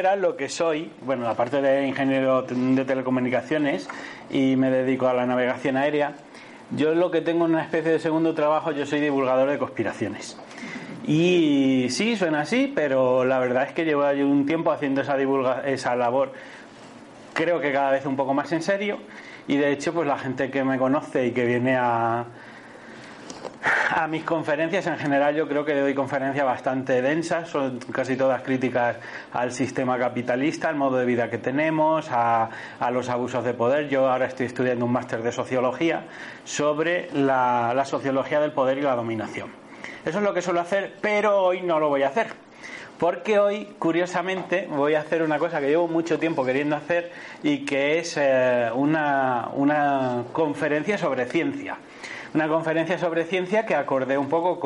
General 0.00 0.22
lo 0.22 0.34
que 0.34 0.48
soy, 0.48 0.90
bueno, 1.02 1.28
aparte 1.28 1.60
de 1.60 1.86
ingeniero 1.86 2.40
de 2.40 2.84
telecomunicaciones 2.86 3.86
y 4.30 4.56
me 4.56 4.70
dedico 4.70 5.08
a 5.08 5.12
la 5.12 5.26
navegación 5.26 5.76
aérea, 5.76 6.14
yo 6.70 6.94
lo 6.94 7.10
que 7.10 7.20
tengo 7.20 7.44
en 7.44 7.52
una 7.52 7.64
especie 7.64 7.92
de 7.92 7.98
segundo 7.98 8.32
trabajo, 8.32 8.72
yo 8.72 8.86
soy 8.86 9.00
divulgador 9.00 9.50
de 9.50 9.58
conspiraciones. 9.58 10.38
Y 11.06 11.88
sí, 11.90 12.16
suena 12.16 12.40
así, 12.40 12.72
pero 12.74 13.26
la 13.26 13.38
verdad 13.40 13.64
es 13.64 13.74
que 13.74 13.84
llevo 13.84 14.08
un 14.08 14.46
tiempo 14.46 14.72
haciendo 14.72 15.02
esa, 15.02 15.18
divulga 15.18 15.64
esa 15.66 15.94
labor, 15.94 16.32
creo 17.34 17.60
que 17.60 17.70
cada 17.70 17.90
vez 17.90 18.06
un 18.06 18.16
poco 18.16 18.32
más 18.32 18.50
en 18.52 18.62
serio. 18.62 19.00
Y 19.48 19.58
de 19.58 19.70
hecho, 19.70 19.92
pues 19.92 20.08
la 20.08 20.16
gente 20.16 20.50
que 20.50 20.64
me 20.64 20.78
conoce 20.78 21.26
y 21.26 21.32
que 21.32 21.44
viene 21.44 21.76
a, 21.76 22.24
a 23.62 24.06
mis 24.06 24.24
conferencias 24.24 24.86
en 24.86 24.96
general 24.98 25.34
yo 25.34 25.46
creo 25.48 25.64
que 25.64 25.74
doy 25.74 25.94
conferencias 25.94 26.44
bastante 26.44 27.02
densas, 27.02 27.48
son 27.48 27.78
casi 27.92 28.16
todas 28.16 28.42
críticas 28.42 28.96
al 29.32 29.52
sistema 29.52 29.98
capitalista, 29.98 30.68
al 30.68 30.76
modo 30.76 30.98
de 30.98 31.04
vida 31.04 31.28
que 31.28 31.38
tenemos, 31.38 32.08
a, 32.10 32.48
los 32.92 33.08
abusos 33.08 33.44
de 33.44 33.54
poder. 33.54 33.88
Yo 33.88 34.08
ahora 34.08 34.26
estoy 34.26 34.46
estudiando 34.46 34.84
un 34.84 34.92
máster 34.92 35.22
de 35.22 35.32
sociología 35.32 36.04
sobre 36.44 37.10
la, 37.12 37.72
la 37.74 37.84
sociología 37.84 38.40
del 38.40 38.52
poder 38.52 38.78
y 38.78 38.82
la 38.82 38.94
dominación. 38.94 39.50
Eso 40.04 40.18
es 40.18 40.24
lo 40.24 40.32
que 40.32 40.40
suelo 40.40 40.60
hacer, 40.60 40.94
pero 41.00 41.42
hoy 41.42 41.60
no 41.62 41.78
lo 41.78 41.88
voy 41.88 42.02
a 42.02 42.08
hacer. 42.08 42.28
Porque 42.98 43.38
hoy, 43.38 43.76
curiosamente, 43.78 44.66
voy 44.70 44.94
a 44.94 45.00
hacer 45.00 45.22
una 45.22 45.38
cosa 45.38 45.58
que 45.58 45.68
llevo 45.68 45.88
mucho 45.88 46.18
tiempo 46.18 46.44
queriendo 46.44 46.76
hacer 46.76 47.10
y 47.42 47.64
que 47.64 47.98
es 47.98 48.16
eh, 48.18 48.70
una, 48.74 49.48
una 49.54 50.24
conferencia 50.32 50.98
sobre 50.98 51.24
ciencia 51.24 51.78
una 52.34 52.48
conferencia 52.48 52.98
sobre 52.98 53.24
ciencia 53.24 53.66
que 53.66 53.74
acordé 53.74 54.16
un 54.16 54.28
poco 54.28 54.60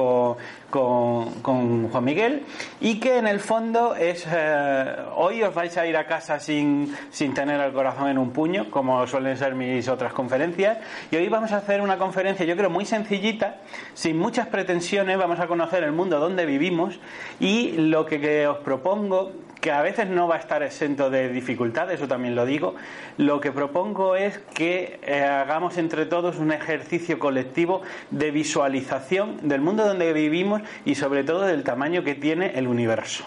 con, 0.71 1.35
con, 1.43 1.89
Juan 1.89 2.05
Miguel 2.05 2.43
y 2.81 3.01
que 3.01 3.19
en 3.19 3.27
el 3.27 3.41
fondo 3.41 3.95
es 3.95 4.27
eh, 4.31 4.97
hoy 5.17 5.43
os 5.43 5.55
vais 5.55 5.77
a 5.77 5.87
ir 5.87 5.97
a 5.97 6.07
casa 6.07 6.41
sin, 6.41 6.95
sin 7.11 7.33
tener 7.33 7.61
el 7.61 7.73
corazón 7.73 8.09
en 8.09 8.19
un 8.19 8.31
puño, 8.31 8.71
como 8.71 9.07
suelen 9.07 9.37
ser 9.37 9.55
mis 9.55 9.89
otras 9.89 10.13
conferencias, 10.13 10.79
y 11.11 11.17
hoy 11.17 11.29
vamos 11.29 11.53
a 11.53 11.59
hacer 11.59 11.81
una 11.81 11.97
conferencia 11.99 12.45
yo 12.45 12.57
creo 12.57 12.71
muy 12.71 12.85
sencillita, 12.85 13.57
sin 13.95 14.19
muchas 14.19 14.49
pretensiones, 14.49 15.17
vamos 15.17 15.41
a 15.41 15.47
conocer 15.47 15.85
el 15.85 15.93
mundo 15.93 16.19
donde 16.19 16.47
vivimos 16.47 16.99
y 17.41 17.73
lo 17.73 18.05
que 18.07 18.47
os 18.47 18.59
propongo 18.59 19.33
que 19.65 19.73
a 19.73 19.81
veces 19.81 20.11
no 20.11 20.29
va 20.29 20.35
a 20.35 20.39
estar 20.41 20.63
exento 20.63 21.09
de 21.09 21.31
dificultades, 21.31 21.95
eso 21.95 22.07
también 22.07 22.35
lo 22.35 22.45
digo, 22.45 22.75
lo 23.17 23.41
que 23.41 23.51
propongo 23.51 24.15
es 24.15 24.37
que 24.53 25.01
eh, 25.03 25.23
hagamos 25.23 25.79
entre 25.79 26.05
todos 26.05 26.37
un 26.37 26.53
ejercicio 26.53 27.19
colectivo 27.19 27.81
de 28.11 28.31
visualización 28.31 29.49
del 29.49 29.63
mundo 29.63 29.87
donde 29.87 30.13
vivimos 30.13 30.61
y 30.85 30.97
sobre 30.97 31.25
todo 31.25 31.47
del 31.47 31.65
tamaño 31.65 32.05
que 32.05 32.15
tiene 32.15 32.53
el 32.59 32.69
universo. 32.69 33.25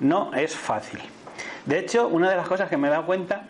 No 0.00 0.32
es 0.32 0.56
fácil. 0.56 1.00
De 1.66 1.78
hecho, 1.78 2.08
una 2.08 2.30
de 2.30 2.36
las 2.36 2.48
cosas 2.48 2.70
que 2.70 2.78
me 2.78 2.88
he 2.88 2.90
dado 2.90 3.04
cuenta 3.04 3.42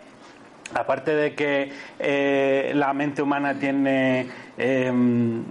aparte 0.75 1.15
de 1.15 1.37
que 1.37 1.71
eh, 2.01 2.73
la 2.75 2.93
mente 2.93 3.23
humana 3.23 3.55
tiene 3.55 4.27
em, 4.59 5.45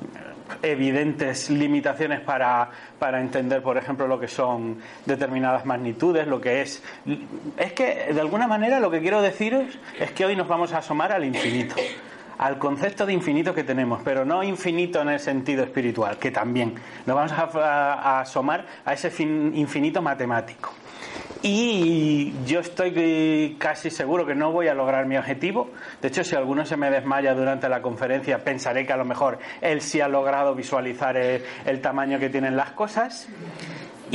evidentes 0.62 1.50
limitaciones 1.50 2.20
para, 2.22 2.70
para, 3.00 3.22
entender, 3.22 3.62
por 3.62 3.78
ejemplo, 3.78 4.08
lo 4.08 4.20
que 4.20 4.28
son 4.28 4.80
determinadas 5.06 5.66
magnitudes, 5.66 6.28
lo 6.28 6.42
que 6.42 6.62
es... 6.62 6.84
Es 7.58 7.74
que, 7.74 8.14
de 8.14 8.22
alguna 8.22 8.48
manera, 8.48 8.80
lo 8.80 8.92
que 8.92 9.02
quiero 9.02 9.22
deciros 9.22 9.78
es 10.00 10.12
que 10.12 10.26
hoy 10.26 10.36
nos 10.36 10.48
vamos 10.48 10.74
a 10.74 10.80
asomar 10.80 11.12
al 11.12 11.26
infinito, 11.26 11.76
al 12.38 12.58
concepto 12.58 13.06
de 13.06 13.14
infinito 13.14 13.54
que 13.54 13.64
tenemos, 13.64 14.02
pero 14.04 14.26
no 14.26 14.44
infinito 14.44 15.02
en 15.02 15.10
el 15.10 15.20
sentido 15.20 15.64
espiritual, 15.64 16.18
que 16.18 16.32
también. 16.32 16.76
Nos 17.06 17.16
vamos 17.16 17.32
a 17.32 18.20
asomar 18.22 18.66
a 18.86 18.94
ese 18.94 19.12
infinito 19.24 20.02
matemático. 20.02 20.74
Y 21.42 22.34
yo 22.46 22.60
estoy 22.60 23.56
casi 23.60 23.90
seguro 23.90 24.26
que 24.26 24.36
no 24.36 24.52
voy 24.52 24.68
a 24.68 24.74
lograr 24.74 25.06
mi 25.06 25.18
objetivo. 25.18 25.70
De 26.02 26.08
hecho, 26.08 26.24
si 26.24 26.36
alguno 26.36 26.66
se 26.66 26.78
me 26.78 26.90
desmaya 26.90 27.34
durante 27.34 27.70
la 27.70 27.82
conferencia, 27.82 28.44
pensaré 28.44 28.86
que 28.86 28.94
a 28.94 28.98
lo 28.98 29.06
mejor 29.06 29.40
él 29.62 29.82
sí 29.82 30.02
ha 30.02 30.08
logrado 30.08 30.56
visualizar 30.56 31.18
el, 31.18 31.82
tamaño 31.82 32.20
que 32.20 32.30
tienen 32.30 32.56
las 32.56 32.72
cosas. 32.72 33.28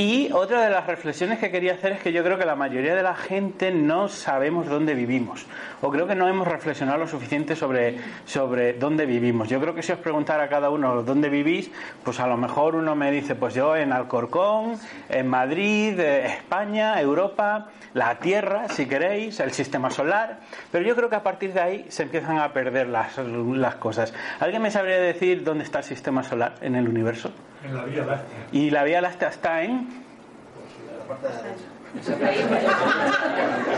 Y 0.01 0.31
otra 0.31 0.63
de 0.63 0.71
las 0.71 0.87
reflexiones 0.87 1.37
que 1.37 1.51
quería 1.51 1.73
hacer 1.73 1.91
es 1.91 2.01
que 2.01 2.11
yo 2.11 2.23
creo 2.23 2.39
que 2.39 2.43
la 2.43 2.55
mayoría 2.55 2.95
de 2.95 3.03
la 3.03 3.13
gente 3.13 3.69
no 3.69 4.07
sabemos 4.07 4.67
dónde 4.67 4.95
vivimos. 4.95 5.45
O 5.79 5.91
creo 5.91 6.07
que 6.07 6.15
no 6.15 6.27
hemos 6.27 6.47
reflexionado 6.47 6.97
lo 6.97 7.07
suficiente 7.07 7.55
sobre, 7.55 7.99
sobre 8.25 8.73
dónde 8.73 9.05
vivimos. 9.05 9.47
Yo 9.47 9.61
creo 9.61 9.75
que 9.75 9.83
si 9.83 9.91
os 9.91 9.99
preguntara 9.99 10.45
a 10.45 10.49
cada 10.49 10.71
uno 10.71 11.03
dónde 11.03 11.29
vivís, 11.29 11.69
pues 12.03 12.19
a 12.19 12.25
lo 12.25 12.35
mejor 12.35 12.73
uno 12.73 12.95
me 12.95 13.11
dice, 13.11 13.35
pues 13.35 13.53
yo 13.53 13.75
en 13.75 13.93
Alcorcón, 13.93 14.79
en 15.07 15.27
Madrid, 15.27 15.99
eh, 15.99 16.25
España, 16.25 16.99
Europa, 16.99 17.67
la 17.93 18.17
Tierra, 18.17 18.69
si 18.69 18.87
queréis, 18.87 19.39
el 19.39 19.51
sistema 19.51 19.91
solar. 19.91 20.39
Pero 20.71 20.83
yo 20.83 20.95
creo 20.95 21.09
que 21.09 21.17
a 21.17 21.21
partir 21.21 21.53
de 21.53 21.61
ahí 21.61 21.85
se 21.89 22.01
empiezan 22.01 22.39
a 22.39 22.53
perder 22.53 22.87
las, 22.87 23.19
las 23.19 23.75
cosas. 23.75 24.15
¿Alguien 24.39 24.63
me 24.63 24.71
sabría 24.71 24.97
decir 24.97 25.43
dónde 25.43 25.63
está 25.63 25.77
el 25.77 25.85
sistema 25.85 26.23
solar 26.23 26.55
en 26.61 26.75
el 26.75 26.89
universo? 26.89 27.31
En 27.63 27.75
la 27.75 27.83
Vía 27.83 28.05
Láctea. 28.05 28.47
Y 28.51 28.69
la 28.69 28.83
Vía 28.83 29.01
Láctea 29.01 29.29
está 29.29 29.63
en... 29.63 29.87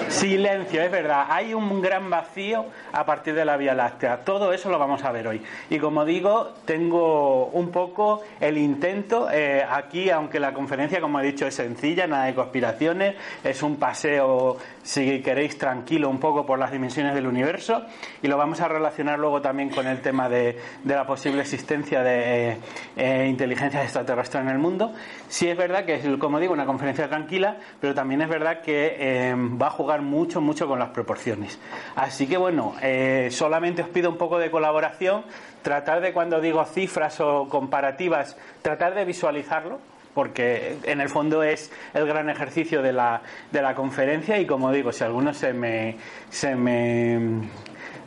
Silencio, 0.10 0.82
es 0.82 0.92
verdad. 0.92 1.26
Hay 1.30 1.54
un 1.54 1.82
gran 1.82 2.10
vacío 2.10 2.66
a 2.92 3.06
partir 3.06 3.34
de 3.34 3.46
la 3.46 3.58
Vía 3.58 3.74
Láctea. 3.74 4.18
Todo 4.18 4.54
eso 4.54 4.70
lo 4.70 4.78
vamos 4.78 5.04
a 5.04 5.12
ver 5.12 5.28
hoy. 5.28 5.42
Y 5.70 5.80
como 5.80 6.06
digo, 6.06 6.54
tengo 6.66 7.48
un 7.48 7.72
poco 7.72 8.22
el 8.40 8.58
intento 8.58 9.30
eh, 9.32 9.66
aquí, 9.68 10.10
aunque 10.10 10.40
la 10.40 10.54
conferencia, 10.54 11.02
como 11.02 11.20
he 11.20 11.24
dicho, 11.24 11.48
es 11.48 11.56
sencilla, 11.56 12.06
nada 12.06 12.26
de 12.26 12.36
conspiraciones, 12.36 13.16
es 13.44 13.64
un 13.64 13.78
paseo, 13.78 14.58
si 14.84 15.22
queréis, 15.22 15.58
tranquilo 15.58 16.10
un 16.10 16.20
poco 16.20 16.46
por 16.46 16.60
las 16.60 16.72
dimensiones 16.72 17.16
del 17.16 17.26
universo. 17.26 17.84
Y 18.22 18.28
lo 18.28 18.38
vamos 18.38 18.62
a 18.62 18.68
relacionar 18.68 19.18
luego 19.18 19.42
también 19.42 19.70
con 19.70 19.88
el 19.88 20.02
tema 20.02 20.30
de, 20.30 20.60
la 20.86 21.08
posible 21.08 21.42
existencia 21.42 22.04
de 22.04 22.58
eh, 22.96 23.28
inteligencias 23.28 23.84
extraterrestres 23.84 24.44
en 24.44 24.50
el 24.50 24.60
mundo. 24.60 24.94
Sí 25.28 25.50
es 25.50 25.58
verdad 25.58 25.86
que 25.86 25.96
es, 25.96 26.18
como 26.18 26.40
digo, 26.40 26.54
una 26.54 26.66
conferencia 26.66 27.10
tranquila, 27.10 27.58
pero 27.82 27.94
también 27.94 28.03
es 28.12 28.30
verdad 28.30 28.62
que 28.62 28.96
eh, 29.00 29.36
va 29.36 29.68
a 29.68 29.72
jugar 29.72 30.02
mucho, 30.02 30.42
mucho 30.42 30.68
con 30.68 30.80
las 30.80 30.90
proporciones. 30.90 31.60
Así 31.96 32.28
que 32.28 32.38
bueno, 32.38 32.76
eh, 32.82 33.30
solamente 33.32 33.82
os 33.82 33.90
pido 33.90 34.10
un 34.10 34.18
poco 34.18 34.38
de 34.38 34.52
colaboración, 34.52 35.24
tratar 35.62 36.02
de 36.02 36.14
cuando 36.14 36.42
digo 36.42 36.64
cifras 36.66 37.20
o 37.20 37.48
comparativas, 37.50 38.38
tratar 38.62 38.94
de 38.96 39.06
visualizarlo, 39.06 39.80
porque 40.14 40.78
en 40.84 41.02
el 41.02 41.10
fondo 41.10 41.44
es 41.44 41.72
el 41.94 42.06
gran 42.06 42.30
ejercicio 42.30 42.82
de 42.82 42.94
la, 42.94 43.22
de 43.52 43.62
la 43.62 43.74
conferencia 43.74 44.38
y 44.38 44.46
como 44.46 44.72
digo, 44.72 44.92
si 44.92 45.04
alguno 45.04 45.34
se 45.34 45.54
me, 45.54 45.98
se 46.30 46.56
me, 46.56 47.18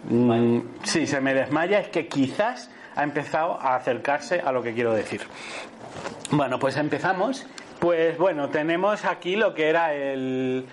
mm, 0.08 0.60
se 0.84 1.20
me 1.20 1.34
desmaya 1.34 1.80
es 1.80 1.88
que 1.88 2.06
quizás 2.06 2.70
ha 2.94 3.02
empezado 3.02 3.60
a 3.60 3.76
acercarse 3.76 4.40
a 4.40 4.52
lo 4.52 4.62
que 4.62 4.72
quiero 4.72 4.92
decir. 4.94 5.22
Bueno, 6.30 6.58
pues 6.58 6.76
empezamos. 6.76 7.46
Pues 7.80 8.16
bueno, 8.16 8.48
tenemos 8.48 9.04
aquí 9.04 9.36
lo 9.36 9.52
que 9.54 9.68
era 9.68 9.92
el... 9.94 10.64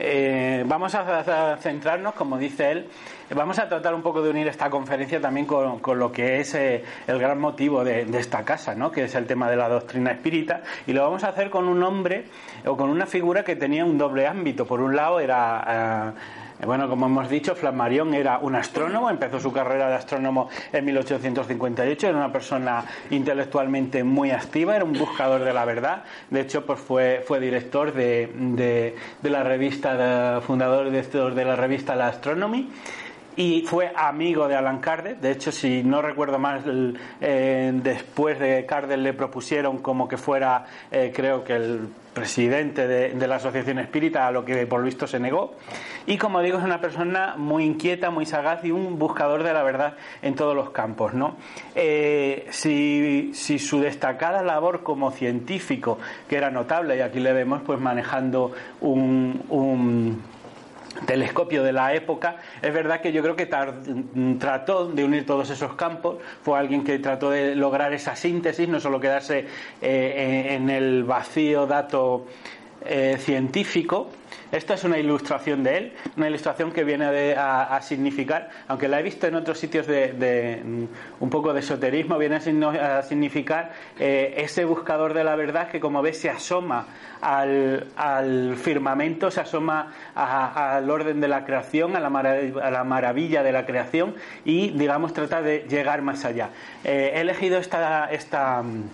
Eh, 0.00 0.62
vamos 0.66 0.94
a, 0.94 1.56
centrarnos, 1.56 2.14
como 2.14 2.38
dice 2.38 2.70
él, 2.70 2.88
vamos 3.34 3.58
a 3.58 3.68
tratar 3.68 3.94
un 3.94 4.02
poco 4.02 4.22
de 4.22 4.30
unir 4.30 4.46
esta 4.46 4.70
conferencia 4.70 5.20
también 5.20 5.44
con, 5.44 5.98
lo 5.98 6.12
que 6.12 6.38
es 6.38 6.54
eh, 6.54 6.84
el 7.08 7.18
gran 7.18 7.40
motivo 7.40 7.82
de, 7.82 8.02
esta 8.16 8.44
casa, 8.44 8.76
¿no? 8.76 8.92
que 8.92 9.04
es 9.04 9.14
el 9.16 9.26
tema 9.26 9.50
de 9.50 9.56
la 9.56 9.68
doctrina 9.68 10.12
espírita, 10.12 10.62
y 10.86 10.92
lo 10.92 11.02
vamos 11.02 11.24
a 11.24 11.28
hacer 11.30 11.50
con 11.50 11.66
un 11.66 11.82
hombre 11.82 12.26
o 12.64 12.76
con 12.76 12.90
una 12.90 13.06
figura 13.06 13.42
que 13.42 13.56
tenía 13.56 13.84
un 13.84 13.98
doble 13.98 14.26
ámbito. 14.26 14.66
Por 14.66 14.80
un 14.80 14.94
lado 14.94 15.20
era... 15.20 16.14
Eh, 16.60 16.66
bueno, 16.66 16.88
como 16.88 17.06
hemos 17.06 17.28
dicho, 17.28 17.54
Flammarion 17.54 18.14
era 18.14 18.38
un 18.38 18.54
astrónomo, 18.54 19.10
empezó 19.10 19.38
su 19.38 19.52
carrera 19.52 19.88
de 19.88 19.94
astrónomo 19.94 20.48
en 20.72 20.84
1858, 20.84 22.08
era 22.08 22.16
una 22.16 22.32
persona 22.32 22.84
intelectualmente 23.10 24.02
muy 24.04 24.30
activa, 24.30 24.76
era 24.76 24.84
un 24.84 24.92
buscador 24.92 25.44
de 25.44 25.52
la 25.52 25.64
verdad, 25.64 26.04
de 26.30 26.40
hecho 26.40 26.66
pues 26.66 26.80
fue, 26.80 27.24
director 27.40 27.92
de, 27.92 28.94
la 29.22 29.44
revista, 29.44 30.40
fundador 30.40 30.88
y 30.88 30.90
de 30.90 31.44
la 31.44 31.56
revista 31.56 31.94
La 31.94 32.08
Astronomy 32.08 32.68
y 33.38 33.62
fue 33.62 33.92
amigo 33.94 34.48
de 34.48 34.56
Alan 34.56 34.80
Kardec. 34.80 35.20
De 35.20 35.30
hecho, 35.30 35.52
si 35.52 35.84
no 35.84 36.02
recuerdo 36.02 36.40
mal, 36.40 36.98
eh, 37.20 37.70
después 37.72 38.36
de 38.40 38.66
Kardec 38.66 38.98
le 38.98 39.12
propusieron 39.12 39.78
como 39.78 40.08
que 40.08 40.16
fuera, 40.16 40.66
eh, 40.90 41.12
creo 41.14 41.44
que 41.44 41.54
el 41.54 41.88
presidente 42.12 42.88
de, 42.88 43.28
la 43.28 43.36
Asociación 43.36 43.78
Espírita, 43.78 44.26
a 44.26 44.32
lo 44.32 44.44
que 44.44 44.66
por 44.66 44.82
visto 44.82 45.06
se 45.06 45.20
negó. 45.20 45.54
Y 46.04 46.18
como 46.18 46.40
digo, 46.42 46.58
es 46.58 46.64
una 46.64 46.80
persona 46.80 47.36
muy 47.36 47.62
inquieta, 47.62 48.10
muy 48.10 48.26
sagaz 48.26 48.64
y 48.64 48.72
un 48.72 48.98
buscador 48.98 49.44
de 49.44 49.52
la 49.52 49.62
verdad 49.62 49.94
en 50.20 50.34
todos 50.34 50.56
los 50.56 50.70
campos. 50.70 51.14
¿no? 51.14 51.36
Eh, 51.76 52.48
si, 52.50 53.32
su 53.60 53.78
destacada 53.78 54.42
labor 54.42 54.82
como 54.82 55.12
científico, 55.12 56.00
que 56.28 56.38
era 56.38 56.50
notable, 56.50 56.96
y 56.96 57.02
aquí 57.02 57.20
le 57.20 57.32
vemos 57.32 57.62
pues 57.64 57.78
manejando 57.78 58.50
un 58.80 60.18
telescopio 61.06 61.62
de 61.62 61.72
la 61.72 61.94
época, 61.94 62.36
es 62.60 62.72
verdad 62.72 63.00
que 63.00 63.12
yo 63.12 63.22
creo 63.22 63.36
que 63.36 63.46
trató 64.38 64.86
de 64.86 65.04
unir 65.04 65.26
todos 65.26 65.50
esos 65.50 65.74
campos, 65.74 66.18
fue 66.42 66.58
alguien 66.58 66.84
que 66.84 66.98
trató 66.98 67.30
de 67.30 67.54
lograr 67.54 67.92
esa 67.92 68.16
síntesis, 68.16 68.68
no 68.68 68.80
solo 68.80 69.00
quedarse 69.00 69.46
eh, 69.80 70.46
en 70.50 70.70
el 70.70 71.04
vacío 71.04 71.66
dato 71.66 72.26
eh, 72.84 73.16
científico, 73.18 74.10
Esta 74.50 74.74
es 74.74 74.84
una 74.84 74.98
ilustración 74.98 75.62
de 75.62 75.76
él, 75.76 75.92
una 76.16 76.28
ilustración 76.28 76.72
que 76.72 76.82
viene 76.82 77.34
a, 77.36 77.78
significar, 77.82 78.48
aunque 78.66 78.88
la 78.88 78.98
he 79.00 79.02
visto 79.02 79.26
en 79.26 79.34
otros 79.34 79.58
sitios 79.58 79.86
de, 79.86 80.62
mm, 80.64 80.84
un 81.20 81.30
poco 81.30 81.52
de 81.52 81.60
esoterismo, 81.60 82.16
viene 82.16 82.36
a, 82.36 83.02
significar 83.02 83.72
eh, 83.98 84.34
ese 84.38 84.64
buscador 84.64 85.12
de 85.12 85.24
la 85.24 85.36
verdad 85.36 85.68
que 85.68 85.80
como 85.80 86.00
ves 86.00 86.18
se 86.18 86.30
asoma 86.30 86.86
al, 87.20 88.56
firmamento, 88.56 89.30
se 89.30 89.40
asoma 89.40 89.92
al 90.14 90.88
orden 90.88 91.20
de 91.20 91.28
la 91.28 91.44
creación, 91.44 91.94
a 91.94 92.00
la, 92.00 92.84
maravilla 92.84 93.42
de 93.42 93.52
la 93.52 93.66
creación 93.66 94.14
y 94.44 94.70
digamos 94.70 95.12
trata 95.12 95.42
de 95.42 95.66
llegar 95.68 96.00
más 96.00 96.24
allá. 96.24 96.50
Eh, 96.84 97.12
he 97.14 97.20
elegido 97.20 97.58
esta, 97.58 98.10
esta 98.10 98.62
mm, 98.62 98.84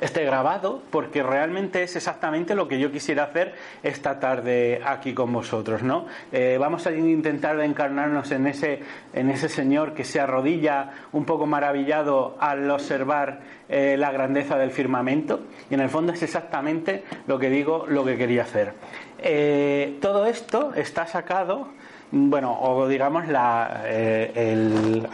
este 0.00 0.24
grabado 0.24 0.82
porque 0.90 1.22
realmente 1.22 1.82
es 1.82 1.96
exactamente 1.96 2.54
lo 2.54 2.68
que 2.68 2.78
yo 2.78 2.90
quisiera 2.90 3.24
hacer 3.24 3.54
esta 3.82 4.20
tarde 4.20 4.80
aquí 4.84 5.14
con 5.14 5.32
vosotros, 5.32 5.82
¿no? 5.82 6.06
Eh, 6.32 6.56
vamos 6.58 6.86
a 6.86 6.92
intentar 6.92 7.58
encarnarnos 7.60 8.30
en 8.30 8.46
ese, 8.46 8.80
en 9.12 9.30
ese 9.30 9.48
Señor 9.48 9.94
que 9.94 10.04
se 10.04 10.20
arrodilla 10.20 10.90
un 11.12 11.24
poco 11.24 11.46
maravillado 11.46 12.36
al 12.40 12.70
observar 12.70 13.40
eh, 13.68 13.96
la 13.98 14.12
grandeza 14.12 14.56
del 14.58 14.70
firmamento 14.70 15.40
y 15.70 15.74
en 15.74 15.80
el 15.80 15.88
fondo 15.88 16.12
es 16.12 16.22
exactamente 16.22 17.04
lo 17.26 17.38
que 17.38 17.50
digo, 17.50 17.86
lo 17.88 18.04
que 18.04 18.16
quería 18.16 18.42
hacer. 18.42 18.72
Eh, 19.18 19.98
todo 20.00 20.26
esto 20.26 20.72
está 20.74 21.06
sacado 21.06 21.68
bueno, 22.16 22.56
o 22.60 22.86
digamos 22.86 23.26
la, 23.26 23.82
el, 23.88 25.04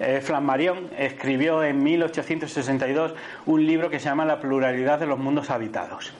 eh, 0.00 0.20
Flammarion 0.22 0.90
escribió 0.98 1.62
en 1.62 1.82
1862 1.82 3.14
un 3.46 3.66
libro 3.66 3.90
que 3.90 4.00
se 4.00 4.06
llama 4.06 4.24
La 4.24 4.40
pluralidad 4.40 4.98
de 4.98 5.06
los 5.06 5.18
mundos 5.18 5.50
habitados. 5.50 6.12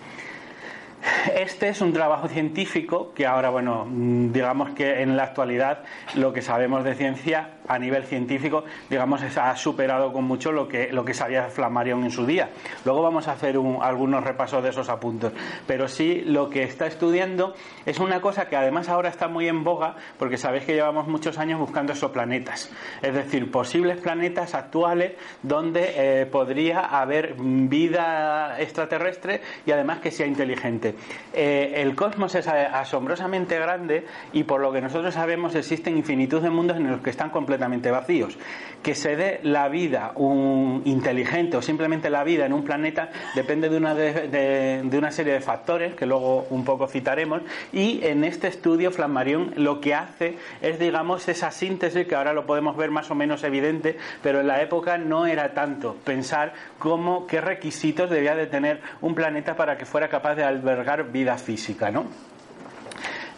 Este 1.35 1.69
es 1.69 1.81
un 1.81 1.93
trabajo 1.93 2.29
científico 2.29 3.13
que 3.15 3.27
ahora, 3.27 3.49
bueno, 3.49 3.87
mm, 3.89 4.33
digamos 4.33 4.71
que 4.71 5.03
en 5.03 5.17
la 5.17 5.25
actualidad 5.25 5.83
lo 6.15 6.33
que 6.33 6.43
sabemos 6.43 6.85
de 6.85 6.95
ciencia 6.95 7.49
a 7.71 7.79
nivel 7.79 8.03
científico, 8.03 8.65
digamos, 8.89 9.23
ha 9.23 9.57
superado 9.57 10.13
con 10.13 10.25
mucho 10.25 10.51
lo 10.51 10.67
que, 10.67 10.93
lo 10.93 11.05
que 11.05 11.15
sabía 11.15 11.49
Flammarion 11.51 12.03
en 12.03 12.11
su 12.11 12.27
día. 12.27 12.51
Luego 12.85 13.01
vamos 13.01 13.29
a 13.29 13.33
hacer 13.33 13.57
algunos 13.81 14.25
repasos 14.25 14.61
de 14.65 14.71
esos 14.71 14.89
apuntes. 14.89 15.33
Pero 15.69 15.87
sí, 15.87 16.23
lo 16.27 16.51
que 16.51 16.65
está 16.65 16.89
estudiando 16.89 17.55
es 17.87 18.01
una 18.01 18.21
cosa 18.21 18.49
que 18.49 18.57
además 18.57 18.89
ahora 18.89 19.09
está 19.09 19.29
muy 19.29 19.47
en 19.47 19.63
boga, 19.63 19.95
porque 20.19 20.37
sabéis 20.37 20.65
que 20.65 20.75
llevamos 20.75 21.07
muchos 21.07 21.39
años 21.39 21.61
buscando 21.61 21.93
exoplanetas. 21.93 22.73
Es 23.03 23.15
decir, 23.15 23.53
posibles 23.53 24.01
planetas 24.01 24.57
actuales 24.57 25.13
donde 25.45 25.93
eh, 25.95 26.27
podría 26.27 26.81
haber 26.81 27.37
vida 27.39 28.61
extraterrestre 28.61 29.43
y 29.65 29.71
además 29.71 30.01
que 30.01 30.11
sea 30.11 30.27
inteligente. 30.27 30.97
Eh, 31.33 31.75
el 31.77 31.95
cosmos 31.95 32.35
es 32.35 32.49
asombrosamente 32.49 33.57
grande 33.61 34.07
y 34.33 34.43
por 34.43 34.61
lo 34.61 34.73
que 34.73 34.81
nosotros 34.81 35.15
sabemos 35.15 35.55
existen 35.55 35.97
infinitud 35.97 36.43
de 36.43 36.51
mundos 36.51 36.77
en 36.77 36.91
los 36.91 37.01
que 37.01 37.11
están 37.11 37.31
completamente 37.31 37.60
vacíos. 37.91 38.37
Que 38.83 38.95
se 38.95 39.15
dé 39.15 39.41
la 39.43 39.69
vida 39.69 40.13
un 40.15 40.83
inteligente 40.87 41.59
o 41.59 41.63
simplemente 41.63 42.09
la 42.09 42.25
vida 42.25 42.47
en 42.47 42.55
un 42.55 42.65
planeta 42.65 43.11
depende 43.35 43.69
de 43.69 43.77
una, 43.77 43.95
de, 43.95 44.91
una 44.93 45.11
serie 45.11 45.35
de 45.35 45.41
factores 45.41 45.95
que 45.95 46.07
luego 46.07 46.47
un 46.49 46.65
poco 46.65 46.87
citaremos 46.87 47.43
y 47.73 48.01
en 48.03 48.25
este 48.25 48.49
estudio 48.49 48.91
Flammarion 48.91 49.53
lo 49.57 49.83
que 49.83 49.95
hace 49.95 50.39
es 50.63 50.79
digamos 50.79 51.29
esa 51.29 51.51
síntesis 51.51 52.07
que 52.07 52.15
ahora 52.15 52.33
lo 52.33 52.47
podemos 52.47 52.75
ver 52.75 52.91
más 52.91 53.11
o 53.11 53.15
menos 53.15 53.45
evidente 53.45 53.99
pero 54.23 54.41
en 54.41 54.47
la 54.47 54.63
época 54.63 54.97
no 54.97 55.27
era 55.27 55.53
tanto 55.53 55.97
pensar 56.03 56.55
cómo 56.79 57.27
qué 57.27 57.43
requisitos 57.43 58.09
debía 58.09 58.35
de 58.35 58.47
tener 58.47 58.81
un 59.03 59.15
planeta 59.15 59.57
para 59.57 59.77
que 59.77 59.85
fuera 59.85 60.09
capaz 60.09 60.37
de 60.37 60.45
albergar 60.45 61.13
vida 61.13 61.37
física, 61.37 61.91
¿no? 61.91 62.30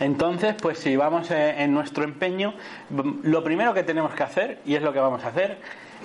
Entonces, 0.03 0.57
pues 0.61 0.79
si 0.79 0.97
vamos 0.97 1.31
eh, 1.31 1.63
en 1.63 1.73
nuestro 1.73 2.03
empeño, 2.03 2.55
lo 3.23 3.45
primero 3.45 3.73
que 3.73 3.85
tenemos 3.85 4.13
que 4.15 4.25
hacer, 4.25 4.59
y 4.67 4.75
es 4.75 4.83
lo 4.83 4.93
que 4.93 4.99
vamos 4.99 5.25
a 5.25 5.29
hacer, 5.29 5.59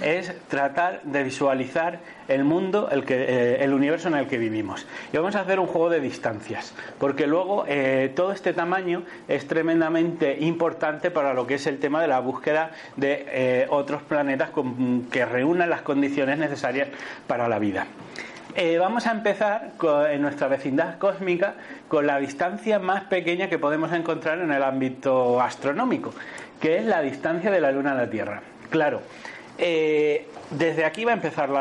es 0.04 0.32
tratar 0.50 1.02
de 1.02 1.24
visualizar 1.24 2.00
el 2.28 2.44
mundo, 2.44 2.90
el, 2.92 3.04
eh, 3.08 3.68
universo 3.74 4.10
en 4.10 4.14
el 4.14 4.28
que 4.28 4.38
vivimos. 4.38 4.86
Y 5.12 5.18
vamos 5.18 5.36
a 5.36 5.40
hacer 5.42 5.60
un 5.60 5.66
juego 5.66 5.90
de 5.90 6.00
distancias, 6.00 6.76
porque 7.00 7.26
luego 7.26 7.66
eh, 7.68 8.14
todo 8.16 8.34
este 8.34 8.54
tamaño 8.54 9.02
es 9.28 9.48
tremendamente 9.48 10.38
importante 10.42 11.10
para 11.10 11.34
lo 11.34 11.48
que 11.48 11.56
es 11.56 11.66
el 11.66 11.80
tema 11.80 12.00
de 12.00 12.08
la 12.08 12.20
búsqueda 12.20 12.74
de 12.98 13.66
otros 13.72 14.04
planetas 14.04 14.52
que 15.10 15.26
reúnan 15.26 15.72
las 15.72 15.82
condiciones 15.82 16.38
necesarias 16.38 16.90
para 17.26 17.48
la 17.48 17.58
vida. 17.58 17.88
Eh, 18.60 18.80
vamos 18.80 19.06
a 19.06 19.12
empezar 19.12 19.74
en 20.10 20.20
nuestra 20.24 20.48
vecindad 20.48 20.98
cósmica 20.98 21.54
con 21.88 22.08
la 22.08 22.18
distancia 22.18 22.80
más 22.80 23.04
pequeña 23.04 23.50
que 23.50 23.60
podemos 23.60 23.94
encontrar 23.94 24.40
en 24.40 24.52
el 24.52 24.64
ámbito 24.64 25.40
astronómico, 25.40 26.12
que 26.60 26.80
es 26.80 26.86
la 26.86 27.02
distancia 27.02 27.52
de 27.52 27.62
la 27.62 27.72
Luna 27.72 27.92
a 27.92 27.94
la 27.94 28.10
Tierra. 28.10 28.42
Claro, 28.72 29.04
eh, 29.60 30.28
desde 30.50 30.86
aquí 30.86 31.06
va 31.06 31.12
a 31.12 31.14
empezar 31.14 31.52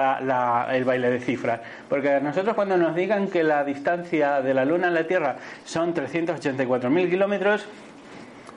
el 0.73 0.85
baile 0.87 1.11
de 1.11 1.21
cifras, 1.21 1.61
porque 1.87 2.19
nosotros 2.23 2.55
cuando 2.55 2.79
nos 2.79 2.95
digan 2.95 3.29
que 3.29 3.43
la 3.43 3.63
distancia 3.63 4.41
de 4.41 4.55
la 4.55 4.65
Luna 4.65 4.89
a 4.89 4.91
la 4.91 5.07
Tierra 5.07 5.37
son 5.67 5.93
384.000 5.93 7.11
kilómetros, 7.11 7.67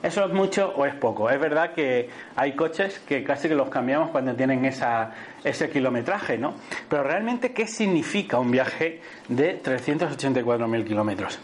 ¿Eso 0.02 0.26
es 0.26 0.34
mucho 0.34 0.74
o 0.78 0.86
es 0.86 0.96
poco? 0.96 1.30
Es 1.30 1.40
verdad 1.40 1.74
que 1.74 2.10
hay 2.38 2.54
coches 2.54 3.00
que 3.00 3.22
casi 3.24 3.50
que 3.50 3.56
los 3.56 3.70
cambiamos 3.70 4.12
cuando 4.12 4.34
tienen 4.34 4.64
esa, 4.64 5.12
ese 5.44 5.70
kilometraje, 5.70 6.38
¿no? 6.38 6.54
Pero 6.90 7.04
realmente, 7.04 7.52
¿qué 7.52 7.68
significa 7.68 8.40
un 8.40 8.50
viaje 8.50 9.02
de 9.28 9.62
384.000 9.62 10.86
kilómetros? 10.86 11.40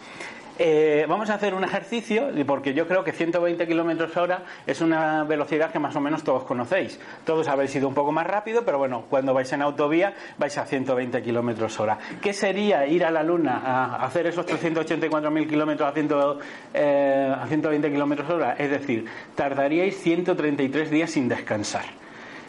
Eh, 0.58 1.06
vamos 1.10 1.30
a 1.30 1.34
hacer 1.34 1.54
un 1.54 1.66
ejercicio, 1.66 2.30
porque 2.46 2.74
yo 2.74 2.88
creo 2.88 3.04
que 3.04 3.12
120 3.12 3.68
kilómetros 3.68 4.16
hora 4.16 4.44
es 4.66 4.80
una 4.80 5.24
velocidad 5.26 5.72
que 5.72 5.80
más 5.80 5.96
o 5.96 6.00
menos 6.00 6.24
todos 6.24 6.44
conocéis. 6.44 7.00
Todos 7.26 7.48
habéis 7.50 7.76
ido 7.76 7.88
un 7.90 7.94
poco 7.94 8.12
más 8.14 8.26
rápido, 8.26 8.64
pero 8.64 8.78
bueno, 8.78 9.04
cuando 9.10 9.34
vais 9.34 9.52
en 9.52 9.62
autovía 9.62 10.14
vais 10.38 10.58
a 10.58 10.66
120 10.66 11.22
kilómetros 11.22 11.78
hora. 11.80 11.98
¿Qué 12.22 12.32
sería 12.32 12.88
ir 12.88 13.04
a 13.04 13.12
la 13.12 13.22
Luna 13.22 13.62
a 13.66 14.06
hacer 14.06 14.28
esos 14.28 14.46
384.000 14.46 15.48
kilómetros 15.50 15.94
a, 15.94 16.40
eh, 16.74 17.36
a 17.38 17.46
120 17.48 17.92
kilómetros 17.92 18.30
hora? 18.30 18.54
Es 18.54 18.70
decir, 18.70 19.06
tardaríais 19.36 19.98
133 19.98 20.90
días 20.90 21.12
sin 21.12 21.28
descansar. 21.28 21.86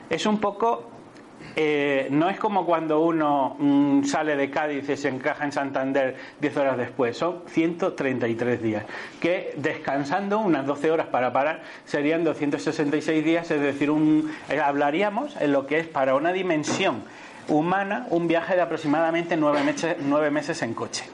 Es 0.09 0.27
un 0.27 0.39
poco 0.39 0.96
eh, 1.59 2.09
no 2.11 2.29
es 2.29 2.39
como 2.39 2.67
cuando 2.67 3.01
uno 3.01 3.57
mm, 3.59 4.05
sale 4.05 4.37
de 4.37 4.51
Cádiz 4.51 4.87
y 4.91 4.97
se 4.99 5.09
encaja 5.09 5.43
en 5.43 5.53
Santander 5.53 6.15
10 6.39 6.57
horas 6.59 6.77
después, 6.77 7.17
son 7.17 7.45
133 7.47 8.63
días, 8.63 8.85
que 9.21 9.55
descansando 9.57 10.39
unas 10.39 10.67
12 10.67 10.91
horas 10.91 11.07
para 11.07 11.33
parar 11.33 11.63
serían 11.87 12.25
266 12.25 13.25
días, 13.25 13.51
es 13.51 13.61
decir, 13.63 13.91
un, 13.91 14.31
eh, 14.51 14.61
hablaríamos 14.61 15.35
en 15.41 15.53
lo 15.53 15.67
que 15.67 15.79
es 15.79 15.87
para 15.87 16.15
una 16.15 16.31
dimensión 16.33 17.05
humana 17.49 18.07
un 18.11 18.29
viaje 18.29 18.55
de 18.55 18.61
aproximadamente 18.61 19.37
9 19.39 19.63
meses, 19.63 19.97
nueve 20.01 20.31
meses 20.31 20.61
en 20.61 20.75
coche. 20.75 21.05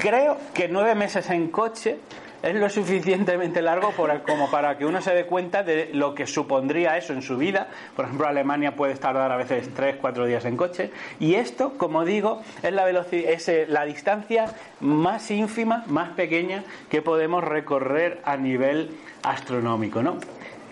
Creo 0.00 0.38
que 0.52 0.66
9 0.66 0.96
meses 0.96 1.30
en 1.30 1.48
coche 1.48 1.98
es 2.44 2.54
lo 2.54 2.68
suficientemente 2.68 3.62
largo 3.62 3.92
como 4.26 4.50
para 4.50 4.76
que 4.76 4.84
uno 4.84 5.00
se 5.00 5.14
dé 5.14 5.24
cuenta 5.24 5.62
de 5.62 5.88
lo 5.94 6.14
que 6.14 6.26
supondría 6.26 6.98
eso 6.98 7.14
en 7.14 7.22
su 7.22 7.38
vida. 7.38 7.68
Por 7.96 8.04
ejemplo, 8.04 8.26
Alemania 8.26 8.76
puede 8.76 8.94
tardar 8.96 9.32
a 9.32 9.36
veces 9.36 9.72
3, 9.74 9.96
4 9.98 10.26
días 10.26 10.44
en 10.44 10.56
coche. 10.58 10.90
Y 11.18 11.36
esto, 11.36 11.78
como 11.78 12.04
digo, 12.04 12.42
es 12.62 12.72
la, 12.72 12.90
es 12.90 13.48
eh, 13.48 13.64
la 13.66 13.86
distancia 13.86 14.54
más 14.80 15.30
ínfima, 15.30 15.84
más 15.86 16.10
pequeña 16.10 16.64
que 16.90 17.00
podemos 17.00 17.42
recorrer 17.42 18.20
a 18.24 18.36
nivel 18.36 18.90
astronómico. 19.22 20.02
¿no? 20.02 20.18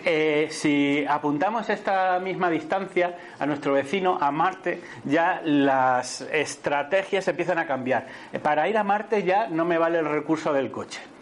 Eh, 0.05 0.49
si 0.51 1.03
apuntamos 1.09 1.71
esta 1.71 2.19
misma 2.19 2.51
distancia 2.51 3.17
a 3.39 3.47
nuestro 3.47 3.73
vecino, 3.73 4.19
a 4.21 4.29
Marte, 4.29 4.79
ya 5.05 5.41
las 5.43 6.21
estrategias 6.21 7.27
empiezan 7.27 7.57
a 7.57 7.65
cambiar. 7.65 8.05
Para 8.43 8.69
ir 8.69 8.77
a 8.77 8.83
Marte 8.83 9.23
ya 9.23 9.47
no 9.47 9.65
me 9.65 9.79
vale 9.79 9.97
el 9.97 10.05
recurso 10.05 10.53
del 10.53 10.69
coche 10.69 11.12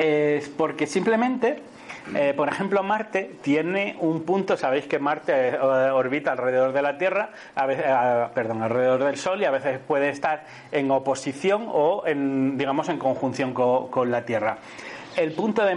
es 0.00 0.48
porque 0.48 0.86
simplemente, 0.86 1.58
eh, 2.14 2.32
por 2.34 2.48
ejemplo, 2.48 2.82
Marte 2.82 3.32
tiene 3.42 3.96
un 4.00 4.22
punto, 4.22 4.56
sabéis 4.56 4.86
que 4.86 4.98
Marte 4.98 5.50
eh, 5.50 5.58
orbita 5.58 6.32
alrededor 6.32 6.72
de 6.72 6.80
la 6.80 6.96
Tierra, 6.96 7.30
a 7.54 7.66
veces, 7.66 7.84
perdón, 8.34 8.62
alrededor 8.62 9.04
del 9.04 9.18
Sol 9.18 9.42
y 9.42 9.44
a 9.44 9.50
veces 9.50 9.78
puede 9.86 10.08
estar 10.08 10.44
en 10.72 10.90
oposición 10.90 11.66
o, 11.68 12.04
en, 12.06 12.56
digamos, 12.56 12.88
en 12.88 12.96
conjunción 12.96 13.52
con, 13.52 14.10
la 14.10 14.24
Tierra 14.24 14.58
el 15.16 15.32
punto 15.32 15.64
de, 15.64 15.74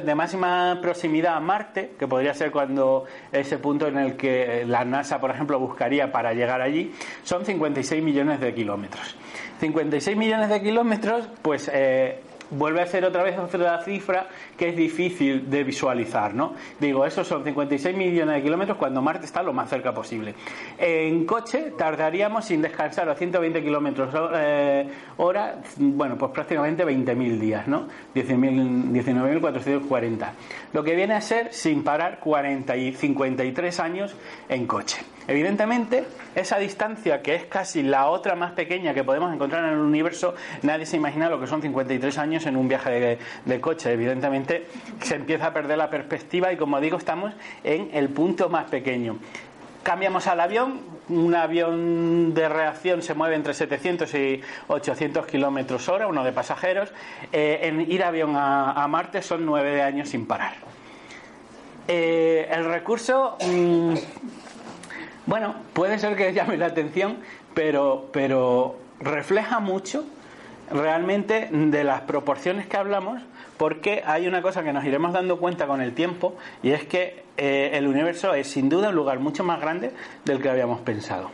de, 0.00 0.14
máxima 0.14 0.78
proximidad 0.80 1.34
a 1.34 1.40
Marte, 1.40 1.90
que 1.98 2.06
podría 2.06 2.32
ser 2.32 2.50
cuando 2.50 3.04
ese 3.32 3.58
punto 3.58 3.88
en 3.88 3.98
el 3.98 4.16
que 4.16 4.64
la 4.64 4.84
NASA, 4.84 5.20
por 5.20 5.30
ejemplo, 5.30 5.58
buscaría 5.58 6.12
para 6.12 6.32
llegar 6.32 6.62
allí, 6.62 6.94
son 7.24 7.44
56 7.44 8.02
millones 8.02 8.40
de 8.40 8.54
kilómetros. 8.54 9.16
56 9.60 10.16
millones 10.16 10.48
de 10.48 10.62
kilómetros, 10.62 11.28
pues 11.42 11.70
eh, 11.74 12.20
vuelve 12.50 12.82
a 12.82 12.86
ser 12.86 13.04
otra 13.04 13.22
vez 13.22 13.38
otra 13.38 13.82
cifra 13.82 14.28
que 14.56 14.70
es 14.70 14.76
difícil 14.76 15.50
de 15.50 15.64
visualizar, 15.64 16.34
¿no? 16.34 16.54
Digo, 16.78 17.04
esos 17.04 17.26
son 17.26 17.44
56 17.44 17.96
millones 17.96 18.36
de 18.36 18.42
kilómetros 18.42 18.78
cuando 18.78 19.02
Marte 19.02 19.26
está 19.26 19.42
lo 19.42 19.52
más 19.52 19.68
cerca 19.68 19.92
posible. 19.92 20.34
En 20.78 21.26
coche 21.26 21.72
tardaríamos 21.76 22.44
sin 22.44 22.62
descansar 22.62 23.08
a 23.08 23.14
120 23.14 23.62
kilómetros 23.62 24.14
eh, 24.34 24.88
hora, 25.16 25.60
bueno, 25.76 26.16
pues 26.16 26.32
prácticamente 26.32 26.84
20.000 26.84 27.38
días, 27.38 27.68
¿no? 27.68 27.88
19.440. 28.14 30.30
Lo 30.72 30.84
que 30.84 30.94
viene 30.94 31.14
a 31.14 31.20
ser 31.20 31.52
sin 31.52 31.82
parar 31.82 32.20
40 32.20 32.76
y 32.76 32.92
53 32.92 33.80
años 33.80 34.14
en 34.48 34.66
coche. 34.66 35.15
Evidentemente, 35.28 36.04
esa 36.36 36.58
distancia, 36.58 37.20
que 37.20 37.34
es 37.34 37.46
casi 37.46 37.82
la 37.82 38.08
otra 38.08 38.36
más 38.36 38.52
pequeña 38.52 38.94
que 38.94 39.02
podemos 39.02 39.34
encontrar 39.34 39.64
en 39.64 39.72
el 39.72 39.78
universo, 39.78 40.34
nadie 40.62 40.86
se 40.86 40.96
imagina 40.96 41.28
lo 41.28 41.40
que 41.40 41.48
son 41.48 41.60
53 41.60 42.18
años 42.18 42.46
en 42.46 42.56
un 42.56 42.68
viaje 42.68 43.18
de, 43.44 43.60
coche. 43.60 43.92
Evidentemente, 43.92 44.66
se 45.02 45.16
empieza 45.16 45.46
a 45.46 45.52
perder 45.52 45.78
la 45.78 45.90
perspectiva 45.90 46.52
y, 46.52 46.56
como 46.56 46.80
digo, 46.80 46.96
estamos 46.96 47.34
en 47.64 47.90
el 47.92 48.08
punto 48.10 48.48
más 48.48 48.70
pequeño. 48.70 49.18
Cambiamos 49.82 50.26
al 50.26 50.40
avión. 50.40 50.80
Un 51.08 51.34
avión 51.34 52.34
de 52.34 52.48
reacción 52.48 53.02
se 53.02 53.14
mueve 53.14 53.36
entre 53.36 53.54
700 53.54 54.12
y 54.14 54.40
800 54.66 55.26
kilómetros 55.26 55.88
hora, 55.88 56.08
uno 56.08 56.24
de 56.24 56.32
pasajeros. 56.32 56.92
Eh, 57.32 57.60
en 57.62 57.80
ir 57.80 58.02
avión 58.02 58.34
a, 58.36 58.86
Marte 58.88 59.22
son 59.22 59.46
nueve 59.46 59.82
años 59.82 60.08
sin 60.08 60.26
parar. 60.26 60.54
Eh, 61.86 62.48
el 62.50 62.64
recurso 62.64 63.38
mm, 63.46 63.94
bueno, 65.26 65.54
puede 65.72 65.98
ser 65.98 66.16
que 66.16 66.32
llame 66.34 66.56
la 66.56 66.66
atención, 66.66 67.18
pero, 67.54 68.08
pero 68.12 68.76
refleja 69.00 69.60
mucho 69.60 70.04
realmente 70.70 71.48
de 71.50 71.84
las 71.84 72.02
proporciones 72.02 72.66
que 72.66 72.76
hablamos, 72.76 73.22
porque 73.56 74.02
hay 74.04 74.26
una 74.26 74.42
cosa 74.42 74.64
que 74.64 74.72
nos 74.72 74.84
iremos 74.84 75.12
dando 75.12 75.38
cuenta 75.38 75.66
con 75.66 75.80
el 75.80 75.94
tiempo, 75.94 76.36
y 76.62 76.70
es 76.70 76.84
que 76.84 77.24
eh, 77.36 77.70
el 77.74 77.86
universo 77.86 78.34
es 78.34 78.48
sin 78.48 78.68
duda 78.68 78.88
un 78.88 78.94
lugar 78.94 79.20
mucho 79.20 79.44
más 79.44 79.60
grande 79.60 79.92
del 80.24 80.40
que 80.40 80.48
habíamos 80.48 80.80
pensado. 80.80 81.30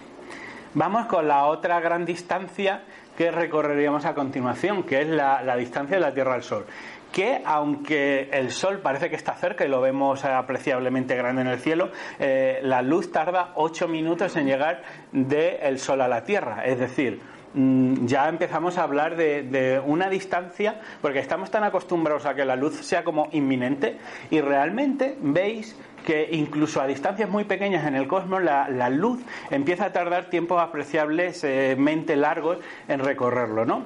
Vamos 0.74 1.06
con 1.06 1.28
la 1.28 1.44
otra 1.46 1.80
gran 1.80 2.04
distancia 2.04 2.82
que 3.16 3.30
recorreríamos 3.30 4.06
a 4.06 4.14
continuación, 4.14 4.84
que 4.84 5.02
es 5.02 5.08
la, 5.08 5.42
la 5.42 5.56
distancia 5.56 5.96
de 5.96 6.00
la 6.00 6.14
Tierra 6.14 6.34
al 6.34 6.42
Sol 6.42 6.66
que 7.12 7.42
aunque 7.44 8.30
el 8.32 8.50
Sol 8.50 8.80
parece 8.80 9.10
que 9.10 9.16
está 9.16 9.34
cerca 9.34 9.64
y 9.64 9.68
lo 9.68 9.80
vemos 9.80 10.24
apreciablemente 10.24 11.14
grande 11.14 11.42
en 11.42 11.48
el 11.48 11.60
cielo, 11.60 11.90
eh, 12.18 12.60
la 12.62 12.82
luz 12.82 13.12
tarda 13.12 13.52
8 13.54 13.86
minutos 13.86 14.34
en 14.36 14.46
llegar 14.46 14.82
del 15.12 15.78
Sol 15.78 16.00
a 16.00 16.08
la 16.08 16.24
Tierra. 16.24 16.64
Es 16.64 16.78
decir, 16.78 17.20
mm, 17.54 18.06
ya 18.06 18.28
empezamos 18.28 18.78
a 18.78 18.84
hablar 18.84 19.16
de, 19.16 19.80
una 19.84 20.08
distancia, 20.08 20.80
porque 21.02 21.18
estamos 21.18 21.50
tan 21.50 21.64
acostumbrados 21.64 22.24
a 22.24 22.34
que 22.34 22.44
la 22.44 22.56
luz 22.56 22.76
sea 22.76 23.04
como 23.04 23.28
inminente, 23.32 23.98
y 24.30 24.40
realmente 24.40 25.16
veis 25.20 25.76
que 26.06 26.30
incluso 26.32 26.80
a 26.80 26.86
distancias 26.86 27.28
muy 27.28 27.44
pequeñas 27.44 27.86
en 27.86 27.94
el 27.94 28.08
cosmos 28.08 28.42
la, 28.42 28.90
luz 28.90 29.20
empieza 29.50 29.84
a 29.84 29.92
tardar 29.92 30.30
tiempos 30.30 30.60
apreciablemente 30.60 32.16
largos 32.16 32.58
en 32.88 32.98
recorrerlo, 32.98 33.64
¿no? 33.64 33.84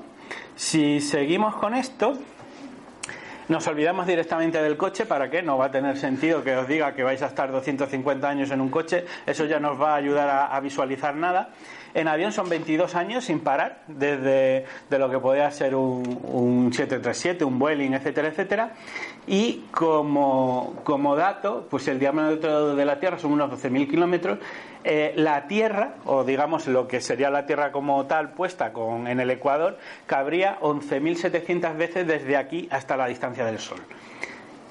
Si 0.54 1.02
seguimos 1.02 1.56
con 1.56 1.74
esto, 1.74 2.16
nos 3.48 3.66
olvidamos 3.66 4.06
directamente 4.06 4.60
del 4.62 4.76
coche, 4.76 5.06
¿para 5.06 5.30
qué? 5.30 5.42
No 5.42 5.56
va 5.58 5.66
a 5.66 5.70
tener 5.70 5.96
sentido 5.96 6.42
que 6.42 6.56
os 6.56 6.66
diga 6.66 6.94
que 6.94 7.02
vais 7.02 7.22
a 7.22 7.26
estar 7.26 7.50
250 7.52 8.28
años 8.28 8.50
en 8.50 8.60
un 8.60 8.70
coche, 8.70 9.04
eso 9.26 9.44
ya 9.44 9.60
nos 9.60 9.80
va 9.80 9.92
a 9.92 9.96
ayudar 9.96 10.48
a, 10.50 10.60
visualizar 10.60 11.14
nada. 11.14 11.50
En 11.94 12.08
avión 12.08 12.32
son 12.32 12.48
22 12.48 12.94
años 12.94 13.24
sin 13.24 13.40
parar, 13.40 13.82
desde 13.86 14.66
de 14.90 14.98
lo 14.98 15.08
que 15.08 15.18
podría 15.18 15.50
ser 15.50 15.74
un, 15.74 16.20
un 16.24 16.72
737, 16.72 17.44
un 17.44 17.58
Vueling, 17.58 17.94
etcétera, 17.94 18.28
etcétera. 18.28 18.70
Y 19.26 19.64
como, 19.70 20.74
como 20.84 21.16
dato, 21.16 21.66
pues 21.70 21.88
el 21.88 21.98
diámetro 21.98 22.74
de 22.74 22.84
la 22.84 23.00
Tierra 23.00 23.18
son 23.18 23.32
unos 23.32 23.50
12.000 23.50 23.88
kilómetros. 23.88 24.38
Eh, 24.88 25.14
la 25.16 25.48
Tierra, 25.48 25.94
o 26.04 26.22
digamos 26.22 26.68
lo 26.68 26.86
que 26.86 27.00
sería 27.00 27.28
la 27.28 27.44
Tierra 27.44 27.72
como 27.72 28.06
tal 28.06 28.30
puesta 28.30 28.72
con, 28.72 29.08
en 29.08 29.18
el 29.18 29.28
Ecuador, 29.32 29.78
cabría 30.06 30.60
11.700 30.60 31.76
veces 31.76 32.06
desde 32.06 32.36
aquí 32.36 32.68
hasta 32.70 32.96
la 32.96 33.08
distancia 33.08 33.44
del 33.44 33.58
Sol. 33.58 33.80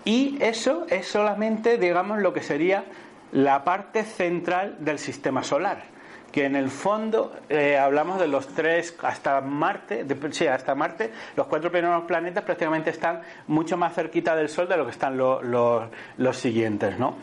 Y 0.05 0.38
eso 0.41 0.86
es 0.89 1.05
solamente, 1.05 1.77
digamos, 1.77 2.19
lo 2.19 2.31
que 2.31 2.41
sería 2.41 2.86
la 3.34 3.65
parte 3.65 4.03
central 4.03 4.77
del 4.79 5.00
sistema 5.00 5.43
solar 5.43 5.93
que 6.31 6.45
en 6.45 6.55
el 6.55 6.69
fondo 6.69 7.34
eh, 7.48 7.77
hablamos 7.77 8.19
de 8.19 8.27
los 8.27 8.48
tres 8.50 8.95
hasta 9.01 9.39
Marte, 9.39 10.05
sí, 10.31 10.48
hasta 10.48 10.75
Marte, 10.75 11.12
los 11.38 11.48
cuatro 11.48 11.72
primeros 11.72 12.03
planetas 12.03 12.43
prácticamente 12.43 12.89
están 12.89 13.22
mucho 13.48 13.77
más 13.77 13.93
cerquita 13.93 14.36
del 14.36 14.50
Sol 14.50 14.67
de 14.67 14.75
lo 14.75 14.84
que 14.84 14.91
están 14.91 15.17
los 15.17 16.38
siguientes, 16.38 17.00
¿no? 17.00 17.15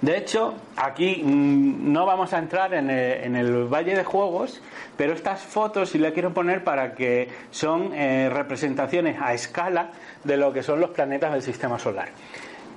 De 0.00 0.16
hecho, 0.16 0.54
aquí 0.76 1.22
mm, 1.22 1.92
no 1.92 2.06
vamos 2.06 2.32
a 2.32 2.38
entrar 2.38 2.72
en 2.72 2.88
el, 2.90 3.64
Valle 3.66 3.94
de 3.94 4.04
Juegos, 4.04 4.62
pero 4.96 5.12
estas 5.12 5.42
fotos 5.42 5.90
sí 5.90 5.98
las 5.98 6.12
quiero 6.12 6.32
poner 6.32 6.64
para 6.64 6.94
que 6.94 7.28
son 7.50 7.92
eh, 7.92 8.30
representaciones 8.30 9.20
a 9.20 9.34
escala 9.34 9.90
de 10.24 10.36
lo 10.38 10.52
que 10.52 10.62
son 10.62 10.80
los 10.80 10.90
planetas 10.90 11.32
del 11.32 11.42
Sistema 11.42 11.78
Solar. 11.78 12.08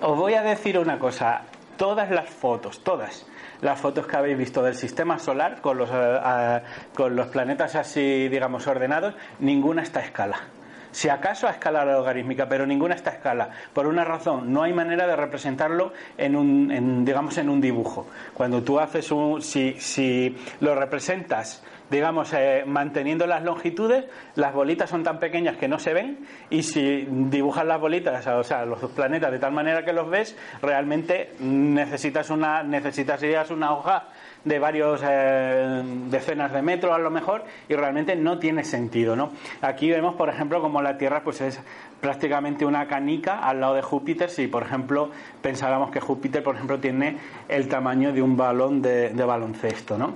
Os 0.01 0.18
voy 0.18 0.34
a 0.34 0.44
decir 0.44 0.77
una 0.77 1.00
cosa, 1.00 1.44
todas 1.77 2.12
las 2.12 2.30
fotos, 2.30 2.84
todas, 2.84 3.25
las 3.62 3.80
fotos 3.80 4.06
que 4.06 4.18
habéis 4.18 4.38
visto 4.38 4.62
del 4.62 4.75
sistema 4.75 5.18
solar 5.18 5.62
con 5.62 5.77
los, 5.77 5.89
eh, 5.94 6.62
con 6.94 7.15
los 7.15 7.27
planetas 7.27 7.75
así, 7.75 8.27
digamos, 8.27 8.68
ordenados, 8.68 9.15
ninguna 9.39 9.84
está 9.84 10.01
a 10.01 10.03
escala. 10.03 10.42
Si 10.94 11.10
acaso 11.10 11.48
a 11.48 11.52
escala 11.52 11.84
logarítmica, 11.84 12.48
pero 12.48 12.68
ninguna 12.68 12.94
está 12.94 13.10
a 13.10 13.14
escala. 13.14 13.50
Por 13.74 13.88
una 13.88 14.06
razón, 14.06 14.54
no 14.54 14.62
hay 14.62 14.74
manera 14.74 15.08
de 15.08 15.16
representarlo 15.16 15.92
en 16.18 16.36
un, 16.36 17.04
digamos, 17.04 17.38
en 17.40 17.50
un 17.50 17.60
dibujo. 17.60 18.08
Cuando 18.34 18.62
tú 18.62 18.80
haces 18.80 19.12
un, 19.12 19.42
si, 19.42 19.74
si 19.80 20.38
lo 20.60 20.76
representas 20.76 21.64
digamos, 21.90 22.34
eh, 22.34 22.64
manteniendo 22.66 23.28
las 23.28 23.44
longitudes, 23.44 24.06
las 24.36 24.54
bolitas 24.54 24.90
son 24.90 25.04
tan 25.04 25.20
pequeñas 25.20 25.58
que 25.58 25.68
no 25.68 25.78
se 25.78 25.94
ven 25.94 26.26
y 26.50 26.64
si 26.64 27.08
dibujas 27.08 27.66
las 27.66 27.80
bolitas, 27.80 28.26
o 28.26 28.44
sea, 28.44 28.66
los 28.66 28.80
planetas 28.92 29.32
de 29.32 29.38
tal 29.38 29.52
manera 29.52 29.86
que 29.86 29.94
los 29.94 30.10
ves, 30.10 30.36
realmente 30.62 31.34
necesitas 31.40 32.32
una 32.32 32.64
necesitarías 32.64 33.52
una 33.52 33.74
hoja 33.74 34.08
de 34.46 34.60
varios 34.60 35.02
eh, 35.04 35.82
decenas 36.10 36.52
de 36.52 36.62
metros 36.62 36.94
a 36.94 36.98
lo 36.98 37.10
mejor 37.10 37.44
y 37.70 37.76
realmente 37.76 38.16
no 38.16 38.40
tiene 38.40 38.64
sentido, 38.64 39.16
¿no? 39.16 39.32
Aquí 39.62 39.90
vemos, 39.90 40.16
por 40.16 40.30
ejemplo, 40.30 40.62
como 40.62 40.82
la 40.82 40.98
Tierra 40.98 41.24
pues 41.24 41.42
es 41.42 41.60
prácticamente 42.02 42.66
una 42.66 42.88
canica 42.88 43.40
al 43.40 43.62
lado 43.62 43.76
de 43.76 43.82
Júpiter 43.82 44.30
si, 44.30 44.48
por 44.48 44.64
ejemplo, 44.64 45.12
pensáramos 45.42 45.92
que 45.92 46.02
Júpiter, 46.02 46.44
por 46.44 46.56
ejemplo, 46.56 46.80
tiene 46.80 47.18
el 47.48 47.70
tamaño 47.70 48.12
de 48.12 48.22
un 48.22 48.36
balón 48.36 48.82
de, 48.82 49.12
baloncesto, 49.14 49.98
¿no? 49.98 50.14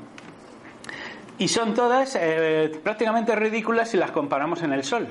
Y 1.38 1.48
son 1.48 1.74
todas 1.74 2.18
eh, 2.20 2.72
prácticamente 2.84 3.36
ridículas 3.36 3.90
si 3.90 3.98
las 3.98 4.12
comparamos 4.12 4.64
en 4.64 4.74
el 4.74 4.84
Sol. 4.84 5.08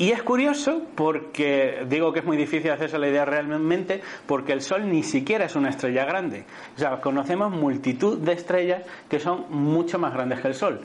Y 0.00 0.12
es 0.12 0.22
curioso 0.22 0.80
porque 0.94 1.84
digo 1.86 2.10
que 2.10 2.20
es 2.20 2.24
muy 2.24 2.38
difícil 2.38 2.70
hacerse 2.70 2.98
la 2.98 3.06
idea 3.06 3.26
realmente 3.26 4.00
porque 4.24 4.54
el 4.54 4.62
Sol 4.62 4.88
ni 4.88 5.02
siquiera 5.02 5.44
es 5.44 5.56
una 5.56 5.68
estrella 5.68 6.06
grande. 6.06 6.46
O 6.74 6.78
sea, 6.78 7.02
conocemos 7.02 7.52
multitud 7.52 8.16
de 8.16 8.32
estrellas 8.32 8.82
que 9.10 9.20
son 9.20 9.44
mucho 9.50 9.98
más 9.98 10.14
grandes 10.14 10.40
que 10.40 10.48
el 10.48 10.54
Sol. 10.54 10.80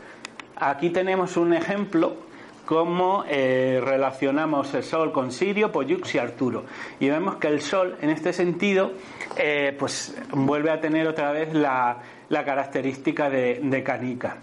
Aquí 0.57 0.89
tenemos 0.89 1.37
un 1.37 1.53
ejemplo 1.53 2.17
cómo 2.65 3.23
eh, 3.29 3.79
relacionamos 3.81 4.73
el 4.73 4.83
Sol 4.83 5.13
con 5.13 5.31
Sirio, 5.31 5.71
Pollux 5.71 6.13
y 6.13 6.17
Arturo. 6.17 6.65
Y 6.99 7.07
vemos 7.07 7.35
que 7.35 7.47
el 7.47 7.61
Sol, 7.61 7.95
en 8.01 8.09
este 8.09 8.33
sentido, 8.33 8.91
eh, 9.37 9.73
pues 9.79 10.13
vuelve 10.31 10.71
a 10.71 10.81
tener 10.81 11.07
otra 11.07 11.31
vez 11.31 11.53
la, 11.53 11.99
característica 12.29 13.29
de, 13.29 13.81
canica. 13.81 14.39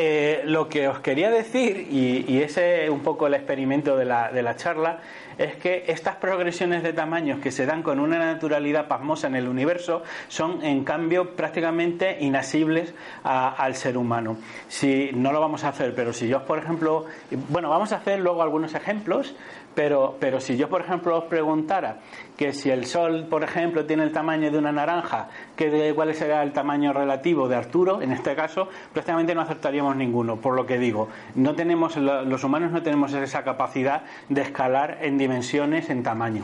Eh, 0.00 0.42
lo 0.44 0.68
que 0.68 0.86
os 0.86 1.00
quería 1.00 1.28
decir, 1.28 1.88
y, 1.90 2.40
ese 2.40 2.84
es 2.84 2.90
un 2.90 3.00
poco 3.00 3.26
el 3.26 3.34
experimento 3.34 3.96
de 3.96 4.04
la, 4.04 4.54
charla, 4.54 5.00
es 5.36 5.56
que 5.56 5.86
estas 5.88 6.14
progresiones 6.14 6.84
de 6.84 6.92
tamaños 6.92 7.40
que 7.40 7.50
se 7.50 7.66
dan 7.66 7.82
con 7.82 7.98
una 7.98 8.16
naturalidad 8.16 8.86
pasmosa 8.86 9.26
en 9.26 9.34
el 9.34 9.48
universo 9.48 10.04
son 10.28 10.64
en 10.64 10.84
cambio 10.84 11.34
prácticamente 11.34 12.16
inasibles 12.20 12.94
al 13.24 13.74
ser 13.74 13.96
humano. 13.96 14.36
Si 14.68 15.10
no 15.14 15.32
lo 15.32 15.40
vamos 15.40 15.64
a 15.64 15.70
hacer, 15.70 15.92
pero 15.96 16.12
si 16.12 16.28
yo, 16.28 16.44
por 16.44 16.60
ejemplo, 16.60 17.06
bueno, 17.48 17.68
vamos 17.68 17.90
a 17.90 17.96
hacer 17.96 18.20
luego 18.20 18.40
algunos 18.40 18.76
ejemplos, 18.76 19.34
pero, 19.78 20.16
pero 20.18 20.40
si 20.40 20.56
yo, 20.56 20.68
por 20.68 20.80
ejemplo, 20.80 21.16
os 21.16 21.26
preguntara 21.26 21.98
que 22.36 22.52
si 22.52 22.68
el 22.68 22.84
Sol, 22.84 23.28
por 23.30 23.44
ejemplo, 23.44 23.86
tiene 23.86 24.02
el 24.02 24.10
tamaño 24.10 24.50
de 24.50 24.58
una 24.58 24.72
naranja, 24.72 25.28
que 25.54 25.92
¿cuál 25.94 26.12
sería 26.16 26.42
el 26.42 26.50
tamaño 26.50 26.92
relativo 26.92 27.46
de 27.46 27.54
Arturo? 27.54 28.02
En 28.02 28.10
este 28.10 28.34
caso, 28.34 28.68
prácticamente 28.92 29.36
no 29.36 29.42
aceptaríamos 29.42 29.94
ninguno, 29.94 30.34
por 30.34 30.56
lo 30.56 30.66
que 30.66 30.78
digo. 30.78 31.10
No 31.36 31.54
tenemos, 31.54 31.96
los 31.96 32.42
humanos 32.42 32.72
no 32.72 32.82
tenemos 32.82 33.12
esa 33.12 33.44
capacidad 33.44 34.02
de 34.28 34.40
escalar 34.40 34.98
en 35.00 35.16
dimensiones, 35.16 35.90
en 35.90 36.02
tamaño. 36.02 36.42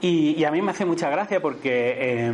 Y, 0.00 0.42
a 0.42 0.50
mí 0.50 0.60
me 0.60 0.72
hace 0.72 0.84
mucha 0.84 1.10
gracia 1.10 1.40
porque 1.40 1.94
eh, 1.96 2.32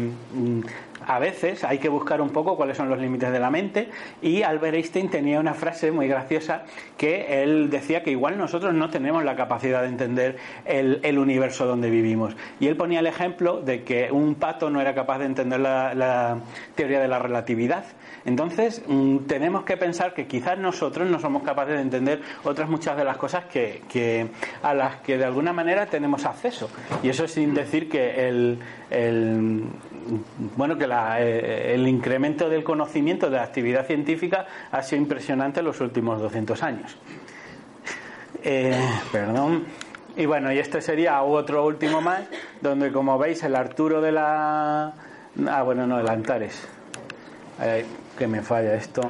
a 1.07 1.19
veces 1.19 1.65
hay 1.65 1.79
que 1.79 1.89
buscar 1.89 2.21
un 2.21 2.31
poco 2.31 2.57
cuáles 2.57 2.77
son 2.77 2.89
los 2.89 2.99
límites 2.99 3.31
de 3.31 3.39
la 3.39 3.51
mente 3.51 3.89
y 4.23 4.43
Albert 4.43 4.75
Einstein 4.75 5.09
tenía 5.09 5.41
una 5.41 5.55
frase 5.55 5.93
muy 5.93 6.09
graciosa 6.09 6.65
que 6.97 7.43
él 7.43 7.71
decía 7.71 8.03
que 8.03 8.11
igual 8.11 8.39
nosotros 8.39 8.75
no 8.75 8.91
tenemos 8.91 9.25
la 9.25 9.37
capacidad 9.37 9.83
de 9.83 9.89
entender 9.89 10.37
el, 10.65 11.19
universo 11.19 11.65
donde 11.65 11.91
vivimos. 11.91 12.37
Y 12.59 12.67
él 12.67 12.77
ponía 12.77 13.01
el 13.01 13.07
ejemplo 13.07 13.61
de 13.61 13.85
que 13.85 14.11
un 14.11 14.35
pato 14.35 14.69
no 14.69 14.81
era 14.81 14.95
capaz 14.95 15.19
de 15.19 15.27
entender 15.27 15.61
la 15.61 16.39
teoría 16.75 17.01
de 17.01 17.09
la 17.09 17.19
relatividad. 17.19 17.85
Entonces, 18.25 18.83
mm, 18.87 19.19
tenemos 19.27 19.65
que 19.65 19.77
pensar 19.77 20.15
que 20.15 20.27
quizás 20.27 20.59
nosotros 20.59 21.09
no 21.09 21.19
somos 21.19 21.43
capaces 21.43 21.75
de 21.75 21.83
entender 21.83 22.23
otras 22.43 22.69
muchas 22.69 22.97
de 22.97 23.05
las 23.05 23.17
cosas 23.17 23.45
que, 23.45 24.29
a 24.63 24.75
las 24.75 24.97
que 24.97 25.19
de 25.19 25.25
alguna 25.25 25.53
manera 25.53 25.87
tenemos 25.87 26.25
acceso. 26.25 26.71
Y 27.03 27.09
eso 27.11 27.29
sin 27.29 27.55
decir 27.55 27.89
que 27.89 28.29
el, 28.29 28.59
bueno, 30.57 30.79
que 30.79 30.87
eh, 31.19 31.75
el 31.75 31.87
incremento 31.89 32.49
del 32.49 32.65
conocimiento 32.65 33.31
de 33.31 33.37
la 33.37 33.43
actividad 33.43 33.87
científica 33.87 34.47
ha 34.71 34.83
sido 34.83 35.03
impresionante 35.03 35.61
en 35.61 35.67
los 35.67 35.81
últimos 35.81 36.21
200 36.21 36.63
años. 36.63 36.97
Eh, 38.43 38.79
perdón. 39.11 39.65
Y 40.17 40.27
bueno, 40.27 40.53
y 40.53 40.59
este 40.59 40.81
sería 40.81 41.23
otro 41.23 41.67
último 41.67 42.01
más, 42.01 42.23
donde 42.61 42.93
como 42.93 43.19
veis 43.19 43.43
el 43.43 43.57
Arturo 43.57 44.01
de 44.01 44.13
la... 44.13 44.93
Ah, 45.49 45.63
bueno, 45.63 45.87
no, 45.87 45.99
el 45.99 46.09
Antares 46.09 46.69
que 48.17 48.27
me 48.27 48.43
falla 48.43 48.75
esto. 48.75 49.03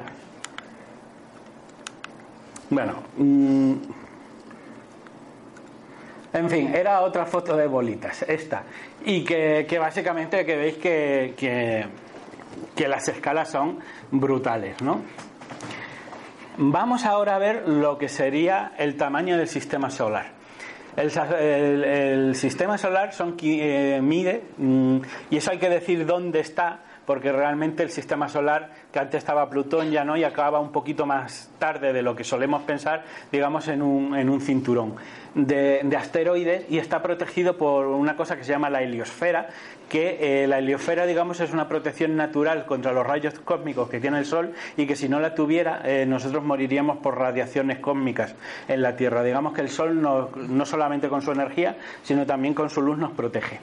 Bueno, 2.71 2.95
mm, 3.17 3.75
en 6.33 6.51
fin, 6.51 6.75
era 6.75 7.03
otra 7.03 7.27
foto 7.27 7.57
de 7.57 7.67
bolitas, 7.67 8.23
esta. 8.23 8.63
Y 9.05 9.23
que, 9.23 9.79
básicamente 9.79 10.47
que 10.47 10.57
veis 10.57 10.77
que, 10.77 11.35
que, 12.75 12.89
las 12.89 13.07
escalas 13.09 13.51
son 13.51 13.79
brutales, 14.11 14.81
¿no? 14.81 15.03
Vamos 16.57 17.05
ahora 17.05 17.37
a 17.37 17.39
ver 17.39 17.69
lo 17.69 17.99
que 17.99 18.09
sería 18.09 18.73
el 18.79 18.97
tamaño 18.97 19.37
del 19.37 19.49
sistema 19.49 19.91
solar. 19.91 20.33
El, 20.97 22.35
sistema 22.37 22.79
solar 22.79 23.13
son, 23.13 23.37
eh, 23.43 24.01
mide, 24.01 24.45
mm, 24.57 24.99
y 25.31 25.37
eso 25.37 25.51
hay 25.51 25.59
que 25.59 25.69
decir 25.69 26.07
dónde 26.07 26.41
está, 26.41 26.81
porque 27.07 27.33
realmente 27.33 27.83
el 27.83 27.91
sistema 27.91 28.29
solar, 28.29 28.71
que 28.93 28.99
antes 28.99 29.19
estaba 29.19 29.49
Plutón, 29.51 29.91
ya 29.91 30.05
no, 30.05 30.17
y 30.17 30.25
acaba 30.25 30.61
un 30.61 30.73
poquito 30.73 31.07
más 31.07 31.51
tarde 31.59 31.93
de 31.93 32.03
lo 32.03 32.15
que 32.17 32.25
solemos 32.25 32.63
pensar, 32.63 33.05
digamos, 33.31 33.69
en 33.69 33.83
un, 33.83 34.17
en 34.17 34.29
un 34.29 34.41
cinturón 34.41 34.97
de, 35.35 35.97
asteroides 35.97 36.67
y 36.71 36.79
está 36.79 37.03
protegido 37.03 37.57
por 37.57 37.87
una 37.87 38.17
cosa 38.17 38.37
que 38.37 38.45
se 38.45 38.53
llama 38.53 38.71
la 38.71 38.83
heliosfera, 38.83 39.49
que 39.89 40.43
eh, 40.43 40.47
la 40.47 40.59
heliosfera, 40.59 41.07
digamos, 41.07 41.41
es 41.41 41.53
una 41.53 41.69
protección 41.69 42.17
natural 42.17 42.67
contra 42.67 42.93
los 42.93 43.07
rayos 43.07 43.39
cósmicos 43.41 43.89
que 43.89 44.01
tiene 44.01 44.19
el 44.19 44.27
Sol 44.27 44.53
y 44.77 44.87
que 44.87 44.97
si 44.97 45.09
no 45.09 45.21
la 45.21 45.35
tuviera, 45.35 45.83
eh, 45.85 46.07
nosotros 46.07 46.43
moriríamos 46.45 46.99
por 46.99 47.19
radiaciones 47.19 47.79
cósmicas 47.79 48.35
en 48.69 48.83
la 48.83 48.97
Tierra. 48.97 49.23
Digamos 49.23 49.53
que 49.53 49.61
el 49.61 49.69
Sol 49.69 50.01
no, 50.01 50.31
no 50.37 50.67
solamente 50.67 51.09
con 51.09 51.23
su 51.23 51.33
energía, 51.33 51.77
sino 52.03 52.25
también 52.27 52.55
con 52.55 52.71
su 52.71 52.81
luz 52.81 52.99
nos 52.99 53.13
protege. 53.13 53.61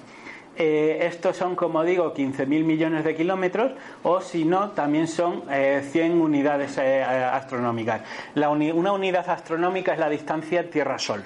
Eh, 0.58 1.08
estos 1.08 1.38
son, 1.38 1.56
como 1.56 1.84
digo, 1.84 2.14
15.000 2.14 2.46
millones 2.64 3.04
de 3.04 3.16
kilómetros 3.16 3.72
o 4.04 4.20
si 4.22 4.44
no, 4.44 4.72
también 4.72 5.08
son 5.08 5.44
100 5.48 5.50
eh, 5.50 6.10
unidades 6.14 6.78
eh, 6.78 7.04
astronómicas. 7.04 8.02
una 8.36 8.92
unidad 8.92 9.30
astronómica 9.30 9.94
es 9.94 10.00
la 10.00 10.10
distancia 10.10 10.70
Tierra-Sol. 10.70 11.24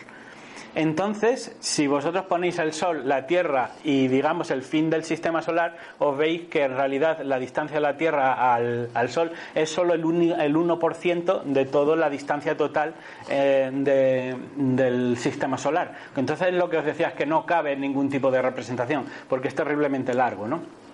Entonces, 0.76 1.56
si 1.62 1.88
vosotros 1.88 2.26
ponéis 2.26 2.60
el 2.60 2.74
Sol, 2.74 3.08
la 3.08 3.26
Tierra 3.26 3.72
y 3.86 4.10
digamos 4.10 4.52
el 4.52 4.62
fin 4.62 4.90
del 4.90 5.06
sistema 5.06 5.42
solar, 5.42 5.78
os 6.00 6.18
veis 6.18 6.50
que 6.50 6.64
en 6.64 6.76
realidad 6.76 7.22
la 7.24 7.40
distancia 7.40 7.78
de 7.78 7.82
la 7.82 7.96
Tierra 7.96 8.54
al, 8.54 9.10
Sol 9.10 9.32
es 9.56 9.70
solo 9.70 9.94
el, 9.94 10.02
el 10.02 10.56
1% 10.56 11.44
de 11.44 11.66
toda 11.66 11.96
la 11.96 12.10
distancia 12.10 12.58
total 12.58 12.94
eh, 13.30 14.36
del 14.56 15.18
sistema 15.18 15.58
solar. 15.58 15.94
Entonces, 16.16 16.54
lo 16.54 16.70
que 16.70 16.78
os 16.78 16.86
decía 16.86 17.08
es 17.08 17.14
que 17.14 17.26
no 17.26 17.46
cabe 17.46 17.78
ningún 17.78 18.10
tipo 18.10 18.30
de 18.30 18.42
representación, 18.42 19.06
porque 19.30 19.48
es 19.48 19.56
terriblemente 19.56 20.14
largo, 20.14 20.46
¿no? 20.46 20.85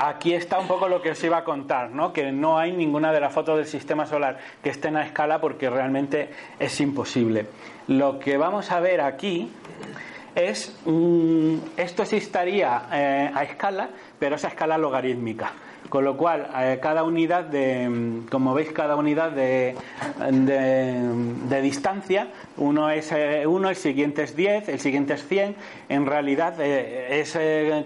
Aquí 0.00 0.32
está 0.32 0.58
un 0.58 0.66
poco 0.66 0.88
lo 0.88 1.02
que 1.02 1.10
os 1.10 1.22
iba 1.22 1.38
a 1.38 1.44
contar, 1.44 1.90
¿no? 1.90 2.12
que 2.12 2.32
no 2.32 2.58
hay 2.58 2.72
ninguna 2.72 3.12
de 3.12 3.20
las 3.20 3.32
fotos 3.32 3.58
del 3.58 3.66
sistema 3.66 4.06
solar 4.06 4.38
que 4.62 4.70
estén 4.70 4.96
a 4.96 5.04
escala 5.04 5.40
porque 5.40 5.68
realmente 5.68 6.30
es 6.58 6.80
imposible. 6.80 7.46
Lo 7.86 8.18
que 8.18 8.38
vamos 8.38 8.70
a 8.70 8.80
ver 8.80 9.02
aquí 9.02 9.50
es, 10.34 10.74
esto 11.76 12.04
sí 12.06 12.16
estaría 12.16 12.88
eh, 12.92 13.30
a 13.34 13.44
escala, 13.44 13.90
pero 14.18 14.36
es 14.36 14.44
a 14.44 14.48
escala 14.48 14.78
logarítmica. 14.78 15.52
Con 15.90 16.04
lo 16.04 16.16
cual, 16.16 16.48
eh, 16.56 16.78
cada 16.80 17.02
unidad 17.02 17.46
de, 17.46 18.22
como 18.30 18.54
veis, 18.54 18.70
cada 18.70 18.94
unidad 18.94 19.32
de, 19.32 19.74
de, 20.20 21.60
distancia, 21.62 22.28
uno 22.58 22.88
es 22.90 23.10
eh, 23.10 23.44
uno, 23.44 23.68
el 23.68 23.74
siguiente 23.74 24.22
es 24.22 24.36
10, 24.36 24.68
el 24.68 24.78
siguiente 24.78 25.14
es 25.14 25.26
100. 25.26 25.56
En 25.88 26.06
realidad 26.06 26.54
eh, 26.60 27.18
es 27.18 27.36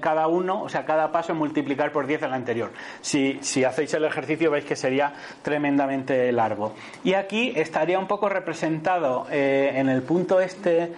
cada 0.00 0.26
uno, 0.28 0.62
o 0.62 0.68
sea, 0.68 0.84
cada 0.84 1.10
paso 1.12 1.34
multiplicar 1.34 1.92
por 1.92 2.06
10 2.06 2.24
el 2.24 2.34
anterior. 2.34 2.72
Si 3.00 3.64
hacéis 3.64 3.94
el 3.94 4.04
ejercicio 4.04 4.50
veis 4.50 4.66
que 4.66 4.76
sería 4.76 5.14
tremendamente 5.40 6.30
largo. 6.30 6.74
Y 7.04 7.14
aquí 7.14 7.54
estaría 7.56 7.98
un 7.98 8.06
poco 8.06 8.28
representado 8.28 9.26
en 9.30 9.88
el 9.88 10.02
punto 10.02 10.40
este. 10.40 10.92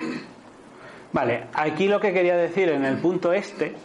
Vale, 1.12 1.44
aquí 1.54 1.86
lo 1.86 2.00
que 2.00 2.12
quería 2.12 2.36
decir 2.36 2.68
en 2.68 2.84
el 2.84 2.98
punto 2.98 3.32
este 3.32 3.76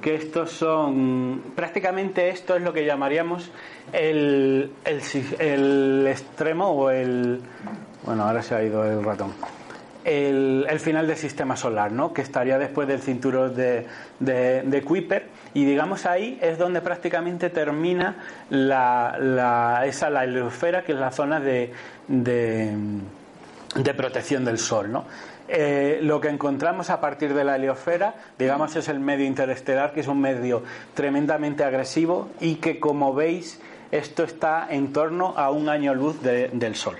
que 0.00 0.14
estos 0.14 0.50
son, 0.50 1.42
prácticamente 1.54 2.30
esto 2.30 2.56
es 2.56 2.62
lo 2.62 2.72
que 2.72 2.84
llamaríamos 2.84 3.50
el, 3.92 4.70
el, 4.84 6.06
extremo 6.06 6.70
o 6.70 6.90
el, 6.90 7.40
bueno, 8.04 8.24
ahora 8.24 8.42
se 8.42 8.54
ha 8.54 8.62
ido 8.62 8.84
el 8.84 9.04
ratón, 9.04 9.32
el, 10.04 10.66
el, 10.68 10.80
final 10.80 11.06
del 11.06 11.16
sistema 11.16 11.56
solar, 11.56 11.92
¿no? 11.92 12.14
que 12.14 12.22
estaría 12.22 12.58
después 12.58 12.88
del 12.88 13.00
cinturón 13.00 13.54
de, 13.54 13.86
de, 14.18 14.82
Kuiper 14.82 15.26
y 15.52 15.64
digamos 15.64 16.06
ahí 16.06 16.38
es 16.40 16.56
donde 16.56 16.80
prácticamente 16.80 17.50
termina 17.50 18.16
la, 18.48 19.16
la, 19.18 19.82
esa 19.86 20.08
la 20.08 20.24
heliosfera 20.24 20.82
que 20.82 20.92
es 20.92 20.98
la 20.98 21.10
zona 21.10 21.40
de, 21.40 21.72
de, 22.08 22.74
de 23.74 23.94
protección 23.94 24.44
del 24.46 24.58
Sol. 24.58 24.90
¿no? 24.90 25.04
Eh, 25.52 25.98
lo 26.00 26.20
que 26.20 26.28
encontramos 26.28 26.90
a 26.90 27.00
partir 27.00 27.34
de 27.34 27.42
la 27.42 27.56
heliosfera, 27.56 28.14
digamos, 28.38 28.76
es 28.76 28.88
el 28.88 29.00
medio 29.00 29.26
interestelar, 29.26 29.92
que 29.92 29.98
es 29.98 30.06
un 30.06 30.20
medio 30.20 30.62
tremendamente 30.94 31.64
agresivo 31.64 32.28
y 32.38 32.54
que, 32.56 32.78
como 32.78 33.12
veis, 33.14 33.60
esto 33.90 34.22
está 34.22 34.68
en 34.70 34.92
torno 34.92 35.34
a 35.36 35.50
un 35.50 35.68
año 35.68 35.92
luz 35.92 36.22
del 36.22 36.76
Sol. 36.76 36.94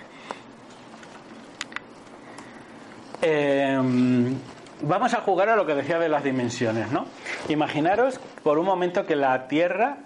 Em, 3.23 4.35
vamos 4.83 5.15
a 5.15 5.21
jugar 5.21 5.51
a 5.51 5.55
lo 5.55 5.65
que 5.65 5.77
decía 5.77 6.01
de 6.01 6.09
las 6.09 6.25
dimensiones, 6.25 6.91
¿no? 6.91 7.07
Imaginaros 7.49 8.19
por 8.43 8.59
un 8.59 8.67
momento 8.67 9.07
que 9.07 9.15
la 9.15 9.47
Tierra, 9.47 9.99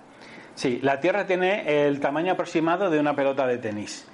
sí, 0.55 0.81
la 0.83 1.01
Tierra 1.01 1.25
tiene 1.25 1.87
el 1.87 1.99
tamaño 1.99 2.35
aproximado 2.35 2.91
de 2.91 3.01
una 3.01 3.17
pelota 3.17 3.47
de 3.47 3.57
tenis. 3.57 4.07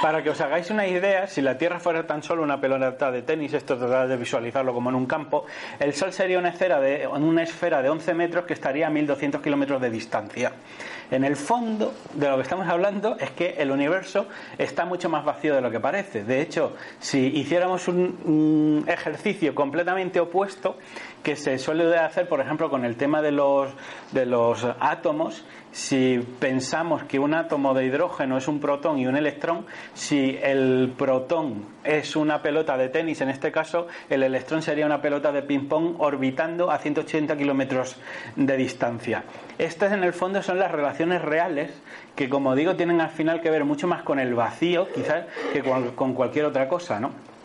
Para 0.00 0.22
que 0.22 0.30
os 0.30 0.40
hagáis 0.40 0.70
una 0.70 0.86
idea, 0.86 1.26
si 1.26 1.42
la 1.42 1.58
Tierra 1.58 1.80
fuera 1.80 2.06
tan 2.06 2.22
solo 2.22 2.42
una 2.42 2.60
pelota 2.60 3.10
de 3.10 3.22
tenis, 3.22 3.52
esto 3.52 3.76
tratar 3.76 4.08
de 4.08 4.16
visualizarlo 4.16 4.72
como 4.72 4.88
en 4.90 4.96
un 4.96 5.06
campo, 5.06 5.44
el 5.78 5.92
Sol 5.92 6.12
sería 6.12 6.38
una 6.38 6.50
esfera 6.50 6.80
de, 6.80 7.06
una 7.06 7.42
esfera 7.42 7.82
de 7.82 7.90
11 7.90 8.14
metros 8.14 8.44
que 8.44 8.54
estaría 8.54 8.86
a 8.86 8.90
1200 8.90 9.42
kilómetros 9.42 9.80
de 9.80 9.90
distancia. 9.90 10.52
En 11.10 11.24
el 11.24 11.36
fondo 11.36 11.94
de 12.14 12.28
lo 12.28 12.36
que 12.36 12.42
estamos 12.42 12.68
hablando 12.68 13.16
es 13.18 13.30
que 13.30 13.54
el 13.58 13.70
universo 13.70 14.26
está 14.58 14.84
mucho 14.84 15.08
más 15.08 15.24
vacío 15.24 15.54
de 15.54 15.62
lo 15.62 15.70
que 15.70 15.80
parece. 15.80 16.22
De 16.22 16.42
hecho, 16.42 16.76
si 17.00 17.26
hiciéramos 17.26 17.88
un, 17.88 18.84
ejercicio 18.86 19.54
completamente 19.54 20.20
opuesto, 20.20 20.76
que 21.22 21.36
se 21.36 21.58
suele 21.58 21.96
hacer, 21.96 22.28
por 22.28 22.40
ejemplo, 22.40 22.70
con 22.70 22.84
el 22.84 22.96
tema 22.96 23.22
de 23.22 23.32
los, 23.32 23.70
de 24.12 24.26
los 24.26 24.66
átomos, 24.80 25.44
si 25.72 26.18
pensamos 26.40 27.04
que 27.04 27.18
un 27.18 27.34
átomo 27.34 27.74
de 27.74 27.84
hidrógeno 27.84 28.38
es 28.38 28.48
un 28.48 28.60
protón 28.60 28.98
y 28.98 29.06
un 29.06 29.16
electrón, 29.16 29.66
si 29.94 30.38
el 30.42 30.92
protón 30.96 31.66
es 31.84 32.16
una 32.16 32.42
pelota 32.42 32.76
de 32.76 32.88
tenis, 32.88 33.20
en 33.20 33.28
este 33.28 33.52
caso, 33.52 33.86
el 34.08 34.22
electrón 34.22 34.62
sería 34.62 34.86
una 34.86 35.02
pelota 35.02 35.30
de 35.32 35.42
ping-pong 35.42 35.96
orbitando 35.98 36.70
a 36.70 36.78
180 36.78 37.36
kilómetros 37.36 37.96
de 38.36 38.56
distancia. 38.56 39.24
Estas, 39.58 39.92
en 39.92 40.04
el 40.04 40.12
fondo, 40.12 40.42
son 40.42 40.58
las 40.58 40.72
relaciones 40.72 41.22
reales 41.22 41.70
que, 42.16 42.28
como 42.28 42.54
digo, 42.54 42.76
tienen 42.76 43.00
al 43.00 43.10
final 43.10 43.40
que 43.40 43.50
ver 43.50 43.64
mucho 43.64 43.86
más 43.86 44.02
con 44.02 44.18
el 44.18 44.34
vacío, 44.34 44.88
quizás, 44.92 45.26
que 45.52 45.62
con 45.62 46.14
cualquier 46.14 46.46
otra 46.46 46.68
cosa, 46.68 46.98
¿no? 46.98 47.37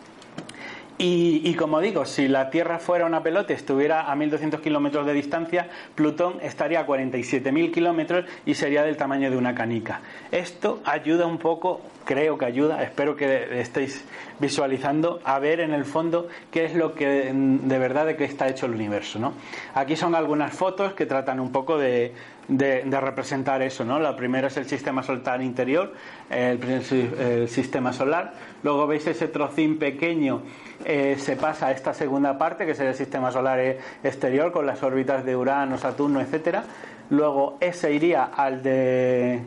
Y, 0.96 1.54
como 1.54 1.80
digo, 1.80 2.04
si 2.04 2.28
la 2.28 2.50
Tierra 2.50 2.78
fuera 2.78 3.04
una 3.04 3.22
pelota 3.22 3.52
y 3.52 3.56
estuviera 3.56 4.02
a 4.02 4.14
1.200 4.14 4.60
kilómetros 4.60 5.04
de 5.06 5.12
distancia, 5.12 5.68
Plutón 5.96 6.38
estaría 6.40 6.80
a 6.80 6.86
47.000 6.86 7.72
kilómetros 7.72 8.24
y 8.46 8.54
sería 8.54 8.84
del 8.84 8.96
tamaño 8.96 9.28
de 9.28 9.36
una 9.36 9.56
canica. 9.56 10.00
Esto 10.30 10.80
ayuda 10.84 11.26
un 11.26 11.38
poco, 11.38 11.80
creo 12.04 12.38
que 12.38 12.44
ayuda, 12.44 12.82
espero 12.84 13.16
que 13.16 13.60
estéis 13.60 14.04
visualizando, 14.38 15.20
a 15.24 15.40
ver 15.40 15.58
en 15.58 15.72
el 15.72 15.84
fondo 15.84 16.28
qué 16.52 16.64
es 16.64 16.76
lo 16.76 16.94
que 16.94 17.32
de 17.34 17.78
verdad 17.78 18.06
de 18.06 18.16
qué 18.16 18.24
está 18.24 18.48
hecho 18.48 18.66
el 18.66 18.72
universo. 18.72 19.18
¿no? 19.18 19.34
Aquí 19.74 19.96
son 19.96 20.14
algunas 20.14 20.54
fotos 20.54 20.94
que 20.94 21.06
tratan 21.06 21.40
un 21.40 21.50
poco 21.50 21.76
de, 21.76 22.12
representar 22.48 23.62
eso. 23.62 23.84
¿no? 23.84 23.98
La 23.98 24.16
primera 24.16 24.48
es 24.48 24.56
el 24.56 24.66
sistema 24.66 25.02
solar 25.02 25.42
interior, 25.42 25.92
el, 26.30 27.48
sistema 27.48 27.92
solar. 27.92 28.32
Luego 28.62 28.86
veis 28.86 29.06
ese 29.06 29.28
trocín 29.28 29.78
pequeño 29.78 30.42
eh, 30.84 31.16
se 31.18 31.36
pasa 31.36 31.68
a 31.68 31.72
esta 31.72 31.94
segunda 31.94 32.36
parte, 32.36 32.66
que 32.66 32.72
es 32.72 32.80
el 32.80 32.94
sistema 32.94 33.30
solar 33.30 33.58
exterior, 34.02 34.52
con 34.52 34.66
las 34.66 34.82
órbitas 34.82 35.24
de 35.24 35.36
Urano, 35.36 35.78
Saturno, 35.78 36.20
etcétera. 36.20 36.64
Luego 37.10 37.58
ese 37.60 37.92
iría 37.92 38.24
al 38.24 38.62
de, 38.62 39.42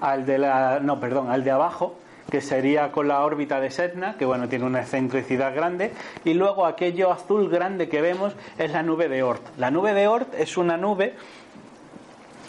al 0.00 0.26
de 0.26 0.38
la, 0.38 0.80
no, 0.80 1.00
perdón, 1.00 1.30
al 1.30 1.44
de 1.44 1.50
abajo, 1.50 1.96
que 2.30 2.40
sería 2.40 2.92
con 2.92 3.08
la 3.08 3.22
órbita 3.22 3.60
de 3.60 3.70
Sedna, 3.70 4.16
que 4.16 4.24
bueno, 4.24 4.48
tiene 4.48 4.64
una 4.64 4.80
excentricidad 4.80 5.54
grande, 5.54 5.92
y 6.24 6.34
luego 6.34 6.64
aquello 6.64 7.10
azul 7.10 7.48
grande 7.50 7.88
que 7.88 8.00
vemos 8.00 8.34
es 8.58 8.70
la 8.72 8.82
nube 8.82 9.08
de 9.08 9.22
Oort. 9.22 9.42
La 9.58 9.70
nube 9.70 9.92
de 9.92 10.06
Oort 10.06 10.34
es 10.34 10.56
una 10.56 10.76
nube 10.76 11.14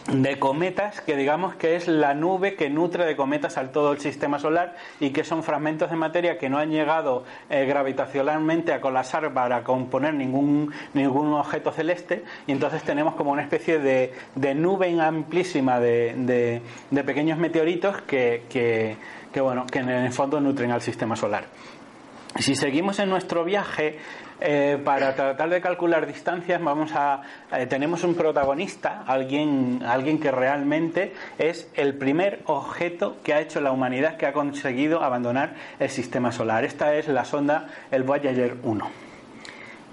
de 0.08 0.40
cometas 0.40 1.02
que 1.02 1.16
digamos 1.16 1.56
que 1.56 1.76
es 1.76 1.88
la 1.88 2.14
nube 2.14 2.56
que 2.56 2.70
nutre 2.70 3.06
de 3.06 3.16
cometas 3.16 3.58
al 3.58 3.72
todo 3.72 3.92
el 3.92 4.00
sistema 4.00 4.40
solar 4.40 4.76
y 5.00 5.12
que 5.12 5.24
son 5.24 5.44
fragmentos 5.44 5.90
de 5.90 5.96
materia 5.96 6.38
que 6.38 6.50
no 6.50 6.58
han 6.58 6.72
llegado 6.72 7.24
eh, 7.50 7.66
gravitacionalmente 7.66 8.74
a 8.74 8.82
colapsar 8.82 9.32
para 9.34 9.64
componer 9.64 10.14
ningún, 10.14 10.74
ningún 10.94 11.34
objeto 11.34 11.72
celeste 11.72 12.24
y 12.48 12.52
entonces 12.52 12.84
tenemos 12.84 13.16
como 13.16 13.32
una 13.32 13.44
especie 13.44 13.80
de, 13.80 14.14
nube 14.56 15.00
amplísima 15.00 15.80
de, 15.80 16.62
de, 16.90 17.04
pequeños 17.04 17.38
meteoritos 17.38 18.02
que, 18.02 18.44
que, 18.50 19.42
bueno, 19.42 19.66
que 19.66 19.80
en 19.80 19.90
el 19.90 20.12
fondo 20.12 20.40
nutren 20.40 20.72
al 20.72 20.82
sistema 20.82 21.16
solar. 21.16 21.46
Si 22.40 22.56
seguimos 22.56 23.00
en 23.00 23.10
nuestro 23.10 23.44
viaje, 23.44 24.00
eh, 24.41 24.80
para 24.84 25.15
tratar 25.15 25.49
de 25.49 25.62
calcular 25.62 26.08
distancias, 26.08 26.62
vamos 26.62 26.91
a 26.95 27.21
eh, 27.51 27.67
tenemos 27.67 28.04
un 28.04 28.15
protagonista, 28.15 29.04
alguien, 29.06 29.80
que 30.19 30.32
realmente 30.32 31.13
es 31.38 31.69
el 31.75 31.93
primer 31.93 32.39
objeto 32.45 33.17
que 33.23 33.34
ha 33.34 33.39
hecho 33.39 33.62
la 33.62 33.71
humanidad 33.71 34.17
que 34.17 34.25
ha 34.25 34.34
conseguido 34.34 35.04
abandonar 35.04 35.54
el 35.80 35.89
sistema 35.89 36.32
solar. 36.32 36.65
Esta 36.65 36.95
es 36.95 37.08
la 37.08 37.23
sonda, 37.23 37.67
el 37.91 38.04
Voyager 38.04 38.58
1. 38.63 38.89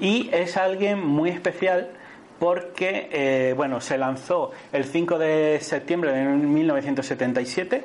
Y 0.00 0.30
es 0.32 0.56
alguien 0.56 1.06
muy 1.06 1.28
especial 1.30 1.90
porque 2.38 3.10
eh, 3.12 3.54
bueno, 3.54 3.80
se 3.80 3.98
lanzó 3.98 4.52
el 4.72 4.84
5 4.84 5.18
de 5.18 5.58
septiembre 5.60 6.12
de 6.12 6.24
1977 6.24 7.84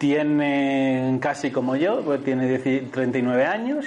tiene 0.00 1.18
casi 1.20 1.50
como 1.50 1.76
yo, 1.76 2.00
pues 2.00 2.24
tiene 2.24 2.58
39 2.58 3.44
años, 3.44 3.84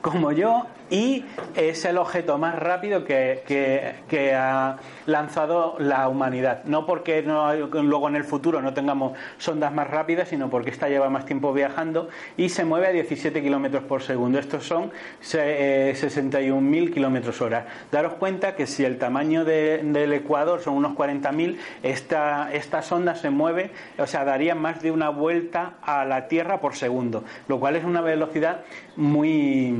como 0.00 0.30
yo, 0.30 0.66
y 0.92 1.24
es 1.56 1.86
el 1.86 1.96
objeto 1.96 2.36
más 2.36 2.54
rápido 2.58 3.02
que, 3.04 4.34
ha 4.36 4.76
lanzado 5.06 5.76
la 5.78 6.06
humanidad. 6.06 6.64
No 6.64 6.84
porque 6.84 7.22
luego 7.22 8.08
en 8.08 8.16
el 8.16 8.24
futuro 8.24 8.60
no 8.60 8.74
tengamos 8.74 9.14
sondas 9.38 9.72
más 9.72 9.88
rápidas, 9.88 10.28
sino 10.28 10.50
porque 10.50 10.68
esta 10.68 10.90
lleva 10.90 11.08
más 11.08 11.24
tiempo 11.24 11.54
viajando 11.54 12.10
y 12.36 12.50
se 12.50 12.66
mueve 12.66 12.88
a 12.88 12.92
17 12.92 13.42
kilómetros 13.42 13.84
por 13.84 14.02
segundo. 14.02 14.38
Estos 14.38 14.66
son 14.66 14.92
61.000 15.22 16.88
eh, 16.88 16.90
kilómetros 16.90 17.40
hora. 17.40 17.66
Daros 17.90 18.12
cuenta 18.14 18.54
que 18.54 18.66
si 18.66 18.84
el 18.84 18.98
tamaño 18.98 19.46
del 19.46 20.12
Ecuador 20.12 20.60
son 20.60 20.74
unos 20.74 20.92
40.000, 20.92 21.56
esta, 21.82 22.52
esta 22.52 22.82
sonda 22.82 23.14
se 23.14 23.30
mueve, 23.30 23.70
o 23.96 24.06
sea, 24.06 24.26
daría 24.26 24.54
más 24.54 24.82
de 24.82 24.90
una 24.90 25.08
vuelta 25.08 25.74
a 25.80 26.04
la 26.04 26.28
Tierra 26.28 26.60
por 26.60 26.76
segundo, 26.76 27.24
lo 27.48 27.58
cual 27.58 27.76
es 27.76 27.84
una 27.84 28.02
velocidad 28.02 28.60
muy 28.96 29.74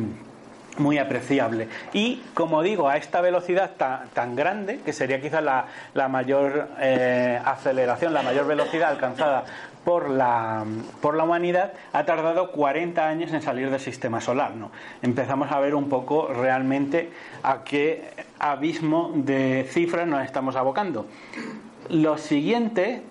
muy 0.78 0.98
apreciable. 0.98 1.68
Y 1.92 2.22
como 2.34 2.62
digo, 2.62 2.88
a 2.88 2.96
esta 2.96 3.20
velocidad 3.20 3.72
tan, 4.14 4.36
grande, 4.36 4.80
que 4.84 4.92
sería 4.92 5.20
quizás 5.20 5.42
la, 5.42 5.66
la 5.94 6.08
mayor 6.08 6.68
eh, 6.80 7.40
aceleración, 7.44 8.14
la 8.14 8.22
mayor 8.22 8.46
velocidad 8.46 8.90
alcanzada 8.90 9.44
por 9.84 10.10
la, 10.10 10.64
por 11.00 11.16
la 11.16 11.24
humanidad, 11.24 11.72
ha 11.92 12.04
tardado 12.04 12.52
40 12.52 13.06
años 13.06 13.32
en 13.32 13.42
salir 13.42 13.70
del 13.70 13.80
sistema 13.80 14.20
solar. 14.20 14.54
¿no? 14.54 14.70
Empezamos 15.02 15.50
a 15.50 15.60
ver 15.60 15.74
un 15.74 15.88
poco 15.88 16.28
realmente 16.28 17.10
a 17.42 17.64
qué 17.64 18.10
abismo 18.38 19.12
de 19.14 19.66
cifras 19.68 20.06
nos 20.06 20.24
estamos 20.24 20.56
abocando. 20.56 21.06
Lo 21.88 22.16
siguiente 22.16 23.02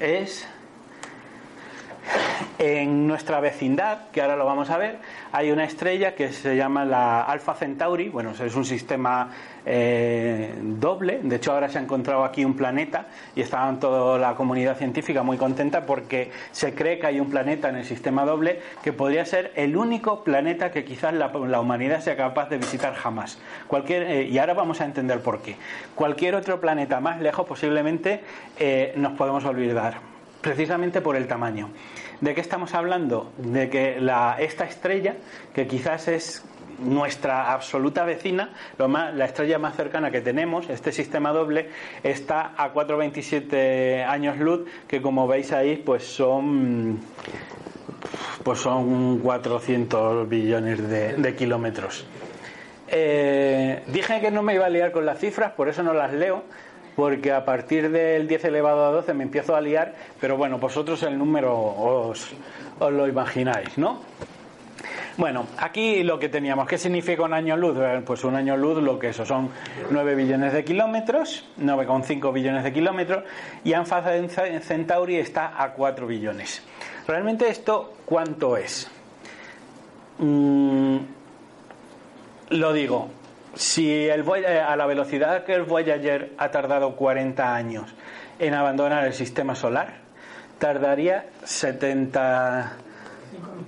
es 0.00 0.48
en 2.58 3.06
nuestra 3.06 3.40
vecindad, 3.40 4.08
que 4.12 4.20
ahora 4.20 4.36
lo 4.36 4.44
vamos 4.44 4.70
a 4.70 4.78
ver, 4.78 4.98
hay 5.32 5.50
una 5.50 5.64
estrella 5.64 6.14
que 6.14 6.32
se 6.32 6.56
llama 6.56 6.84
la 6.84 7.22
Alpha 7.22 7.54
Centauri. 7.54 8.08
Bueno, 8.08 8.32
es 8.32 8.54
un 8.54 8.64
sistema 8.64 9.30
eh, 9.64 10.54
doble. 10.60 11.20
De 11.22 11.36
hecho, 11.36 11.52
ahora 11.52 11.68
se 11.68 11.78
ha 11.78 11.82
encontrado 11.82 12.24
aquí 12.24 12.44
un 12.44 12.56
planeta 12.56 13.06
y 13.36 13.42
está 13.42 13.68
toda 13.78 14.18
la 14.18 14.34
comunidad 14.34 14.76
científica 14.76 15.22
muy 15.22 15.36
contenta 15.36 15.84
porque 15.84 16.30
se 16.52 16.74
cree 16.74 16.98
que 16.98 17.06
hay 17.06 17.20
un 17.20 17.28
planeta 17.30 17.68
en 17.68 17.76
el 17.76 17.84
sistema 17.84 18.24
doble 18.24 18.60
que 18.82 18.92
podría 18.92 19.24
ser 19.24 19.52
el 19.56 19.76
único 19.76 20.24
planeta 20.24 20.70
que 20.70 20.84
quizás 20.84 21.12
la, 21.12 21.28
humanidad 21.60 22.00
sea 22.00 22.16
capaz 22.16 22.48
de 22.48 22.58
visitar 22.58 22.94
jamás. 22.94 23.38
Eh, 23.88 24.28
y 24.30 24.38
ahora 24.38 24.54
vamos 24.54 24.80
a 24.80 24.84
entender 24.84 25.20
por 25.20 25.42
qué. 25.42 25.56
Cualquier 25.94 26.34
otro 26.34 26.60
planeta 26.60 27.00
más 27.00 27.20
lejos 27.20 27.46
posiblemente 27.46 28.22
eh, 28.58 28.94
nos 28.96 29.12
podemos 29.12 29.44
olvidar, 29.44 30.00
precisamente 30.40 31.00
por 31.00 31.16
el 31.16 31.26
tamaño. 31.26 31.70
¿De 32.20 32.34
qué 32.34 32.40
estamos 32.40 32.74
hablando? 32.74 33.32
De 33.38 33.70
que 33.70 34.00
la, 34.00 34.36
esta 34.38 34.64
estrella, 34.64 35.16
que 35.54 35.66
quizás 35.66 36.08
es 36.08 36.44
nuestra 36.78 37.52
absoluta 37.52 38.04
vecina, 38.04 38.52
lo 38.78 38.88
más, 38.88 39.14
la 39.14 39.24
estrella 39.24 39.58
más 39.58 39.76
cercana 39.76 40.10
que 40.10 40.20
tenemos, 40.20 40.68
este 40.70 40.92
sistema 40.92 41.32
doble, 41.32 41.70
está 42.02 42.54
a 42.56 42.70
427 42.70 44.04
años 44.04 44.38
luz, 44.38 44.68
que 44.86 45.02
como 45.02 45.26
veis 45.26 45.52
ahí, 45.52 45.76
pues 45.76 46.04
son 46.04 47.00
pues 48.42 48.60
son 48.60 49.18
400 49.18 50.28
billones 50.28 50.88
de, 50.88 51.34
kilómetros. 51.34 52.06
Eh, 52.88 53.82
dije 53.88 54.20
que 54.20 54.30
no 54.30 54.42
me 54.42 54.54
iba 54.54 54.64
a 54.66 54.70
liar 54.70 54.92
con 54.92 55.04
las 55.04 55.18
cifras, 55.18 55.52
por 55.52 55.68
eso 55.68 55.82
no 55.82 55.92
las 55.92 56.12
leo, 56.12 56.44
porque 56.98 57.30
a 57.30 57.44
partir 57.44 57.92
del 57.92 58.26
10 58.26 58.46
elevado 58.46 58.84
a 58.84 58.90
12 58.90 59.14
me 59.14 59.22
empiezo 59.22 59.54
a 59.54 59.60
liar, 59.60 59.94
pero 60.20 60.36
bueno, 60.36 60.58
vosotros 60.58 61.00
el 61.04 61.16
número 61.16 61.56
os, 61.56 62.34
lo 62.80 63.06
imagináis, 63.06 63.78
¿no? 63.78 64.00
Bueno, 65.16 65.46
aquí 65.58 66.02
lo 66.02 66.18
que 66.18 66.28
teníamos, 66.28 66.66
¿qué 66.66 66.76
significa 66.76 67.22
un 67.22 67.34
año 67.34 67.56
luz? 67.56 67.78
Eh, 67.80 68.02
pues 68.04 68.24
un 68.24 68.34
año 68.34 68.56
luz 68.56 68.82
lo 68.82 68.98
que 68.98 69.10
eso 69.10 69.24
son 69.24 69.48
9 69.92 70.16
billones 70.16 70.52
de 70.52 70.64
kilómetros, 70.64 71.48
9,5 71.60 72.32
billones 72.32 72.64
de 72.64 72.72
kilómetros, 72.72 73.22
y 73.62 73.74
Alpha 73.74 74.02
Centauri 74.60 75.18
está 75.18 75.62
a 75.62 75.74
4 75.74 76.04
billones. 76.04 76.64
¿Realmente 77.06 77.48
esto 77.48 77.92
cuánto 78.06 78.56
es? 78.56 78.90
Mm, 80.18 80.96
lo 82.48 82.72
digo, 82.72 83.08
si 83.54 84.08
el 84.08 84.24
eh, 84.36 84.60
a 84.60 84.76
la 84.76 84.86
velocidad 84.86 85.44
que 85.44 85.54
el 85.54 85.62
Voyager 85.62 86.32
ha 86.38 86.50
tardado 86.50 86.96
40 86.96 87.54
años 87.54 87.94
en 88.38 88.54
abandonar 88.54 89.04
el 89.04 89.14
sistema 89.14 89.54
solar, 89.54 89.94
tardaría 90.58 91.26
70, 91.44 92.72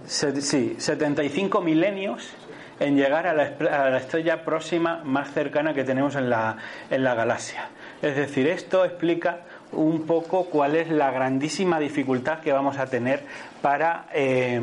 sí, 0.07 0.77
75 0.79 1.61
milenios 1.61 2.35
en 2.79 2.97
llegar 2.97 3.27
a 3.27 3.35
la, 3.35 3.97
estrella 3.99 4.43
próxima 4.43 5.03
más 5.05 5.33
cercana 5.33 5.75
que 5.75 5.85
tenemos 5.85 6.17
en 6.17 6.31
la, 6.31 6.57
en 6.91 7.05
la 7.05 7.15
galaxia. 7.15 7.69
Es 8.01 8.17
decir, 8.17 8.49
esto 8.49 8.85
explica 8.85 9.41
un 9.73 10.07
poco 10.07 10.47
cuál 10.47 10.77
es 10.77 10.89
la 10.89 11.11
grandísima 11.11 11.79
dificultad 11.79 12.41
que 12.41 12.53
vamos 12.53 12.79
a 12.79 12.87
tener 12.87 13.23
para, 13.61 14.07
eh, 14.15 14.61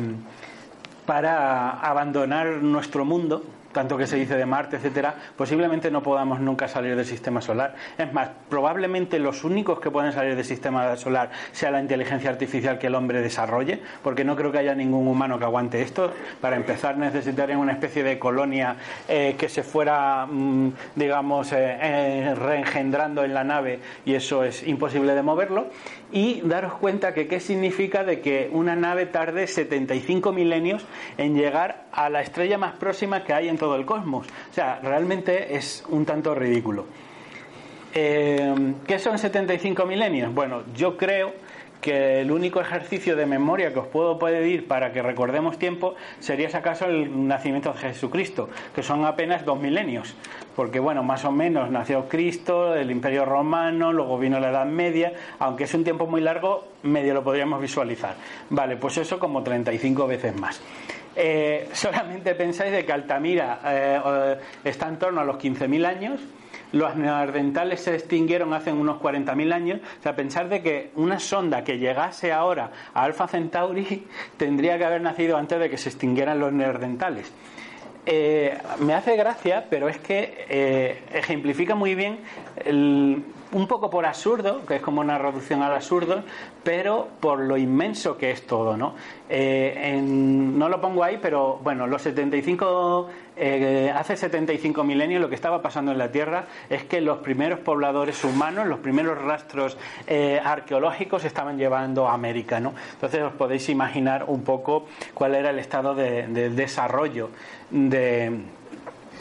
para 1.06 1.70
abandonar 1.70 2.48
nuestro 2.62 3.04
mundo 3.04 3.44
tanto 3.78 3.96
que 3.96 4.08
se 4.08 4.16
dice 4.16 4.36
de 4.36 4.44
Marte, 4.44 4.74
etcétera, 4.74 5.14
posiblemente 5.36 5.88
no 5.88 6.02
podamos 6.02 6.40
nunca 6.40 6.66
salir 6.66 6.96
del 6.96 7.04
sistema 7.04 7.40
solar. 7.40 7.76
Es 7.96 8.12
más, 8.12 8.28
probablemente 8.48 9.20
los 9.20 9.44
únicos 9.44 9.78
que 9.78 9.88
pueden 9.88 10.10
salir 10.10 10.34
del 10.34 10.44
sistema 10.44 10.96
solar 10.96 11.30
sea 11.52 11.70
la 11.70 11.80
inteligencia 11.80 12.28
artificial 12.28 12.76
que 12.76 12.88
el 12.88 12.96
hombre 12.96 13.22
desarrolle, 13.22 13.80
porque 14.02 14.24
no 14.24 14.34
creo 14.34 14.50
que 14.50 14.58
haya 14.58 14.74
ningún 14.74 15.06
humano 15.06 15.38
que 15.38 15.44
aguante 15.44 15.80
esto. 15.80 16.12
Para 16.40 16.56
empezar, 16.56 16.98
necesitarían 16.98 17.60
una 17.60 17.70
especie 17.70 18.02
de 18.02 18.18
colonia 18.18 18.74
eh, 19.06 19.36
que 19.38 19.48
se 19.48 19.62
fuera, 19.62 20.26
mm, 20.26 20.72
digamos, 20.96 21.52
eh, 21.52 21.78
eh, 21.80 22.34
reengendrando 22.34 23.22
en 23.22 23.32
la 23.32 23.44
nave 23.44 23.78
y 24.04 24.14
eso 24.14 24.42
es 24.42 24.66
imposible 24.66 25.14
de 25.14 25.22
moverlo. 25.22 25.68
Y 26.10 26.40
daros 26.40 26.72
cuenta 26.72 27.14
que 27.14 27.28
qué 27.28 27.38
significa 27.38 28.02
de 28.02 28.20
que 28.20 28.48
una 28.50 28.74
nave 28.74 29.06
tarde 29.06 29.46
75 29.46 30.32
milenios 30.32 30.84
en 31.16 31.36
llegar 31.36 31.84
a 31.92 32.08
la 32.08 32.22
estrella 32.22 32.58
más 32.58 32.74
próxima 32.74 33.24
que 33.24 33.34
hay 33.34 33.48
en 33.48 33.58
todo 33.58 33.67
el 33.76 33.84
cosmos. 33.84 34.26
O 34.50 34.54
sea, 34.54 34.80
realmente 34.82 35.56
es 35.56 35.84
un 35.88 36.04
tanto 36.04 36.34
ridículo. 36.34 36.86
¿Qué 37.92 38.98
son 38.98 39.18
75 39.18 39.84
milenios? 39.86 40.32
Bueno, 40.32 40.62
yo 40.74 40.96
creo 40.96 41.32
que 41.80 42.20
el 42.20 42.32
único 42.32 42.60
ejercicio 42.60 43.14
de 43.14 43.24
memoria 43.24 43.72
que 43.72 43.78
os 43.78 43.86
puedo 43.86 44.18
pedir 44.18 44.66
para 44.66 44.92
que 44.92 45.00
recordemos 45.00 45.58
tiempo 45.58 45.94
sería 46.18 46.50
si 46.50 46.56
acaso 46.56 46.86
el 46.86 47.28
nacimiento 47.28 47.72
de 47.72 47.78
Jesucristo, 47.78 48.48
que 48.74 48.82
son 48.82 49.04
apenas 49.04 49.44
dos 49.44 49.60
milenios, 49.60 50.16
porque 50.56 50.80
bueno, 50.80 51.04
más 51.04 51.24
o 51.24 51.30
menos 51.30 51.70
nació 51.70 52.08
Cristo, 52.08 52.74
el 52.74 52.90
Imperio 52.90 53.24
Romano, 53.24 53.92
luego 53.92 54.18
vino 54.18 54.40
la 54.40 54.50
Edad 54.50 54.66
Media, 54.66 55.12
aunque 55.38 55.64
es 55.64 55.74
un 55.74 55.84
tiempo 55.84 56.06
muy 56.06 56.20
largo, 56.20 56.66
medio 56.82 57.14
lo 57.14 57.22
podríamos 57.22 57.60
visualizar. 57.60 58.16
Vale, 58.50 58.76
pues 58.76 58.98
eso 58.98 59.20
como 59.20 59.44
35 59.44 60.06
veces 60.08 60.36
más. 60.36 60.60
Eh, 61.20 61.68
solamente 61.72 62.36
pensáis 62.36 62.70
de 62.70 62.84
que 62.86 62.92
Altamira 62.92 63.58
eh, 63.64 64.38
está 64.62 64.88
en 64.88 64.98
torno 64.98 65.20
a 65.20 65.24
los 65.24 65.36
15.000 65.36 65.84
años, 65.84 66.20
los 66.70 66.94
neandertales 66.94 67.80
se 67.80 67.94
extinguieron 67.96 68.54
hace 68.54 68.72
unos 68.72 69.00
40.000 69.00 69.52
años. 69.52 69.80
O 69.98 70.02
sea, 70.02 70.14
pensar 70.14 70.48
de 70.48 70.62
que 70.62 70.92
una 70.94 71.18
sonda 71.18 71.64
que 71.64 71.78
llegase 71.78 72.30
ahora 72.30 72.70
a 72.94 73.02
Alpha 73.02 73.26
Centauri 73.26 74.06
tendría 74.36 74.78
que 74.78 74.84
haber 74.84 75.00
nacido 75.00 75.36
antes 75.36 75.58
de 75.58 75.68
que 75.68 75.76
se 75.76 75.88
extinguieran 75.88 76.38
los 76.38 76.52
neandertales. 76.52 77.32
Eh, 78.06 78.56
me 78.78 78.94
hace 78.94 79.16
gracia, 79.16 79.66
pero 79.68 79.88
es 79.88 79.98
que 79.98 81.02
ejemplifica 81.12 81.74
muy 81.74 81.94
bien 81.94 82.20
el, 82.64 83.22
un 83.52 83.66
poco 83.66 83.88
por 83.90 84.04
absurdo, 84.06 84.64
que 84.66 84.76
es 84.76 84.82
como 84.82 85.00
una 85.00 85.18
reducción 85.18 85.62
al 85.62 85.72
absurdo, 85.72 86.22
pero 86.62 87.08
por 87.20 87.40
lo 87.40 87.56
inmenso 87.56 88.16
que 88.16 88.30
es 88.30 88.46
todo, 88.46 88.76
¿no? 88.76 88.94
Eh, 89.28 90.00
no 90.02 90.68
lo 90.68 90.80
pongo 90.80 91.04
ahí, 91.04 91.18
pero 91.20 91.58
bueno, 91.62 91.86
los 91.86 92.02
75, 92.02 93.08
eh, 93.36 93.92
hace 93.94 94.16
75 94.16 94.84
milenios 94.84 95.20
lo 95.20 95.28
que 95.28 95.34
estaba 95.34 95.62
pasando 95.62 95.92
en 95.92 95.98
la 95.98 96.10
Tierra 96.10 96.46
es 96.68 96.84
que 96.84 97.00
los 97.00 97.18
primeros 97.18 97.60
pobladores 97.60 98.22
humanos, 98.24 98.66
los 98.66 98.80
primeros 98.80 99.18
rastros 99.18 99.78
eh, 100.06 100.40
arqueológicos 100.42 101.24
estaban 101.24 101.58
llevando 101.58 102.08
a 102.08 102.14
América, 102.14 102.60
¿no? 102.60 102.74
Entonces 102.92 103.22
os 103.22 103.32
podéis 103.32 103.68
imaginar 103.68 104.24
un 104.28 104.42
poco 104.42 104.86
cuál 105.14 105.34
era 105.34 105.50
el 105.50 105.58
estado 105.58 105.94
de 105.94 106.50
desarrollo 106.50 107.30
de 107.70 108.57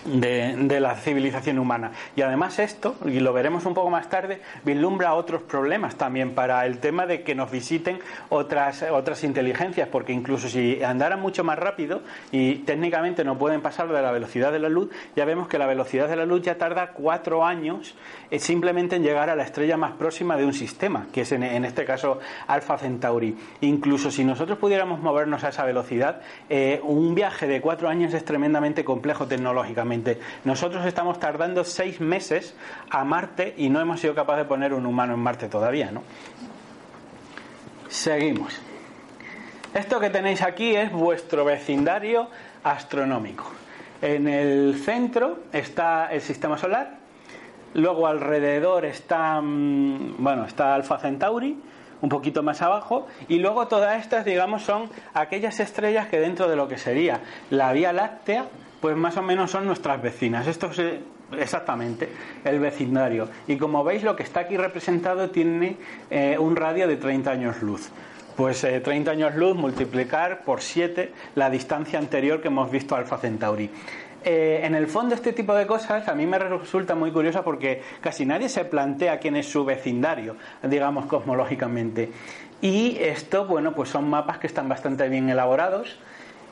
de, 0.08 0.80
la 0.80 0.96
civilización 0.96 1.60
humana. 1.60 1.92
Y 2.16 2.22
además 2.22 2.60
esto, 2.60 2.96
y 3.06 3.20
lo 3.20 3.34
veremos 3.34 3.66
un 3.66 3.74
poco 3.74 3.90
más 3.90 4.10
tarde, 4.10 4.42
vislumbra 4.64 5.14
otros 5.14 5.42
problemas 5.44 5.96
también 5.96 6.34
para 6.34 6.66
el 6.66 6.80
tema 6.80 7.06
de 7.06 7.24
que 7.24 7.36
nos 7.36 7.52
visiten 7.52 8.00
otras, 8.30 8.84
otras 8.84 9.24
inteligencias, 9.24 9.88
porque 9.90 10.14
incluso 10.14 10.48
si 10.48 10.84
andaran 10.84 11.22
mucho 11.22 11.44
más 11.44 11.60
rápido 11.60 12.02
y 12.32 12.56
técnicamente 12.60 13.24
no 13.24 13.38
pueden 13.38 13.62
pasar 13.62 13.88
de 13.88 14.02
la 14.02 14.12
velocidad 14.12 14.52
de 14.52 14.60
la 14.60 14.70
luz, 14.70 14.90
ya 15.16 15.26
vemos 15.26 15.48
que 15.48 15.58
la 15.58 15.68
velocidad 15.68 16.08
de 16.08 16.16
la 16.16 16.26
luz 16.26 16.42
ya 16.42 16.58
tarda 16.58 16.92
cuatro 16.92 17.46
años 17.46 17.96
eh, 18.32 18.40
simplemente 18.40 18.96
en 18.96 19.04
llegar 19.04 19.30
a 19.30 19.36
la 19.36 19.44
estrella 19.44 19.78
más 19.78 19.94
próxima 19.94 20.38
de 20.38 20.46
un 20.46 20.54
sistema, 20.54 21.08
que 21.12 21.22
es 21.22 21.32
en, 21.32 21.44
este 21.66 21.86
caso 21.86 22.20
Alpha 22.48 22.78
Centauri. 22.78 23.38
Incluso 23.62 24.12
si 24.12 24.24
nosotros 24.24 24.58
pudiéramos 24.58 25.00
movernos 25.00 25.44
a 25.44 25.50
esa 25.50 25.66
velocidad, 25.66 26.22
eh, 26.50 26.80
un 26.84 27.14
viaje 27.16 27.48
de 27.48 27.62
cuatro 27.62 27.90
años 27.90 28.14
es 28.14 28.26
tremendamente 28.26 28.84
complejo 28.84 29.28
tecnológicamente 29.28 29.58
nosotros 30.44 30.86
estamos 30.86 31.20
tardando 31.20 31.64
seis 31.64 32.00
meses 32.00 32.56
a 32.90 33.04
Marte 33.04 33.54
y 33.58 33.70
no 33.70 33.80
hemos 33.80 34.00
sido 34.00 34.16
capaces 34.16 34.44
de 34.44 34.50
poner 34.50 34.74
un 34.74 34.86
humano 34.86 35.14
en 35.14 35.20
Marte 35.20 35.48
todavía, 35.48 35.92
¿no? 35.92 36.04
Seguimos. 37.90 38.60
Esto 39.74 40.00
que 40.00 40.10
tenéis 40.10 40.42
aquí 40.42 40.76
es 40.76 40.92
vuestro 40.92 41.46
vecindario 41.46 42.30
astronómico. 42.64 43.46
En 44.02 44.28
el 44.28 44.80
centro 44.84 45.44
está 45.52 46.08
el 46.12 46.22
sistema 46.22 46.58
solar, 46.58 46.97
luego 47.74 48.08
alrededor 48.08 48.86
está, 48.86 49.42
mm, 49.42 50.16
bueno, 50.18 50.46
está 50.46 50.76
Alpha 50.76 50.98
Centauri, 51.00 51.58
un 52.02 52.10
poquito 52.10 52.44
más 52.44 52.62
abajo, 52.62 53.08
y 53.28 53.40
luego 53.40 53.68
todas 53.68 54.00
estas, 54.00 54.24
digamos, 54.26 54.64
son 54.64 54.90
aquellas 55.14 55.60
estrellas 55.60 56.08
que 56.08 56.20
dentro 56.20 56.48
de 56.48 56.56
lo 56.56 56.68
que 56.68 56.78
sería 56.78 57.22
la 57.50 57.74
Vía 57.74 57.92
Láctea 57.94 58.46
pues 58.80 58.96
más 58.96 59.18
o 59.18 59.22
menos 59.22 59.52
son 59.52 59.66
nuestras 59.66 60.02
vecinas. 60.02 60.48
Esto 60.48 60.68
es 60.68 60.80
eh, 60.80 61.00
exactamente 61.38 62.10
el 62.44 62.60
vecindario. 62.60 63.28
Y 63.48 63.58
como 63.58 63.84
veis, 63.84 64.04
lo 64.04 64.16
que 64.16 64.24
está 64.24 64.42
aquí 64.42 64.58
representado 64.58 65.30
tiene 65.30 65.78
eh, 66.10 66.38
un 66.40 66.56
radio 66.56 66.88
de 66.88 66.98
30 66.98 67.32
años 67.32 67.62
luz. 67.62 67.90
Pues 68.36 68.62
30 68.62 68.94
eh, 68.94 69.14
años 69.14 69.36
luz 69.36 69.56
multiplicar 69.56 70.44
por 70.44 70.62
7 70.62 71.12
la 71.36 71.50
distancia 71.50 71.98
anterior 71.98 72.40
que 72.40 72.50
hemos 72.50 72.70
visto 72.70 72.96
a 72.96 73.00
Alfa 73.00 73.18
Centauri. 73.18 73.70
En 74.24 74.76
el 74.76 74.88
fondo 74.88 75.16
este 75.16 75.34
tipo 75.34 75.54
de 75.56 75.66
cosas 75.68 76.08
a 76.08 76.14
mí 76.14 76.26
me 76.26 76.38
resulta 76.40 76.96
muy 76.96 77.12
curiosa 77.12 77.44
porque 77.44 77.82
casi 78.02 78.26
nadie 78.26 78.50
se 78.50 78.66
plantea 78.66 79.20
quién 79.20 79.36
es 79.36 79.48
su 79.48 79.64
vecindario, 79.64 80.36
digamos 80.64 81.06
cosmológicamente. 81.06 82.12
Y 82.62 82.98
esto, 83.00 83.46
bueno, 83.46 83.74
pues 83.74 83.90
son 83.90 84.10
mapas 84.10 84.40
que 84.40 84.48
están 84.48 84.68
bastante 84.68 85.08
bien 85.10 85.30
elaborados 85.30 85.98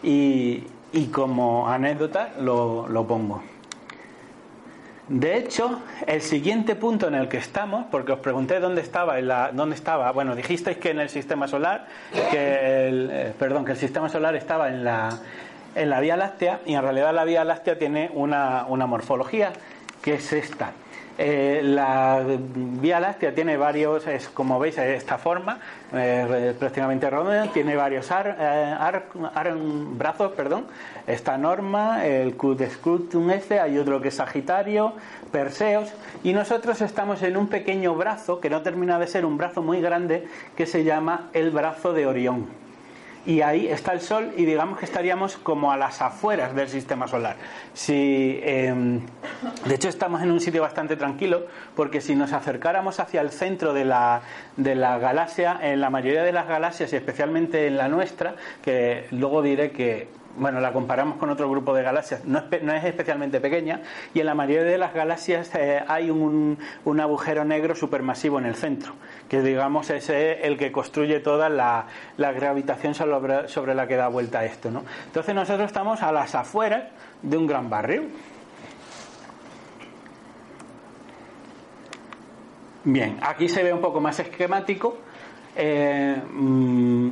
y, 0.04 0.64
como 1.12 1.68
anécdota 1.68 2.34
lo, 2.40 3.06
pongo. 3.08 3.42
De 5.08 5.38
hecho, 5.38 5.82
el 6.08 6.22
siguiente 6.22 6.76
punto 6.76 7.08
en 7.08 7.16
el 7.16 7.28
que 7.28 7.38
estamos, 7.38 7.86
porque 7.92 8.12
os 8.12 8.20
pregunté 8.20 8.60
dónde 8.60 8.82
estaba, 8.82 9.20
la, 9.22 9.52
dónde 9.52 9.76
estaba, 9.76 10.12
bueno, 10.12 10.36
dijisteis 10.36 10.78
que 10.78 10.92
en 10.92 11.00
el 11.00 11.10
sistema 11.10 11.48
solar, 11.48 11.88
que 12.32 12.88
el, 12.88 13.10
eh, 13.12 13.34
perdón, 13.38 13.66
que 13.66 13.74
el 13.74 13.78
sistema 13.78 14.10
solar 14.10 14.36
estaba 14.36 14.70
en 14.70 14.84
la, 14.84 15.10
en 15.76 15.90
la 15.90 16.00
Vía 16.00 16.18
Láctea, 16.18 16.62
y 16.66 16.74
en 16.74 16.82
realidad 16.82 17.14
la 17.14 17.26
Vía 17.26 17.44
Láctea 17.44 17.78
tiene 17.78 18.10
una, 18.14 18.66
una 18.68 18.88
morfología 18.88 19.54
que 20.02 20.16
es 20.16 20.34
esta. 20.34 20.72
Eh, 21.18 21.62
la 21.64 22.22
Vía 22.26 23.00
Láctea 23.00 23.34
tiene 23.34 23.56
varios, 23.56 24.06
es, 24.08 24.28
como 24.28 24.60
veis, 24.60 24.78
esta 24.78 25.18
forma, 25.18 25.60
eh, 25.94 26.54
prácticamente 26.60 27.10
redonda, 27.10 27.48
tiene 27.54 27.76
varios 27.76 28.10
eh, 28.12 28.76
brazos, 29.98 30.34
perdón. 30.34 30.66
Esta 31.08 31.38
norma, 31.38 32.06
el 32.06 32.36
Q 32.36 32.56
de 32.56 32.70
este, 33.34 33.60
hay 33.60 33.78
otro 33.78 34.02
que 34.02 34.10
es 34.10 34.16
Sagitario, 34.16 34.94
Perseos, 35.32 35.94
y 36.24 36.34
nosotros 36.34 36.82
estamos 36.82 37.24
en 37.24 37.38
un 37.38 37.48
pequeño 37.48 37.96
brazo, 37.96 38.42
que 38.42 38.50
no 38.50 38.62
termina 38.62 39.00
de 39.00 39.08
ser 39.08 39.26
un 39.26 39.38
brazo 39.38 39.62
muy 39.62 39.80
grande, 39.80 40.28
que 40.58 40.66
se 40.66 40.84
llama 40.84 41.30
el 41.34 41.52
brazo 41.52 41.94
de 41.94 42.08
Orión 42.08 42.65
y 43.26 43.42
ahí 43.42 43.68
está 43.68 43.94
el 43.94 44.02
Sol 44.02 44.34
y 44.38 44.46
digamos 44.46 44.78
que 44.78 44.86
estaríamos 44.86 45.38
como 45.38 45.72
a 45.72 45.78
las 45.78 46.02
afueras 46.02 46.56
del 46.56 46.70
sistema 46.70 47.08
solar. 47.08 47.38
Si, 47.74 48.40
em, 48.44 49.02
de 49.66 49.76
hecho 49.76 49.90
estamos 49.90 50.22
en 50.22 50.32
un 50.32 50.40
sitio 50.40 50.62
bastante 50.62 50.96
tranquilo 50.96 51.46
porque 51.76 52.02
si 52.02 52.16
nos 52.16 52.34
acercáramos 52.34 53.00
hacia 53.00 53.22
el 53.22 53.32
centro 53.32 53.74
de 53.74 53.86
la, 53.86 54.22
de 54.58 54.76
la 54.76 54.98
galaxia, 54.98 55.60
en 55.62 55.82
la 55.82 55.90
mayoría 55.90 56.24
de 56.24 56.32
las 56.32 56.48
galaxias 56.48 56.94
y 56.94 56.96
especialmente 56.96 57.68
en 57.68 57.78
la 57.78 57.88
nuestra, 57.88 58.36
que 58.64 59.08
luego 59.12 59.42
diré 59.42 59.72
que 59.72 60.08
bueno, 60.38 60.60
la 60.60 60.74
comparamos 60.74 61.18
con 61.18 61.30
otro 61.30 61.50
grupo 61.50 61.74
de 61.74 61.84
galaxias, 61.84 62.26
no 62.26 62.40
es, 62.40 62.84
especialmente 62.84 63.40
pequeña, 63.40 63.82
y 64.14 64.20
en 64.20 64.26
la 64.26 64.36
mayoría 64.36 64.64
de 64.64 64.78
las 64.78 64.94
galaxias 64.94 65.50
eh, 65.56 65.84
hay 65.88 66.10
un, 66.10 66.58
agujero 67.00 67.46
negro 67.46 67.76
supermasivo 67.76 68.40
en 68.40 68.46
el 68.46 68.56
centro, 68.56 68.94
que 69.30 69.42
digamos 69.42 69.90
es 69.90 70.10
el 70.10 70.58
que 70.58 70.72
construye 70.72 71.20
toda 71.20 71.50
la, 71.50 71.86
gravitación 72.18 72.94
sobre, 72.94 73.76
la 73.76 73.88
que 73.88 73.96
da 73.96 74.08
vuelta 74.08 74.46
esto. 74.46 74.72
¿no? 74.72 74.84
Entonces 75.06 75.36
nosotros 75.36 75.68
estamos 75.68 76.02
a 76.02 76.12
las 76.12 76.36
afueras 76.36 76.84
de 77.22 77.38
un 77.38 77.48
gran 77.48 77.70
barrio. 77.70 78.04
Bien, 82.84 83.18
aquí 83.22 83.50
se 83.50 83.64
ve 83.64 83.74
un 83.74 83.82
poco 83.82 84.00
más 84.00 84.20
esquemático. 84.20 84.98
Eh, 85.56 86.22
mm, 86.32 87.10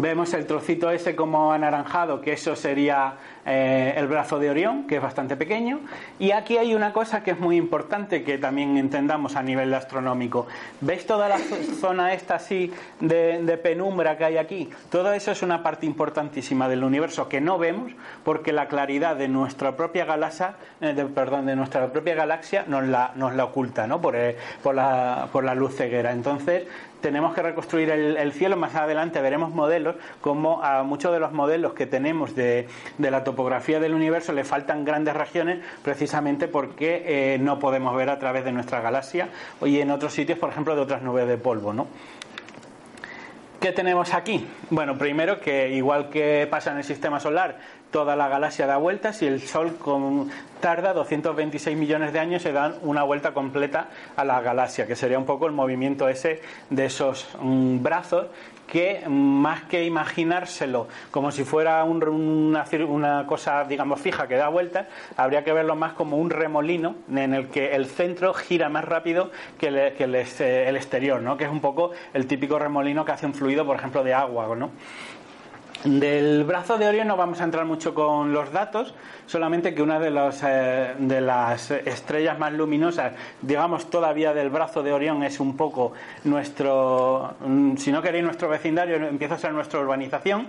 Vemos 0.00 0.34
el 0.34 0.46
trocito 0.46 0.90
ese 0.90 1.14
como 1.14 1.52
anaranjado, 1.52 2.20
que 2.20 2.32
eso 2.32 2.56
sería 2.56 3.16
eh, 3.46 3.94
el 3.96 4.06
brazo 4.06 4.38
de 4.38 4.50
Orión, 4.50 4.86
que 4.86 4.96
es 4.96 5.02
bastante 5.02 5.36
pequeño. 5.36 5.80
Y 6.18 6.30
aquí 6.30 6.56
hay 6.56 6.74
una 6.74 6.92
cosa 6.92 7.22
que 7.22 7.32
es 7.32 7.38
muy 7.38 7.56
importante 7.56 8.24
que 8.24 8.38
también 8.38 8.76
entendamos 8.76 9.36
a 9.36 9.42
nivel 9.42 9.72
astronómico. 9.74 10.46
¿Veis 10.80 11.06
toda 11.06 11.28
la 11.28 11.38
zona 11.38 12.14
esta 12.14 12.36
así 12.36 12.72
de, 13.00 13.58
penumbra 13.62 14.16
que 14.16 14.24
hay 14.24 14.36
aquí? 14.38 14.70
Todo 14.90 15.12
eso 15.12 15.30
es 15.30 15.42
una 15.42 15.62
parte 15.62 15.86
importantísima 15.86 16.68
del 16.68 16.84
universo 16.84 17.28
que 17.28 17.40
no 17.40 17.58
vemos 17.58 17.92
porque 18.24 18.52
la 18.52 18.68
claridad 18.68 19.16
de 19.16 19.28
nuestra 19.28 19.76
propia 19.76 20.04
galaxia, 20.04 20.54
eh, 20.80 21.06
perdón, 21.14 21.46
de 21.46 21.56
nuestra 21.56 21.92
propia 21.92 22.14
galaxia 22.14 22.64
nos 22.66 22.84
la, 22.84 23.12
nos 23.14 23.34
la 23.34 23.44
oculta, 23.44 23.86
¿no? 23.86 24.00
Por, 24.00 24.16
eh, 24.16 24.36
por, 24.62 24.74
la, 24.74 25.28
por 25.32 25.44
la 25.44 25.54
luz 25.54 25.76
ceguera. 25.76 26.12
Entonces, 26.12 26.64
tenemos 27.04 27.34
que 27.34 27.42
reconstruir 27.42 27.90
el, 27.90 28.32
cielo. 28.32 28.56
Más 28.56 28.74
adelante 28.74 29.20
veremos 29.20 29.50
modelos, 29.50 29.94
como 30.22 30.62
a 30.62 30.82
muchos 30.84 31.12
de 31.12 31.20
los 31.20 31.32
modelos 31.32 31.74
que 31.74 31.84
tenemos 31.84 32.34
de, 32.34 32.66
la 32.96 33.22
topografía 33.24 33.33
del 33.80 33.94
universo 33.94 34.32
le 34.32 34.44
faltan 34.44 34.84
grandes 34.84 35.14
regiones 35.14 35.60
precisamente 35.82 36.48
porque 36.48 37.34
eh, 37.34 37.38
no 37.38 37.58
podemos 37.58 37.94
ver 37.96 38.10
a 38.10 38.18
través 38.18 38.44
de 38.44 38.52
nuestra 38.52 38.80
galaxia 38.80 39.28
y 39.62 39.80
en 39.80 39.90
otros 39.90 40.12
sitios, 40.12 40.38
por 40.38 40.50
ejemplo, 40.50 40.74
de 40.74 40.82
otras 40.82 41.02
nubes 41.02 41.26
de 41.26 41.36
polvo. 41.36 41.72
¿no? 41.72 41.86
¿Qué 43.60 43.72
tenemos 43.72 44.12
aquí? 44.12 44.46
Bueno, 44.68 44.98
primero 44.98 45.40
que 45.40 45.70
igual 45.70 46.10
que 46.10 46.46
pasa 46.50 46.72
en 46.72 46.76
el 46.76 46.84
sistema 46.84 47.18
solar, 47.18 47.56
toda 47.94 48.16
la 48.16 48.26
galaxia 48.26 48.66
da 48.66 48.76
vueltas 48.76 49.22
y 49.22 49.28
el 49.28 49.40
Sol 49.40 49.76
con, 49.76 50.28
tarda 50.58 50.92
226 50.94 51.78
millones 51.78 52.12
de 52.12 52.18
años 52.18 52.44
y 52.44 52.50
dan 52.50 52.74
una 52.82 53.04
vuelta 53.04 53.32
completa 53.32 53.86
a 54.16 54.24
la 54.24 54.40
galaxia, 54.40 54.84
que 54.84 54.96
sería 54.96 55.16
un 55.16 55.24
poco 55.24 55.46
el 55.46 55.52
movimiento 55.52 56.08
ese 56.08 56.42
de 56.70 56.86
esos 56.86 57.28
mm, 57.40 57.84
brazos 57.84 58.26
que 58.66 59.04
más 59.08 59.62
que 59.64 59.84
imaginárselo 59.84 60.88
como 61.12 61.30
si 61.30 61.44
fuera 61.44 61.84
una, 61.84 63.26
cosa, 63.28 63.62
digamos, 63.62 64.00
fija 64.00 64.26
que 64.26 64.34
da 64.34 64.48
vueltas, 64.48 64.88
habría 65.16 65.44
que 65.44 65.52
verlo 65.52 65.76
más 65.76 65.92
como 65.92 66.16
un 66.16 66.30
remolino 66.30 66.96
en 67.14 67.32
el 67.32 67.46
que 67.46 67.76
el 67.76 67.86
centro 67.86 68.34
gira 68.34 68.68
más 68.68 68.84
rápido 68.84 69.30
que, 69.56 69.68
el, 69.68 69.76
eh, 69.78 70.68
el 70.68 70.76
exterior, 70.76 71.22
¿no? 71.22 71.36
que 71.36 71.44
es 71.44 71.50
un 71.50 71.60
poco 71.60 71.92
el 72.12 72.26
típico 72.26 72.58
remolino 72.58 73.04
que 73.04 73.12
hace 73.12 73.26
un 73.26 73.34
fluido, 73.34 73.64
por 73.64 73.76
ejemplo, 73.76 74.02
de 74.02 74.14
agua. 74.14 74.52
¿no? 74.56 74.72
Del 75.84 76.44
brazo 76.44 76.78
de 76.78 76.88
Orión 76.88 77.08
no 77.08 77.16
vamos 77.18 77.42
a 77.42 77.44
entrar 77.44 77.66
mucho 77.66 77.92
con 77.92 78.32
los 78.32 78.50
datos, 78.50 78.94
solamente 79.26 79.74
que 79.74 79.82
una 79.82 80.00
de, 80.00 80.08
eh, 80.42 80.94
de 80.98 81.20
las 81.20 81.70
estrellas 81.70 82.38
más 82.38 82.54
luminosas, 82.54 83.12
digamos 83.42 83.90
todavía 83.90 84.32
del 84.32 84.48
brazo 84.48 84.82
de 84.82 84.94
Orión, 84.94 85.22
es 85.24 85.40
un 85.40 85.58
poco 85.58 85.92
nuestro, 86.24 87.34
mm, 87.40 87.76
si 87.76 87.92
no 87.92 88.00
queréis 88.00 88.24
nuestro 88.24 88.48
vecindario, 88.48 88.96
empieza 88.96 89.34
a 89.34 89.38
ser 89.38 89.52
nuestra 89.52 89.78
urbanización 89.78 90.46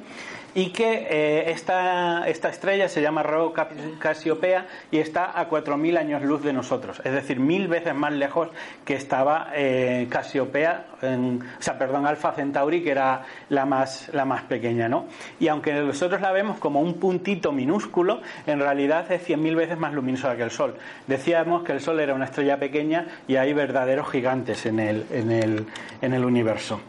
y 0.54 0.70
que 0.70 1.06
eh, 1.10 1.52
esta, 1.52 2.30
esta, 2.30 2.48
estrella 2.48 2.88
se 2.88 3.02
llama 3.02 3.22
Rho 3.22 3.54
Casiopea 4.00 4.68
y 4.90 5.00
está 5.00 5.38
a 5.38 5.50
4.000 5.50 5.98
años 5.98 6.22
luz 6.22 6.44
de 6.44 6.54
nosotros, 6.54 7.02
es 7.04 7.12
decir, 7.12 7.42
mil 7.42 7.68
veces 7.68 7.94
más 7.94 8.14
lejos 8.14 8.48
que 8.86 8.96
estaba 8.96 9.50
eh, 9.54 10.08
Casiopea, 10.10 10.86
o 11.02 11.62
sea, 11.62 11.78
perdón, 11.78 12.08
Alfa 12.08 12.32
Centauri, 12.32 12.82
que 12.82 12.92
era 12.92 13.24
la 13.50 13.66
más, 13.66 14.10
la 14.14 14.24
más 14.24 14.44
pequeña, 14.44 14.88
¿no? 14.88 15.08
Y 15.40 15.48
aunque 15.48 15.74
nosotros 15.74 16.22
la 16.22 16.32
vemos 16.32 16.58
como 16.58 16.82
un 16.82 16.96
puntito 16.96 17.52
minúsculo, 17.52 18.22
en 18.48 18.60
realidad 18.60 19.12
es 19.12 19.28
100.000 19.28 19.56
veces 19.56 19.78
más 19.78 19.94
luminosa 19.94 20.36
que 20.36 20.44
el 20.44 20.52
Sol. 20.52 20.76
Decíamos 21.08 21.64
que 21.64 21.72
el 21.72 21.82
Sol 21.82 22.00
era 22.00 22.14
una 22.14 22.26
estrella 22.26 22.60
pequeña 22.60 23.08
y 23.28 23.36
hay 23.36 23.54
verdaderos 23.54 24.10
gigantes 24.10 24.66
en 24.66 24.80
el, 24.80 25.06
en 25.12 25.32
el, 25.32 25.66
en 26.02 26.14
el 26.14 26.26
universo. 26.26 26.80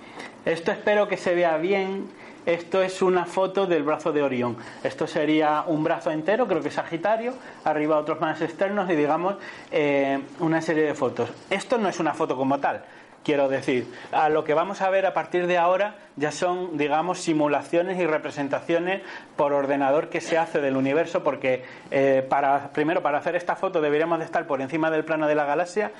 Esto 0.44 0.70
espero 0.70 1.08
que 1.08 1.16
se 1.16 1.34
vea 1.34 1.56
bien 1.56 2.04
esto 2.46 2.80
es 2.80 3.02
una 3.02 3.26
foto 3.26 3.66
del 3.66 3.82
brazo 3.82 4.12
de 4.12 4.22
Orión. 4.22 4.56
Esto 4.84 5.08
sería 5.08 5.64
un 5.66 5.82
brazo 5.82 6.12
entero, 6.12 6.46
creo 6.46 6.62
que 6.62 6.68
es 6.68 6.74
Sagitario, 6.74 7.34
arriba 7.64 7.98
otros 7.98 8.20
más 8.20 8.40
externos 8.40 8.88
y 8.88 8.94
digamos 8.94 9.34
eh, 9.72 10.20
una 10.38 10.62
serie 10.62 10.84
de 10.84 10.94
fotos. 10.94 11.28
Esto 11.50 11.76
no 11.76 11.88
es 11.88 11.98
una 11.98 12.14
foto 12.14 12.36
como 12.36 12.60
tal, 12.60 12.84
quiero 13.24 13.48
decir. 13.48 13.92
A 14.12 14.28
lo 14.28 14.44
que 14.44 14.54
vamos 14.54 14.80
a 14.80 14.90
ver 14.90 15.06
a 15.06 15.12
partir 15.12 15.48
de 15.48 15.58
ahora 15.58 15.96
ya 16.16 16.32
son, 16.32 16.76
digamos, 16.78 17.20
simulaciones 17.20 17.98
y 17.98 18.06
representaciones 18.06 19.02
por 19.36 19.52
ordenador 19.52 20.08
que 20.08 20.20
se 20.20 20.38
hace 20.38 20.60
del 20.60 20.76
universo, 20.76 21.22
porque 21.22 21.64
eh, 21.90 22.24
para, 22.28 22.70
primero, 22.72 23.02
para 23.02 23.18
hacer 23.18 23.36
esta 23.36 23.56
foto 23.56 23.80
deberíamos 23.80 24.18
de 24.18 24.24
estar 24.24 24.46
por 24.46 24.60
encima 24.60 24.90
del 24.90 25.04
plano 25.04 25.26
de 25.28 25.34
la 25.34 25.44
galaxia, 25.44 25.92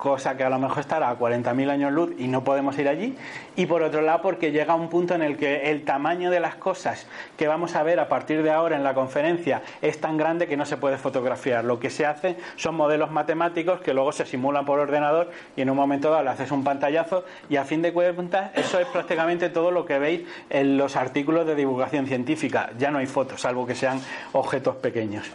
cosa 0.00 0.36
que 0.36 0.42
a 0.42 0.50
lo 0.50 0.58
mejor 0.58 0.80
estará 0.80 1.10
a 1.10 1.18
40.000 1.18 1.70
años 1.70 1.92
luz 1.92 2.10
y 2.18 2.26
no 2.26 2.42
podemos 2.42 2.76
ir 2.78 2.88
allí. 2.88 3.16
Y 3.54 3.66
por 3.66 3.82
otro 3.82 4.00
lado, 4.00 4.22
porque 4.22 4.50
llega 4.50 4.74
un 4.74 4.88
punto 4.88 5.14
en 5.14 5.22
el 5.22 5.36
que 5.36 5.70
el 5.70 5.84
tamaño 5.84 6.30
de 6.30 6.40
las 6.40 6.56
cosas 6.56 7.06
que 7.36 7.46
vamos 7.46 7.76
a 7.76 7.82
ver 7.82 8.00
a 8.00 8.08
partir 8.08 8.42
de 8.42 8.50
ahora 8.50 8.76
en 8.76 8.82
la 8.82 8.94
conferencia 8.94 9.62
es 9.82 10.00
tan 10.00 10.16
grande 10.16 10.48
que 10.48 10.56
no 10.56 10.64
se 10.64 10.78
puede 10.78 10.96
fotografiar. 10.96 11.64
Lo 11.64 11.78
que 11.78 11.90
se 11.90 12.06
hace 12.06 12.36
son 12.56 12.74
modelos 12.74 13.10
matemáticos 13.10 13.80
que 13.82 13.92
luego 13.92 14.10
se 14.10 14.24
simulan 14.24 14.64
por 14.64 14.78
ordenador 14.78 15.30
y 15.54 15.60
en 15.60 15.70
un 15.70 15.76
momento 15.76 16.10
dado 16.10 16.24
le 16.24 16.30
haces 16.30 16.50
un 16.50 16.64
pantallazo 16.64 17.24
y 17.50 17.56
a 17.56 17.64
fin 17.64 17.82
de 17.82 17.92
cuentas 17.92 18.50
eso 18.54 18.80
es 18.80 18.86
prácticamente 18.86 19.50
todo 19.50 19.59
lo 19.70 19.84
que 19.84 19.98
veis 19.98 20.22
en 20.48 20.78
los 20.78 20.96
artículos 20.96 21.46
de 21.46 21.54
divulgación 21.54 22.06
científica. 22.06 22.70
Ya 22.78 22.90
no 22.90 22.98
hay 22.98 23.06
fotos, 23.06 23.42
salvo 23.42 23.66
que 23.66 23.74
sean 23.74 24.00
objetos 24.32 24.76
pequeños. 24.76 25.30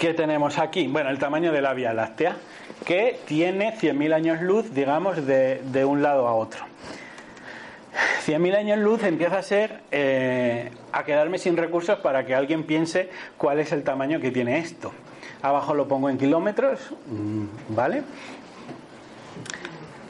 ¿Qué 0.00 0.14
tenemos 0.14 0.58
aquí? 0.58 0.86
Bueno, 0.86 1.10
el 1.10 1.18
tamaño 1.18 1.52
de 1.52 1.60
la 1.60 1.74
Vía 1.74 1.92
Láctea, 1.92 2.36
que 2.86 3.18
tiene 3.26 3.76
100.000 3.76 4.14
años 4.14 4.40
luz, 4.40 4.72
digamos, 4.72 5.26
de, 5.26 5.84
un 5.84 6.00
lado 6.00 6.26
a 6.26 6.34
otro. 6.34 6.64
100.000 8.26 8.56
años 8.56 8.78
luz 8.78 9.02
empieza 9.02 9.38
a 9.38 9.42
ser 9.42 9.80
eh, 9.90 10.70
a 10.92 11.04
quedarme 11.04 11.36
sin 11.36 11.56
recursos 11.56 11.98
para 11.98 12.24
que 12.24 12.34
alguien 12.34 12.64
piense 12.64 13.10
cuál 13.36 13.60
es 13.60 13.72
el 13.72 13.82
tamaño 13.82 14.20
que 14.20 14.30
tiene 14.30 14.58
esto. 14.58 14.92
Abajo 15.42 15.74
lo 15.74 15.86
pongo 15.86 16.08
en 16.08 16.16
kilómetros, 16.16 16.80
mm, 17.06 17.74
¿vale? 17.74 18.02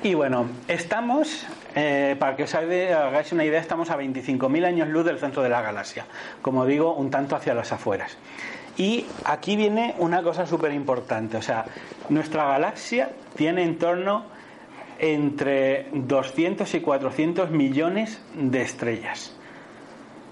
Y 0.02 0.14
bueno, 0.14 0.46
estamos, 0.66 1.46
eh, 1.74 2.16
para 2.18 2.34
que 2.34 2.44
os 2.44 2.54
hagáis 2.54 3.32
una 3.32 3.44
idea, 3.44 3.60
estamos 3.60 3.90
a 3.90 3.98
25.000 3.98 4.64
años 4.64 4.88
luz 4.88 5.04
del 5.04 5.18
centro 5.18 5.42
de 5.42 5.50
la 5.50 5.60
galaxia. 5.60 6.06
Como 6.40 6.64
digo, 6.64 6.94
un 6.94 7.10
tanto 7.10 7.36
hacia 7.36 7.52
las 7.52 7.70
afueras. 7.70 8.16
Y 8.78 9.04
aquí 9.24 9.56
viene 9.56 9.94
una 9.98 10.22
cosa 10.22 10.46
súper 10.46 10.72
importante. 10.72 11.36
O 11.36 11.42
sea, 11.42 11.66
nuestra 12.08 12.46
galaxia 12.46 13.10
tiene 13.36 13.62
en 13.62 13.78
torno 13.78 14.24
entre 14.98 15.88
200 15.92 16.72
y 16.74 16.80
400 16.80 17.50
millones 17.50 18.22
de 18.34 18.62
estrellas. 18.62 19.36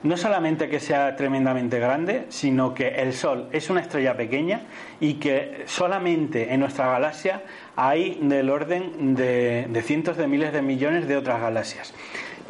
No 0.03 0.17
solamente 0.17 0.69
que 0.69 0.79
sea 0.79 1.17
tremendamente 1.17 1.81
grande, 1.81 2.27
sino 2.29 2.73
que 2.73 2.89
el 2.89 3.13
Sol 3.13 3.49
es 3.51 3.69
una 3.69 3.81
estrella 3.81 4.17
pequeña 4.17 4.63
y 5.01 5.15
que 5.15 5.65
solamente 5.67 6.55
en 6.55 6.61
nuestra 6.61 6.87
galaxia 6.87 7.43
hay 7.75 8.19
del 8.23 8.49
orden 8.49 9.17
de, 9.17 9.83
cientos 9.85 10.17
de 10.17 10.29
miles 10.29 10.53
de 10.53 10.63
millones 10.63 11.09
de 11.09 11.17
otras 11.17 11.41
galaxias. 11.41 11.93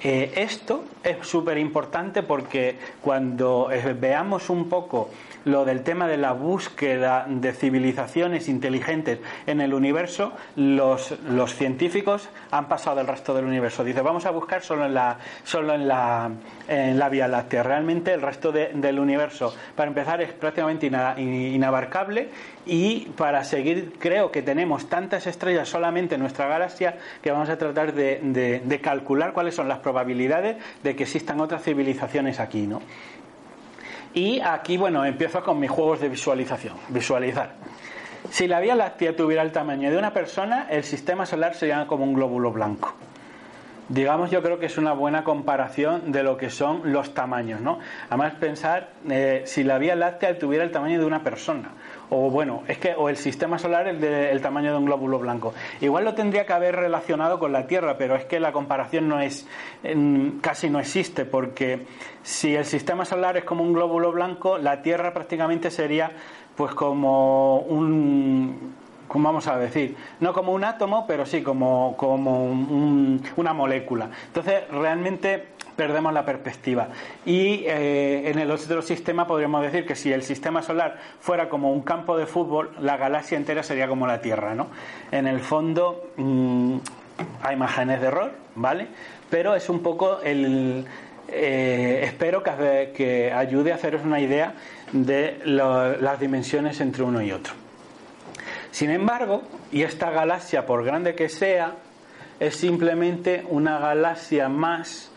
Eh, 0.02 0.32
esto 0.36 0.84
es 1.02 1.26
súper 1.26 1.56
importante 1.58 2.22
porque 2.22 2.76
cuando 3.00 3.70
eh, 3.72 3.96
veamos 3.98 4.50
un 4.50 4.68
poco 4.68 5.10
lo 5.48 5.64
del 5.64 5.82
tema 5.82 6.06
de 6.06 6.18
la 6.18 6.32
búsqueda 6.32 7.26
de 7.28 7.52
civilizaciones 7.52 8.48
inteligentes 8.48 9.18
en 9.46 9.60
el 9.60 9.72
universo, 9.72 10.32
los, 10.56 11.14
científicos 11.54 12.28
han 12.50 12.68
pasado 12.68 13.00
al 13.00 13.06
resto 13.06 13.34
del 13.34 13.46
universo. 13.46 13.82
Dice, 13.82 14.02
vamos 14.02 14.26
a 14.26 14.30
buscar 14.30 14.62
solo 14.62 14.84
en 14.84 14.94
la, 14.94 15.18
solo 15.44 15.74
en 15.74 15.88
la, 15.88 16.30
en 16.68 16.98
la 16.98 17.08
Vía 17.08 17.26
Láctea. 17.28 17.62
Realmente 17.62 18.12
el 18.12 18.20
resto 18.20 18.52
del 18.52 18.98
universo, 18.98 19.54
para 19.74 19.88
empezar, 19.88 20.20
es 20.20 20.32
prácticamente 20.32 20.86
inabarcable 20.86 22.28
y 22.66 23.06
para 23.16 23.42
seguir, 23.44 23.94
creo 23.98 24.30
que 24.30 24.42
tenemos 24.42 24.88
tantas 24.88 25.26
estrellas 25.26 25.68
solamente 25.68 26.16
en 26.16 26.20
nuestra 26.20 26.46
galaxia 26.46 26.98
que 27.22 27.30
vamos 27.30 27.48
a 27.48 27.56
tratar 27.56 27.94
de, 27.94 28.60
de 28.64 28.80
calcular 28.80 29.32
cuáles 29.32 29.54
son 29.54 29.68
las 29.68 29.78
probabilidades 29.78 30.56
de 30.82 30.94
que 30.94 31.04
existan 31.04 31.40
otras 31.40 31.62
civilizaciones 31.62 32.38
aquí, 32.38 32.66
¿no? 32.66 32.82
Y 34.18 34.40
aquí, 34.40 34.76
bueno, 34.76 35.04
empiezo 35.04 35.44
con 35.44 35.60
mis 35.60 35.70
juegos 35.70 36.00
de 36.00 36.08
visualización. 36.08 36.74
Visualizar. 36.88 37.52
Si 38.30 38.48
la 38.48 38.58
Vía 38.58 38.74
Láctea 38.74 39.14
tuviera 39.14 39.42
el 39.42 39.52
tamaño 39.52 39.92
de 39.92 39.96
una 39.96 40.12
persona, 40.12 40.66
el 40.68 40.82
sistema 40.82 41.24
solar 41.24 41.54
sería 41.54 41.86
como 41.86 42.02
un 42.02 42.14
glóbulo 42.14 42.50
blanco. 42.50 42.94
Digamos, 43.88 44.32
yo 44.32 44.42
creo 44.42 44.58
que 44.58 44.66
es 44.66 44.76
una 44.76 44.92
buena 44.92 45.22
comparación 45.22 46.10
de 46.10 46.24
lo 46.24 46.36
que 46.36 46.50
son 46.50 46.92
los 46.92 47.14
tamaños, 47.14 47.60
¿no? 47.60 47.78
Además, 48.08 48.34
pensar 48.40 48.88
eh, 49.08 49.44
si 49.46 49.62
la 49.62 49.78
Vía 49.78 49.94
Láctea 49.94 50.36
tuviera 50.36 50.64
el 50.64 50.72
tamaño 50.72 50.98
de 50.98 51.06
una 51.06 51.22
persona 51.22 51.70
o 52.10 52.30
bueno, 52.30 52.62
es 52.68 52.78
que 52.78 52.94
o 52.94 53.08
el 53.08 53.16
sistema 53.16 53.58
solar 53.58 53.86
el 53.88 54.40
tamaño 54.40 54.72
de 54.72 54.78
un 54.78 54.86
glóbulo 54.86 55.18
blanco. 55.18 55.52
Igual 55.80 56.04
lo 56.04 56.14
tendría 56.14 56.46
que 56.46 56.52
haber 56.52 56.76
relacionado 56.76 57.38
con 57.38 57.52
la 57.52 57.66
Tierra, 57.66 57.98
pero 57.98 58.16
es 58.16 58.24
que 58.24 58.40
la 58.40 58.52
comparación 58.52 59.08
no 59.08 59.20
es 59.20 59.46
casi 60.40 60.70
no 60.70 60.80
existe 60.80 61.24
porque 61.24 61.86
si 62.22 62.54
el 62.54 62.64
sistema 62.64 63.04
solar 63.04 63.36
es 63.36 63.44
como 63.44 63.62
un 63.62 63.72
glóbulo 63.72 64.12
blanco, 64.12 64.58
la 64.58 64.82
Tierra 64.82 65.12
prácticamente 65.12 65.70
sería 65.70 66.10
pues 66.56 66.74
como 66.74 67.60
un 67.60 68.74
¿cómo 69.08 69.28
vamos 69.28 69.46
a 69.48 69.58
decir? 69.58 69.96
No 70.20 70.32
como 70.32 70.52
un 70.52 70.64
átomo, 70.64 71.06
pero 71.06 71.26
sí 71.26 71.42
como, 71.42 71.96
como 71.96 72.52
una 73.36 73.52
molécula. 73.54 74.10
Entonces, 74.26 74.68
realmente 74.70 75.46
perdemos 75.78 76.12
la 76.12 76.24
perspectiva. 76.24 76.88
Y 77.24 77.62
eh, 77.64 78.28
en 78.28 78.38
el 78.40 78.50
otro 78.50 78.82
sistema 78.82 79.28
podríamos 79.28 79.62
decir 79.62 79.86
que 79.86 79.94
si 79.94 80.12
el 80.12 80.24
sistema 80.24 80.60
solar 80.60 80.98
fuera 81.20 81.48
como 81.48 81.72
un 81.72 81.82
campo 81.82 82.18
de 82.18 82.26
fútbol, 82.26 82.72
la 82.80 82.96
galaxia 82.96 83.38
entera 83.38 83.62
sería 83.62 83.86
como 83.86 84.04
la 84.04 84.20
Tierra, 84.20 84.56
¿no? 84.56 84.66
En 85.12 85.28
el 85.28 85.38
fondo 85.38 86.10
mm, 86.16 86.78
hay 87.42 87.54
imágenes 87.54 88.00
de 88.00 88.08
error, 88.08 88.32
¿vale? 88.56 88.88
Pero 89.30 89.54
es 89.54 89.68
un 89.68 89.80
poco 89.80 90.20
el... 90.20 90.84
Eh, 91.28 92.00
espero 92.02 92.42
que, 92.42 92.92
que, 92.96 93.32
ayude 93.32 93.70
a 93.70 93.76
haceros 93.76 94.02
una 94.02 94.18
idea 94.18 94.54
de 94.90 95.38
las 95.44 96.18
dimensiones 96.18 96.80
entre 96.80 97.04
uno 97.04 97.22
y 97.22 97.30
otro. 97.30 97.54
Sin 98.72 98.90
embargo, 98.90 99.42
y 99.70 99.82
esta 99.82 100.10
galaxia, 100.10 100.66
por 100.66 100.84
grande 100.84 101.14
que 101.14 101.28
sea, 101.28 101.74
es 102.40 102.56
simplemente 102.56 103.44
una 103.48 103.78
galaxia 103.78 104.48
más 104.48 105.12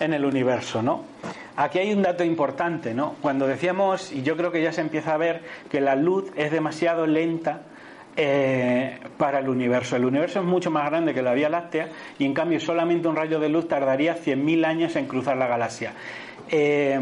en 0.00 0.12
el 0.12 0.24
universo, 0.24 0.82
¿no? 0.82 1.04
Aquí 1.56 1.78
hay 1.78 1.92
un 1.92 2.02
dato 2.02 2.22
importante, 2.22 2.92
¿no? 2.92 3.14
Cuando 3.22 3.46
decíamos, 3.46 4.12
y 4.12 4.22
yo 4.22 4.36
creo 4.36 4.52
que 4.52 4.62
ya 4.62 4.72
se 4.72 4.82
empieza 4.82 5.14
a 5.14 5.16
ver, 5.16 5.42
que 5.70 5.80
la 5.80 5.96
luz 5.96 6.30
es 6.36 6.50
demasiado 6.50 7.06
lenta 7.06 7.62
eh, 8.14 8.98
para 9.16 9.38
el 9.38 9.48
universo. 9.48 9.96
El 9.96 10.04
universo 10.04 10.40
es 10.40 10.44
mucho 10.44 10.70
más 10.70 10.88
grande 10.90 11.14
que 11.14 11.22
la 11.22 11.32
Vía 11.32 11.48
Láctea 11.48 11.88
y 12.18 12.26
en 12.26 12.34
cambio 12.34 12.60
solamente 12.60 13.08
un 13.08 13.16
rayo 13.16 13.40
de 13.40 13.48
luz 13.48 13.68
tardaría 13.68 14.16
100.000 14.16 14.66
años 14.66 14.96
en 14.96 15.06
cruzar 15.06 15.36
la 15.36 15.46
galaxia. 15.46 15.92
Eh, 16.50 17.00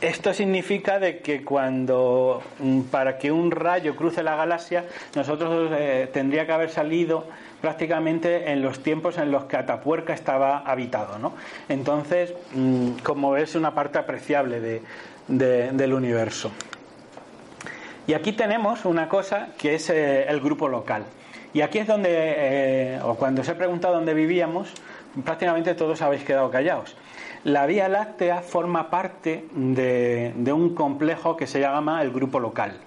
esto 0.00 0.34
significa 0.34 0.98
de 0.98 1.18
que 1.18 1.42
cuando 1.44 2.42
mm, 2.58 2.82
para 2.82 3.18
que 3.18 3.32
un 3.32 3.50
rayo 3.50 3.96
cruce 3.96 4.22
la 4.22 4.36
galaxia, 4.36 4.84
nosotros 5.14 5.70
eh, 5.74 6.08
tendría 6.12 6.46
que 6.46 6.52
haber 6.52 6.70
salido 6.70 7.26
prácticamente 7.60 8.52
en 8.52 8.62
los 8.62 8.82
tiempos 8.82 9.18
en 9.18 9.30
los 9.30 9.44
que 9.44 9.56
Atapuerca 9.56 10.12
estaba 10.12 10.58
habitado, 10.58 11.18
¿no? 11.18 11.32
Entonces, 11.68 12.34
mm, 12.54 12.98
como 13.02 13.36
es 13.36 13.54
una 13.54 13.74
parte 13.74 13.98
apreciable 13.98 14.82
del 15.28 15.92
universo. 15.94 16.50
Y 18.06 18.14
aquí 18.14 18.32
tenemos 18.32 18.84
una 18.84 19.08
cosa 19.08 19.48
que 19.58 19.74
es 19.74 19.90
eh, 19.90 20.26
el 20.28 20.40
grupo 20.40 20.68
local. 20.68 21.04
Y 21.52 21.62
aquí 21.62 21.78
es 21.78 21.86
donde, 21.86 22.10
eh, 22.12 23.00
o 23.02 23.14
cuando 23.14 23.40
os 23.40 23.48
he 23.48 23.54
preguntado 23.54 23.94
dónde 23.94 24.14
vivíamos, 24.14 24.68
prácticamente 25.24 25.74
todos 25.74 26.02
habéis 26.02 26.22
quedado 26.22 26.50
callados. 26.50 26.94
La 27.46 27.64
Vía 27.66 27.88
Láctea 27.88 28.42
forma 28.42 28.90
parte 28.90 29.44
de, 29.54 30.52
un 30.52 30.74
complejo 30.74 31.36
que 31.36 31.46
se 31.46 31.60
llama 31.60 32.02
el 32.02 32.10
grupo 32.10 32.40
local. 32.40 32.80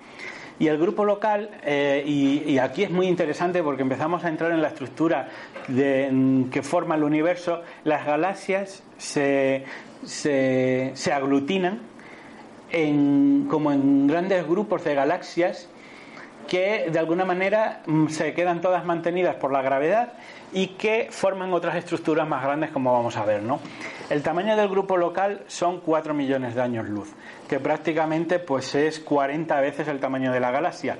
Y 0.60 0.68
el 0.68 0.78
grupo 0.78 1.06
local, 1.06 1.50
eh, 1.64 2.04
y, 2.06 2.58
aquí 2.58 2.84
es 2.84 2.92
muy 2.92 3.08
interesante 3.08 3.64
porque 3.64 3.84
empezamos 3.84 4.26
a 4.26 4.28
entrar 4.28 4.52
en 4.52 4.62
la 4.62 4.68
estructura 4.68 5.30
que 5.66 6.62
forma 6.62 6.96
el 6.96 7.04
universo, 7.04 7.62
las 7.86 8.06
galaxias 8.06 8.84
se, 8.98 9.64
aglutinan 11.10 11.80
como 13.50 13.72
en 13.72 14.08
grandes 14.08 14.46
grupos 14.46 14.84
de 14.84 14.94
galaxias 14.94 15.70
que 16.50 16.90
de 16.92 17.00
alguna 17.00 17.24
manera 17.24 17.82
mm, 17.86 18.08
se 18.08 18.34
quedan 18.34 18.60
todas 18.60 18.84
mantenidas 18.84 19.36
por 19.36 19.52
la 19.52 19.62
gravedad 19.62 20.14
y 20.52 20.68
que 20.70 21.08
forman 21.12 21.54
otras 21.54 21.76
estructuras 21.76 22.28
más 22.28 22.44
grandes 22.44 22.72
como 22.72 22.92
vamos 22.92 23.16
a 23.18 23.24
ver, 23.24 23.44
¿no? 23.44 23.60
El 24.10 24.24
tamaño 24.24 24.58
del 24.58 24.68
grupo 24.68 24.98
local 24.98 25.44
son 25.48 25.80
4 25.80 26.16
millones 26.16 26.56
de 26.56 26.62
años 26.62 26.90
luz, 26.90 27.14
que 27.48 27.60
prácticamente 27.60 28.40
pues 28.40 28.74
es 28.74 29.00
40 29.00 29.62
veces 29.62 29.88
el 29.88 30.00
tamaño 30.00 30.34
de 30.34 30.40
la 30.40 30.50
galaxia. 30.50 30.98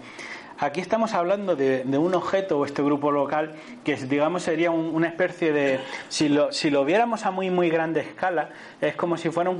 Aquí 0.60 0.82
estamos 0.82 1.14
hablando 1.14 1.56
de, 1.56 1.84
un 1.98 2.14
objeto 2.14 2.60
o 2.60 2.66
este 2.66 2.84
grupo 2.84 3.12
local 3.12 3.56
que 3.84 3.96
digamos 3.96 4.44
sería 4.44 4.70
una 4.72 5.08
especie 5.08 5.54
de 5.54 5.80
si 6.10 6.30
lo, 6.30 6.52
si 6.52 6.70
lo 6.70 6.86
viéramos 6.86 7.26
a 7.26 7.32
muy 7.32 7.50
muy 7.50 7.70
grande 7.70 8.02
escala 8.02 8.50
es 8.82 8.94
como 8.96 9.16
si 9.16 9.30
fuera 9.30 9.52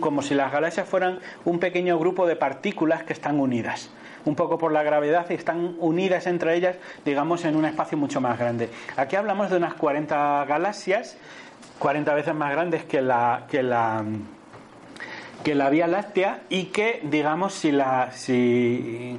como 0.00 0.22
si 0.22 0.34
las 0.34 0.50
galaxias 0.50 0.88
fueran 0.88 1.20
un 1.44 1.60
pequeño 1.60 2.00
grupo 2.00 2.26
de 2.26 2.34
partículas 2.34 3.04
que 3.04 3.12
están 3.12 3.38
unidas 3.38 3.90
un 4.24 4.34
poco 4.34 4.58
por 4.58 4.72
la 4.72 4.82
gravedad 4.82 5.26
y 5.30 5.34
están 5.34 5.76
unidas 5.78 6.26
entre 6.26 6.54
ellas, 6.54 6.76
digamos, 7.04 7.44
en 7.44 7.56
un 7.56 7.64
espacio 7.64 7.96
mucho 7.96 8.20
más 8.20 8.38
grande. 8.38 8.68
Aquí 8.96 9.16
hablamos 9.16 9.50
de 9.50 9.56
unas 9.56 9.74
40 9.74 10.44
galaxias, 10.46 11.16
40 11.78 12.14
veces 12.14 12.34
más 12.34 12.52
grandes 12.52 12.84
que 12.84 13.00
la, 13.00 13.46
que 13.50 13.62
la, 13.62 14.04
que 15.44 15.54
la 15.54 15.70
Vía 15.70 15.86
Láctea 15.86 16.42
y 16.48 16.64
que, 16.66 17.00
digamos, 17.04 17.54
si 17.54 17.72
la, 17.72 18.12
si 18.12 19.18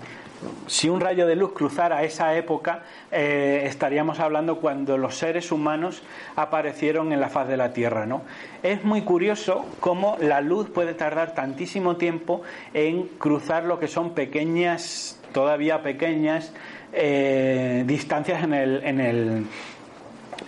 si 0.68 0.90
un 0.90 1.00
rayo 1.02 1.28
de 1.28 1.36
luz 1.36 1.54
cruzara 1.54 2.04
esa 2.04 2.36
época, 2.36 2.84
eh, 3.12 3.64
estaríamos 3.66 4.20
hablando 4.20 4.58
cuando 4.58 4.98
los 4.98 5.16
seres 5.16 5.52
humanos 5.52 6.02
aparecieron 6.36 7.12
en 7.12 7.20
la 7.20 7.30
faz 7.30 7.48
de 7.48 7.58
la 7.58 7.74
Tierra. 7.74 8.06
¿no? 8.06 8.22
Es 8.64 8.84
muy 8.84 9.02
curioso 9.02 9.66
cómo 9.80 10.18
la 10.20 10.42
luz 10.42 10.70
puede 10.70 10.94
tardar 10.94 11.34
tantísimo 11.34 11.98
tiempo 11.98 12.42
en 12.74 13.08
cruzar 13.18 13.66
lo 13.66 13.80
que 13.80 13.88
son 13.88 14.12
pequeñas, 14.12 15.20
todavía 15.34 15.82
pequeñas, 15.82 16.54
eh, 16.94 17.84
distancias 17.86 18.44
en 18.44 18.54
el, 18.54 18.84
en, 18.84 19.00
el, 19.00 19.46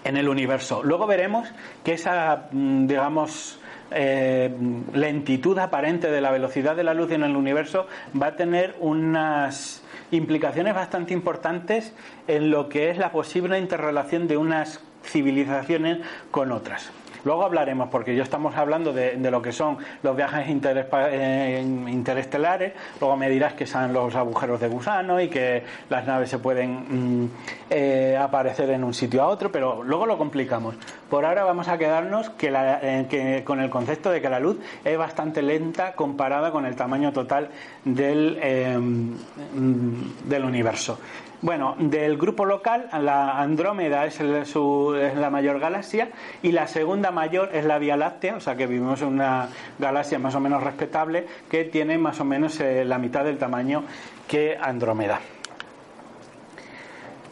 en 0.04 0.18
el 0.18 0.30
universo. 0.30 0.82
Luego 0.84 1.08
veremos 1.08 1.50
que 1.84 1.94
esa, 1.94 2.48
mm, 2.52 2.88
digamos, 2.88 3.60
eh, 3.92 4.52
lentitud 4.94 5.58
aparente 5.60 6.10
de 6.10 6.22
la 6.22 6.32
velocidad 6.32 6.76
de 6.76 6.84
la 6.84 6.94
luz 6.94 7.12
en 7.12 7.24
el 7.24 7.36
universo 7.36 7.88
va 8.20 8.28
a 8.28 8.36
tener 8.36 8.76
unas 8.80 9.84
implicaciones 10.12 10.74
bastante 10.74 11.14
importantes 11.14 11.94
en 12.28 12.50
lo 12.52 12.70
que 12.70 12.90
es 12.90 12.98
la 12.98 13.12
posible 13.12 13.60
interrelación 13.60 14.28
de 14.28 14.38
unas 14.38 14.80
civilizaciones 15.04 16.00
con 16.32 16.52
otras. 16.52 16.92
Luego 17.24 17.46
hablaremos, 17.46 17.90
porque 17.90 18.16
ya 18.16 18.24
estamos 18.24 18.56
hablando 18.56 18.92
de, 18.92 19.18
lo 19.18 19.42
que 19.42 19.52
son 19.52 19.78
los 20.02 20.16
viajes 20.16 20.46
eh, 20.48 21.64
interestelares, 21.88 22.74
luego 23.00 23.16
me 23.16 23.30
dirás 23.30 23.54
que 23.54 23.66
son 23.66 23.94
los 23.94 24.14
agujeros 24.16 24.60
de 24.60 24.68
gusano 24.68 25.20
y 25.22 25.30
que 25.30 25.64
las 25.90 26.06
naves 26.06 26.30
se 26.30 26.40
pueden 26.40 27.24
mm, 27.24 27.30
eh, 27.70 28.18
aparecer 28.20 28.70
en 28.72 28.84
un 28.84 28.94
sitio 28.94 29.24
a 29.24 29.28
otro, 29.28 29.52
pero 29.52 29.84
luego 29.84 30.06
lo 30.06 30.18
complicamos. 30.18 30.76
Por 31.10 31.26
ahora 31.26 31.44
vamos 31.44 31.68
a 31.68 31.78
quedarnos 31.78 32.32
eh, 32.42 33.42
con 33.46 33.62
el 33.62 33.70
concepto 33.70 34.10
de 34.10 34.22
que 34.22 34.30
la 34.30 34.40
luz 34.40 34.58
es 34.84 34.98
bastante 34.98 35.42
lenta 35.42 35.94
comparada 35.94 36.52
con 36.52 36.66
el 36.66 36.76
tamaño 36.76 37.14
total 37.14 37.50
del, 37.86 38.38
mm, 38.80 40.30
del 40.30 40.46
universo. 40.46 41.00
Bueno, 41.44 41.76
del 41.78 42.18
grupo 42.18 42.46
local, 42.46 42.88
la 43.02 43.38
Andrómeda 43.42 44.06
es, 44.06 44.22
la 44.22 45.30
mayor 45.30 45.60
galaxia 45.60 46.08
y 46.42 46.54
la 46.54 46.68
segunda 46.68 47.12
mayor 47.12 47.50
es 47.52 47.66
la 47.66 47.80
Vía 47.80 47.98
Láctea, 47.98 48.38
o 48.38 48.40
sea 48.40 48.56
que 48.56 48.66
vivimos 48.66 49.02
en 49.02 49.10
una 49.10 49.50
galaxia 49.78 50.18
más 50.20 50.36
o 50.36 50.40
menos 50.40 50.64
respetable 50.64 51.28
que 51.52 51.66
tiene 51.66 51.98
más 51.98 52.22
o 52.22 52.24
menos 52.24 52.62
eh, 52.62 52.86
la 52.86 52.98
mitad 52.98 53.26
del 53.26 53.38
tamaño 53.38 53.84
que 54.26 54.58
Andrómeda. 54.58 55.20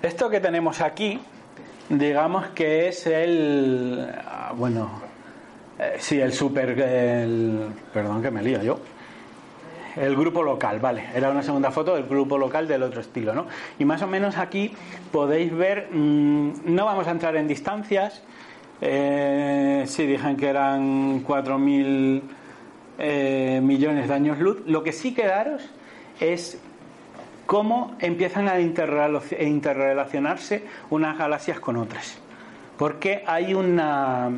Esto 0.02 0.30
que 0.30 0.42
tenemos 0.42 0.82
aquí, 0.82 1.22
digamos 1.88 2.48
que 2.48 2.90
es 2.90 3.08
el. 3.08 4.14
Ah, 4.28 4.52
bueno, 4.54 4.92
eh, 5.80 5.96
sí, 6.00 6.20
el 6.20 6.34
super. 6.34 6.76
perdón 7.94 8.22
que 8.22 8.30
me 8.30 8.44
lío 8.44 8.62
yo 8.62 8.78
el 9.96 10.16
grupo 10.16 10.44
local, 10.44 10.80
vale, 10.80 11.06
era 11.14 11.30
una 11.30 11.44
segunda 11.44 11.72
foto 11.72 11.96
del 11.96 12.06
grupo 12.06 12.38
local 12.38 12.68
del 12.68 12.84
otro 12.84 13.02
estilo, 13.02 13.34
¿no? 13.34 13.48
Y 13.80 13.86
más 13.86 14.02
o 14.02 14.08
menos 14.08 14.38
aquí 14.38 14.74
podéis 15.12 15.56
ver, 15.56 15.90
mm, 15.92 16.52
no 16.66 16.86
vamos 16.86 17.08
a 17.08 17.12
entrar 17.12 17.36
en 17.36 17.48
distancias, 17.48 18.22
eh, 18.82 19.84
sí, 19.88 20.06
dijeron 20.06 20.36
que 20.36 20.48
eran 20.48 21.24
4.000 21.24 22.22
eh, 22.98 23.60
millones 23.64 24.08
de 24.08 24.14
años 24.14 24.40
luz, 24.40 24.58
lo 24.66 24.84
que 24.84 24.92
sí 24.92 25.14
quedaros 25.14 25.62
es 26.20 26.60
cómo 27.46 27.96
empiezan 28.00 28.48
a 28.48 28.60
interrelacionarse 28.60 30.64
unas 30.90 31.18
galaxias 31.18 31.60
con 31.60 31.76
otras. 31.76 32.18
Porque 32.78 33.24
hay 33.28 33.54
una. 33.54 34.32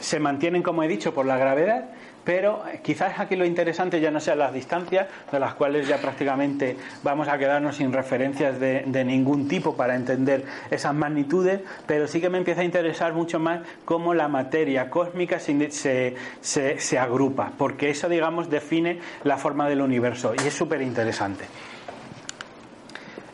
se 0.00 0.18
mantienen, 0.18 0.62
como 0.62 0.82
he 0.82 0.88
dicho, 0.88 1.14
por 1.14 1.26
la 1.26 1.38
gravedad, 1.38 1.90
pero 2.26 2.64
quizás 2.82 3.20
aquí 3.20 3.36
lo 3.36 3.46
interesante 3.46 4.00
ya 4.00 4.10
no 4.10 4.18
sean 4.18 4.40
las 4.40 4.52
distancias, 4.52 5.06
de 5.30 5.38
las 5.38 5.54
cuales 5.54 5.86
ya 5.86 5.98
prácticamente 5.98 6.76
vamos 7.04 7.28
a 7.28 7.38
quedarnos 7.38 7.76
sin 7.76 7.92
referencias 7.92 8.58
de, 8.58 9.04
ningún 9.06 9.46
tipo 9.46 9.76
para 9.76 9.94
entender 9.94 10.44
esas 10.68 10.92
magnitudes, 10.92 11.60
pero 11.86 12.08
sí 12.08 12.20
que 12.20 12.28
me 12.28 12.38
empieza 12.38 12.62
a 12.62 12.64
interesar 12.64 13.12
mucho 13.12 13.38
más 13.38 13.60
cómo 13.84 14.12
la 14.12 14.26
materia 14.26 14.90
cósmica 14.90 15.38
se, 15.38 16.16
se 16.40 16.98
agrupa, 16.98 17.52
porque 17.56 17.90
eso, 17.90 18.08
digamos, 18.08 18.50
define 18.50 18.98
la 19.22 19.36
forma 19.36 19.68
del 19.68 19.80
universo 19.80 20.34
y 20.34 20.48
es 20.48 20.54
súper 20.54 20.82
interesante. 20.82 21.44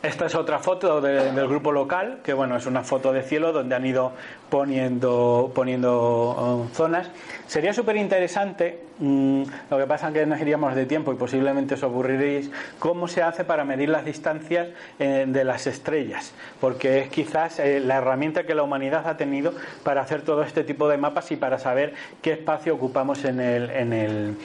Esta 0.03 0.25
es 0.25 0.35
otra 0.35 0.59
foto 0.59 0.99
del 0.99 1.47
grupo 1.47 1.71
local, 1.71 2.19
que 2.25 2.33
bueno, 2.33 2.57
es 2.57 2.65
una 2.65 2.83
foto 2.83 3.13
de 3.13 3.23
cielo 3.23 3.53
donde 3.53 3.73
han 3.73 3.85
ido 3.85 4.11
poniendo, 4.49 5.49
poniendo 5.55 6.65
uh, 6.67 6.75
zonas. 6.75 7.09
Sería 7.47 7.73
súper 7.73 7.95
interesante, 7.95 8.81
mm, 8.99 9.43
lo 9.69 9.77
que 9.77 9.85
pasa 9.87 10.09
es 10.09 10.13
que 10.13 10.25
nos 10.25 10.41
iríamos 10.41 10.75
de 10.75 10.85
tiempo 10.85 11.13
y 11.13 11.15
posiblemente 11.15 11.75
os 11.75 11.83
aburriréis, 11.83 12.51
cómo 12.79 13.07
se 13.07 13.23
hace 13.23 13.45
para 13.45 13.63
medir 13.63 13.87
las 13.87 14.03
distancias 14.03 14.67
eh, 14.99 15.23
de 15.25 15.43
las 15.45 15.67
estrellas, 15.67 16.33
porque 16.59 16.99
es 16.99 17.09
quizás 17.09 17.59
eh, 17.59 17.79
la 17.79 17.95
herramienta 17.95 18.43
que 18.45 18.55
la 18.55 18.63
humanidad 18.63 19.07
ha 19.07 19.15
tenido 19.15 19.53
para 19.83 20.01
hacer 20.01 20.23
todo 20.23 20.43
este 20.43 20.65
tipo 20.65 20.89
de 20.89 20.97
mapas 20.97 21.31
y 21.31 21.37
para 21.37 21.59
saber 21.59 21.93
qué 22.21 22.33
espacio 22.33 22.75
ocupamos 22.75 23.23
en 23.23 23.39
el, 23.39 23.69
en 23.69 23.93
el, 23.93 24.35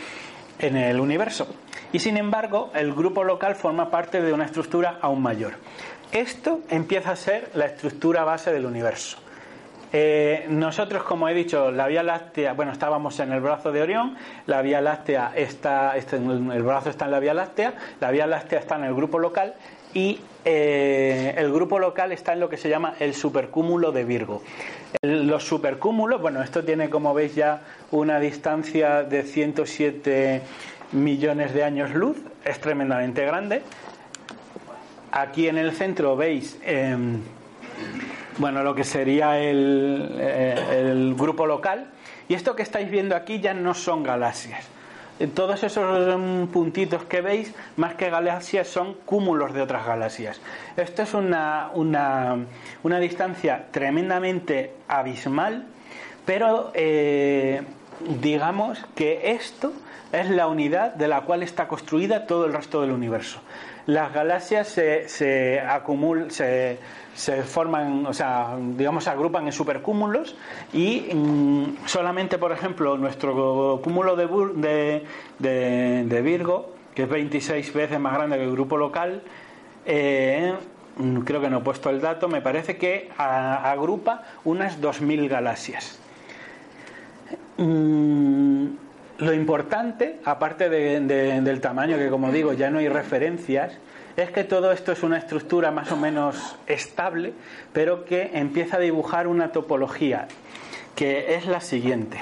en 0.59 0.77
el 0.77 1.01
universo. 1.01 1.47
Y 1.93 1.99
sin 1.99 2.17
embargo, 2.17 2.71
el 2.75 2.93
grupo 2.93 3.25
local 3.25 3.55
forma 3.55 3.91
parte 3.91 4.21
de 4.21 4.33
una 4.33 4.45
estructura 4.45 4.99
aún 5.01 5.23
mayor. 5.23 5.55
Esto 6.13 6.61
empieza 6.69 7.13
a 7.13 7.17
ser 7.17 7.51
la 7.55 7.67
estructura 7.67 8.25
base 8.25 8.53
del 8.53 8.67
universo. 8.67 9.19
Eh, 9.93 10.47
nosotros, 10.51 11.03
como 11.03 11.29
he 11.29 11.35
dicho, 11.35 11.71
la 11.71 11.87
Vía 11.87 12.03
Láctea, 12.03 12.53
bueno, 12.53 12.73
estábamos 12.73 13.19
en 13.21 13.33
el 13.33 13.41
brazo 13.41 13.73
de 13.73 13.81
Orión, 13.81 14.17
la 14.47 14.61
Vía 14.61 14.83
Láctea 14.83 15.33
está, 15.35 15.97
este, 15.97 16.17
el 16.17 16.63
brazo 16.63 16.91
está 16.91 17.07
en 17.07 17.11
la 17.13 17.21
Vía 17.21 17.33
Láctea, 17.33 17.75
la 18.01 18.11
Vía 18.11 18.27
Láctea 18.27 18.59
está 18.59 18.77
en 18.77 18.85
el 18.85 18.95
grupo 18.95 19.19
local 19.19 19.55
y 19.95 20.21
eh, 20.45 21.35
el 21.37 21.53
grupo 21.53 21.79
local 21.79 22.13
está 22.13 22.33
en 22.33 22.41
lo 22.41 22.49
que 22.49 22.57
se 22.57 22.69
llama 22.69 22.95
el 23.01 23.15
supercúmulo 23.15 23.93
de 23.93 24.05
Virgo. 24.05 24.43
los 25.03 25.45
supercúmulos, 25.45 26.21
bueno, 26.21 26.43
esto 26.43 26.65
tiene, 26.65 26.89
como 26.91 27.15
veis, 27.15 27.35
ya 27.35 27.63
una 27.91 28.21
distancia 28.21 29.03
de 29.03 29.23
107 29.23 30.43
millones 30.93 31.53
de 31.55 31.65
años 31.65 31.95
luz, 31.95 32.17
es 32.45 32.61
tremendamente 32.61 33.25
grande. 33.25 33.63
Aquí 35.11 35.49
en 35.49 35.59
el 35.59 35.73
centro 35.73 36.17
veis 36.17 36.59
em, 36.65 37.21
bueno, 38.39 38.63
lo 38.63 38.75
que 38.75 38.85
sería 38.85 39.41
eh, 39.41 39.51
el, 39.51 41.15
grupo 41.17 41.47
local. 41.47 41.89
Y 42.29 42.35
esto 42.35 42.55
que 42.55 42.63
estáis 42.63 42.91
viendo 42.91 43.17
aquí 43.17 43.41
ya 43.41 43.55
no 43.55 43.75
son 43.75 44.03
galaxias. 44.03 44.65
Todos 45.35 45.65
esos 45.65 46.15
em, 46.15 46.47
puntitos 46.47 47.03
que 47.05 47.21
veis, 47.21 47.53
más 47.77 47.95
que 47.95 48.09
galaxias, 48.09 48.69
son 48.69 48.95
cúmulos 49.05 49.53
de 49.53 49.63
otras 49.63 49.85
galaxias. 49.85 50.41
Esto 50.77 51.03
es 51.03 51.15
una, 51.15 51.71
una, 51.75 52.37
una 52.85 53.01
distancia 53.01 53.67
tremendamente 53.73 54.75
abismal, 54.87 55.67
pero 56.25 56.71
eh, 56.75 57.63
digamos 58.21 58.85
que 58.95 59.33
esto 59.33 59.73
es 60.13 60.31
la 60.31 60.47
unidad 60.47 60.95
de 60.95 61.09
la 61.09 61.23
cual 61.23 61.43
está 61.43 61.67
construida 61.67 62.27
todo 62.27 62.47
el 62.47 62.53
resto 62.53 62.81
del 62.81 62.93
universo. 62.93 63.41
Las 63.89 64.13
galaxias 64.13 64.69
se, 64.69 65.09
se 65.09 65.61
acumulan, 65.61 66.31
se, 66.31 66.79
se, 67.15 67.43
forman, 67.43 68.05
o 68.05 68.13
sea, 68.13 68.55
digamos, 68.77 69.05
se 69.05 69.09
agrupan 69.09 69.47
en 69.47 69.53
supercúmulos 69.53 70.37
y 70.75 71.09
mm, 71.15 71.87
solamente, 71.87 72.37
por 72.37 72.53
ejemplo, 72.53 72.99
nuestro 72.99 73.81
cúmulo 73.83 74.15
de, 74.15 75.07
de, 75.39 76.05
de, 76.05 76.21
Virgo, 76.21 76.75
que 76.95 77.05
es 77.05 77.09
26 77.09 77.73
veces 77.73 77.99
más 77.99 78.13
grande 78.13 78.37
que 78.37 78.45
el 78.45 78.53
grupo 78.53 78.77
local, 78.77 79.23
eh, 79.87 80.53
mm, 80.99 81.21
creo 81.21 81.41
que 81.41 81.49
no 81.49 81.61
he 81.61 81.63
puesto 81.63 81.89
el 81.89 82.03
dato, 82.03 82.29
me 82.29 82.43
parece 82.43 82.77
que 82.77 83.11
agrupa 83.17 84.23
unas 84.45 84.83
2.000 84.83 85.31
galaxias. 85.31 85.99
Mm, 87.57 88.67
lo 89.19 89.33
importante, 89.35 90.21
aparte 90.25 90.69
del 90.69 91.61
tamaño, 91.61 91.97
que 91.97 92.09
como 92.09 92.31
digo 92.31 92.53
ya 92.53 92.71
no 92.71 92.79
hay 92.79 92.89
referencias, 92.89 93.77
es 94.17 94.31
que 94.31 94.45
todo 94.45 94.73
esto 94.73 94.93
es 94.93 95.03
una 95.03 95.19
estructura 95.19 95.71
más 95.71 95.93
o 95.93 95.97
menos 95.97 96.57
estable, 96.67 97.33
pero 97.73 98.05
que 98.05 98.31
empieza 98.35 98.77
a 98.77 98.81
dibujar 98.81 99.27
una 99.27 99.53
topología, 99.53 100.27
que 100.95 101.35
es 101.35 101.47
la 101.47 101.61
siguiente. 101.61 102.21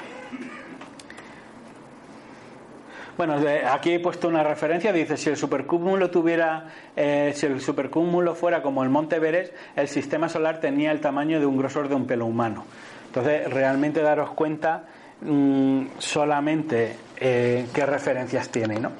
Bueno, 3.16 3.36
aquí 3.72 3.92
he 3.92 4.00
puesto 4.00 4.28
una 4.28 4.42
referencia, 4.42 4.92
dice, 4.92 5.16
si 5.16 5.30
el 5.30 5.38
supercúmulo 5.38 6.10
tuviera, 6.10 6.66
eh, 6.94 7.32
si 7.34 7.46
el 7.46 7.62
supercúmulo 7.62 8.34
fuera 8.34 8.60
como 8.60 8.82
el 8.82 8.90
Monte 8.90 9.16
Everest, 9.16 9.54
el 9.74 9.88
sistema 9.88 10.28
solar 10.28 10.60
tenía 10.60 10.92
el 10.92 11.00
tamaño 11.00 11.40
de 11.40 11.46
un 11.46 11.56
grosor 11.56 11.88
de 11.88 11.94
un 11.94 12.06
pelo 12.06 12.26
humano. 12.26 12.66
Entonces, 13.06 13.50
realmente 13.50 14.02
daros 14.02 14.32
cuenta 14.32 14.84
Mm, 15.22 15.86
solamente 15.98 16.96
eh, 17.16 17.66
qué 17.72 17.86
referencias 17.86 18.50
tiene. 18.50 18.78
¿no? 18.78 18.92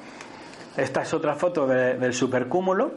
Esta 0.75 1.03
es 1.03 1.13
otra 1.13 1.35
foto 1.35 1.67
del 1.67 2.13
supercúmulo 2.13 2.91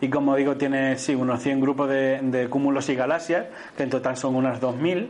y 0.00 0.08
como 0.08 0.34
digo 0.36 0.56
tiene 0.56 0.98
sí, 0.98 1.14
unos 1.14 1.42
100 1.42 1.60
grupos 1.60 1.88
de, 1.88 2.48
cúmulos 2.50 2.88
y 2.88 2.96
galaxias, 2.96 3.46
que 3.76 3.84
en 3.84 3.90
total 3.90 4.16
son 4.16 4.34
unas 4.34 4.60
2000. 4.60 5.08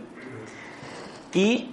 Y 1.33 1.71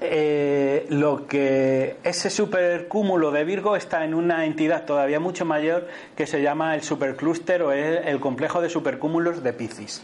eh, 0.00 0.86
lo 0.90 1.26
que 1.26 1.96
ese 2.02 2.30
supercúmulo 2.30 3.30
de 3.30 3.44
Virgo 3.44 3.76
está 3.76 4.04
en 4.04 4.14
una 4.14 4.46
entidad 4.46 4.86
todavía 4.86 5.20
mucho 5.20 5.44
mayor 5.44 5.88
que 6.16 6.26
se 6.26 6.40
llama 6.40 6.74
el 6.74 6.82
superclúster 6.82 7.62
o 7.62 7.72
el, 7.72 7.98
el 7.98 8.20
complejo 8.20 8.60
de 8.60 8.70
supercúmulos 8.70 9.42
de 9.42 9.52
Piscis. 9.52 10.02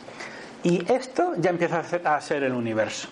Y 0.64 0.84
esto 0.92 1.34
ya 1.38 1.50
empieza 1.50 1.84
a 2.04 2.20
ser 2.20 2.42
el 2.42 2.52
universo 2.52 3.08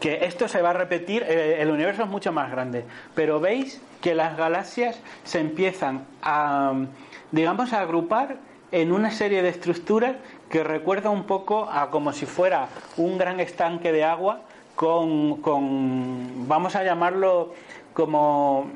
que 0.00 0.24
esto 0.24 0.48
se 0.48 0.62
va 0.62 0.70
a 0.70 0.72
repetir, 0.72 1.22
eh, 1.22 1.60
el 1.60 1.70
universo 1.70 2.02
es 2.02 2.08
mucho 2.08 2.32
más 2.32 2.50
grande, 2.50 2.84
pero 3.14 3.38
veis 3.38 3.80
que 4.00 4.14
las 4.14 4.36
galaxias 4.36 4.98
se 5.24 5.40
empiezan 5.40 6.06
a, 6.22 6.72
digamos, 7.30 7.72
a 7.72 7.80
agrupar 7.80 8.38
en 8.72 8.92
una 8.92 9.10
serie 9.10 9.42
de 9.42 9.50
estructuras 9.50 10.16
que 10.48 10.64
recuerda 10.64 11.10
un 11.10 11.24
poco 11.24 11.68
a 11.70 11.90
como 11.90 12.12
si 12.12 12.26
fuera 12.26 12.68
un 12.96 13.18
gran 13.18 13.40
estanque 13.40 13.92
de 13.92 14.04
agua 14.04 14.40
con, 14.74 15.36
con 15.42 16.48
vamos 16.48 16.74
a 16.76 16.82
llamarlo 16.82 17.52
como 17.92 18.70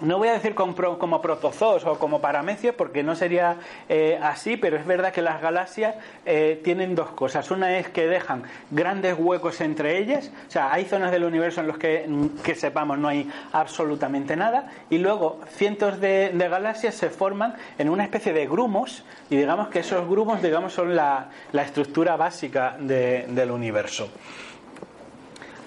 no 0.00 0.18
voy 0.18 0.28
a 0.28 0.32
decir 0.32 0.54
como 0.54 1.22
protozoos 1.22 1.84
o 1.84 1.98
como 1.98 2.20
paramecios 2.20 2.74
porque 2.74 3.02
no 3.02 3.14
sería 3.14 3.56
eh, 3.88 4.18
así, 4.22 4.56
pero 4.56 4.76
es 4.76 4.86
verdad 4.86 5.12
que 5.12 5.22
las 5.22 5.40
galaxias 5.40 5.94
eh, 6.26 6.60
tienen 6.64 6.94
dos 6.94 7.10
cosas. 7.10 7.50
Una 7.50 7.78
es 7.78 7.88
que 7.88 8.06
dejan 8.06 8.44
grandes 8.70 9.14
huecos 9.18 9.60
entre 9.60 9.98
ellas, 9.98 10.30
o 10.48 10.50
sea, 10.50 10.72
hay 10.72 10.84
zonas 10.84 11.10
del 11.10 11.24
universo 11.24 11.60
en 11.60 11.66
los 11.66 11.78
que, 11.78 12.08
que 12.42 12.54
sepamos 12.54 12.98
no 12.98 13.08
hay 13.08 13.30
absolutamente 13.52 14.36
nada, 14.36 14.70
y 14.88 14.98
luego 14.98 15.40
cientos 15.48 16.00
de, 16.00 16.30
galaxias 16.50 16.94
se 16.94 17.10
forman 17.10 17.54
en 17.78 17.88
una 17.88 18.02
especie 18.02 18.32
de 18.32 18.46
grumos, 18.46 19.04
y 19.28 19.36
digamos 19.36 19.68
que 19.68 19.80
esos 19.80 20.08
grumos 20.08 20.42
digamos, 20.42 20.72
son 20.72 20.96
la, 20.96 21.28
estructura 21.52 22.16
básica 22.16 22.76
del 22.78 23.50
universo. 23.50 24.10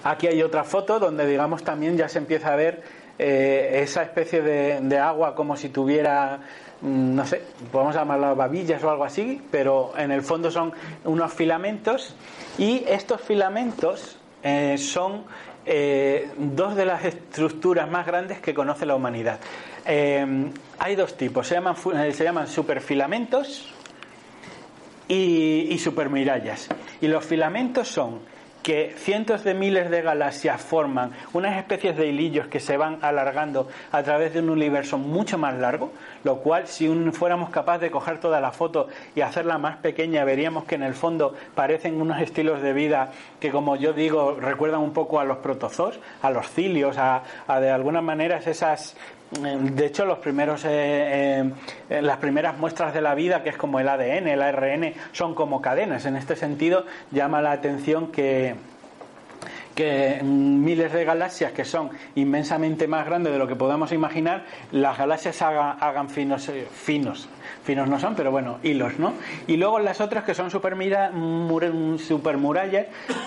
Aquí 0.02 0.26
hay 0.26 0.42
otra 0.42 0.64
foto 0.64 0.98
donde 0.98 1.26
digamos 1.26 1.64
también 1.64 1.96
ya 1.96 2.10
se 2.10 2.18
empieza 2.18 2.52
a 2.52 2.56
ver 2.56 2.82
eh, 3.18 3.80
esa 3.82 4.02
especie 4.02 4.42
de, 4.42 4.98
agua 4.98 5.34
como 5.34 5.56
si 5.56 5.68
tuviera, 5.68 6.40
mm, 6.80 7.14
no 7.14 7.24
sé, 7.24 7.42
podemos 7.70 7.94
llamarlo 7.94 8.34
babillas 8.34 8.82
o 8.82 8.90
algo 8.90 9.04
así, 9.04 9.40
pero 9.50 9.92
en 9.96 10.10
el 10.10 10.22
fondo 10.22 10.50
son 10.50 10.72
unos 11.04 11.32
filamentos 11.32 12.16
y 12.58 12.84
estos 12.88 13.20
filamentos 13.20 14.18
eh, 14.42 14.76
son 14.78 15.24
eh, 15.64 16.28
dos 16.36 16.74
de 16.74 16.86
las 16.86 17.04
estructuras 17.04 17.88
más 17.88 18.04
grandes 18.04 18.40
que 18.40 18.52
conoce 18.52 18.84
la 18.84 18.96
humanidad. 18.96 19.38
hay 19.86 20.96
dos 20.96 21.16
tipos, 21.16 21.46
se 21.46 21.54
llaman, 21.54 21.76
se 21.76 22.24
llaman 22.24 22.48
superfilamentos 22.48 23.72
y, 25.06 25.68
y 25.70 25.78
supermirallas. 25.78 26.68
Y 27.00 27.06
los 27.06 27.24
filamentos 27.24 27.86
son 27.86 28.33
que 28.64 28.94
cientos 28.96 29.44
de 29.44 29.52
miles 29.52 29.90
de 29.90 30.00
galaxias 30.00 30.60
forman 30.60 31.12
unas 31.34 31.58
especies 31.58 31.96
de 31.98 32.06
hilillos 32.06 32.46
que 32.46 32.60
se 32.60 32.78
van 32.78 32.98
alargando 33.02 33.68
a 33.92 34.02
través 34.02 34.32
de 34.32 34.40
un 34.40 34.48
universo 34.48 34.96
mucho 34.96 35.36
más 35.36 35.54
largo, 35.54 35.92
lo 36.24 36.38
cual 36.38 36.66
si 36.66 36.88
fuéramos 37.12 37.50
capaces 37.50 37.82
de 37.82 37.90
coger 37.90 38.18
toda 38.20 38.40
la 38.40 38.52
foto 38.52 38.88
y 39.14 39.20
hacerla 39.20 39.58
más 39.58 39.76
pequeña, 39.76 40.24
veríamos 40.24 40.64
que 40.64 40.76
en 40.76 40.82
el 40.82 40.94
fondo 40.94 41.34
parecen 41.54 42.00
unos 42.00 42.22
estilos 42.22 42.62
de 42.62 42.72
vida 42.72 43.12
que, 43.38 43.50
como 43.50 43.76
yo 43.76 43.92
digo, 43.92 44.34
recuerdan 44.40 44.80
un 44.80 44.94
poco 44.94 45.20
a 45.20 45.24
los 45.24 45.38
protozoos, 45.38 46.00
a 46.22 46.30
los 46.30 46.48
cilios, 46.48 46.96
a, 46.96 47.22
de 47.60 47.70
alguna 47.70 48.00
manera 48.00 48.38
esas 48.38 48.96
de 49.30 49.86
hecho, 49.86 50.04
los 50.04 50.18
primeros, 50.18 50.64
eh, 50.64 51.50
eh, 51.90 52.02
las 52.02 52.18
primeras 52.18 52.58
muestras 52.58 52.94
de 52.94 53.00
la 53.00 53.14
vida, 53.14 53.42
que 53.42 53.50
es 53.50 53.56
como 53.56 53.80
el 53.80 53.88
ADN, 53.88 54.28
el 54.28 54.42
ARN, 54.42 54.94
son 55.12 55.34
como 55.34 55.60
cadenas. 55.60 56.06
En 56.06 56.16
este 56.16 56.36
sentido, 56.36 56.84
llama 57.10 57.42
la 57.42 57.52
atención 57.52 58.12
que, 58.12 58.54
que 59.74 60.20
miles 60.22 60.92
de 60.92 61.04
galaxias 61.04 61.52
que 61.52 61.64
son 61.64 61.90
inmensamente 62.14 62.86
más 62.86 63.06
grandes 63.06 63.32
de 63.32 63.38
lo 63.38 63.48
que 63.48 63.56
podamos 63.56 63.92
imaginar, 63.92 64.44
las 64.72 64.96
galaxias 64.96 65.42
hagan, 65.42 66.08
finos, 66.08 66.48
eh, 66.48 66.66
finos, 66.70 67.28
finos 67.64 67.88
no 67.88 67.98
son, 67.98 68.14
pero 68.14 68.30
bueno, 68.30 68.58
hilos, 68.62 68.98
¿no? 68.98 69.14
Y 69.46 69.56
luego 69.56 69.80
las 69.80 70.00
otras 70.00 70.24
que 70.24 70.34
son 70.34 70.50
supermurallas, 70.50 71.12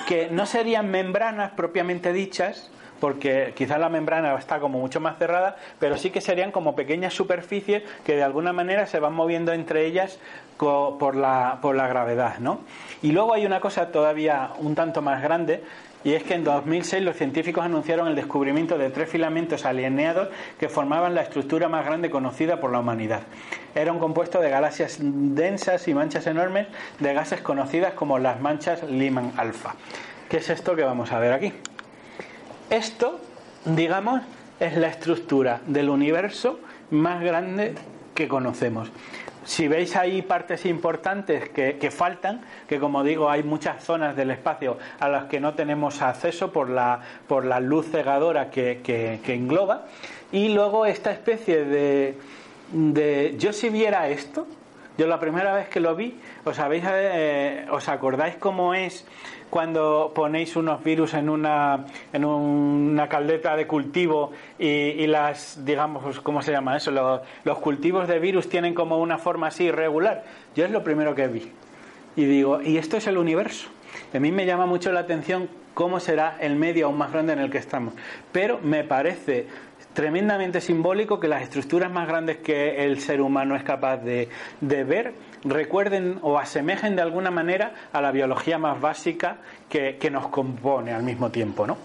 que 0.08 0.30
no 0.32 0.46
serían 0.46 0.90
membranas 0.90 1.52
propiamente 1.52 2.14
dichas, 2.14 2.72
porque 3.00 3.54
quizás 3.56 3.80
la 3.80 3.90
membrana 3.90 4.36
está 4.36 4.60
como 4.60 4.80
mucho 4.80 5.00
más 5.00 5.18
cerrada, 5.18 5.58
pero 5.80 5.98
sí 5.98 6.10
que 6.10 6.22
serían 6.22 6.52
como 6.52 6.76
pequeñas 6.76 7.14
superficies 7.14 7.84
que 8.06 8.16
de 8.16 8.24
alguna 8.24 8.54
manera 8.54 8.88
se 8.88 9.00
van 9.00 9.14
moviendo 9.14 9.54
entre 9.54 9.86
ellas 9.86 10.20
por 10.58 11.16
la, 11.16 11.60
por 11.62 11.76
la 11.76 11.88
gravedad, 11.88 12.40
¿no? 12.40 12.62
Y 13.02 13.12
luego 13.12 13.34
hay 13.34 13.46
una 13.46 13.60
cosa 13.60 13.92
todavía 13.92 14.52
un 14.58 14.76
tanto 14.76 15.02
más 15.02 15.22
grande, 15.22 15.64
y 16.04 16.14
es 16.14 16.24
que 16.24 16.36
en 16.36 16.44
2006 16.44 17.04
los 17.04 17.18
científicos 17.18 17.66
anunciaron 17.66 18.08
el 18.08 18.16
descubrimiento 18.16 18.78
de 18.78 18.90
tres 18.90 19.10
filamentos 19.10 19.66
alineados 19.66 20.30
que 20.60 20.70
formaban 20.70 21.16
la 21.16 21.22
estructura 21.22 21.70
más 21.70 21.86
grande 21.86 22.10
conocida 22.10 22.60
por 22.60 22.72
la 22.72 22.80
humanidad. 22.80 23.22
Era 23.76 23.92
un 23.92 24.00
compuesto 24.00 24.40
de 24.40 24.50
galaxias 24.50 25.00
densas 25.02 25.88
y 25.88 25.94
manchas 25.94 26.26
enormes 26.28 26.68
de 27.00 27.14
gases 27.14 27.42
conocidas 27.42 27.94
como 27.94 28.20
las 28.20 28.40
manchas 28.40 28.84
Lyman 28.84 29.34
alfa. 29.38 29.76
¿Qué 30.30 30.38
es 30.38 30.50
esto 30.50 30.76
que 30.76 30.84
vamos 30.84 31.12
a 31.12 31.20
ver 31.20 31.34
aquí? 31.34 31.54
Esto, 32.70 33.20
digamos, 33.64 34.22
es 34.60 34.76
la 34.76 34.88
estructura 34.88 35.62
del 35.68 35.90
universo 35.90 36.60
más 36.92 37.24
grande 37.24 37.76
que 38.14 38.28
conocemos. 38.28 38.92
Si 39.46 39.70
veis 39.70 39.96
ahí 39.96 40.22
partes 40.22 40.66
importantes 40.66 41.48
que, 41.48 41.92
faltan, 41.92 42.42
que 42.68 42.80
como 42.80 43.06
digo 43.06 43.30
hay 43.30 43.44
muchas 43.44 43.82
zonas 43.82 44.18
del 44.18 44.32
espacio 44.32 44.78
a 45.00 45.08
las 45.08 45.26
que 45.26 45.40
no 45.40 45.54
tenemos 45.54 46.02
acceso 46.02 46.52
por 46.52 46.70
la, 46.70 47.00
por 47.28 47.46
la 47.46 47.62
luz 47.62 47.90
cegadora 47.90 48.50
que, 48.50 48.82
que 48.84 49.34
engloba, 49.34 49.86
y 50.34 50.50
luego 50.50 50.86
esta 50.86 51.12
especie 51.12 51.64
de, 51.64 52.18
de... 52.74 53.36
Yo 53.38 53.54
si 53.54 53.70
viera 53.70 54.10
esto, 54.10 54.46
yo 54.98 55.06
la 55.06 55.20
primera 55.20 55.54
vez 55.54 55.70
que 55.70 55.80
lo 55.80 55.96
vi, 55.96 56.20
¿os, 56.44 56.58
habéis, 56.58 56.84
eh, 56.88 57.68
¿os 57.70 57.88
acordáis 57.88 58.36
cómo 58.36 58.74
es 58.74 59.06
cuando 59.50 60.12
ponéis 60.14 60.56
unos 60.56 60.84
virus 60.84 61.14
en 61.14 61.30
una, 61.30 61.86
en 62.14 62.26
una 62.26 63.08
caldeta 63.08 63.56
de 63.56 63.66
cultivo 63.68 64.32
y, 64.60 65.08
las, 65.08 65.64
digamos, 65.66 66.20
¿cómo 66.22 66.42
se 66.42 66.52
llama 66.52 66.78
eso? 66.78 66.92
Los, 66.92 67.58
cultivos 67.60 68.08
de 68.08 68.20
virus 68.20 68.50
tienen 68.50 68.74
como 68.74 69.00
una 69.00 69.18
forma 69.18 69.48
así 69.48 69.66
irregular. 69.66 70.24
Yo 70.56 70.66
es 70.66 70.72
lo 70.72 70.84
primero 70.84 71.16
que 71.16 71.28
vi. 71.28 71.52
Y 72.16 72.26
digo, 72.26 72.62
y 72.62 72.78
esto 72.78 72.98
es 72.98 73.08
el 73.08 73.18
universo. 73.18 73.70
A 74.14 74.20
mí 74.20 74.32
me 74.32 74.46
llama 74.46 74.66
mucho 74.66 74.92
la 74.92 75.02
atención 75.02 75.50
cómo 75.74 76.00
será 76.00 76.38
el 76.40 76.56
medio 76.56 76.88
aún 76.88 76.98
más 76.98 77.12
grande 77.12 77.34
en 77.34 77.40
el 77.40 77.50
que 77.50 77.58
estamos. 77.58 77.94
Pero 78.32 78.60
me 78.64 78.84
parece 78.84 79.48
tremendamente 79.94 80.62
simbólico 80.62 81.20
que 81.20 81.28
las 81.28 81.42
estructuras 81.42 81.92
más 81.92 82.08
grandes 82.08 82.38
que 82.38 82.86
el 82.86 83.00
ser 83.00 83.22
humano 83.22 83.56
es 83.56 83.64
capaz 83.64 83.98
de, 83.98 84.30
de 84.62 84.84
ver 84.84 85.14
recuerden 85.50 86.20
o 86.22 86.38
asemejen 86.38 86.96
de 86.96 87.02
alguna 87.02 87.32
manera 87.32 87.74
a 87.92 88.02
la 88.02 88.12
biología 88.12 88.58
más 88.58 88.80
básica 88.80 89.38
que, 89.70 90.10
nos 90.12 90.28
compone 90.28 90.94
al 90.94 91.04
mismo 91.04 91.30
tiempo, 91.30 91.68
¿no? 91.68 91.78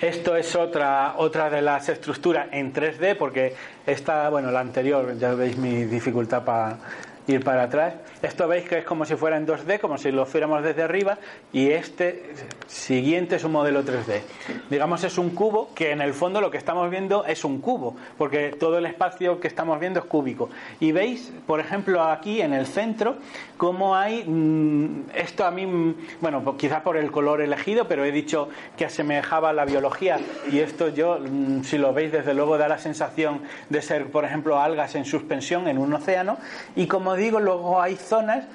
Esto 0.00 0.36
es 0.36 0.54
otra, 0.54 1.14
otra 1.16 1.48
de 1.48 1.62
las 1.62 1.88
estructuras 1.88 2.48
en 2.52 2.72
3D, 2.72 3.16
porque 3.16 3.54
esta, 3.86 4.28
bueno, 4.28 4.50
la 4.50 4.60
anterior, 4.60 5.16
ya 5.16 5.34
veis 5.34 5.56
mi 5.56 5.84
dificultad 5.84 6.44
para 6.44 6.78
ir 7.26 7.42
para 7.42 7.64
atrás. 7.64 7.94
Esto 8.22 8.46
veis 8.48 8.68
que 8.68 8.78
es 8.78 8.84
como 8.84 9.04
si 9.04 9.16
fuera 9.16 9.36
en 9.36 9.46
2D, 9.46 9.80
como 9.80 9.98
si 9.98 10.10
lo 10.10 10.26
fuéramos 10.26 10.62
desde 10.62 10.82
arriba, 10.82 11.18
y 11.52 11.70
este 11.70 12.34
siguiente 12.66 13.36
es 13.36 13.44
un 13.44 13.52
modelo 13.52 13.82
3D. 13.84 14.20
Digamos 14.70 15.04
es 15.04 15.18
un 15.18 15.30
cubo 15.30 15.70
que 15.74 15.90
en 15.90 16.00
el 16.00 16.14
fondo 16.14 16.40
lo 16.40 16.50
que 16.50 16.58
estamos 16.58 16.90
viendo 16.90 17.24
es 17.24 17.44
un 17.44 17.60
cubo, 17.60 17.96
porque 18.18 18.50
todo 18.58 18.78
el 18.78 18.86
espacio 18.86 19.40
que 19.40 19.48
estamos 19.48 19.80
viendo 19.80 20.00
es 20.00 20.06
cúbico. 20.06 20.50
Y 20.80 20.92
veis, 20.92 21.32
por 21.46 21.60
ejemplo, 21.60 22.02
aquí 22.02 22.40
en 22.40 22.52
el 22.52 22.66
centro, 22.66 23.16
cómo 23.56 23.96
hay, 23.96 24.24
mm, 24.24 25.10
esto 25.14 25.44
a 25.44 25.50
mí, 25.50 25.66
mm, 25.66 25.94
bueno, 26.20 26.42
pues 26.42 26.56
quizás 26.56 26.82
por 26.82 26.96
el 26.96 27.10
color 27.10 27.40
elegido, 27.40 27.88
pero 27.88 28.04
he 28.04 28.12
dicho 28.12 28.48
que 28.76 28.84
asemejaba 28.84 29.50
a 29.50 29.52
la 29.52 29.64
biología, 29.64 30.18
y 30.50 30.58
esto 30.58 30.88
yo, 30.88 31.18
mm, 31.20 31.62
si 31.62 31.78
lo 31.78 31.92
veis, 31.92 32.12
desde 32.12 32.34
luego 32.34 32.58
da 32.58 32.68
la 32.68 32.78
sensación 32.78 33.42
de 33.68 33.82
ser, 33.82 34.06
por 34.06 34.24
ejemplo, 34.24 34.60
algas 34.60 34.94
en 34.94 35.04
suspensión 35.04 35.68
en 35.68 35.78
un 35.78 35.92
océano, 35.92 36.38
y 36.76 36.86
como 36.86 37.13
digo, 37.16 37.40
luego 37.40 37.80
hay 37.80 37.96
zonas 37.96 38.46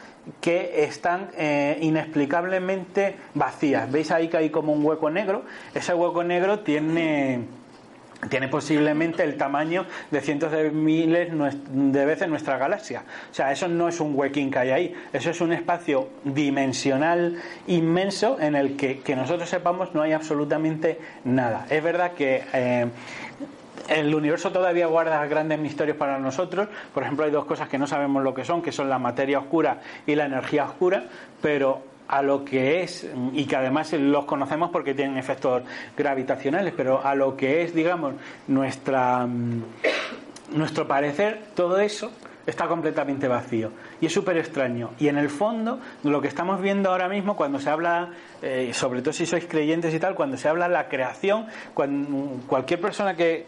que 0.42 0.84
están 0.84 1.30
eh, 1.38 1.78
inexplicablemente 1.82 3.16
vacías. 3.34 3.92
¿Veis 3.92 4.12
ahí 4.12 4.28
que 4.28 4.38
hay 4.38 4.50
como 4.50 4.74
un 4.74 4.86
hueco 4.86 5.10
negro? 5.10 5.44
Ese 5.74 5.94
hueco 5.94 6.24
negro 6.24 6.60
tiene, 6.60 7.42
tiene 8.30 8.48
posiblemente 8.48 9.24
el 9.24 9.38
tamaño 9.38 9.86
de 10.12 10.22
cientos 10.22 10.52
de 10.52 10.70
miles 10.70 11.30
de 11.72 12.06
veces 12.06 12.28
nuestra 12.28 12.58
galaxia. 12.58 13.04
O 13.32 13.34
sea, 13.34 13.52
eso 13.52 13.68
no 13.68 13.88
es 13.88 14.00
un 14.00 14.18
huequín 14.18 14.52
que 14.52 14.60
hay 14.60 14.70
ahí, 14.70 14.96
eso 15.14 15.30
es 15.32 15.42
un 15.42 15.52
espacio 15.52 16.10
dimensional 16.24 17.42
inmenso 17.68 18.40
en 18.40 18.56
el 18.56 18.78
que, 18.78 19.00
que 19.00 19.16
nosotros 19.16 19.50
sepamos 19.50 19.94
no 19.94 20.02
hay 20.02 20.12
absolutamente 20.12 21.00
nada. 21.24 21.66
Es 21.70 21.84
verdad 21.84 22.12
que 22.12 22.44
eh, 22.54 22.88
el 23.90 24.14
universo 24.14 24.52
todavía 24.52 24.88
guarda 24.88 25.26
grandes 25.26 25.60
misterios 25.60 25.98
para 25.98 26.20
nosotros. 26.20 26.68
Por 26.94 27.04
ejemplo, 27.04 27.26
hay 27.26 27.32
dos 27.32 27.46
cosas 27.46 27.68
que 27.70 27.78
no 27.78 27.88
sabemos 27.88 28.24
lo 28.24 28.34
que 28.34 28.46
son, 28.46 28.62
que 28.62 28.72
son 28.72 28.90
la 28.90 29.00
materia 29.00 29.40
oscura 29.40 29.82
y 30.06 30.16
la 30.16 30.26
energía 30.26 30.66
oscura, 30.66 31.06
pero 31.42 31.82
a 32.08 32.24
lo 32.24 32.44
que 32.44 32.82
es, 32.82 33.08
y 33.34 33.46
que 33.46 33.56
además 33.56 33.94
los 33.94 34.26
conocemos 34.26 34.72
porque 34.72 34.96
tienen 34.96 35.18
efectos 35.18 35.62
gravitacionales, 35.96 36.74
pero 36.76 37.06
a 37.06 37.14
lo 37.14 37.38
que 37.38 37.62
es, 37.64 37.74
digamos, 37.74 38.16
nuestra, 38.48 39.28
mm, 39.28 39.64
nuestro 40.54 40.88
parecer, 40.88 41.40
todo 41.54 41.80
eso 41.80 42.12
está 42.50 42.68
completamente 42.68 43.28
vacío. 43.28 43.72
Y 44.02 44.08
es 44.08 44.14
súper 44.14 44.38
extraño. 44.38 44.92
Y 45.00 45.08
en 45.08 45.18
el 45.18 45.30
fondo, 45.30 45.80
lo 46.04 46.20
que 46.20 46.28
estamos 46.28 46.62
viendo 46.62 46.90
ahora 46.90 47.08
mismo, 47.08 47.36
cuando 47.36 47.60
se 47.60 47.70
habla, 47.70 48.10
eh, 48.42 48.72
sobre 48.74 49.02
todo 49.02 49.14
si 49.14 49.26
sois 49.26 49.46
creyentes 49.46 49.94
y 49.94 50.00
tal, 50.00 50.16
cuando 50.16 50.36
se 50.36 50.48
habla 50.48 50.68
de 50.68 50.74
la 50.74 50.88
creación, 50.88 51.46
cualquier 51.74 52.82
persona 52.82 53.16
que 53.16 53.46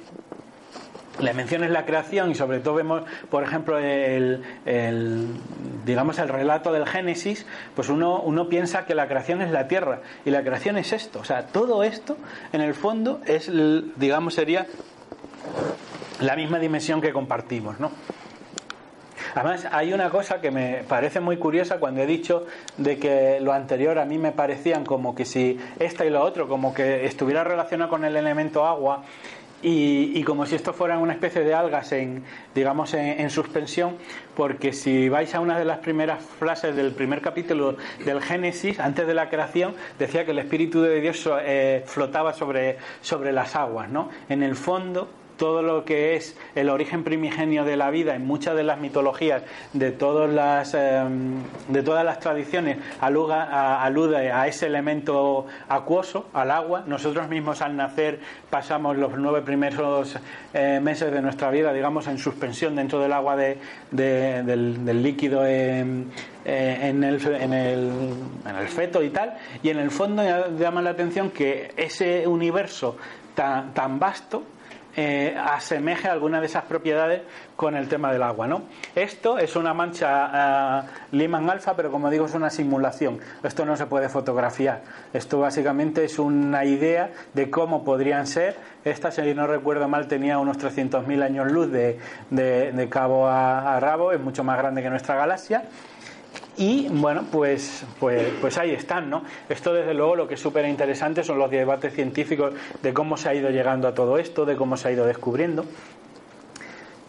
le 1.22 1.34
menciones 1.34 1.72
la 1.72 1.86
creación 1.86 2.32
y 2.32 2.36
sobre 2.36 2.59
todo 2.59 2.76
vemos, 2.76 3.03
por 3.30 3.43
ejemplo, 3.43 3.78
el, 3.78 4.41
digamos 5.86 6.19
el 6.19 6.30
relato 6.30 6.72
del 6.72 6.86
Génesis, 6.86 7.45
pues 7.76 7.89
uno, 7.89 8.22
uno 8.22 8.49
piensa 8.49 8.86
que 8.86 8.95
la 8.95 9.07
creación 9.07 9.41
es 9.41 9.51
la 9.51 9.67
tierra 9.67 10.01
y 10.26 10.32
la 10.32 10.43
creación 10.43 10.78
es 10.78 10.93
esto. 10.93 11.19
O 11.19 11.26
sea, 11.26 11.47
todo 11.47 11.84
esto, 11.84 12.17
en 12.53 12.61
el 12.61 12.74
fondo, 12.74 13.22
es, 13.26 13.49
digamos, 13.97 14.34
sería 14.34 14.67
la 16.19 16.36
misma 16.36 16.59
dimensión 16.59 17.01
que 17.01 17.11
compartimos, 17.13 17.80
¿no? 17.80 17.91
Además, 19.34 19.65
hay 19.72 19.93
una 19.93 20.09
cosa 20.09 20.41
que 20.41 20.51
me 20.51 20.84
parece 20.88 21.22
muy 21.22 21.38
curiosa 21.38 21.80
cuando 21.80 22.01
he 22.01 22.05
dicho 22.05 22.45
de 22.78 22.97
que 22.97 23.39
lo 23.39 23.53
anterior 23.53 23.97
a 23.97 24.05
mí 24.05 24.17
me 24.17 24.34
parecían 24.34 24.84
como 24.84 25.15
que 25.15 25.24
si 25.24 25.57
esta 25.80 26.05
y 26.05 26.09
lo 26.09 26.22
otro, 26.22 26.49
como 26.49 26.74
que 26.74 27.05
estuviera 27.05 27.43
relacionado 27.43 27.89
con 27.89 28.03
el 28.03 28.17
elemento 28.17 28.65
agua 28.65 29.03
y, 29.62 30.24
como 30.24 30.45
si 30.45 30.55
esto 30.55 30.74
fuera 30.74 30.97
una 30.97 31.14
especie 31.14 31.43
de 31.43 31.53
algas 31.53 31.91
en, 31.91 32.24
digamos, 32.55 32.93
en, 32.93 33.30
suspensión, 33.30 33.97
porque 34.36 34.74
si 34.74 35.09
vais 35.09 35.34
a 35.36 35.39
una 35.39 35.57
de 35.57 35.66
las 35.66 35.80
primeras 35.80 36.24
frases 36.24 36.76
del 36.76 36.91
primer 36.91 37.22
capítulo 37.22 37.78
del 38.03 38.22
Génesis, 38.22 38.80
antes 38.80 39.07
de 39.07 39.14
la 39.14 39.30
creación, 39.30 39.76
decía 39.99 40.26
que 40.26 40.32
el 40.32 40.39
Espíritu 40.39 40.82
de 40.82 40.99
Dios 41.01 41.30
eh, 41.43 41.84
flotaba 41.86 42.34
sobre, 42.34 42.78
sobre 43.01 43.32
las 43.32 43.55
aguas, 43.55 43.89
¿no? 43.89 44.09
En 44.30 44.43
el 44.43 44.55
fondo, 44.55 45.09
todo 45.42 45.64
lo 45.64 45.86
que 45.86 46.16
es 46.16 46.38
el 46.54 46.70
origen 46.70 47.04
primigenio 47.04 47.66
de 47.66 47.76
la 47.76 47.89
vida 47.89 48.14
en 48.14 48.28
muchas 48.28 48.56
de 48.56 48.62
las 48.62 48.80
mitologías 48.80 49.42
de 49.74 49.92
todas 49.92 50.32
las 50.32 50.76
em, 50.76 51.42
de 51.68 51.82
todas 51.82 52.06
las 52.06 52.20
tradiciones 52.20 52.78
alude 53.00 54.32
a 54.32 54.48
ese 54.48 54.68
elemento 54.68 55.48
acuoso 55.68 56.28
al 56.34 56.52
agua. 56.52 56.84
Nosotros 56.86 57.28
mismos 57.28 57.64
al 57.64 57.76
nacer 57.76 58.20
pasamos 58.52 58.98
los 58.98 59.18
nueve 59.18 59.42
primeros 59.42 60.16
eh, 60.54 60.80
meses 60.80 61.12
de 61.12 61.24
nuestra 61.24 61.50
vida 61.50 61.74
digamos 61.74 62.06
en 62.06 62.20
suspensión 62.20 62.76
dentro 62.76 63.00
del 63.00 63.12
agua 63.12 63.36
de, 63.36 63.58
del, 63.89 65.02
líquido 65.02 65.44
em, 65.48 66.06
eh, 66.46 66.78
en, 66.84 67.04
el, 67.04 67.20
en, 67.26 67.54
el, 67.54 67.92
en 68.48 68.56
el 68.58 68.68
feto 68.68 69.02
y 69.02 69.10
tal. 69.10 69.38
Y 69.64 69.70
en 69.70 69.80
el 69.80 69.89
fondo 69.89 70.22
llama 70.60 70.84
la 70.84 70.92
atención 70.92 71.32
que 71.32 71.74
ese 71.78 72.28
universo 72.28 72.96
tan 73.34 73.98
vasto 73.98 74.44
eh, 74.96 75.36
asemeje 75.38 76.08
alguna 76.08 76.39
de 76.39 76.48
esas 76.48 76.64
propiedades 76.66 77.22
con 77.56 77.76
el 77.76 77.88
tema 77.88 78.12
del 78.12 78.24
agua. 78.24 78.48
¿no? 78.48 78.64
Esto 78.96 79.38
es 79.38 79.56
una 79.56 79.74
mancha 79.74 80.84
uh, 81.12 81.16
Lyman 81.16 81.50
alfa, 81.50 81.76
pero 81.76 81.92
como 81.92 82.10
digo, 82.10 82.26
es 82.26 82.34
una 82.34 82.50
simulación. 82.50 83.20
Esto 83.44 83.66
no 83.66 83.76
se 83.76 83.86
puede 83.86 84.10
fotografiar. 84.10 84.82
Esto 85.14 85.39
básicamente 85.39 86.04
es 86.04 86.20
una 86.20 86.66
idea 86.66 87.12
de 87.34 87.50
cómo 87.50 87.84
podrían 87.84 88.28
ser. 88.28 88.56
Esta, 88.84 89.12
si 89.12 89.34
no 89.34 89.48
recuerdo 89.48 89.88
mal, 89.88 90.08
tenía 90.08 90.39
unos 90.39 90.58
300.000 90.58 91.24
años 91.24 91.52
luz 91.52 91.72
de, 91.72 92.00
de, 92.30 92.89
cabo 92.89 93.28
a, 93.28 93.76
a 93.76 93.80
rabo, 93.80 94.12
es 94.12 94.20
mucho 94.20 94.44
más 94.44 94.58
grande 94.58 94.82
que 94.82 94.89
nuestra 94.89 95.16
galaxia 95.16 95.64
y 96.58 96.88
bueno, 96.89 97.26
pues, 97.32 97.86
pues, 97.99 98.28
pues 98.41 98.58
ahí 98.58 98.72
están, 98.72 99.10
¿no? 99.10 99.24
Esto 99.47 99.74
desde 99.74 99.93
luego 99.93 100.16
lo 100.16 100.28
que 100.28 100.34
es 100.34 100.39
súper 100.39 100.66
interesante 100.66 101.24
son 101.24 101.39
los 101.39 101.49
debates 101.49 101.93
científicos 101.93 102.54
de 102.82 102.93
cómo 102.93 103.18
se 103.18 103.30
ha 103.30 103.34
ido 103.34 103.49
llegando 103.49 103.88
a 103.88 103.93
todo 103.93 104.18
esto, 104.18 104.45
de 104.45 104.56
cómo 104.56 104.78
se 104.78 104.89
ha 104.89 104.91
ido 104.91 105.06
descubriendo. 105.06 105.66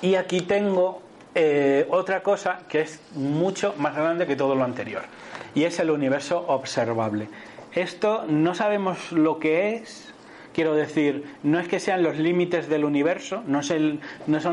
Y 0.00 0.14
aquí 0.14 0.42
tengo 0.42 1.02
eh, 1.34 1.86
otra 1.90 2.22
cosa 2.22 2.60
que 2.68 2.82
es 2.82 3.00
mucho 3.14 3.74
más 3.78 3.96
grande 3.96 4.26
que 4.26 4.36
todo 4.36 4.54
lo 4.54 4.64
anterior, 4.64 5.02
y 5.54 5.64
es 5.64 5.78
el 5.80 5.90
universo 5.90 6.44
observable. 6.48 7.28
Esto 7.72 8.24
no 8.28 8.54
sabemos 8.54 9.12
lo 9.12 9.38
que 9.38 9.76
es, 9.76 10.11
Quiero 10.52 10.74
decir, 10.74 11.24
no 11.42 11.58
es 11.58 11.66
que 11.66 11.80
sean 11.80 12.02
los 12.02 12.18
límites 12.18 12.68
del 12.68 12.84
universo, 12.84 13.42
no, 13.46 13.62
son 13.62 14.00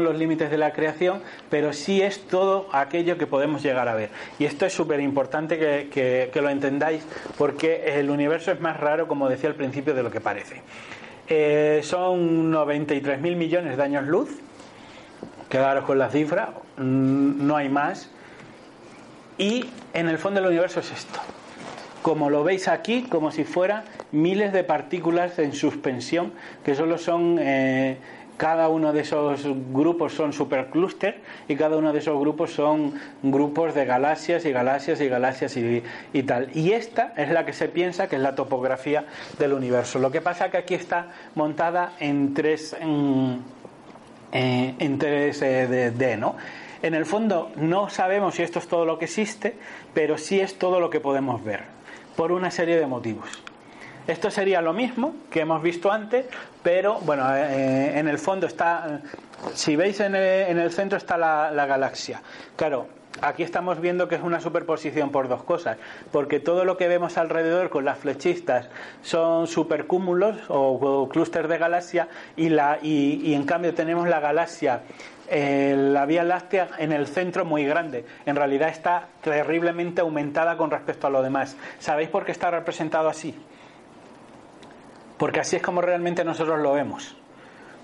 los 0.04 0.18
límites 0.18 0.50
de 0.50 0.58
la 0.58 0.72
creación, 0.72 1.22
pero 1.50 1.74
sí 1.74 2.02
es 2.02 2.22
todo 2.28 2.70
aquello 2.72 3.18
que 3.18 3.28
podemos 3.28 3.62
llegar 3.62 3.90
a 3.90 3.96
ver. 3.96 4.10
Y 4.40 4.46
esto 4.46 4.66
es 4.66 4.74
súper 4.74 5.02
importante 5.02 5.58
que, 5.58 6.32
lo 6.34 6.50
entendáis, 6.50 7.06
porque 7.38 8.00
el 8.00 8.10
universo 8.10 8.52
es 8.52 8.62
más 8.62 8.80
raro, 8.80 9.08
como 9.10 9.28
decía 9.28 9.50
al 9.50 9.56
principio, 9.56 9.94
de 9.94 10.04
lo 10.04 10.12
que 10.12 10.22
parece. 10.22 10.62
Eh, 11.28 11.82
son 11.84 12.52
93.000 12.52 13.36
millones 13.36 13.76
de 13.76 13.84
años 13.84 14.08
luz. 14.08 14.30
Quedaros 15.50 15.84
con 15.84 15.98
la 16.00 16.10
cifra, 16.10 16.54
mm, 16.78 17.46
no 17.46 17.58
hay 17.58 17.68
más. 17.68 18.10
Y 19.38 19.66
en 19.94 20.08
el 20.08 20.18
fondo 20.18 20.40
del 20.40 20.50
universo 20.50 20.80
es 20.80 20.92
esto 20.92 21.20
como 22.02 22.30
lo 22.30 22.44
veis 22.44 22.68
aquí, 22.68 23.04
como 23.04 23.32
si 23.32 23.44
fuera 23.44 23.84
miles 24.12 24.54
de 24.54 24.64
partículas 24.64 25.38
en 25.40 25.54
suspensión, 25.54 26.34
que 26.64 26.76
solo 26.76 26.98
son, 26.98 27.38
eh, 27.40 27.98
cada 28.38 28.70
uno 28.70 28.94
de 28.94 29.02
esos 29.02 29.44
grupos 29.74 30.14
son 30.14 30.32
supercluster 30.32 31.22
y 31.50 31.56
cada 31.58 31.76
uno 31.76 31.92
de 31.92 32.00
esos 32.00 32.18
grupos 32.18 32.52
son 32.52 32.94
grupos 33.22 33.76
de 33.76 33.86
galaxias 33.86 34.46
y 34.46 34.52
galaxias 34.52 35.02
y 35.02 35.10
galaxias 35.10 35.58
y, 35.58 36.24
tal. 36.24 36.50
Y 36.56 36.72
esta 36.72 37.14
es 37.18 37.30
la 37.32 37.46
que 37.46 37.52
se 37.52 37.68
piensa 37.68 38.08
que 38.08 38.16
es 38.16 38.22
la 38.22 38.36
topografía 38.36 39.06
del 39.38 39.54
universo. 39.54 40.00
Lo 40.00 40.10
que 40.10 40.22
pasa 40.22 40.46
es 40.46 40.52
que 40.52 40.58
aquí 40.58 40.74
está 40.74 41.08
montada 41.36 41.94
en 42.00 42.34
tres, 42.34 42.76
en, 42.80 43.42
eh, 44.32 44.96
tres 44.98 45.42
eh, 45.42 45.92
D, 45.92 46.16
¿no? 46.16 46.38
En 46.82 46.94
el 46.94 47.06
fondo 47.06 47.52
no 47.58 47.90
sabemos 47.90 48.36
si 48.36 48.44
esto 48.44 48.60
es 48.60 48.70
todo 48.70 48.86
lo 48.86 48.98
que 48.98 49.04
existe, 49.04 49.58
pero 49.94 50.18
sí 50.18 50.40
es 50.40 50.58
todo 50.58 50.80
lo 50.80 50.90
que 50.90 51.02
podemos 51.02 51.44
ver 51.44 51.79
por 52.20 52.34
una 52.34 52.52
serie 52.52 52.78
de 52.78 52.86
motivos. 52.86 53.30
Esto 54.06 54.30
sería 54.30 54.62
lo 54.62 54.74
mismo 54.74 55.16
que 55.32 55.40
hemos 55.40 55.64
visto 55.64 55.90
antes, 55.90 56.26
pero 56.62 57.00
bueno, 57.00 57.34
eh, 57.34 57.98
en 57.98 58.10
el 58.10 58.18
fondo 58.18 58.46
está, 58.46 59.00
si 59.54 59.78
veis 59.78 60.02
en 60.02 60.16
el, 60.16 60.70
centro 60.74 60.98
está 60.98 61.18
la, 61.18 61.50
la, 61.50 61.66
galaxia. 61.66 62.22
Claro, 62.58 62.88
aquí 63.22 63.44
estamos 63.44 63.80
viendo 63.80 64.10
que 64.10 64.16
es 64.16 64.22
una 64.22 64.42
superposición 64.42 65.12
por 65.12 65.30
dos 65.30 65.44
cosas, 65.44 65.78
porque 66.12 66.42
todo 66.42 66.66
lo 66.66 66.76
que 66.76 66.90
vemos 66.90 67.18
alrededor 67.18 67.70
con 67.70 67.86
las 67.86 68.00
flechistas 68.00 68.68
son 69.02 69.48
supercúmulos 69.48 70.36
o, 70.50 71.08
clústeres 71.08 71.50
de 71.50 71.58
galaxia 71.58 72.10
y, 72.36 72.50
la, 72.50 72.80
y 72.82 73.34
en 73.34 73.46
cambio 73.46 73.74
tenemos 73.74 74.10
la 74.10 74.20
galaxia 74.20 74.82
eh, 75.30 75.76
la 75.78 76.06
Vía 76.06 76.24
Láctea 76.24 76.70
en 76.78 76.92
el 76.92 77.08
centro 77.08 77.46
muy 77.46 77.66
grande. 77.66 78.06
En 78.26 78.36
realidad 78.36 78.70
está 78.70 79.08
terriblemente 79.22 80.02
aumentada 80.02 80.58
con 80.58 80.72
respecto 80.72 81.08
a 81.08 81.10
lo 81.10 81.22
demás. 81.22 81.56
¿Sabéis 81.80 82.10
por 82.10 82.26
qué 82.26 82.32
está 82.32 82.52
representado 82.52 83.10
así? 83.10 83.36
Porque 85.18 85.42
así 85.42 85.58
es 85.58 85.62
como 85.62 85.82
realmente 85.82 86.24
nosotros 86.24 86.60
lo 86.60 86.74
vemos. 86.74 87.16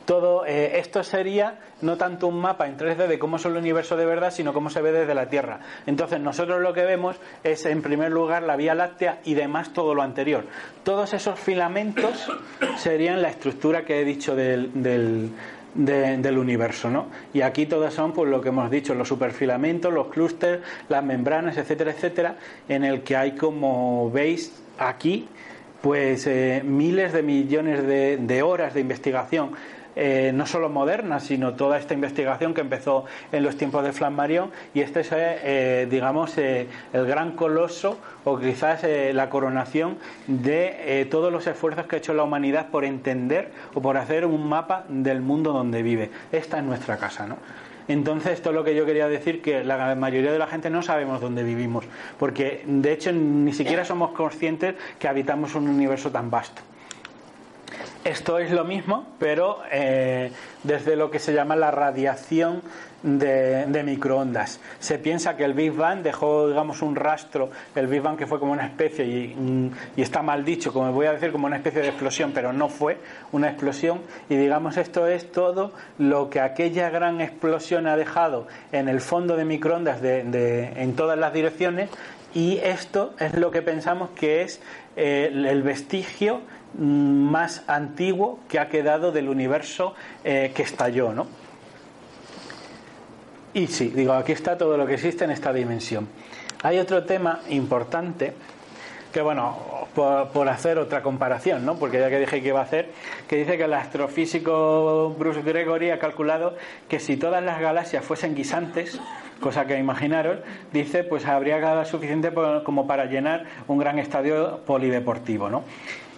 Todo 0.06 0.46
eh, 0.46 0.78
esto 0.78 1.04
sería 1.04 1.60
no 1.82 1.98
tanto 1.98 2.28
un 2.28 2.40
mapa 2.40 2.68
en 2.68 2.78
3D 2.78 3.08
de 3.08 3.18
cómo 3.18 3.38
es 3.38 3.46
el 3.46 3.58
universo 3.58 3.98
de 3.98 4.06
verdad, 4.06 4.32
sino 4.32 4.54
cómo 4.54 4.70
se 4.70 4.82
ve 4.82 4.92
desde 4.92 5.16
la 5.16 5.30
Tierra. 5.30 5.60
Entonces 5.88 6.20
nosotros 6.20 6.62
lo 6.62 6.74
que 6.74 6.86
vemos 6.86 7.18
es 7.44 7.66
en 7.66 7.82
primer 7.82 8.12
lugar 8.12 8.44
la 8.44 8.56
Vía 8.56 8.76
Láctea 8.76 9.20
y 9.26 9.34
demás 9.34 9.74
todo 9.74 9.96
lo 9.96 10.04
anterior. 10.04 10.46
Todos 10.84 11.14
esos 11.14 11.40
filamentos 11.40 12.32
serían 12.78 13.24
la 13.24 13.30
estructura 13.30 13.84
que 13.84 14.00
he 14.00 14.06
dicho 14.06 14.36
del, 14.36 14.72
del 14.82 15.32
universo, 16.38 16.90
¿no? 16.90 17.08
Y 17.34 17.42
aquí 17.42 17.66
todas 17.66 17.94
son, 17.94 18.14
pues 18.14 18.30
lo 18.30 18.42
que 18.42 18.50
hemos 18.50 18.72
dicho, 18.72 18.96
los 18.96 19.08
superfilamentos, 19.08 19.94
los 19.94 20.08
clústeres, 20.08 20.62
las 20.90 21.04
membranas, 21.04 21.58
etcétera, 21.58 21.92
etcétera, 21.92 22.36
en 22.70 22.84
el 22.84 23.02
que 23.02 23.16
hay, 23.16 23.32
como 23.36 24.10
veis 24.12 24.54
aquí, 24.78 25.28
pues 25.82 26.26
eh, 26.28 26.62
miles 26.66 27.14
de 27.14 27.24
millones 27.24 27.86
de 27.86 28.42
horas 28.42 28.74
de 28.74 28.82
investigación 28.82 29.52
eh, 29.96 30.32
no 30.34 30.46
solo 30.46 30.70
moderna, 30.70 31.20
sino 31.20 31.54
toda 31.54 31.78
esta 31.78 31.94
investigación 31.94 32.54
que 32.54 32.62
empezó 32.62 33.06
en 33.32 33.44
los 33.44 33.56
tiempos 33.56 33.84
de 33.84 33.94
Flammarion 33.94 34.52
y 34.74 34.82
este 34.82 35.02
es, 35.02 35.10
eh, 35.12 35.88
digamos, 35.90 36.38
eh, 36.38 36.68
el 36.94 37.06
gran 37.06 37.32
coloso 37.32 37.98
o 38.24 38.38
quizás 38.38 38.86
la 39.14 39.30
coronación 39.30 39.98
de 40.28 41.08
todos 41.12 41.32
los 41.32 41.46
esfuerzos 41.48 41.86
que 41.86 41.96
ha 41.96 42.00
hecho 42.00 42.14
la 42.14 42.24
humanidad 42.24 42.70
por 42.70 42.84
entender 42.84 43.52
o 43.74 43.82
por 43.82 43.98
hacer 43.98 44.26
un 44.26 44.48
mapa 44.50 44.86
del 44.90 45.22
mundo 45.22 45.54
donde 45.54 45.84
vive. 45.84 46.10
Esta 46.32 46.58
es 46.58 46.64
nuestra 46.64 46.98
casa, 46.98 47.28
¿no? 47.28 47.38
Entonces, 47.88 48.34
esto 48.34 48.50
es 48.50 48.56
lo 48.56 48.64
que 48.64 48.76
yo 48.76 48.86
quería 48.86 49.08
decir, 49.08 49.42
que 49.42 49.64
la 49.64 49.94
mayoría 49.96 50.32
de 50.32 50.40
la 50.40 50.48
gente 50.48 50.72
no 50.72 50.82
sabemos 50.82 51.22
dónde 51.22 51.44
vivimos, 51.44 51.86
porque 52.18 52.64
de 52.66 52.92
hecho 52.92 53.12
ni 53.12 53.54
siquiera 53.54 53.86
somos 53.86 54.12
conscientes 54.12 54.76
que 54.98 55.08
habitamos 55.08 55.54
un 55.54 55.68
universo 55.68 56.12
tan 56.12 56.32
vasto. 56.32 56.64
Esto 58.06 58.38
es 58.38 58.52
lo 58.52 58.66
mismo, 58.66 59.08
pero 59.18 59.64
eh, 59.72 60.32
desde 60.62 60.96
lo 60.96 61.10
que 61.10 61.18
se 61.18 61.34
llama 61.34 61.56
la 61.56 61.72
radiación 61.72 62.62
de, 63.02 63.82
microondas. 63.84 64.60
Se 64.80 65.00
piensa 65.00 65.36
que 65.36 65.44
el 65.44 65.56
Big 65.56 65.72
Bang 65.72 66.04
dejó, 66.04 66.48
digamos, 66.48 66.84
un 66.84 66.96
rastro, 66.96 67.50
el 67.74 67.88
Big 67.88 68.04
Bang 68.04 68.16
que 68.16 68.28
fue 68.28 68.40
como 68.40 68.52
una 68.52 68.68
especie, 68.68 69.06
y, 69.06 69.72
y, 69.96 70.02
está 70.04 70.22
mal 70.22 70.46
dicho, 70.46 70.72
como 70.72 70.92
voy 70.92 71.08
a 71.08 71.14
decir, 71.14 71.32
como 71.32 71.48
una 71.48 71.56
especie 71.56 71.82
de 71.82 71.88
explosión, 71.88 72.32
pero 72.32 72.54
no 72.54 72.70
fue 72.70 73.00
una 73.32 73.50
explosión. 73.50 74.02
Y 74.30 74.36
digamos, 74.36 74.78
esto 74.78 75.08
es 75.08 75.32
todo 75.32 75.72
lo 75.98 76.30
que 76.30 76.42
aquella 76.42 76.92
gran 76.92 77.22
explosión 77.22 77.88
ha 77.88 77.98
dejado 77.98 78.46
en 78.72 78.88
el 78.88 79.02
fondo 79.02 79.36
de 79.36 79.46
microondas 79.46 80.00
de, 80.00 80.74
en 80.76 80.96
todas 80.96 81.18
las 81.18 81.34
direcciones. 81.34 81.90
Y 82.36 82.58
esto 82.58 83.16
es 83.18 83.34
lo 83.34 83.50
que 83.50 83.64
pensamos 83.64 84.10
que 84.12 84.44
es 84.44 84.62
eh, 84.96 85.32
el 85.32 85.64
vestigio 85.64 86.42
más 86.78 87.64
antiguo 87.68 88.40
que 88.50 88.60
ha 88.60 88.70
quedado 88.70 89.12
del 89.12 89.30
universo 89.30 89.94
eh, 90.24 90.52
que 90.54 90.64
estalló, 90.64 91.14
¿no? 91.14 91.28
Y 93.54 93.68
sí, 93.68 93.88
digo, 93.96 94.14
aquí 94.14 94.34
está 94.34 94.58
todo 94.58 94.76
lo 94.76 94.86
que 94.86 94.96
existe 94.96 95.24
en 95.24 95.32
esta 95.32 95.54
dimensión. 95.54 96.10
Hay 96.62 96.78
otro 96.78 97.06
tema 97.06 97.40
importante 97.50 98.34
que, 99.14 99.22
bueno, 99.22 99.58
por, 99.96 100.50
hacer 100.50 100.78
otra 100.78 101.02
comparación, 101.02 101.66
¿no? 101.66 101.76
Porque 101.78 102.00
ya 102.00 102.10
que 102.10 102.20
dije 102.20 102.42
que 102.42 102.50
iba 102.50 102.60
a 102.60 102.64
hacer, 102.64 102.90
que 103.30 103.38
dice 103.38 103.56
que 103.56 103.64
el 103.64 103.74
astrofísico 103.74 105.16
Bruce 105.18 105.42
Gregory 105.42 105.92
ha 105.92 106.00
calculado 106.00 106.58
que 106.90 107.00
si 107.00 107.16
todas 107.16 107.42
las 107.42 107.62
galaxias 107.62 108.04
fuesen 108.04 108.36
guisantes, 108.36 109.00
cosa 109.40 109.66
que 109.66 109.78
imaginaros, 109.78 110.40
dice, 110.74 111.06
pues 111.06 111.26
habría 111.26 111.60
quedado 111.60 111.86
suficiente 111.86 112.34
como 112.66 112.88
para 112.88 113.06
llenar 113.06 113.46
un 113.68 113.78
gran 113.78 114.00
estadio 114.00 114.60
polideportivo, 114.66 115.50
¿no? 115.50 115.64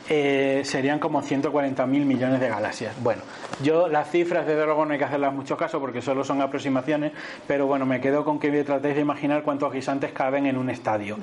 Eh, 0.10 0.62
serían 0.64 0.99
como 0.99 1.22
140.000 1.22 1.86
millones 1.86 2.39
de 2.39 2.47
galaxias. 2.47 2.95
Bueno, 3.03 3.24
yo 3.62 3.89
las 3.89 4.10
cifras 4.10 4.47
de 4.47 4.55
luego 4.55 4.86
no 4.86 4.93
hay 4.93 4.99
que 4.99 5.03
hacerlas 5.03 5.34
mucho 5.34 5.58
caso 5.58 5.82
porque 5.82 6.01
solo 6.01 6.24
son 6.24 6.41
aproximaciones, 6.41 7.12
pero 7.45 7.68
bueno, 7.68 7.86
me 7.86 7.99
quedo 7.99 8.24
con 8.24 8.39
que 8.39 8.64
tratéis 8.64 8.95
de 8.95 9.01
imaginar 9.01 9.43
cuántos 9.43 9.74
guisantes 9.74 10.14
caben 10.14 10.45
en 10.45 10.55
un 10.55 10.70
estadio. 10.70 11.18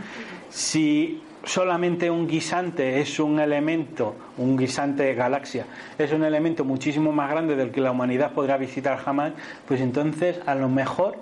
Si 0.50 1.22
solamente 1.44 2.10
un 2.10 2.26
guisante 2.26 3.00
es 3.00 3.18
un 3.18 3.40
elemento, 3.40 4.16
un 4.36 4.56
guisante 4.56 5.14
galaxia, 5.14 5.64
es 5.98 6.12
un 6.12 6.22
elemento 6.22 6.64
muchísimo 6.64 7.10
más 7.10 7.30
grande 7.30 7.56
del 7.56 7.70
que 7.70 7.80
la 7.80 7.90
humanidad 7.90 8.32
podrá 8.32 8.58
visitar 8.58 8.98
jamás, 8.98 9.32
pues 9.66 9.80
entonces 9.80 10.40
a 10.44 10.54
lo 10.54 10.68
mejor 10.68 11.16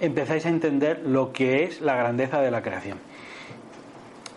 empezáis 0.00 0.44
a 0.46 0.48
entender 0.48 1.02
lo 1.06 1.32
que 1.32 1.64
es 1.64 1.80
la 1.80 1.94
grandeza 1.94 2.40
de 2.40 2.50
la 2.50 2.62
creación. 2.62 2.98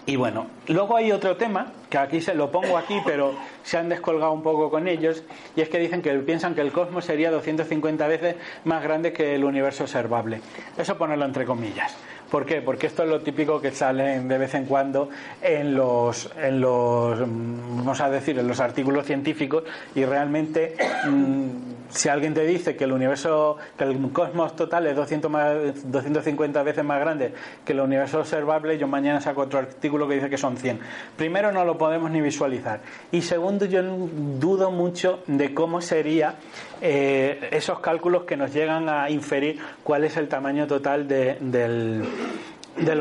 Y 0.06 0.18
bueno, 0.18 0.48
luego 0.68 0.98
hay 0.98 1.12
otro 1.12 1.38
tema, 1.38 1.72
que 1.90 1.98
aquí 1.98 2.20
se 2.20 2.36
lo 2.36 2.52
pongo 2.52 2.78
aquí, 2.78 2.98
pero 3.06 3.34
se 3.64 3.78
han 3.78 3.90
descolgado 3.90 4.34
un 4.34 4.44
poco 4.44 4.70
con 4.70 4.88
ellos, 4.88 5.24
y 5.56 5.62
es 5.62 5.70
que 5.70 5.80
dicen 5.80 6.02
que 6.02 6.14
piensan 6.20 6.56
que 6.56 6.62
el 6.62 6.72
cosmos 6.72 7.06
sería 7.06 7.32
250 7.32 8.08
veces 8.08 8.36
más 8.66 8.84
grande 8.84 9.14
que 9.14 9.36
el 9.36 9.44
universo 9.44 9.84
observable. 9.84 10.42
Eso 10.78 10.98
ponerlo 10.98 11.26
entre 11.26 11.46
comillas. 11.46 11.96
¿Por 12.34 12.48
qué? 12.48 12.64
Porque 12.64 12.88
esto 12.88 13.04
es 13.04 13.10
lo 13.10 13.20
típico 13.20 13.62
que 13.62 13.70
sale 13.70 14.20
de 14.20 14.38
vez 14.40 14.56
en 14.56 14.66
cuando 14.66 15.08
en 15.40 15.76
los, 15.76 16.32
en 16.36 16.62
los 16.62 17.20
vamos 17.20 18.02
a 18.02 18.10
decir, 18.10 18.40
en 18.40 18.48
los 18.48 18.60
artículos 18.60 19.06
científicos 19.06 19.64
y 19.94 20.04
realmente 20.04 20.76
mm, 21.08 21.48
si 21.90 22.10
alguien 22.10 22.34
te 22.34 22.44
dice 22.44 22.76
que 22.76 22.86
el 22.86 22.92
universo, 22.92 23.58
que 23.78 23.84
el 23.84 24.12
cosmos 24.12 24.56
total 24.56 24.88
es 24.88 24.96
200 24.96 25.30
más, 25.30 25.92
250 25.92 26.64
veces 26.64 26.84
más 26.84 27.00
grande 27.00 27.36
que 27.64 27.74
el 27.74 27.82
universo 27.82 28.22
observable, 28.22 28.80
yo 28.80 28.88
mañana 28.88 29.22
saco 29.22 29.42
otro 29.42 29.60
artículo 29.60 30.08
que 30.08 30.16
dice 30.16 30.28
que 30.28 30.40
son 30.40 30.58
100. 30.58 30.80
Primero 31.16 31.52
no 31.52 31.64
lo 31.64 31.78
podemos 31.78 32.10
ni 32.10 32.20
visualizar 32.20 32.80
y 33.12 33.22
segundo 33.22 33.66
yo 33.66 33.84
dudo 33.84 34.72
mucho 34.72 35.20
de 35.28 35.54
cómo 35.54 35.82
sería 35.82 36.34
eh, 36.86 37.48
esos 37.52 37.80
cálculos 37.80 38.24
que 38.24 38.36
nos 38.36 38.54
llegan 38.54 38.90
a 38.90 39.10
inferir 39.10 39.58
cuál 39.86 40.04
es 40.04 40.18
el 40.18 40.28
tamaño 40.28 40.68
total 40.68 41.08
del, 41.08 42.04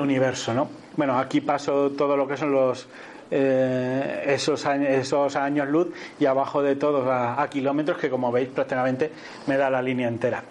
universo, 0.01 0.55
¿no? 0.55 0.69
Bueno, 0.97 1.19
aquí 1.19 1.41
paso 1.41 1.91
todo 1.91 2.17
lo 2.17 2.29
que 2.29 2.37
son 2.37 2.53
los 2.53 2.87
eh, 3.29 4.23
esos, 4.29 4.67
años, 4.67 4.89
esos 4.89 5.35
años 5.35 5.69
luz 5.69 5.89
y 6.21 6.27
abajo 6.27 6.63
de 6.63 6.77
todos 6.77 7.09
a, 7.11 7.45
kilómetros 7.51 7.99
que 7.99 8.09
como 8.09 8.31
veis 8.31 8.51
prácticamente 8.51 9.11
me 9.49 9.57
da 9.57 9.69
la 9.69 9.83
línea 9.83 10.07
entera. 10.07 10.45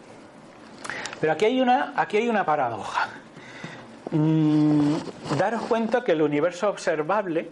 Pero 1.21 1.31
aquí 1.31 1.45
hay 1.45 1.61
una, 1.61 1.93
aquí 1.95 2.17
hay 2.17 2.27
una 2.27 2.43
paradoja. 2.43 3.07
Mm, 4.11 4.95
daros 5.37 5.61
cuenta 5.69 6.03
que 6.03 6.11
el 6.11 6.21
universo 6.21 6.67
observable 6.67 7.47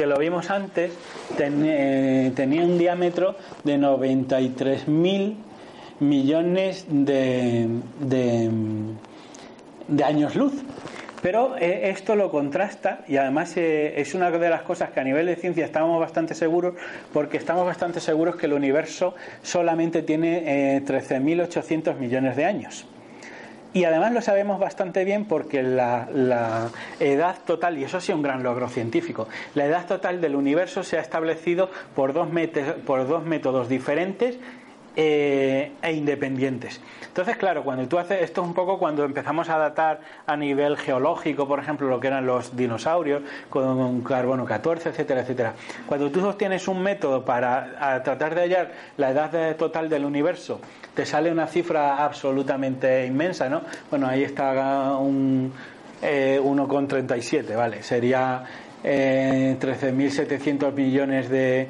que 0.00 0.06
lo 0.06 0.16
vimos 0.16 0.48
antes, 0.48 0.92
eh, 1.38 2.32
tenía 2.34 2.62
un 2.62 2.78
diámetro 2.78 3.36
de 3.64 3.76
93.000 3.76 5.34
millones 6.00 6.86
de, 6.88 7.68
de 9.88 10.04
años 10.04 10.36
luz. 10.36 10.54
Pero 11.22 11.56
eh, 11.58 11.90
esto 11.90 12.16
lo 12.16 12.30
contrasta 12.30 13.00
y 13.06 13.16
además 13.16 13.54
eh, 13.56 14.00
es 14.00 14.14
una 14.14 14.30
de 14.30 14.48
las 14.48 14.62
cosas 14.62 14.90
que 14.90 15.00
a 15.00 15.04
nivel 15.04 15.26
de 15.26 15.36
ciencia 15.36 15.66
estamos 15.66 16.00
bastante 16.00 16.34
seguros 16.34 16.74
porque 17.12 17.36
estamos 17.36 17.66
bastante 17.66 18.00
seguros 18.00 18.36
que 18.36 18.46
el 18.46 18.54
universo 18.54 19.14
solamente 19.42 20.02
tiene 20.02 20.80
13.800 20.82 21.90
eh, 21.90 21.94
millones 21.98 22.36
de 22.36 22.44
años. 22.46 22.86
Y 23.72 23.84
además 23.84 24.12
lo 24.12 24.20
sabemos 24.20 24.58
bastante 24.58 25.04
bien 25.04 25.26
porque 25.26 25.62
la, 25.62 26.08
edad 26.98 27.36
total, 27.46 27.78
y 27.78 27.84
eso 27.84 27.98
ha 27.98 28.00
sido 28.00 28.16
un 28.16 28.22
gran 28.22 28.42
logro 28.42 28.68
científico, 28.68 29.28
la 29.54 29.66
edad 29.66 29.86
total 29.86 30.20
del 30.20 30.34
universo 30.34 30.82
se 30.82 30.98
ha 30.98 31.00
establecido 31.00 31.70
por 31.94 32.12
dos, 32.12 32.28
por 32.84 33.06
dos 33.06 33.24
métodos 33.24 33.68
diferentes 33.68 34.38
e 34.96 35.92
independientes. 35.92 36.80
Entonces, 37.10 37.36
claro, 37.36 37.64
cuando 37.64 37.88
tú 37.88 37.98
haces 37.98 38.22
esto 38.22 38.40
es 38.42 38.46
un 38.46 38.54
poco 38.54 38.78
cuando 38.78 39.04
empezamos 39.04 39.48
a 39.48 39.58
datar 39.58 40.00
a 40.26 40.36
nivel 40.36 40.76
geológico, 40.76 41.46
por 41.48 41.58
ejemplo, 41.58 41.88
lo 41.88 41.98
que 41.98 42.06
eran 42.06 42.24
los 42.24 42.56
dinosaurios 42.56 43.22
con 43.48 44.00
carbono 44.02 44.44
14, 44.44 44.90
etcétera, 44.90 45.22
etcétera. 45.22 45.54
Cuando 45.86 46.10
tú 46.10 46.24
obtienes 46.24 46.68
un 46.68 46.80
método 46.80 47.24
para 47.24 48.00
tratar 48.04 48.34
de 48.36 48.42
hallar 48.42 48.72
la 48.96 49.10
edad 49.10 49.56
total 49.56 49.88
del 49.88 50.04
universo, 50.04 50.60
te 50.94 51.04
sale 51.04 51.32
una 51.32 51.48
cifra 51.48 52.04
absolutamente 52.04 53.04
inmensa, 53.06 53.48
¿no? 53.48 53.62
Bueno, 53.90 54.06
ahí 54.06 54.22
está 54.22 54.96
un 54.96 55.52
eh, 56.02 56.40
1,37, 56.40 57.56
¿vale? 57.56 57.82
Sería 57.82 58.44
eh, 58.84 59.56
13.700 59.60 60.72
millones 60.72 61.28
de, 61.28 61.68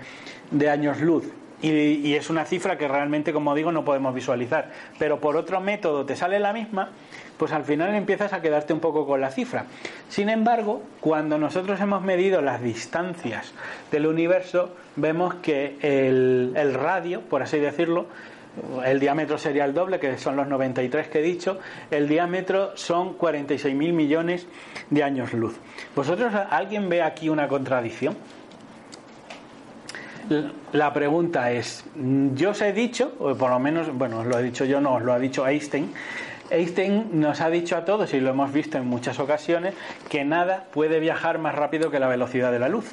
de 0.51 0.71
años 0.71 1.01
luz 1.01 1.40
y, 1.63 2.15
es 2.15 2.31
una 2.31 2.45
cifra 2.45 2.79
que 2.79 2.89
realmente, 2.89 3.33
como 3.33 3.55
digo, 3.55 3.73
no 3.73 3.85
podemos 3.85 4.15
visualizar. 4.15 4.71
Pero 4.99 5.21
por 5.21 5.37
otro 5.37 5.61
método 5.61 6.05
te 6.05 6.17
sale 6.17 6.41
la 6.41 6.53
misma, 6.53 6.91
pues 7.37 7.53
al 7.53 7.65
final 7.65 7.95
empiezas 7.95 8.33
a 8.33 8.41
quedarte 8.41 8.73
un 8.73 8.81
poco 8.81 9.07
con 9.07 9.21
la 9.21 9.31
cifra. 9.31 9.67
Sin 10.09 10.29
embargo, 10.29 10.83
cuando 11.01 11.39
nosotros 11.39 11.81
hemos 11.81 12.03
medido 12.03 12.41
las 12.41 12.63
distancias 12.63 13.53
del 13.91 14.07
universo, 14.07 14.75
vemos 14.97 15.35
que 15.37 15.77
el, 15.83 16.53
el 16.57 16.75
radio, 16.75 17.21
por 17.23 17.43
así 17.43 17.59
decirlo, 17.59 18.07
el 18.85 18.99
diámetro 18.99 19.39
sería 19.39 19.65
el 19.65 19.75
doble, 19.75 20.01
que 20.01 20.19
son 20.19 20.37
los 20.37 20.49
93 20.49 21.09
que 21.09 21.21
he 21.21 21.23
dicho, 21.23 21.59
el 21.91 22.09
diámetro 22.09 22.77
son 22.77 23.17
46.000 23.17 23.93
millones 23.93 24.47
de 24.91 25.05
años 25.05 25.33
luz. 25.33 25.57
¿Vosotros, 25.95 26.33
alguien 26.35 26.89
ve 26.89 27.03
aquí 27.03 27.29
una 27.29 27.47
contradicción? 27.49 28.17
La 30.73 30.93
pregunta 30.93 31.51
es, 31.51 31.85
yo 32.35 32.51
os 32.51 32.63
he 32.63 32.73
dicho, 32.73 33.15
o 33.19 33.35
por 33.35 33.51
lo 33.51 33.59
menos, 33.59 33.93
bueno, 33.93 34.23
lo 34.23 34.39
he 34.39 34.43
dicho 34.45 34.65
yo, 34.65 34.81
no, 34.81 35.01
lo 35.01 35.13
ha 35.13 35.19
dicho 35.19 35.45
Einstein, 35.45 35.93
Einstein 36.51 37.21
nos 37.21 37.41
ha 37.41 37.51
dicho 37.51 37.77
a 37.77 37.85
todos, 37.85 38.15
y 38.15 38.21
lo 38.21 38.31
hemos 38.31 38.53
visto 38.53 38.79
en 38.79 38.87
muchas 38.87 39.19
ocasiones, 39.19 39.75
que 40.09 40.25
nada 40.25 40.67
puede 40.73 41.01
viajar 41.01 41.39
más 41.39 41.57
rápido 41.57 41.91
que 41.91 41.99
la 41.99 42.07
velocidad 42.07 42.53
de 42.53 42.61
la 42.61 42.69
luz. 42.69 42.93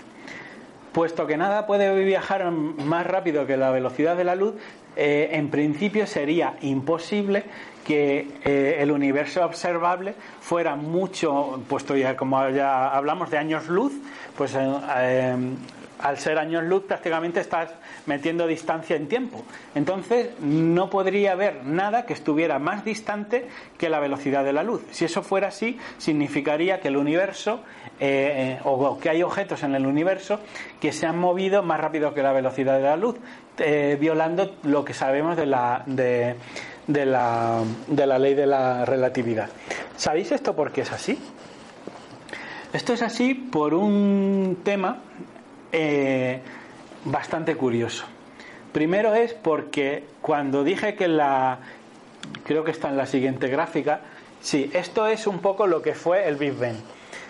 Puesto 0.93 1.27
que 1.27 1.38
nada 1.38 1.67
puede 1.67 2.03
viajar 2.03 2.49
más 2.49 3.05
rápido 3.05 3.45
que 3.45 3.55
la 3.55 3.69
velocidad 3.69 4.17
de 4.17 4.23
la 4.23 4.33
luz, 4.33 4.55
eh, 4.95 5.29
en 5.33 5.49
principio 5.49 6.07
sería 6.07 6.55
imposible 6.61 7.43
que 7.85 8.27
eh, 8.45 8.77
el 8.79 8.89
universo 8.89 9.45
observable 9.45 10.15
fuera 10.41 10.75
mucho, 10.75 11.61
puesto 11.69 11.95
ya 11.95 12.17
como 12.17 12.49
ya 12.49 12.89
hablamos 12.89 13.29
de 13.29 13.38
años 13.38 13.67
luz, 13.67 13.93
pues 14.35 14.55
eh, 14.55 15.35
al 15.99 16.17
ser 16.17 16.37
años 16.37 16.63
luz 16.63 16.83
prácticamente 16.83 17.39
estás 17.39 17.71
metiendo 18.05 18.47
distancia 18.47 18.95
en 18.95 19.07
tiempo. 19.07 19.43
Entonces 19.75 20.29
no 20.39 20.89
podría 20.89 21.33
haber 21.33 21.65
nada 21.65 22.05
que 22.05 22.13
estuviera 22.13 22.59
más 22.59 22.85
distante 22.85 23.47
que 23.77 23.89
la 23.89 23.99
velocidad 23.99 24.43
de 24.43 24.53
la 24.53 24.63
luz. 24.63 24.83
Si 24.91 25.05
eso 25.05 25.21
fuera 25.23 25.47
así, 25.47 25.77
significaría 25.97 26.79
que 26.79 26.89
el 26.89 26.97
universo 26.97 27.61
eh, 27.99 28.59
o 28.63 28.99
que 28.99 29.09
hay 29.09 29.23
objetos 29.23 29.63
en 29.63 29.75
el 29.75 29.85
universo 29.85 30.39
que 30.79 30.91
se 30.91 31.05
han 31.05 31.17
movido 31.17 31.63
más 31.63 31.79
rápido 31.79 32.13
que 32.13 32.21
la 32.21 32.31
velocidad 32.31 32.77
de 32.77 32.83
la 32.83 32.97
luz, 32.97 33.15
eh, 33.57 33.97
violando 33.99 34.55
lo 34.63 34.85
que 34.85 34.93
sabemos 34.93 35.35
de 35.35 35.45
la, 35.45 35.83
de, 35.85 36.35
la, 36.87 37.63
de 37.87 38.05
la 38.05 38.19
ley 38.19 38.35
de 38.35 38.45
la 38.45 38.85
relatividad. 38.85 39.49
¿Sabéis 39.95 40.31
esto 40.31 40.55
por 40.55 40.71
qué 40.71 40.81
es 40.81 40.91
así? 40.91 41.17
Esto 42.73 42.93
es 42.93 43.01
así 43.01 43.33
por 43.33 43.73
un 43.73 44.59
tema 44.63 45.01
eh, 45.72 46.39
bastante 47.05 47.55
curioso. 47.55 48.05
Primero 48.72 49.13
es 49.15 49.34
porque 49.34 50.03
cuando 50.22 50.63
dije 50.63 50.95
que 50.95 51.07
la, 51.07 51.59
creo 52.45 52.63
que 52.63 52.72
está 52.72 52.89
en 52.89 52.97
la 52.97 53.05
siguiente 53.05 53.47
gráfica, 53.47 54.01
sí, 54.41 54.70
esto 54.74 55.07
es 55.07 55.28
un 55.28 55.39
poco 55.39 55.68
lo 55.68 55.82
que 55.82 55.93
fue 55.93 56.28
el 56.28 56.36
Big 56.36 56.53
Bang. 56.53 56.78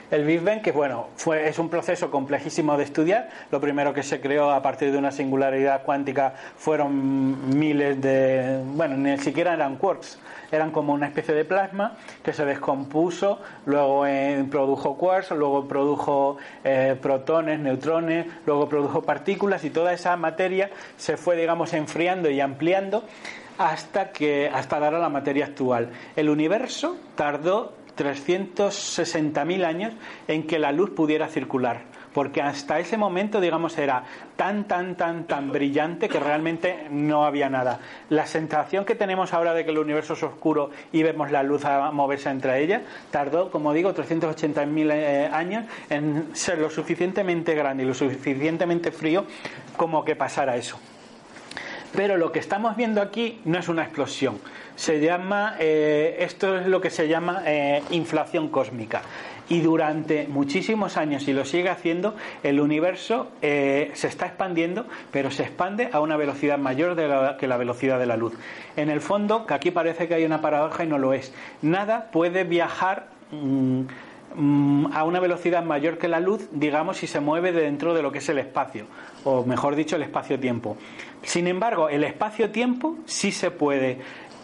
El 0.09 0.23
Big 0.23 0.41
Bang, 0.41 0.61
que 0.61 0.71
bueno, 0.71 1.07
fue, 1.17 1.49
es 1.49 1.59
un 1.59 1.67
proceso 1.67 2.09
complejísimo 2.09 2.77
de 2.77 2.85
estudiar. 2.85 3.27
Lo 3.51 3.59
primero 3.59 3.93
que 3.93 4.03
se 4.03 4.21
creó 4.21 4.51
a 4.51 4.61
partir 4.61 4.89
de 4.93 4.97
una 4.97 5.11
singularidad 5.11 5.83
cuántica 5.83 6.33
fueron 6.55 7.57
miles 7.59 8.01
de, 8.01 8.61
bueno, 8.67 8.95
ni 8.95 9.17
siquiera 9.17 9.53
eran 9.53 9.75
quarks, 9.75 10.17
eran 10.49 10.71
como 10.71 10.93
una 10.93 11.07
especie 11.07 11.33
de 11.35 11.43
plasma 11.43 11.97
que 12.23 12.31
se 12.31 12.45
descompuso, 12.45 13.41
luego 13.65 14.05
eh, 14.05 14.45
produjo 14.49 14.95
quarks, 14.95 15.31
luego 15.31 15.67
produjo 15.67 16.37
eh, 16.63 16.95
protones, 17.01 17.59
neutrones, 17.59 18.27
luego 18.45 18.69
produjo 18.69 19.01
partículas 19.01 19.65
y 19.65 19.71
toda 19.71 19.91
esa 19.91 20.15
materia 20.15 20.69
se 20.95 21.17
fue, 21.17 21.35
digamos, 21.35 21.73
enfriando 21.73 22.29
y 22.29 22.39
ampliando 22.39 23.03
hasta 23.57 24.11
que 24.11 24.49
hasta 24.53 24.79
dar 24.79 24.95
a 24.95 24.99
la 24.99 25.09
materia 25.09 25.45
actual. 25.45 25.89
El 26.15 26.29
universo 26.29 26.95
tardó 27.15 27.73
360.000 27.97 29.65
años 29.65 29.93
en 30.27 30.47
que 30.47 30.59
la 30.59 30.71
luz 30.71 30.91
pudiera 30.91 31.27
circular, 31.27 31.81
porque 32.13 32.41
hasta 32.41 32.79
ese 32.79 32.97
momento, 32.97 33.41
digamos, 33.41 33.77
era 33.77 34.03
tan, 34.35 34.65
tan, 34.65 34.95
tan, 34.95 35.25
tan 35.25 35.51
brillante 35.51 36.07
que 36.07 36.19
realmente 36.19 36.87
no 36.89 37.25
había 37.25 37.49
nada. 37.49 37.79
La 38.09 38.25
sensación 38.25 38.85
que 38.85 38.95
tenemos 38.95 39.33
ahora 39.33 39.53
de 39.53 39.65
que 39.65 39.71
el 39.71 39.79
universo 39.79 40.13
es 40.13 40.23
oscuro 40.23 40.69
y 40.91 41.03
vemos 41.03 41.31
la 41.31 41.43
luz 41.43 41.65
a 41.65 41.91
moverse 41.91 42.29
entre 42.29 42.63
ellas, 42.63 42.83
tardó, 43.11 43.51
como 43.51 43.73
digo, 43.73 43.93
380.000 43.93 44.91
eh, 44.93 45.29
años 45.31 45.65
en 45.89 46.35
ser 46.35 46.59
lo 46.59 46.69
suficientemente 46.69 47.55
grande 47.55 47.83
y 47.83 47.87
lo 47.87 47.93
suficientemente 47.93 48.91
frío 48.91 49.25
como 49.75 50.05
que 50.05 50.15
pasara 50.15 50.55
eso. 50.55 50.79
Pero 51.95 52.17
lo 52.17 52.31
que 52.31 52.39
estamos 52.39 52.75
viendo 52.75 53.01
aquí 53.01 53.41
no 53.45 53.57
es 53.57 53.69
una 53.69 53.83
explosión. 53.83 54.39
Se 54.77 54.99
llama, 54.99 55.55
eh, 55.59 56.17
esto 56.19 56.55
es 56.55 56.67
lo 56.67 56.79
que 56.79 56.91
se 56.91 57.07
llama 57.07 57.41
eh, 57.47 57.81
inflación 57.89 58.49
cósmica. 58.49 59.01
Y 59.49 59.61
durante 59.61 60.27
muchísimos 60.27 60.97
años, 60.97 61.27
y 61.27 61.33
lo 61.33 61.45
sigue 61.45 61.69
haciendo, 61.69 62.15
el 62.43 62.59
universo 62.59 63.31
eh, 63.41 63.89
se 63.95 64.07
está 64.07 64.27
expandiendo, 64.27 64.85
pero 65.11 65.31
se 65.31 65.41
expande 65.41 65.89
a 65.91 65.99
una 65.99 66.15
velocidad 66.15 66.59
mayor 66.59 66.95
que 67.39 67.47
la 67.47 67.57
velocidad 67.57 67.97
de 67.97 68.05
la 68.05 68.17
luz. 68.17 68.33
En 68.75 68.91
el 68.91 69.01
fondo, 69.01 69.47
que 69.47 69.55
aquí 69.55 69.71
parece 69.71 70.07
que 70.07 70.13
hay 70.13 70.25
una 70.25 70.41
paradoja 70.41 70.83
y 70.83 70.87
no 70.87 70.99
lo 70.99 71.11
es, 71.13 71.33
nada 71.63 72.11
puede 72.11 72.43
viajar. 72.43 73.07
Mm, 73.31 73.81
mm, 74.35 74.93
a 74.93 75.03
una 75.05 75.19
velocidad 75.19 75.63
mayor 75.63 75.97
que 75.97 76.07
la 76.07 76.19
luz, 76.19 76.49
digamos, 76.51 76.97
si 76.97 77.07
se 77.07 77.19
mueve 77.19 77.51
dentro 77.51 77.95
de 77.95 78.03
lo 78.03 78.11
que 78.11 78.19
es 78.19 78.29
el 78.29 78.37
espacio, 78.37 78.85
o 79.23 79.43
mejor 79.43 79.75
dicho, 79.75 79.95
el 79.95 80.03
espacio-tiempo. 80.03 80.77
Sin 81.23 81.47
embargo, 81.47 81.89
el 81.89 82.03
espacio-tiempo 82.03 82.97
sí 83.05 83.31
se 83.31 83.49
puede 83.49 83.99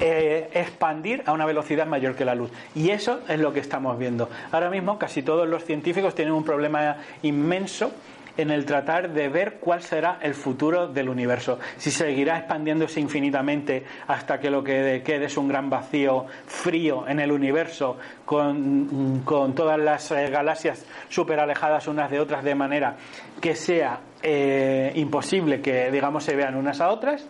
eh, 0.05 0.49
expandir 0.53 1.23
a 1.25 1.31
una 1.31 1.45
velocidad 1.45 1.87
mayor 1.87 2.13
que 2.13 2.25
la 2.25 2.35
luz. 2.35 2.51
Y 2.75 2.89
eso 2.89 3.21
es 3.29 3.39
lo 3.39 3.53
que 3.53 3.61
estamos 3.61 3.97
viendo. 3.97 4.29
Ahora 4.51 4.69
mismo 4.69 4.99
casi 4.99 5.23
todos 5.23 5.47
los 5.47 5.63
científicos 5.63 6.13
tienen 6.13 6.33
un 6.33 6.43
problema 6.43 6.97
inmenso 7.21 7.89
en 8.35 8.51
el 8.51 8.65
tratar 8.65 9.13
de 9.13 9.29
ver 9.29 9.59
cuál 9.61 9.81
será 9.81 10.17
el 10.21 10.33
futuro 10.33 10.87
del 10.87 11.07
universo. 11.07 11.57
Si 11.77 11.89
seguirá 11.89 12.37
expandiéndose 12.37 12.99
infinitamente 12.99 13.85
hasta 14.07 14.41
que 14.41 14.49
lo 14.49 14.61
que 14.61 15.01
quede 15.05 15.27
es 15.27 15.37
un 15.37 15.47
gran 15.47 15.69
vacío 15.69 16.25
frío 16.47 17.07
en 17.07 17.21
el 17.21 17.31
universo 17.31 17.97
con, 18.25 19.23
todas 19.55 19.79
las 19.79 20.11
eh, 20.11 20.29
galaxias 20.29 20.85
súper 21.07 21.39
alejadas 21.39 21.87
unas 21.87 22.11
de 22.11 22.19
otras 22.19 22.43
de 22.43 22.55
manera 22.55 22.97
que 23.39 23.55
sea 23.55 24.01
eh, 24.21 24.91
imposible 24.95 25.61
que 25.61 25.89
digamos 25.91 26.25
se 26.25 26.35
vean 26.35 26.55
unas 26.55 26.81
a 26.81 26.89
otras 26.89 27.25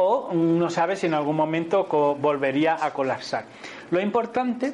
o 0.00 0.32
no 0.32 0.70
sabe 0.70 0.96
si 0.96 1.06
en 1.06 1.14
algún 1.14 1.36
momento 1.36 1.86
volvería 2.20 2.84
a 2.84 2.92
colapsar. 2.92 3.44
Lo 3.90 4.00
importante 4.00 4.72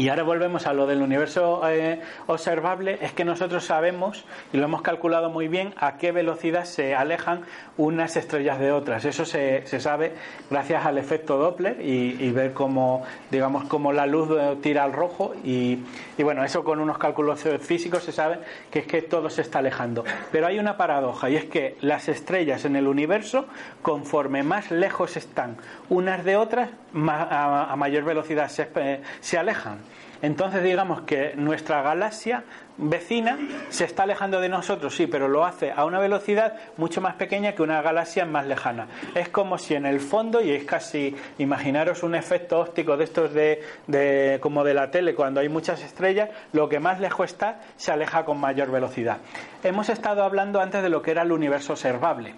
y 0.00 0.08
ahora 0.08 0.22
volvemos 0.22 0.66
a 0.66 0.72
lo 0.72 0.86
del 0.86 1.02
universo 1.02 1.60
eh, 1.68 2.00
observable, 2.26 2.96
es 3.02 3.12
que 3.12 3.26
nosotros 3.26 3.66
sabemos, 3.66 4.24
y 4.50 4.56
lo 4.56 4.64
hemos 4.64 4.80
calculado 4.80 5.28
muy 5.28 5.46
bien, 5.46 5.74
a 5.76 5.98
qué 5.98 6.10
velocidad 6.10 6.64
se 6.64 6.94
alejan 6.94 7.42
unas 7.76 8.16
estrellas 8.16 8.58
de 8.58 8.72
otras. 8.72 9.04
Eso 9.04 9.26
se, 9.26 9.66
se 9.66 9.78
sabe 9.78 10.14
gracias 10.48 10.86
al 10.86 10.96
efecto 10.96 11.36
Doppler 11.36 11.82
y, 11.82 12.30
ver 12.30 12.54
cómo, 12.54 13.02
digamos, 13.30 13.64
cómo 13.64 13.92
la 13.92 14.06
luz 14.06 14.30
tira 14.62 14.84
al 14.84 14.94
rojo. 14.94 15.34
Y, 15.44 15.80
y, 16.16 16.22
bueno, 16.22 16.44
eso 16.44 16.64
con 16.64 16.80
unos 16.80 16.96
cálculos 16.96 17.44
físicos 17.60 18.02
se 18.02 18.12
sabe 18.12 18.38
que 18.70 18.78
es 18.78 18.86
que 18.86 19.02
todo 19.02 19.28
se 19.28 19.42
está 19.42 19.58
alejando. 19.58 20.04
Pero 20.32 20.46
hay 20.46 20.58
una 20.58 20.78
paradoja 20.78 21.28
y 21.28 21.36
es 21.36 21.44
que 21.44 21.76
las 21.82 22.08
estrellas 22.08 22.64
en 22.64 22.74
el 22.76 22.86
universo, 22.86 23.44
conforme 23.82 24.44
más 24.44 24.70
lejos 24.70 25.18
están 25.18 25.58
unas 25.90 26.24
de 26.24 26.38
otras, 26.38 26.70
a, 26.94 27.74
mayor 27.76 28.04
velocidad 28.04 28.48
se, 28.48 28.66
eh, 28.76 29.02
se 29.20 29.36
alejan. 29.36 29.89
Entonces 30.22 30.62
digamos 30.62 31.02
que 31.02 31.34
nuestra 31.36 31.82
galaxia 31.82 32.44
vecina 32.76 33.38
se 33.68 33.84
está 33.84 34.04
alejando 34.04 34.40
de 34.40 34.48
nosotros, 34.48 34.94
sí, 34.94 35.06
pero 35.06 35.28
lo 35.28 35.44
hace 35.44 35.72
a 35.72 35.84
una 35.84 35.98
velocidad 35.98 36.54
mucho 36.76 37.00
más 37.00 37.14
pequeña 37.14 37.54
que 37.54 37.62
una 37.62 37.82
galaxia 37.82 38.24
más 38.24 38.46
lejana. 38.46 38.86
Es 39.14 39.28
como 39.28 39.58
si 39.58 39.74
en 39.74 39.86
el 39.86 40.00
fondo, 40.00 40.40
y 40.40 40.50
es 40.50 40.64
casi, 40.64 41.14
imaginaros 41.38 42.02
un 42.02 42.14
efecto 42.14 42.60
óptico 42.60 42.96
de 42.96 43.04
estos 43.04 43.32
de, 43.32 44.38
como 44.40 44.64
de 44.64 44.74
la 44.74 44.90
tele, 44.90 45.14
cuando 45.14 45.40
hay 45.40 45.48
muchas 45.48 45.82
estrellas, 45.82 46.30
lo 46.52 46.68
que 46.68 46.80
más 46.80 47.00
lejos 47.00 47.30
está 47.30 47.60
se 47.76 47.92
aleja 47.92 48.24
con 48.24 48.38
mayor 48.38 48.70
velocidad. 48.70 49.18
Hemos 49.62 49.88
estado 49.88 50.22
hablando 50.24 50.60
antes 50.60 50.82
de 50.82 50.88
lo 50.88 51.02
que 51.02 51.10
era 51.10 51.22
el 51.22 51.32
universo 51.32 51.72
observable. 51.72 52.34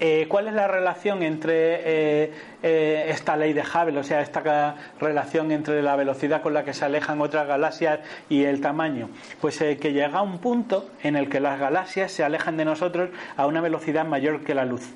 Eh, 0.00 0.26
¿Cuál 0.28 0.48
es 0.48 0.54
la 0.54 0.66
relación 0.66 1.22
entre 1.22 2.24
eh, 2.24 2.32
eh, 2.62 3.06
esta 3.08 3.36
ley 3.36 3.52
de 3.52 3.62
Hubble, 3.62 4.00
o 4.00 4.02
sea, 4.02 4.20
esta 4.20 4.74
relación 4.98 5.52
entre 5.52 5.82
la 5.82 5.94
velocidad 5.96 6.42
con 6.42 6.54
la 6.54 6.64
que 6.64 6.74
se 6.74 6.84
alejan 6.84 7.20
otras 7.20 7.46
galaxias 7.46 8.00
y 8.28 8.44
el 8.44 8.60
tamaño? 8.60 9.10
Pues 9.40 9.58
que 9.58 9.92
llega 9.92 10.18
a 10.18 10.22
un 10.22 10.38
punto 10.38 10.90
en 11.02 11.16
el 11.16 11.28
que 11.28 11.40
las 11.40 11.58
galaxias 11.60 12.10
se 12.10 12.24
alejan 12.24 12.56
de 12.56 12.64
nosotros 12.64 13.10
a 13.36 13.46
una 13.46 13.60
velocidad 13.60 14.04
mayor 14.04 14.42
que 14.42 14.54
la 14.54 14.64
luz. 14.64 14.90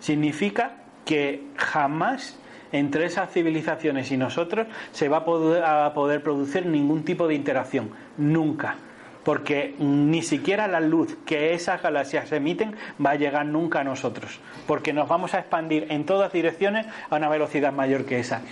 Significa 0.00 0.72
que 1.04 1.44
jamás 1.56 2.38
entre 2.72 3.06
esas 3.06 3.30
civilizaciones 3.30 4.10
y 4.10 4.16
nosotros 4.16 4.66
se 4.92 5.08
va 5.08 5.18
a 5.18 5.94
poder 5.94 6.22
producir 6.22 6.66
ningún 6.66 7.04
tipo 7.04 7.28
de 7.28 7.34
interacción. 7.34 7.90
Nunca 8.18 8.76
porque 9.24 9.74
ni 9.78 10.22
siquiera 10.22 10.68
la 10.68 10.80
luz 10.80 11.16
que 11.26 11.54
esas 11.54 11.82
galaxias 11.82 12.30
emiten 12.32 12.76
va 13.04 13.10
a 13.10 13.14
llegar 13.16 13.46
nunca 13.46 13.80
a 13.80 13.84
nosotros, 13.84 14.38
porque 14.66 14.92
nos 14.92 15.08
vamos 15.08 15.34
a 15.34 15.40
expandir 15.40 15.86
en 15.90 16.04
todas 16.04 16.32
direcciones 16.32 16.86
a 17.10 17.16
una 17.16 17.28
velocidad 17.28 17.72
mayor 17.72 18.04
que 18.04 18.20
esa. 18.20 18.42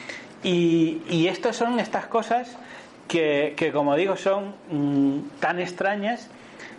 Y, 0.43 1.03
y 1.09 1.29
estas 1.29 1.57
son 1.57 1.79
estas 1.79 2.07
cosas 2.07 2.57
que, 3.09 3.71
como 3.73 3.95
digo, 3.95 4.17
son 4.17 4.55
mm, 4.71 5.39
tan 5.41 5.61
extrañas 5.61 6.31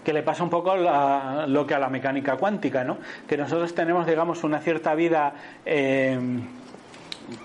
que 0.04 0.14
le 0.14 0.24
pasa 0.24 0.44
un 0.44 0.50
poco 0.50 0.76
lo 0.76 1.68
que 1.68 1.74
a 1.76 1.80
la 1.80 1.90
mecánica 1.90 2.36
cuántica, 2.36 2.84
¿no? 2.84 2.98
Que 3.28 3.38
nosotros 3.38 3.74
tenemos, 3.74 4.06
digamos, 4.06 4.44
una 4.44 4.60
cierta 4.60 4.96
vida. 4.96 5.34
Eh, 5.66 6.20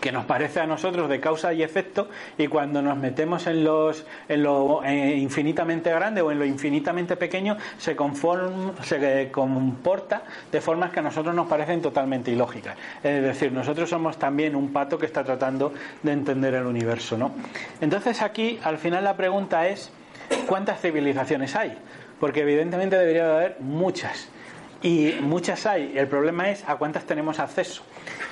que 0.01 0.13
nos 0.13 0.25
parece 0.25 0.61
a 0.61 0.67
nosotros 0.67 1.09
de 1.09 1.21
causa 1.21 1.53
y 1.53 1.63
efecto 1.63 2.09
y 2.37 2.47
cuando 2.49 2.83
nos 2.83 2.97
metemos 2.97 3.47
en 3.47 3.65
los 3.65 4.05
en 4.29 4.43
lo 4.43 4.83
eh, 4.85 5.17
infinitamente 5.17 5.91
grande 5.91 6.21
o 6.21 6.31
en 6.31 6.39
lo 6.39 6.45
infinitamente 6.45 7.17
pequeño 7.17 7.57
se 7.79 7.97
conforma, 7.97 8.75
se 8.83 9.31
comporta 9.31 10.23
de 10.51 10.61
formas 10.61 10.91
que 10.91 11.01
a 11.01 11.03
nosotros 11.03 11.35
nos 11.35 11.47
parecen 11.47 11.81
totalmente 11.81 12.31
ilógicas 12.31 12.77
es 13.03 13.23
decir 13.23 13.53
nosotros 13.53 13.89
somos 13.89 14.19
también 14.19 14.57
un 14.57 14.73
pato 14.73 14.99
que 14.99 15.07
está 15.07 15.25
tratando 15.25 15.73
de 16.03 16.13
entender 16.13 16.55
el 16.55 16.67
universo 16.67 17.17
no 17.17 17.33
entonces 17.81 18.23
aquí 18.23 18.59
al 18.63 18.79
final 18.79 19.05
la 19.05 19.17
pregunta 19.17 19.69
es 19.69 19.91
cuántas 20.47 20.81
civilizaciones 20.81 21.55
hay 21.57 21.77
porque 22.21 22.41
evidentemente 22.41 22.97
debería 22.97 23.35
haber 23.35 23.57
muchas 23.61 24.29
y 24.83 25.15
muchas 25.21 25.67
hay. 25.67 25.93
El 25.97 26.09
problema 26.09 26.51
es 26.51 26.65
a 26.69 26.77
cuántas 26.77 27.05
tenemos 27.05 27.39
acceso. 27.39 27.83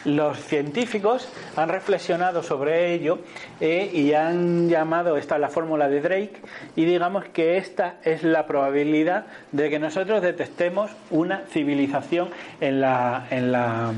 Los 0.04 0.38
científicos 0.38 1.28
han 1.56 1.68
reflexionado 1.68 2.42
sobre 2.42 2.94
ello 2.94 3.18
eh, 3.60 3.90
y 3.92 4.12
han 4.12 4.68
llamado 4.68 5.16
esta 5.16 5.38
la 5.38 5.48
fórmula 5.48 5.88
de 5.88 6.00
Drake 6.00 6.40
y 6.76 6.84
digamos 6.84 7.24
que 7.26 7.56
esta 7.56 7.96
es 8.04 8.22
la 8.22 8.46
probabilidad 8.46 9.26
de 9.52 9.70
que 9.70 9.78
nosotros 9.78 10.22
detectemos 10.22 10.90
una 11.10 11.44
civilización 11.50 12.30
en 12.60 12.80
la, 12.80 13.26
en 13.30 13.52
la 13.52 13.92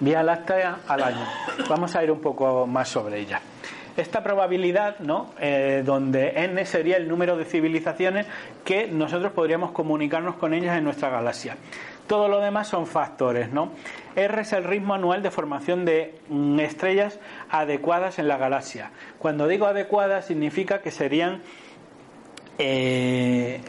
Vía 0.00 0.22
Láctea 0.22 0.78
al 0.88 1.02
año. 1.02 1.24
Vamos 1.68 1.94
a 1.94 2.02
ir 2.02 2.10
un 2.10 2.20
poco 2.20 2.66
más 2.66 2.88
sobre 2.88 3.20
ella 3.20 3.40
esta 3.96 4.22
probabilidad, 4.22 4.98
¿no? 5.00 5.30
Eh, 5.40 5.82
donde 5.84 6.32
n 6.36 6.64
sería 6.64 6.96
el 6.96 7.08
número 7.08 7.36
de 7.36 7.44
civilizaciones 7.44 8.26
que 8.64 8.86
nosotros 8.86 9.32
podríamos 9.32 9.72
comunicarnos 9.72 10.36
con 10.36 10.54
ellas 10.54 10.78
en 10.78 10.84
nuestra 10.84 11.10
galaxia. 11.10 11.56
Todo 12.10 12.26
lo 12.26 12.40
demás 12.40 12.66
son 12.66 12.88
factores, 12.88 13.52
¿no? 13.52 13.70
R 14.16 14.40
es 14.40 14.52
el 14.52 14.64
ritmo 14.64 14.94
anual 14.94 15.22
de 15.22 15.30
formación 15.30 15.84
de 15.84 16.18
mm, 16.28 16.58
estrellas 16.58 17.20
adecuadas 17.48 18.18
en 18.18 18.26
la 18.26 18.36
galaxia. 18.36 18.90
Cuando 19.20 19.46
digo 19.46 19.66
adecuadas 19.66 20.24
significa 20.24 20.80
que 20.80 20.90
serían 20.90 21.40
eh, 22.58 23.60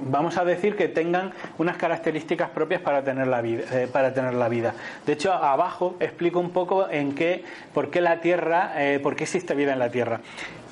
vamos 0.00 0.38
a 0.38 0.44
decir 0.44 0.74
que 0.74 0.88
tengan 0.88 1.32
unas 1.56 1.76
características 1.76 2.50
propias 2.50 2.80
para 2.80 3.04
tener 3.04 3.28
la 3.28 3.40
vida, 3.42 3.62
eh, 3.72 3.86
para 3.86 4.12
tener 4.12 4.34
la 4.34 4.48
vida. 4.48 4.74
De 5.06 5.12
hecho, 5.12 5.32
abajo 5.32 5.94
explico 6.00 6.40
un 6.40 6.50
poco 6.50 6.90
en 6.90 7.14
qué, 7.14 7.44
por 7.72 7.90
qué 7.90 8.00
la 8.00 8.20
Tierra, 8.20 8.72
eh, 8.74 8.98
por 9.00 9.14
qué 9.14 9.22
existe 9.22 9.54
vida 9.54 9.72
en 9.72 9.78
la 9.78 9.90
Tierra. 9.90 10.20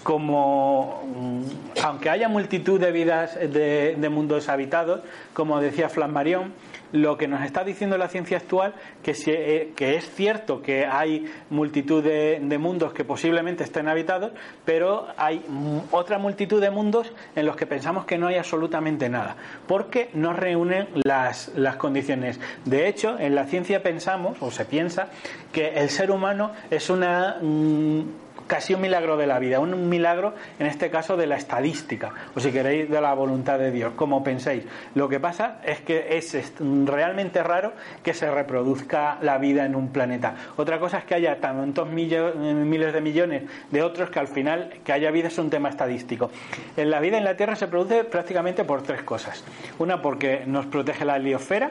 Como, 0.02 1.04
mm, 1.04 1.82
aunque 1.84 2.10
haya 2.10 2.28
multitud 2.28 2.80
de 2.80 2.90
vidas 2.90 3.36
de, 3.36 3.94
de 3.96 4.08
mundos 4.08 4.48
habitados, 4.48 5.02
como 5.32 5.60
decía 5.60 5.88
Flammarion, 5.88 6.52
lo 6.92 7.16
que 7.16 7.28
nos 7.28 7.42
está 7.42 7.64
diciendo 7.64 7.98
la 7.98 8.08
ciencia 8.08 8.38
actual 8.38 8.74
que, 9.02 9.14
eh, 9.26 9.72
que 9.74 9.96
es 9.96 10.10
cierto 10.10 10.62
que 10.62 10.86
hay 10.86 11.26
multitud 11.50 12.02
de, 12.02 12.58
mundos 12.58 12.92
que 12.92 13.04
posiblemente 13.04 13.64
estén 13.64 13.88
habitados, 13.88 14.32
pero 14.64 15.06
hay 15.16 15.44
otra 15.90 16.18
multitud 16.18 16.60
de 16.60 16.70
mundos 16.70 17.12
en 17.34 17.46
los 17.46 17.56
que 17.56 17.66
pensamos 17.66 18.04
que 18.04 18.18
no 18.18 18.28
hay 18.28 18.36
absolutamente 18.36 19.08
nada, 19.08 19.36
porque 19.66 20.10
no 20.14 20.32
reúnen 20.32 20.88
las, 21.04 21.48
las 21.54 21.76
condiciones. 21.76 22.40
De 22.64 22.88
hecho, 22.88 23.18
en 23.18 23.34
la 23.34 23.44
ciencia 23.44 23.82
pensamos, 23.82 24.38
o 24.40 24.50
se 24.50 24.64
piensa, 24.64 25.08
que 25.52 25.68
el 25.68 25.90
ser 25.90 26.10
humano 26.10 26.52
es 26.70 26.90
una... 26.90 27.36
Mm, 27.40 28.25
casi 28.46 28.74
un 28.74 28.80
milagro 28.80 29.16
de 29.16 29.26
la 29.26 29.38
vida, 29.38 29.60
un 29.60 29.88
milagro 29.88 30.34
en 30.58 30.66
este 30.66 30.90
caso 30.90 31.16
de 31.16 31.26
la 31.26 31.36
estadística, 31.36 32.12
o 32.34 32.40
si 32.40 32.52
queréis 32.52 32.88
de 32.88 33.00
la 33.00 33.14
voluntad 33.14 33.58
de 33.58 33.70
Dios, 33.70 33.92
como 33.94 34.22
penséis. 34.22 34.64
Lo 34.94 35.08
que 35.08 35.20
pasa 35.20 35.58
es 35.64 35.80
que 35.80 36.16
es 36.16 36.52
realmente 36.84 37.42
raro 37.42 37.72
que 38.02 38.14
se 38.14 38.30
reproduzca 38.30 39.18
la 39.22 39.38
vida 39.38 39.64
en 39.64 39.74
un 39.74 39.88
planeta. 39.88 40.34
Otra 40.56 40.78
cosa 40.78 40.98
es 40.98 41.04
que 41.04 41.14
haya 41.14 41.40
tantos 41.40 41.88
miles 41.88 42.92
de 42.92 43.00
millones 43.00 43.42
de 43.70 43.82
otros 43.82 44.10
que 44.10 44.18
al 44.18 44.28
final 44.28 44.70
que 44.84 44.92
haya 44.92 45.10
vida 45.10 45.28
es 45.28 45.38
un 45.38 45.50
tema 45.50 45.68
estadístico. 45.68 46.30
En 46.76 46.90
la 46.90 47.00
vida 47.00 47.18
en 47.18 47.24
la 47.24 47.36
Tierra 47.36 47.56
se 47.56 47.68
produce 47.68 48.04
prácticamente 48.04 48.64
por 48.64 48.82
tres 48.82 49.02
cosas. 49.02 49.44
Una 49.78 50.00
porque 50.00 50.44
nos 50.46 50.66
protege 50.66 51.04
la 51.04 51.16
heliosfera, 51.16 51.70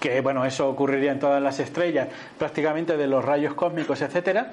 que 0.00 0.20
bueno, 0.20 0.44
eso 0.44 0.68
ocurriría 0.68 1.12
en 1.12 1.18
todas 1.18 1.42
las 1.42 1.60
estrellas, 1.60 2.08
prácticamente 2.38 2.96
de 2.96 3.06
los 3.06 3.24
rayos 3.24 3.54
cósmicos, 3.54 4.02
etcétera 4.02 4.52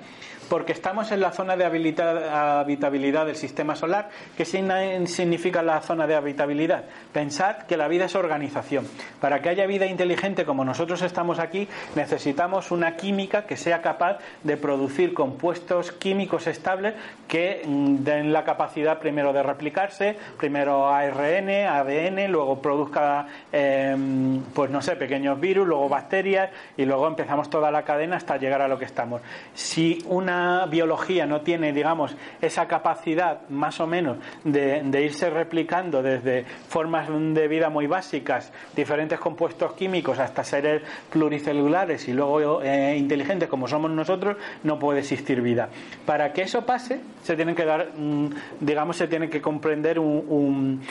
porque 0.51 0.73
estamos 0.73 1.13
en 1.13 1.21
la 1.21 1.31
zona 1.31 1.55
de 1.55 1.63
habitabilidad 1.63 3.25
del 3.25 3.37
sistema 3.37 3.73
solar. 3.73 4.09
¿Qué 4.35 4.43
significa 4.43 5.63
la 5.63 5.79
zona 5.79 6.05
de 6.07 6.13
habitabilidad? 6.13 6.83
Pensad 7.13 7.59
que 7.59 7.77
la 7.77 7.87
vida 7.87 8.03
es 8.03 8.15
organización. 8.15 8.85
Para 9.21 9.41
que 9.41 9.47
haya 9.47 9.65
vida 9.65 9.85
inteligente 9.85 10.43
como 10.43 10.65
nosotros 10.65 11.03
estamos 11.03 11.39
aquí, 11.39 11.69
necesitamos 11.95 12.69
una 12.71 12.97
química 12.97 13.45
que 13.45 13.55
sea 13.55 13.81
capaz 13.81 14.17
de 14.43 14.57
producir 14.57 15.13
compuestos 15.13 15.93
químicos 15.93 16.47
estables 16.47 16.95
que 17.29 17.61
mm, 17.65 18.03
den 18.03 18.33
la 18.33 18.43
capacidad 18.43 18.99
primero 18.99 19.31
de 19.31 19.43
replicarse, 19.43 20.17
primero 20.37 20.89
ARN, 20.89 21.49
ADN, 21.49 22.29
luego 22.29 22.61
produzca, 22.61 23.25
em, 23.53 24.41
pues 24.53 24.69
no 24.69 24.81
sé, 24.81 24.97
pequeños 24.97 25.39
virus, 25.39 25.65
luego 25.65 25.87
bacterias 25.87 26.49
y 26.75 26.83
luego 26.83 27.07
empezamos 27.07 27.49
toda 27.49 27.71
la 27.71 27.83
cadena 27.83 28.17
hasta 28.17 28.35
llegar 28.35 28.61
a 28.61 28.67
lo 28.67 28.77
que 28.77 28.83
estamos. 28.83 29.21
Si 29.53 30.03
una 30.09 30.40
biología 30.69 31.25
no 31.25 31.41
tiene, 31.41 31.73
digamos, 31.73 32.15
esa 32.41 32.67
capacidad 32.67 33.47
más 33.49 33.79
o 33.79 33.87
menos 33.87 34.17
de, 34.43 34.81
irse 35.01 35.29
replicando 35.29 36.01
desde 36.01 36.45
formas 36.67 37.07
de 37.09 37.47
vida 37.47 37.69
muy 37.69 37.87
básicas, 37.87 38.51
diferentes 38.75 39.19
compuestos 39.19 39.73
químicos, 39.73 40.19
hasta 40.19 40.43
seres 40.43 40.81
pluricelulares 41.09 42.07
y 42.07 42.13
luego 42.13 42.61
eh, 42.61 42.95
inteligentes 42.97 43.49
como 43.49 43.67
somos 43.67 43.91
nosotros, 43.91 44.37
no 44.63 44.77
puede 44.79 44.99
existir 44.99 45.41
vida. 45.41 45.69
Para 46.05 46.33
que 46.33 46.43
eso 46.43 46.65
pase, 46.65 46.99
se 47.23 47.35
tienen 47.35 47.55
que 47.55 47.65
dar, 47.65 47.91
mm, 47.95 48.29
digamos, 48.59 48.97
se 48.97 49.07
tiene 49.07 49.29
que 49.29 49.41
comprender 49.41 49.99
un, 49.99 50.81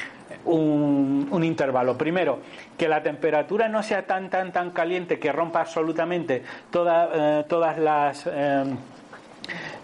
un, 0.45 1.45
intervalo. 1.45 1.97
Primero, 1.97 2.41
que 2.77 2.89
la 2.89 3.03
temperatura 3.03 3.69
no 3.69 3.83
sea 3.83 4.07
tan, 4.07 4.31
tan, 4.31 4.53
tan 4.53 4.71
caliente 4.71 5.19
que 5.19 5.33
rompa 5.33 5.61
absolutamente 5.61 6.43
toda, 6.71 7.41
eh, 7.41 7.45
todas 7.49 7.79
las. 7.79 8.29
Eh, 8.31 8.65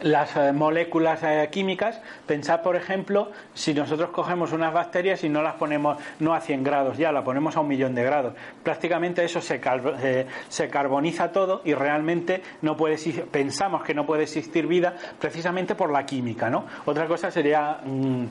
las 0.03 0.37
eh, 0.37 0.53
moléculas 0.53 1.23
eh, 1.23 1.49
químicas, 1.51 2.01
pensad 2.27 2.63
por 2.63 2.77
ejemplo 2.77 3.31
si 3.55 3.75
nosotros 3.75 4.11
cogemos 4.11 4.53
unas 4.53 4.73
bacterias 4.73 5.25
y 5.25 5.29
no 5.29 5.43
las 5.43 5.55
ponemos 5.55 5.99
no 6.21 6.35
a 6.35 6.41
100 6.41 6.63
grados 6.63 6.99
ya, 6.99 7.13
la 7.13 7.25
ponemos 7.25 7.57
a 7.57 7.61
un 7.61 7.69
millón 7.69 7.95
de 7.95 8.03
grados, 8.03 8.35
prácticamente 8.63 9.25
eso 9.25 9.41
se, 9.41 9.61
eh, 10.03 10.27
se 10.49 10.69
carboniza 10.69 11.33
todo 11.33 11.63
y 11.65 11.75
realmente 11.75 12.43
no 12.63 12.77
puede 12.77 12.97
pensamos 13.31 13.83
que 13.83 13.95
no 13.95 14.07
puede 14.07 14.25
existir 14.25 14.67
vida 14.67 14.95
precisamente 15.21 15.75
por 15.75 15.91
la 15.91 16.07
química, 16.07 16.51
¿no? 16.51 16.65
Otra 16.85 17.07
cosa 17.07 17.31
sería 17.31 17.81
mm, 17.85 18.25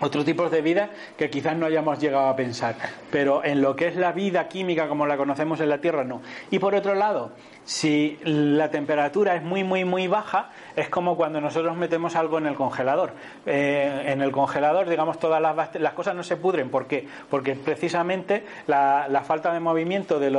otros 0.00 0.24
tipos 0.24 0.50
de 0.50 0.62
vida 0.62 0.90
que 1.16 1.28
quizás 1.30 1.56
no 1.56 1.66
hayamos 1.66 1.98
llegado 1.98 2.28
a 2.28 2.36
pensar, 2.36 2.76
pero 3.10 3.44
en 3.44 3.60
lo 3.60 3.74
que 3.74 3.88
es 3.88 3.96
la 3.96 4.12
vida 4.12 4.48
química 4.48 4.88
como 4.88 5.06
la 5.06 5.16
conocemos 5.16 5.60
en 5.60 5.68
la 5.68 5.80
Tierra 5.80 6.04
no. 6.04 6.22
Y 6.50 6.58
por 6.58 6.74
otro 6.74 6.94
lado, 6.94 7.32
si 7.68 8.18
la 8.24 8.70
temperatura 8.70 9.36
es 9.36 9.42
muy, 9.42 9.62
muy, 9.62 9.84
muy 9.84 10.08
baja, 10.08 10.48
es 10.74 10.88
como 10.88 11.18
cuando 11.18 11.38
nosotros 11.38 11.76
metemos 11.76 12.16
algo 12.16 12.38
en 12.38 12.46
el 12.46 12.54
congelador. 12.54 13.12
Eh, 13.44 14.04
en 14.06 14.22
el 14.22 14.32
congelador, 14.32 14.88
digamos, 14.88 15.18
todas 15.18 15.38
las, 15.42 15.74
las, 15.74 15.92
cosas 15.92 16.14
no 16.14 16.22
se 16.22 16.38
pudren. 16.38 16.70
¿Por 16.70 16.86
qué? 16.86 17.06
Porque 17.28 17.56
precisamente 17.56 18.42
la, 18.66 19.22
falta 19.26 19.52
de 19.52 19.60
movimiento 19.60 20.18
de, 20.18 20.30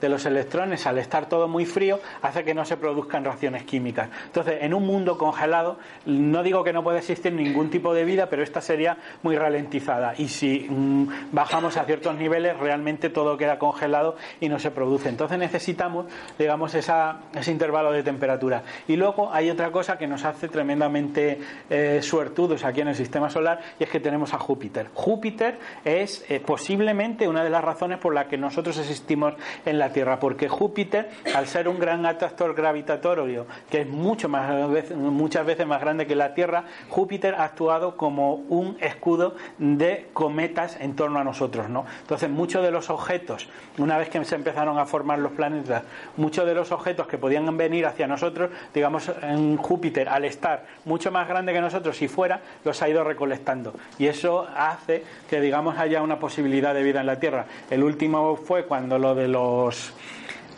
de, 0.00 0.08
los 0.08 0.24
electrones 0.24 0.86
al 0.86 0.98
estar 0.98 1.26
todo 1.28 1.48
muy 1.48 1.66
frío 1.66 1.98
hace 2.22 2.44
que 2.44 2.54
no 2.54 2.64
se 2.64 2.76
produzcan 2.76 3.24
reacciones 3.24 3.64
químicas. 3.64 4.08
Entonces, 4.26 4.58
en 4.60 4.72
un 4.72 4.86
mundo 4.86 5.18
congelado, 5.18 5.80
no 6.06 6.44
digo 6.44 6.62
que 6.62 6.72
no 6.72 6.84
pueda 6.84 6.98
existir 6.98 7.32
ningún 7.32 7.70
tipo 7.70 7.92
de 7.92 8.04
vida, 8.04 8.28
pero 8.30 8.44
esta 8.44 8.60
sería 8.60 8.98
muy 9.24 9.34
ralentizada. 9.34 10.14
Y 10.16 10.28
si 10.28 10.68
mm, 10.70 11.32
bajamos 11.32 11.76
a 11.76 11.84
ciertos 11.86 12.14
niveles, 12.14 12.56
realmente 12.56 13.10
todo 13.10 13.36
queda 13.36 13.58
congelado 13.58 14.14
y 14.38 14.48
no 14.48 14.60
se 14.60 14.70
produce. 14.70 15.08
Entonces 15.08 15.38
necesitamos, 15.38 16.06
digamos, 16.38 16.67
ese 16.74 17.50
intervalo 17.50 17.92
de 17.92 18.02
temperatura. 18.02 18.62
Y 18.86 18.96
luego 18.96 19.32
hay 19.32 19.50
otra 19.50 19.70
cosa 19.70 19.98
que 19.98 20.06
nos 20.06 20.24
hace 20.24 20.48
tremendamente 20.48 21.40
eh, 21.70 22.00
suertudos 22.02 22.64
aquí 22.64 22.80
en 22.80 22.88
el 22.88 22.94
sistema 22.94 23.30
solar 23.30 23.60
y 23.78 23.84
es 23.84 23.90
que 23.90 24.00
tenemos 24.00 24.34
a 24.34 24.38
Júpiter. 24.38 24.88
Júpiter 24.94 25.58
es 25.84 26.24
eh, 26.28 26.40
posiblemente 26.40 27.28
una 27.28 27.44
de 27.44 27.50
las 27.50 27.64
razones 27.64 27.98
por 27.98 28.14
las 28.14 28.26
que 28.26 28.36
nosotros 28.36 28.78
existimos 28.78 29.34
en 29.64 29.78
la 29.78 29.92
Tierra, 29.92 30.18
porque 30.18 30.48
Júpiter, 30.48 31.10
al 31.34 31.46
ser 31.46 31.68
un 31.68 31.78
gran 31.78 32.04
atractor 32.06 32.54
gravitatorio, 32.54 33.46
que 33.70 33.82
es 33.82 33.88
mucho 33.88 34.28
más, 34.28 34.68
muchas 34.94 35.46
veces 35.46 35.66
más 35.66 35.80
grande 35.80 36.06
que 36.06 36.14
la 36.14 36.34
Tierra, 36.34 36.64
Júpiter 36.88 37.34
ha 37.34 37.44
actuado 37.44 37.96
como 37.96 38.34
un 38.34 38.76
escudo 38.80 39.36
de 39.58 40.08
cometas 40.12 40.76
en 40.80 40.94
torno 40.96 41.18
a 41.18 41.24
nosotros. 41.24 41.68
¿no? 41.68 41.84
Entonces, 42.00 42.30
muchos 42.30 42.62
de 42.62 42.70
los 42.70 42.90
objetos, 42.90 43.48
una 43.78 43.98
vez 43.98 44.08
que 44.08 44.24
se 44.24 44.34
empezaron 44.34 44.78
a 44.78 44.86
formar 44.86 45.18
los 45.18 45.32
planetas, 45.32 45.84
muchos 46.16 46.46
de 46.46 46.54
objetos 46.72 47.06
que 47.06 47.18
podían 47.18 47.56
venir 47.56 47.86
hacia 47.86 48.06
nosotros, 48.06 48.50
digamos, 48.74 49.10
en 49.22 49.56
Júpiter, 49.56 50.08
al 50.08 50.24
estar 50.24 50.64
mucho 50.84 51.10
más 51.10 51.28
grande 51.28 51.52
que 51.52 51.60
nosotros, 51.60 51.96
si 51.96 52.08
fuera, 52.08 52.40
los 52.64 52.80
ha 52.82 52.88
ido 52.88 53.04
recolectando. 53.04 53.74
Y 53.98 54.06
eso 54.06 54.46
hace 54.56 55.04
que, 55.28 55.40
digamos, 55.40 55.78
haya 55.78 56.02
una 56.02 56.18
posibilidad 56.18 56.74
de 56.74 56.82
vida 56.82 57.00
en 57.00 57.06
la 57.06 57.20
Tierra. 57.20 57.46
El 57.70 57.82
último 57.82 58.36
fue 58.36 58.64
cuando 58.64 58.98
lo 58.98 59.14
de 59.14 59.28
los 59.28 59.92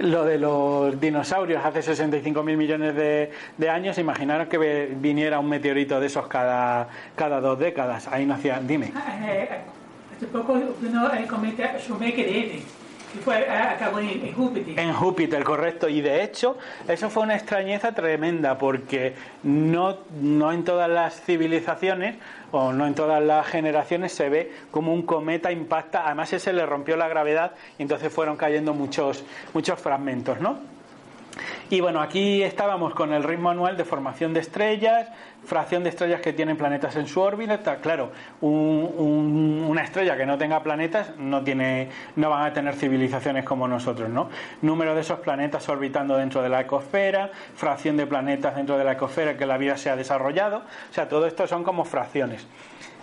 lo 0.00 0.24
de 0.24 0.38
los 0.38 0.98
dinosaurios 0.98 1.62
hace 1.62 1.80
65.000 1.80 2.42
millones 2.56 2.94
de, 2.96 3.68
años, 3.68 3.98
imaginaros 3.98 4.48
que 4.48 4.88
viniera 4.96 5.38
un 5.38 5.48
meteorito 5.48 6.00
de 6.00 6.06
esos 6.06 6.26
cada, 6.26 6.88
cada 7.14 7.40
dos 7.40 7.58
décadas. 7.58 8.08
Ahí 8.08 8.24
no 8.24 8.34
hacía. 8.34 8.60
Dime. 8.60 8.92
Eh, 9.22 9.48
hace 10.16 10.26
poco 10.26 10.58
vino 10.80 11.12
el 11.12 11.26
Júpiter. 14.32 14.78
En 14.78 14.92
Júpiter, 14.92 15.44
correcto. 15.44 15.88
Y 15.88 16.00
de 16.00 16.22
hecho, 16.22 16.56
eso 16.86 17.10
fue 17.10 17.24
una 17.24 17.34
extrañeza 17.34 17.92
tremenda 17.92 18.56
porque 18.56 19.14
no, 19.42 19.98
no 20.20 20.52
en 20.52 20.64
todas 20.64 20.88
las 20.88 21.20
civilizaciones 21.20 22.16
o 22.52 22.72
no 22.72 22.86
en 22.86 22.94
todas 22.94 23.22
las 23.22 23.46
generaciones 23.46 24.12
se 24.12 24.28
ve 24.28 24.52
como 24.70 24.92
un 24.94 25.02
cometa 25.02 25.52
impacta. 25.52 26.06
Además, 26.06 26.32
ese 26.32 26.52
le 26.52 26.64
rompió 26.66 26.96
la 26.96 27.08
gravedad 27.08 27.52
y 27.78 27.82
entonces 27.82 28.12
fueron 28.12 28.36
cayendo 28.36 28.74
muchos, 28.74 29.24
muchos 29.52 29.78
fragmentos, 29.80 30.40
¿no? 30.40 30.79
Y 31.70 31.80
bueno, 31.80 32.00
aquí 32.00 32.42
estábamos 32.42 32.94
con 32.94 33.12
el 33.12 33.22
ritmo 33.22 33.50
anual 33.50 33.76
de 33.76 33.84
formación 33.84 34.34
de 34.34 34.40
estrellas, 34.40 35.08
fracción 35.44 35.82
de 35.82 35.90
estrellas 35.90 36.20
que 36.20 36.32
tienen 36.32 36.56
planetas 36.56 36.96
en 36.96 37.06
su 37.06 37.20
órbita. 37.20 37.76
Claro, 37.76 38.10
una 38.40 39.82
estrella 39.82 40.16
que 40.16 40.26
no 40.26 40.38
tenga 40.38 40.62
planetas 40.62 41.16
no, 41.16 41.42
tiene, 41.42 41.88
no 42.16 42.30
van 42.30 42.46
a 42.46 42.52
tener 42.52 42.74
civilizaciones 42.74 43.44
como 43.44 43.68
nosotros, 43.68 44.08
¿no? 44.10 44.28
Número 44.62 44.94
de 44.94 45.02
esos 45.02 45.20
planetas 45.20 45.68
orbitando 45.68 46.16
dentro 46.16 46.42
de 46.42 46.48
la 46.48 46.60
ecosfera, 46.60 47.30
fracción 47.54 47.96
de 47.96 48.06
planetas 48.06 48.56
dentro 48.56 48.76
de 48.78 48.84
la 48.84 48.92
ecosfera 48.92 49.36
que 49.36 49.46
la 49.46 49.56
vida 49.56 49.76
se 49.76 49.90
ha 49.90 49.96
desarrollado. 49.96 50.58
O 50.90 50.92
sea, 50.92 51.08
todo 51.08 51.26
esto 51.26 51.46
son 51.46 51.64
como 51.64 51.84
fracciones. 51.84 52.46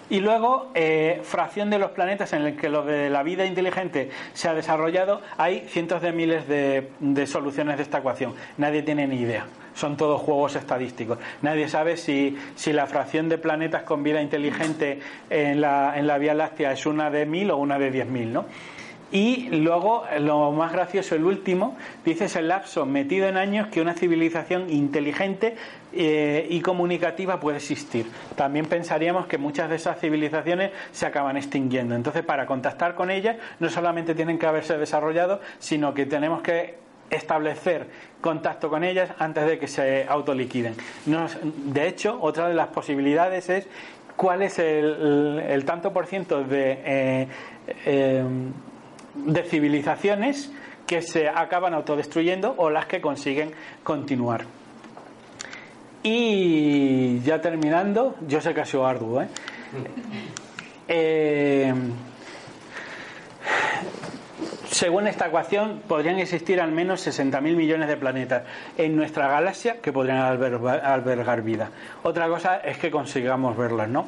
Y 0.09 0.21
luego, 0.21 0.71
eh, 0.73 1.19
fracción 1.23 1.69
de 1.69 1.79
los 1.79 1.91
planetas 1.91 2.31
en 2.31 2.43
el 2.43 2.55
que 2.55 2.69
lo 2.69 2.83
de 2.83 3.09
la 3.09 3.23
vida 3.23 3.45
inteligente 3.45 4.09
se 4.33 4.47
ha 4.47 4.53
desarrollado, 4.53 5.21
hay 5.37 5.65
cientos 5.67 6.01
de 6.01 6.13
miles 6.13 6.47
de, 6.47 7.27
soluciones 7.27 7.75
de 7.75 7.83
esta 7.83 7.97
ecuación. 7.97 8.33
Nadie 8.57 8.83
tiene 8.83 9.05
ni 9.05 9.17
idea. 9.17 9.47
Son 9.73 9.97
todos 9.97 10.21
juegos 10.21 10.55
estadísticos. 10.55 11.19
Nadie 11.41 11.67
sabe 11.67 11.97
si, 11.97 12.37
si 12.55 12.71
la 12.71 12.87
fracción 12.87 13.27
de 13.27 13.37
planetas 13.37 13.83
con 13.83 14.01
vida 14.01 14.21
inteligente 14.21 14.99
en 15.29 15.59
la, 15.59 15.97
en 15.97 16.07
la 16.07 16.17
Vía 16.17 16.33
Láctea 16.33 16.71
es 16.71 16.85
una 16.85 17.11
de 17.11 17.25
mil 17.25 17.51
o 17.51 17.57
una 17.57 17.77
de 17.77 17.91
diez 17.91 18.07
mil, 18.07 18.31
¿no? 18.31 18.45
Y 19.11 19.47
luego, 19.49 20.03
lo 20.19 20.51
más 20.51 20.73
gracioso, 20.73 21.15
el 21.15 21.23
último, 21.23 21.77
dice 22.03 22.25
es 22.25 22.35
el 22.35 22.49
lapso 22.49 22.85
metido 22.85 23.27
en 23.27 23.37
años 23.37 23.67
que 23.67 23.79
una 23.79 23.93
civilización 23.93 24.69
inteligente 24.69 25.55
eh, 25.93 26.47
y 26.49 26.61
comunicativa 26.61 27.39
puede 27.39 27.57
existir. 27.57 28.07
También 28.35 28.65
pensaríamos 28.65 29.27
que 29.27 29.37
muchas 29.37 29.69
de 29.69 29.77
esas 29.77 29.99
civilizaciones 29.99 30.71
se 30.91 31.05
acaban 31.05 31.37
extinguiendo. 31.37 31.95
Entonces, 31.95 32.23
para 32.23 32.45
contactar 32.45 32.95
con 32.95 33.09
ellas, 33.09 33.37
no 33.59 33.69
solamente 33.69 34.13
tienen 34.13 34.37
que 34.37 34.45
haberse 34.45 34.77
desarrollado, 34.77 35.39
sino 35.59 35.93
que 35.93 36.05
tenemos 36.05 36.41
que 36.41 36.75
establecer 37.09 37.87
contacto 38.21 38.69
con 38.69 38.83
ellas 38.83 39.11
antes 39.17 39.45
de 39.45 39.57
que 39.59 39.67
se 39.67 40.05
autoliquiden. 40.07 40.75
de 41.05 41.87
hecho, 41.87 42.17
otra 42.21 42.49
de 42.49 42.53
las 42.53 42.67
posibilidades 42.67 43.49
es 43.49 43.67
cuál 44.17 44.41
es 44.41 44.59
el, 44.59 45.63
tanto 45.65 45.93
por 45.93 46.05
ciento 46.05 46.45
eh, 46.49 47.27
eh, 47.85 48.23
de 49.15 49.43
civilizaciones 49.43 50.51
que 50.85 51.01
se 51.01 51.29
acaban 51.29 51.73
autodestruyendo 51.73 52.55
o 52.57 52.69
las 52.69 52.87
que 52.87 53.01
consiguen 53.01 53.51
continuar. 53.83 54.45
Y 56.09 57.19
ya 57.19 57.41
terminando, 57.41 58.15
yo 58.25 58.39
sé 58.39 58.53
que 58.53 58.61
ha 58.61 58.65
sido 58.65 58.87
arduo, 58.87 59.23
¿eh? 59.23 59.27
eh 60.87 61.73
según 64.71 65.07
esta 65.07 65.27
ecuación, 65.27 65.81
podrían 65.85 66.19
existir 66.19 66.61
al 66.61 66.71
menos 66.71 67.05
60.000 67.05 67.41
millones 67.41 67.89
de 67.89 67.97
planetas 67.97 68.43
en 68.77 68.95
nuestra 68.95 69.27
galaxia 69.27 69.81
que 69.81 69.91
podrían 69.91 70.19
albergar 70.19 71.41
vida. 71.41 71.71
Otra 72.03 72.29
cosa 72.29 72.57
es 72.57 72.77
que 72.77 72.89
consigamos 72.89 73.57
verlas, 73.57 73.89
¿no? 73.89 74.07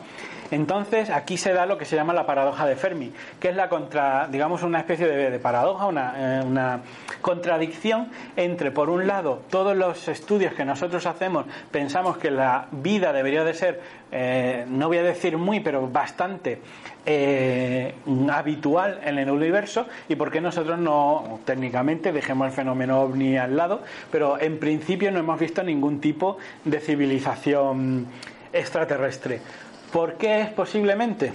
Entonces, 0.51 1.09
aquí 1.09 1.37
se 1.37 1.53
da 1.53 1.65
lo 1.65 1.77
que 1.77 1.85
se 1.85 1.95
llama 1.95 2.13
la 2.13 2.25
paradoja 2.25 2.65
de 2.65 2.75
Fermi, 2.75 3.11
que 3.39 3.49
es 3.49 3.55
la 3.55 3.69
contra, 3.69 4.27
digamos, 4.27 4.63
una 4.63 4.79
especie 4.79 5.07
de, 5.07 5.39
paradoja, 5.39 5.85
una, 5.85 6.39
eh, 6.39 6.43
una, 6.43 6.81
contradicción 7.21 8.09
entre, 8.35 8.71
por 8.71 8.89
un 8.89 9.05
lado, 9.05 9.41
todos 9.49 9.75
los 9.75 10.07
estudios 10.07 10.53
que 10.53 10.65
nosotros 10.65 11.05
hacemos, 11.05 11.45
pensamos 11.71 12.17
que 12.17 12.31
la 12.31 12.67
vida 12.71 13.13
debería 13.13 13.43
de 13.43 13.53
ser, 13.53 13.81
eh, 14.11 14.65
no 14.67 14.87
voy 14.87 14.97
a 14.97 15.03
decir 15.03 15.37
muy, 15.37 15.59
pero 15.59 15.87
bastante 15.87 16.61
eh, 17.05 17.93
habitual 18.31 19.01
en 19.03 19.19
el 19.19 19.29
universo, 19.29 19.85
y 20.07 20.15
por 20.15 20.31
qué 20.31 20.41
nosotros 20.41 20.79
no, 20.79 21.39
técnicamente, 21.45 22.11
dejemos 22.11 22.47
el 22.47 22.53
fenómeno 22.53 23.01
ovni 23.01 23.37
al 23.37 23.55
lado, 23.55 23.81
pero 24.11 24.39
en 24.39 24.59
principio 24.59 25.11
no 25.11 25.19
hemos 25.19 25.39
visto 25.39 25.61
ningún 25.61 25.99
tipo 25.99 26.37
de 26.63 26.79
civilización 26.79 28.07
extraterrestre. 28.51 29.41
¿Por 29.91 30.15
qué 30.15 30.41
es 30.41 30.49
posiblemente? 30.49 31.33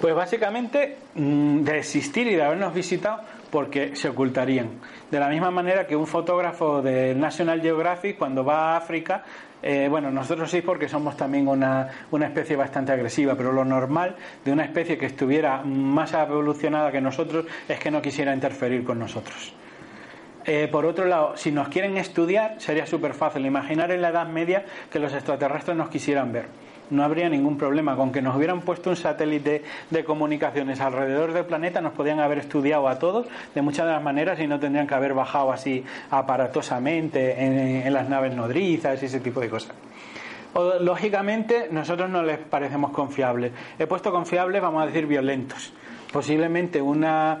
Pues 0.00 0.14
básicamente 0.14 0.96
mm, 1.14 1.60
de 1.60 1.78
existir 1.78 2.26
y 2.26 2.34
de 2.34 2.42
habernos 2.42 2.72
visitado 2.72 3.20
porque 3.50 3.96
se 3.96 4.08
ocultarían. 4.08 4.70
De 5.10 5.20
la 5.20 5.28
misma 5.28 5.50
manera 5.50 5.86
que 5.86 5.96
un 5.96 6.06
fotógrafo 6.06 6.80
de 6.80 7.14
National 7.14 7.60
Geographic 7.60 8.16
cuando 8.16 8.44
va 8.44 8.72
a 8.72 8.76
África, 8.78 9.24
eh, 9.62 9.88
bueno, 9.90 10.10
nosotros 10.10 10.50
sí 10.50 10.62
porque 10.62 10.88
somos 10.88 11.16
también 11.16 11.48
una, 11.48 11.88
una, 12.10 12.26
especie 12.26 12.56
bastante 12.56 12.92
agresiva, 12.92 13.34
pero 13.34 13.52
lo 13.52 13.64
normal 13.64 14.14
de 14.44 14.52
una 14.52 14.64
especie 14.64 14.96
que 14.96 15.06
estuviera 15.06 15.62
más 15.62 16.12
evolucionada 16.14 16.92
que 16.92 17.00
nosotros 17.00 17.44
es 17.68 17.78
que 17.78 17.90
no 17.90 18.00
quisiera 18.00 18.32
interferir 18.32 18.84
con 18.84 18.98
nosotros. 18.98 19.52
Eh, 20.44 20.68
por 20.70 20.86
otro 20.86 21.04
lado, 21.04 21.36
si 21.36 21.50
nos 21.50 21.68
quieren 21.68 21.98
estudiar, 21.98 22.54
sería 22.58 22.86
súper 22.86 23.12
fácil 23.12 23.44
imaginar 23.44 23.90
en 23.90 24.00
la 24.00 24.10
Edad 24.10 24.28
Media 24.28 24.64
que 24.90 24.98
los 24.98 25.12
extraterrestres 25.12 25.76
nos 25.76 25.90
quisieran 25.90 26.32
ver 26.32 26.67
no 26.90 27.04
habría 27.04 27.28
ningún 27.28 27.56
problema. 27.58 27.96
Con 27.96 28.12
que 28.12 28.22
nos 28.22 28.36
hubieran 28.36 28.60
puesto 28.60 28.90
un 28.90 28.96
satélite 28.96 29.62
de 29.90 30.04
comunicaciones 30.04 30.80
alrededor 30.80 31.32
del 31.32 31.44
planeta, 31.44 31.80
nos 31.80 31.92
podían 31.92 32.20
haber 32.20 32.38
estudiado 32.38 32.88
a 32.88 32.98
todos 32.98 33.26
de 33.54 33.62
muchas 33.62 33.86
de 33.86 33.92
las 33.92 34.02
maneras 34.02 34.40
y 34.40 34.46
no 34.46 34.58
tendrían 34.58 34.86
que 34.86 34.94
haber 34.94 35.14
bajado 35.14 35.52
así 35.52 35.84
aparatosamente 36.10 37.86
en, 37.86 37.92
las 37.92 38.08
naves 38.08 38.34
nodrizas 38.34 39.02
y 39.02 39.06
ese 39.06 39.20
tipo 39.20 39.40
de 39.40 39.48
cosas. 39.48 39.72
lógicamente, 40.80 41.68
nosotros 41.70 42.10
no 42.10 42.22
les 42.22 42.38
parecemos 42.38 42.90
confiables. 42.90 43.52
He 43.78 43.86
puesto 43.86 44.10
confiables, 44.10 44.60
vamos 44.60 44.82
a 44.82 44.86
decir, 44.86 45.06
violentos. 45.06 45.72
Posiblemente 46.12 46.80
una 46.80 47.38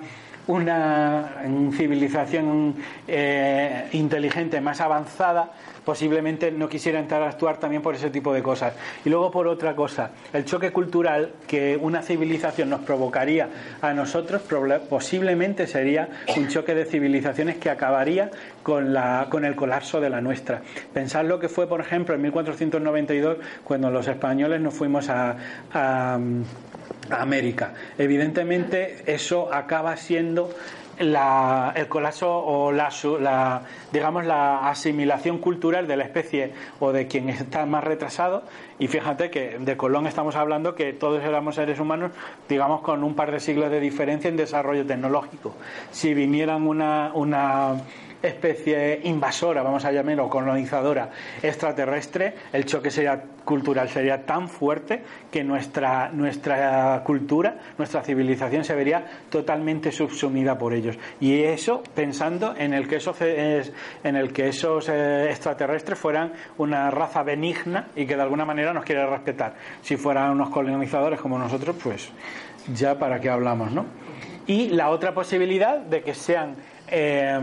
una 0.48 1.42
civilización 1.76 2.74
eh, 3.06 3.88
inteligente 3.92 4.60
más 4.60 4.80
avanzada 4.80 5.52
posiblemente 5.88 6.50
no 6.50 6.68
quisiera 6.68 6.98
entrar 6.98 7.22
a 7.22 7.30
actuar 7.30 7.56
también 7.56 7.80
por 7.80 7.94
ese 7.94 8.10
tipo 8.10 8.34
de 8.34 8.42
cosas. 8.42 8.74
Y 9.06 9.08
luego 9.08 9.30
por 9.30 9.48
otra 9.48 9.74
cosa, 9.74 10.10
el 10.34 10.44
choque 10.44 10.70
cultural 10.70 11.32
que 11.46 11.78
una 11.80 12.02
civilización 12.02 12.68
nos 12.68 12.80
provocaría 12.80 13.48
a 13.80 13.94
nosotros 13.94 14.42
posiblemente 14.90 15.66
sería 15.66 16.10
un 16.36 16.48
choque 16.48 16.74
de 16.74 16.84
civilizaciones 16.84 17.56
que 17.56 17.70
acabaría 17.70 18.30
con, 18.62 18.92
la, 18.92 19.28
con 19.30 19.46
el 19.46 19.56
colapso 19.56 19.98
de 19.98 20.10
la 20.10 20.20
nuestra. 20.20 20.60
Pensad 20.92 21.24
lo 21.24 21.38
que 21.38 21.48
fue, 21.48 21.66
por 21.66 21.80
ejemplo, 21.80 22.14
en 22.14 22.20
1492, 22.20 23.38
cuando 23.64 23.90
los 23.90 24.08
españoles 24.08 24.60
nos 24.60 24.74
fuimos 24.74 25.08
a 25.08 26.18
América. 27.10 27.74
Evidentemente 27.98 29.02
eso 29.06 29.52
acaba 29.52 29.96
siendo 29.96 30.50
el 30.98 31.88
colapso 31.88 32.28
o 32.28 32.72
la, 32.72 33.62
digamos 33.92 34.26
la 34.26 34.68
asimilación 34.68 35.38
cultural 35.38 35.86
de 35.86 35.96
la 35.96 36.04
especie 36.04 36.52
o 36.80 36.92
de 36.92 37.06
quien 37.06 37.28
está 37.28 37.66
más 37.66 37.84
retrasado 37.84 38.42
y 38.80 38.88
fíjate 38.88 39.30
que 39.30 39.58
de 39.60 39.76
Colón 39.76 40.06
estamos 40.06 40.34
hablando 40.34 40.74
que 40.74 40.92
todos 40.92 41.22
éramos 41.22 41.54
seres 41.54 41.78
humanos 41.78 42.10
digamos 42.48 42.80
con 42.80 43.04
un 43.04 43.14
par 43.14 43.30
de 43.30 43.38
siglos 43.38 43.70
de 43.70 43.78
diferencia 43.78 44.28
en 44.28 44.36
desarrollo 44.36 44.84
tecnológico 44.84 45.54
si 45.92 46.14
vinieran 46.14 46.66
una, 46.66 47.12
una 47.14 47.76
especie 48.22 49.00
invasora, 49.04 49.62
vamos 49.62 49.84
a 49.84 49.92
llamarlo, 49.92 50.28
colonizadora 50.28 51.10
extraterrestre, 51.42 52.34
el 52.52 52.64
choque 52.64 52.90
sería 52.90 53.22
cultural 53.48 53.88
sería 53.88 54.26
tan 54.26 54.46
fuerte 54.46 55.02
que 55.30 55.42
nuestra, 55.42 56.10
nuestra 56.12 57.02
cultura, 57.02 57.56
nuestra 57.78 58.02
civilización 58.02 58.62
se 58.62 58.74
vería 58.74 59.06
totalmente 59.30 59.90
subsumida 59.90 60.58
por 60.58 60.74
ellos. 60.74 60.98
Y 61.18 61.42
eso 61.44 61.82
pensando 61.94 62.54
en 62.58 62.74
el 62.74 62.86
que 62.86 62.96
esos, 62.96 63.18
en 63.22 64.16
el 64.16 64.34
que 64.34 64.48
esos 64.48 64.90
eh, 64.90 65.30
extraterrestres 65.30 65.98
fueran 65.98 66.34
una 66.58 66.90
raza 66.90 67.22
benigna 67.22 67.88
y 67.96 68.04
que 68.04 68.16
de 68.16 68.22
alguna 68.22 68.44
manera 68.44 68.74
nos 68.74 68.84
quiere 68.84 69.06
respetar. 69.06 69.54
Si 69.80 69.96
fueran 69.96 70.32
unos 70.32 70.50
colonizadores 70.50 71.18
como 71.18 71.38
nosotros, 71.38 71.74
pues 71.82 72.10
ya 72.74 72.98
para 72.98 73.18
qué 73.18 73.30
hablamos, 73.30 73.72
¿no? 73.72 73.86
Y 74.46 74.68
la 74.68 74.90
otra 74.90 75.14
posibilidad 75.14 75.78
de 75.78 76.02
que 76.02 76.14
sean 76.14 76.56
eh, 76.90 77.38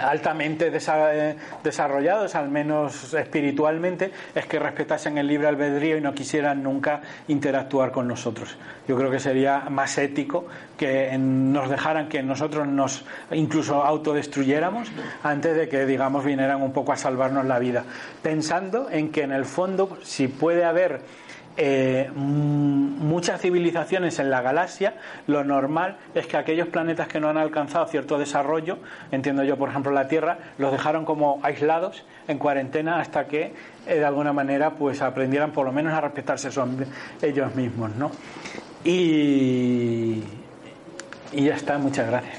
altamente 0.00 0.70
desarrollados, 0.70 2.34
al 2.34 2.48
menos 2.48 3.14
espiritualmente, 3.14 4.12
es 4.34 4.46
que 4.46 4.58
respetasen 4.58 5.18
el 5.18 5.26
libre 5.26 5.48
albedrío 5.48 5.96
y 5.96 6.00
no 6.00 6.14
quisieran 6.14 6.62
nunca 6.62 7.00
interactuar 7.28 7.90
con 7.92 8.08
nosotros. 8.08 8.56
Yo 8.86 8.96
creo 8.96 9.10
que 9.10 9.20
sería 9.20 9.60
más 9.70 9.98
ético 9.98 10.46
que 10.76 11.16
nos 11.18 11.68
dejaran 11.68 12.08
que 12.08 12.22
nosotros 12.22 12.66
nos 12.66 13.04
incluso 13.32 13.84
autodestruyéramos 13.84 14.90
antes 15.22 15.56
de 15.56 15.68
que, 15.68 15.86
digamos, 15.86 16.24
vinieran 16.24 16.62
un 16.62 16.72
poco 16.72 16.92
a 16.92 16.96
salvarnos 16.96 17.44
la 17.44 17.58
vida. 17.58 17.84
Pensando 18.22 18.88
en 18.90 19.10
que 19.10 19.22
en 19.22 19.32
el 19.32 19.44
fondo, 19.44 19.98
si 20.02 20.28
puede 20.28 20.64
haber 20.64 21.00
eh, 21.60 22.08
muchas 22.14 23.40
civilizaciones 23.40 24.20
en 24.20 24.30
la 24.30 24.40
galaxia, 24.42 24.94
lo 25.26 25.42
normal 25.42 25.96
es 26.14 26.28
que 26.28 26.36
aquellos 26.36 26.68
planetas 26.68 27.08
que 27.08 27.18
no 27.18 27.28
han 27.28 27.36
alcanzado 27.36 27.84
cierto 27.86 28.16
desarrollo, 28.16 28.78
entiendo 29.10 29.42
yo, 29.42 29.56
por 29.56 29.68
ejemplo, 29.68 29.90
la 29.90 30.06
Tierra, 30.06 30.38
los 30.56 30.70
dejaron 30.70 31.04
como 31.04 31.40
aislados 31.42 32.04
en 32.28 32.38
cuarentena 32.38 33.00
hasta 33.00 33.26
que 33.26 33.54
eh, 33.88 33.94
de 33.96 34.04
alguna 34.04 34.32
manera 34.32 34.70
pues 34.70 35.02
aprendieran 35.02 35.50
por 35.50 35.66
lo 35.66 35.72
menos 35.72 35.92
a 35.94 36.00
respetarse 36.00 36.48
ellos 37.22 37.54
mismos, 37.56 37.90
¿no? 37.96 38.12
Y, 38.84 40.22
y 41.32 41.44
ya 41.44 41.56
está, 41.56 41.76
muchas 41.76 42.06
gracias. 42.08 42.36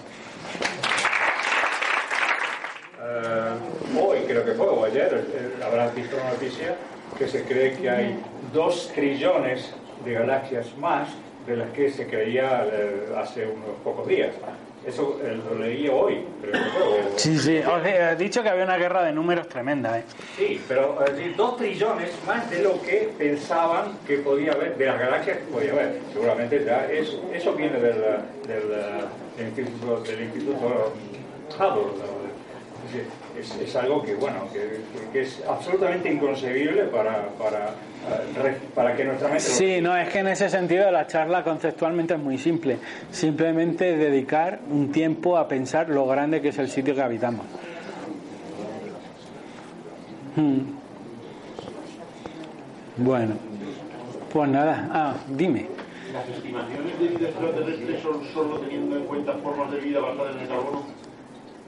Eh, 3.01 3.99
hoy 4.01 4.19
creo 4.25 4.45
que 4.45 4.53
fue, 4.53 4.65
o 4.65 4.85
ayer, 4.85 5.25
habrás 5.61 5.93
visto 5.93 6.15
una 6.15 6.29
noticia 6.29 6.77
que 7.17 7.27
se 7.27 7.43
cree 7.43 7.73
que 7.73 7.89
hay 7.89 8.19
dos 8.53 8.91
trillones 8.93 9.73
de 10.05 10.13
galaxias 10.13 10.75
más 10.77 11.09
de 11.45 11.57
las 11.57 11.69
que 11.71 11.89
se 11.89 12.07
creía 12.07 12.65
eh, 12.71 13.13
hace 13.17 13.47
unos 13.47 13.77
pocos 13.83 14.07
días. 14.07 14.31
Eso 14.85 15.19
eh, 15.23 15.37
lo 15.49 15.59
leí 15.59 15.89
hoy. 15.89 16.23
sí, 17.17 17.37
sí, 17.37 17.57
os 17.59 17.85
he 17.85 18.15
dicho 18.15 18.41
que 18.41 18.49
había 18.49 18.63
una 18.63 18.77
guerra 18.77 19.03
de 19.03 19.11
números 19.11 19.47
tremenda. 19.47 19.99
¿eh? 19.99 20.03
Sí, 20.37 20.61
pero 20.67 20.97
dos 21.35 21.57
trillones 21.57 22.11
más 22.25 22.49
de 22.49 22.63
lo 22.63 22.81
que 22.81 23.11
pensaban 23.17 23.97
que 24.07 24.17
podía 24.17 24.53
haber, 24.53 24.77
de 24.77 24.85
las 24.85 24.99
galaxias 24.99 25.37
que 25.39 25.43
podía 25.45 25.71
haber. 25.73 25.99
Seguramente 26.13 26.63
ya 26.63 26.85
eso, 26.89 27.21
eso 27.33 27.53
viene 27.53 27.79
del, 27.79 28.01
del, 28.47 29.47
instituto, 29.47 30.01
del 30.01 30.23
instituto 30.23 30.93
Hubble 31.57 32.18
es, 33.39 33.75
algo 33.75 34.03
que, 34.03 34.15
bueno, 34.15 34.47
que, 34.51 35.21
es 35.21 35.43
absolutamente 35.47 36.11
inconcebible 36.11 36.83
para, 36.83 37.27
para, 37.37 37.69
eh, 37.69 38.57
para 38.73 38.95
que 38.95 39.05
nuestra 39.05 39.27
mente... 39.27 39.43
Sí, 39.43 39.81
no, 39.81 39.95
es 39.95 40.09
que 40.09 40.19
en 40.19 40.27
ese 40.27 40.49
sentido 40.49 40.91
la 40.91 41.07
charla 41.07 41.43
conceptualmente 41.43 42.13
es 42.15 42.19
muy 42.19 42.37
simple. 42.37 42.77
Simplemente 43.11 43.95
dedicar 43.97 44.59
un 44.69 44.91
tiempo 44.91 45.37
a 45.37 45.47
pensar 45.47 45.89
lo 45.89 46.05
grande 46.07 46.41
que 46.41 46.49
es 46.49 46.57
el 46.57 46.69
sitio 46.69 46.95
que 46.95 47.01
habitamos. 47.01 47.45
Hmm. 50.35 50.59
Bueno, 52.97 53.35
pues 54.31 54.49
nada, 54.49 54.89
ah, 54.91 55.13
dime. 55.29 55.67
¿Las 56.13 56.27
estimaciones 56.27 56.99
de 56.99 57.07
vida 57.07 57.29
extraterrestre 57.29 58.01
son 58.01 58.25
solo 58.33 58.59
teniendo 58.59 58.97
en 58.97 59.03
cuenta 59.05 59.33
formas 59.35 59.71
de 59.71 59.79
vida 59.79 59.99
basadas 59.99 60.35
en 60.35 60.41
el 60.41 60.47
carbono? 60.47 60.98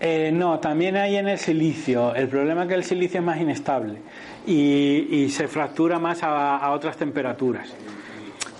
Eh, 0.04 0.32
no, 0.34 0.60
también 0.60 0.98
hay 0.98 1.18
en 1.18 1.28
el 1.28 1.38
silicio. 1.38 2.16
El 2.16 2.28
problema 2.28 2.64
es 2.64 2.70
que 2.70 2.74
el 2.74 2.84
silicio 2.84 3.20
es 3.20 3.26
más 3.26 3.40
inestable 3.40 4.00
y, 4.48 5.30
se 5.30 5.48
fractura 5.48 6.00
más 6.00 6.24
a, 6.24 6.72
otras 6.72 6.98
temperaturas. 6.98 7.72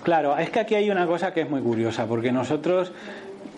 Claro, 0.04 0.38
es 0.38 0.50
que 0.50 0.60
aquí 0.60 0.76
hay 0.76 0.88
una 0.88 1.04
cosa 1.06 1.34
que 1.34 1.40
es 1.40 1.50
muy 1.50 1.60
curiosa, 1.60 2.06
porque 2.06 2.30
nosotros 2.30 2.92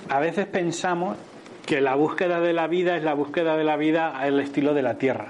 a 0.08 0.18
veces 0.18 0.46
pensamos 0.46 1.18
que 1.66 1.82
la 1.82 1.94
búsqueda 1.94 2.40
de 2.40 2.54
la 2.54 2.68
vida 2.68 2.96
es 2.96 3.04
la 3.04 3.12
búsqueda 3.12 3.54
de 3.56 3.64
la 3.64 3.76
vida 3.76 4.16
al 4.16 4.40
estilo 4.40 4.72
de 4.72 4.82
la 4.82 4.94
Tierra, 4.94 5.28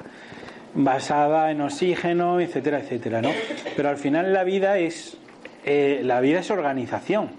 basada 0.75 1.51
en 1.51 1.61
oxígeno, 1.61 2.41
etcétera, 2.41 2.79
etcétera, 2.79 3.21
¿no? 3.21 3.31
Pero 3.77 3.89
al 3.89 3.97
final 3.97 4.33
la 4.33 4.45
vida 4.45 4.79
es 4.79 5.17
eh, 5.65 6.03
la 6.05 6.21
vida 6.21 6.41
es 6.41 6.51
organización. 6.53 7.31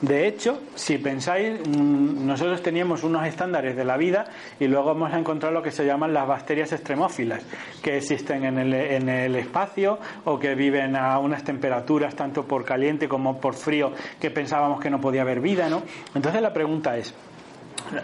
De 0.00 0.28
hecho, 0.28 0.60
si 0.76 0.98
pensáis, 0.98 1.58
mm, 1.58 2.24
nosotros 2.24 2.62
teníamos 2.62 3.02
unos 3.02 3.26
estándares 3.26 3.74
de 3.74 3.84
la 3.84 3.96
vida 3.96 4.26
y 4.60 4.68
luego 4.68 4.92
hemos 4.92 5.12
encontrado 5.12 5.52
lo 5.52 5.62
que 5.62 5.72
se 5.72 5.84
llaman 5.84 6.14
las 6.14 6.28
bacterias 6.28 6.70
extremófilas, 6.72 7.44
que 7.82 7.96
existen 7.96 8.44
en 8.44 8.58
el, 8.58 8.74
en 8.74 9.08
el 9.08 9.34
espacio 9.34 9.98
o 10.24 10.38
que 10.38 10.54
viven 10.54 10.94
a 10.94 11.18
unas 11.18 11.42
temperaturas, 11.42 12.14
tanto 12.14 12.44
por 12.44 12.64
caliente 12.64 13.08
como 13.08 13.40
por 13.40 13.54
frío, 13.54 13.92
que 14.20 14.30
pensábamos 14.30 14.80
que 14.80 14.88
no 14.88 15.00
podía 15.00 15.22
haber 15.22 15.40
vida, 15.40 15.68
¿no? 15.68 15.82
Entonces 16.14 16.40
la 16.42 16.52
pregunta 16.52 16.96
es, 16.96 17.12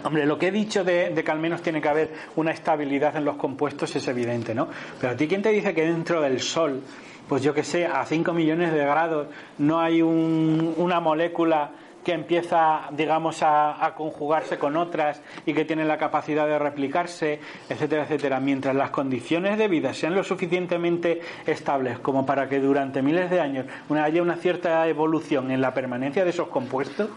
Hombre, 0.03 0.25
lo 0.25 0.37
que 0.37 0.47
he 0.47 0.51
dicho 0.51 0.83
de, 0.83 1.13
que 1.13 1.31
al 1.31 1.39
menos 1.39 1.61
tiene 1.61 1.79
que 1.79 1.87
haber 1.87 2.11
una 2.35 2.51
estabilidad 2.51 3.15
en 3.15 3.23
los 3.23 3.35
compuestos 3.35 3.95
es 3.95 4.07
evidente, 4.07 4.55
¿no? 4.55 4.67
Pero 4.99 5.13
a 5.13 5.15
ti, 5.15 5.27
¿quién 5.27 5.43
te 5.43 5.49
dice 5.49 5.75
que 5.75 5.83
dentro 5.83 6.21
del 6.21 6.39
Sol, 6.39 6.81
pues 7.29 7.43
yo 7.43 7.53
que 7.53 7.63
sé, 7.63 7.85
a 7.85 8.03
5 8.03 8.33
millones 8.33 8.73
de 8.73 8.79
grados 8.79 9.27
no 9.59 9.79
hay 9.79 10.01
un, 10.01 10.73
una 10.77 10.99
molécula 10.99 11.71
que 12.05 12.13
empieza, 12.13 12.83
digamos, 12.91 13.39
a, 13.41 13.93
conjugarse 13.97 14.59
con 14.59 14.77
otras 14.77 15.21
y 15.45 15.53
que 15.53 15.65
tienen 15.65 15.87
la 15.87 15.97
capacidad 15.97 16.47
de 16.47 16.59
replicarse, 16.59 17.39
etcétera, 17.67 18.03
etcétera. 18.03 18.39
Mientras 18.39 18.75
las 18.75 18.91
condiciones 18.91 19.57
de 19.57 19.67
vida 19.67 19.93
sean 19.93 20.13
lo 20.13 20.23
suficientemente 20.23 21.21
estables 21.47 21.97
como 21.99 22.25
para 22.25 22.47
que 22.47 22.59
durante 22.59 23.01
miles 23.01 23.31
de 23.31 23.41
años 23.41 23.65
haya 23.89 24.21
una 24.21 24.35
cierta 24.35 24.87
evolución 24.87 25.49
en 25.49 25.61
la 25.61 25.73
permanencia 25.73 26.23
de 26.23 26.29
esos 26.29 26.47
compuestos, 26.49 27.09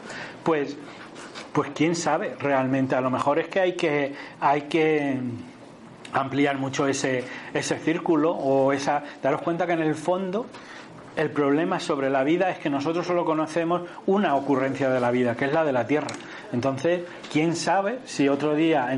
pues, 0.42 0.78
pues 1.52 1.70
quién 1.74 1.94
sabe 1.94 2.34
realmente. 2.38 2.94
A 2.94 3.02
lo 3.02 3.10
mejor 3.10 3.38
es 3.38 3.48
que 3.48 3.60
hay 3.60 3.72
que, 3.74 4.14
hay 4.40 4.62
que 4.62 5.18
ampliar 6.14 6.56
mucho 6.56 6.88
ese, 6.88 7.24
ese 7.52 7.78
círculo 7.78 8.32
o 8.32 8.72
esa. 8.72 9.02
Daros 9.22 9.42
cuenta 9.42 9.66
que 9.66 9.74
en 9.74 9.82
el 9.82 9.94
fondo 9.94 10.46
el 11.16 11.30
problema 11.30 11.80
sobre 11.80 12.10
la 12.10 12.22
vida 12.24 12.50
es 12.50 12.58
que 12.58 12.70
nosotros 12.70 13.06
solo 13.06 13.24
conocemos 13.24 13.82
una 14.06 14.34
ocurrencia 14.34 14.88
de 14.90 15.00
la 15.00 15.10
vida, 15.10 15.34
que 15.34 15.46
es 15.46 15.52
la 15.52 15.64
de 15.64 15.72
la 15.72 15.86
Tierra. 15.86 16.08
Entonces, 16.52 17.02
quién 17.32 17.56
sabe 17.56 17.98
si 18.04 18.28
otro 18.28 18.54
día 18.54 18.88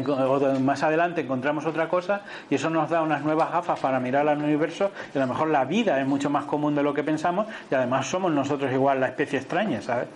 más 0.61 0.83
adelante 0.83 1.23
encontramos 1.23 1.67
otra 1.67 1.89
cosa 1.89 2.23
y 2.49 2.55
eso 2.55 2.71
nos 2.71 2.91
da 2.91 3.03
unas 3.03 3.23
nuevas 3.23 3.51
gafas 3.51 3.81
para 3.81 3.99
mirar 3.99 4.29
al 4.29 4.39
universo 4.39 4.91
y 5.15 5.19
a 5.19 5.23
lo 5.23 5.27
mejor 5.27 5.49
la 5.49 5.65
vida 5.65 6.01
es 6.01 6.07
mucho 6.07 6.31
más 6.31 6.45
común 6.45 6.75
de 6.75 6.83
lo 6.83 6.95
que 6.95 7.03
pensamos 7.03 7.47
y 7.71 7.75
además 7.75 8.07
somos 8.07 8.31
nosotros 8.33 8.73
igual 8.73 9.01
la 9.01 9.09
especie 9.09 9.39
extraña, 9.39 9.81
¿sabes? 9.83 10.09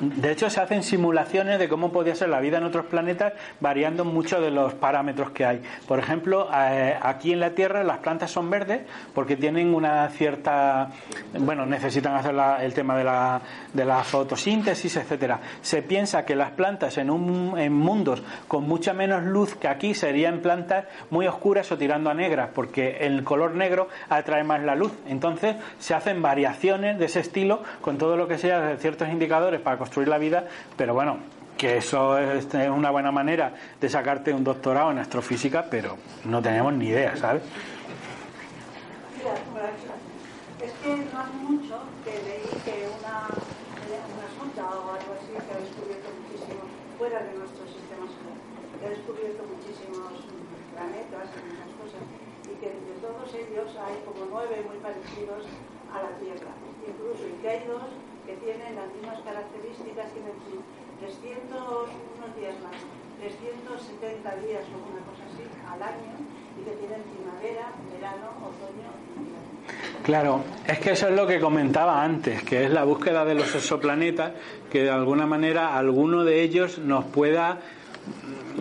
De 0.00 0.32
hecho, 0.32 0.48
se 0.48 0.60
hacen 0.60 0.82
simulaciones 0.82 1.58
de 1.58 1.68
cómo 1.68 1.92
podría 1.92 2.14
ser 2.14 2.30
la 2.30 2.40
vida 2.40 2.56
en 2.56 2.64
otros 2.64 2.86
planetas 2.86 3.34
variando 3.60 4.06
mucho 4.06 4.40
de 4.40 4.50
los 4.50 4.72
parámetros 4.72 5.30
que 5.32 5.44
hay. 5.44 5.62
Por 5.86 5.98
ejemplo, 5.98 6.48
eh, 6.54 6.96
aquí 7.00 7.32
en 7.32 7.40
la 7.40 7.50
Tierra 7.50 7.84
las 7.84 7.98
plantas 7.98 8.30
son 8.30 8.48
verdes 8.48 8.80
porque 9.14 9.36
tienen 9.36 9.74
una 9.74 10.08
cierta. 10.08 10.90
Bueno, 11.38 11.66
necesitan 11.66 12.14
hacer 12.14 12.34
el 12.60 12.72
tema 12.72 12.96
de 12.96 13.04
la, 13.04 13.42
de 13.74 13.84
la 13.84 14.02
fotosíntesis, 14.02 14.96
etcétera. 14.96 15.40
Se 15.60 15.82
piensa 15.82 16.24
que 16.24 16.34
las 16.34 16.52
plantas 16.52 16.96
en, 16.96 17.10
un, 17.10 17.58
en 17.58 17.74
mundos 17.74 18.22
con 18.48 18.66
mucha 18.66 18.94
menos 18.94 19.24
luz 19.24 19.54
que 19.54 19.68
aquí 19.68 19.92
serían 19.92 20.40
plantas 20.40 20.86
muy 21.10 21.26
oscuras 21.26 21.70
o 21.72 21.76
tirando 21.76 22.08
a 22.08 22.14
negras 22.14 22.50
porque 22.54 22.98
el 23.00 23.22
color 23.22 23.54
negro 23.54 23.88
atrae 24.08 24.44
más 24.44 24.62
la 24.62 24.74
luz. 24.74 24.92
Entonces, 25.06 25.56
se 25.78 25.92
hacen 25.92 26.22
variaciones 26.22 26.98
de 26.98 27.04
ese 27.04 27.20
estilo 27.20 27.62
con 27.82 27.98
todo 27.98 28.16
lo 28.16 28.26
que 28.26 28.38
sea 28.38 28.76
ciertos 28.78 29.08
indicadores 29.08 29.60
para 29.60 29.76
construir 29.90 30.06
la 30.06 30.18
vida, 30.18 30.46
pero 30.76 30.94
bueno, 30.94 31.18
que 31.58 31.78
eso 31.78 32.16
es 32.16 32.46
una 32.70 32.90
buena 32.90 33.10
manera 33.10 33.52
de 33.80 33.88
sacarte 33.88 34.32
un 34.32 34.44
doctorado 34.44 34.92
en 34.92 34.98
astrofísica, 34.98 35.66
pero 35.68 35.98
no 36.26 36.40
tenemos 36.40 36.72
ni 36.74 36.86
idea, 36.86 37.16
¿sabes? 37.16 37.42
Mira, 39.18 39.34
es 40.62 40.72
que 40.78 40.94
no 40.94 41.18
hace 41.18 41.34
mucho 41.42 41.74
que 42.06 42.14
leí 42.22 42.54
que 42.62 42.86
una, 42.86 43.26
una 43.34 44.28
sonda 44.38 44.62
o 44.78 44.94
algo 44.94 45.10
así 45.18 45.34
que 45.34 45.50
ha 45.50 45.58
descubierto 45.58 46.06
muchísimo, 46.22 46.62
fuera 46.96 47.18
de 47.26 47.34
nuestro 47.34 47.66
sistema 47.66 48.06
solar, 48.06 48.38
que 48.78 48.86
ha 48.86 48.90
descubierto 48.94 49.42
muchísimos 49.42 50.22
planetas 50.70 51.26
y 51.34 51.38
muchas 51.50 51.70
cosas, 51.82 52.02
y 52.46 52.54
que 52.62 52.78
de 52.78 52.94
todos 53.02 53.26
ellos 53.34 53.74
hay 53.74 53.98
como 54.06 54.22
nueve 54.30 54.62
muy 54.70 54.78
parecidos 54.78 55.50
a 55.90 55.98
la 55.98 56.14
Tierra, 56.22 56.54
incluso, 56.78 57.26
y 57.26 57.34
que 57.42 57.48
hay 57.50 57.66
dos 57.66 57.90
que 58.26 58.34
tienen 58.44 58.76
las 58.76 58.88
mismas 58.94 59.18
características, 59.24 60.12
tienen 60.12 60.36
300, 61.00 61.56
unos 61.56 62.30
días 62.36 62.54
más, 62.62 62.76
370 63.20 64.36
días 64.46 64.64
o 64.70 64.76
una 64.90 65.02
cosa 65.04 65.24
así 65.28 65.44
al 65.68 65.82
año 65.82 66.14
y 66.56 66.64
que 66.64 66.72
tienen 66.76 67.02
primavera, 67.02 67.72
verano, 67.92 68.26
otoño 68.40 68.88
y 68.96 69.18
invierno. 69.18 69.50
Claro, 70.02 70.44
es 70.66 70.78
que 70.78 70.92
eso 70.92 71.08
es 71.08 71.14
lo 71.14 71.26
que 71.26 71.40
comentaba 71.40 72.02
antes, 72.02 72.42
que 72.42 72.64
es 72.64 72.70
la 72.70 72.84
búsqueda 72.84 73.24
de 73.24 73.34
los 73.34 73.54
exoplanetas, 73.54 74.32
que 74.70 74.82
de 74.82 74.90
alguna 74.90 75.26
manera 75.26 75.76
alguno 75.76 76.24
de 76.24 76.42
ellos 76.42 76.78
nos 76.78 77.04
pueda 77.04 77.60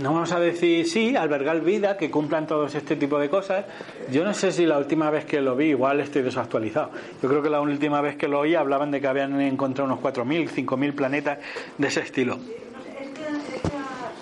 no 0.02 0.14
vamos 0.14 0.32
a 0.32 0.40
decir 0.40 0.88
sí, 0.88 1.16
albergar 1.16 1.62
vida, 1.62 1.98
que 1.98 2.10
cumplan 2.10 2.48
todos 2.48 2.74
este 2.76 2.96
tipo 2.96 3.20
de 3.20 3.30
cosas. 3.30 3.66
Yo 4.12 4.24
no 4.24 4.34
sé 4.34 4.52
si 4.52 4.66
la 4.66 4.78
última 4.78 5.10
vez 5.10 5.26
que 5.26 5.42
lo 5.42 5.56
vi, 5.56 5.68
igual 5.68 6.00
estoy 6.00 6.22
desactualizado. 6.22 6.92
Yo 7.22 7.30
creo 7.30 7.42
que 7.42 7.50
la 7.50 7.62
última 7.62 8.02
vez 8.02 8.16
que 8.16 8.28
lo 8.28 8.40
oí 8.40 8.56
hablaban 8.56 8.92
de 8.92 9.02
que 9.02 9.08
habían 9.08 9.40
encontrado 9.42 9.92
unos 9.92 10.04
4.000, 10.04 10.50
5.000 10.50 10.94
planetas 10.94 11.40
de 11.78 11.88
ese 11.88 12.02
estilo. 12.02 12.36
Es 12.36 13.10
que 13.10 13.22
esta 13.56 13.70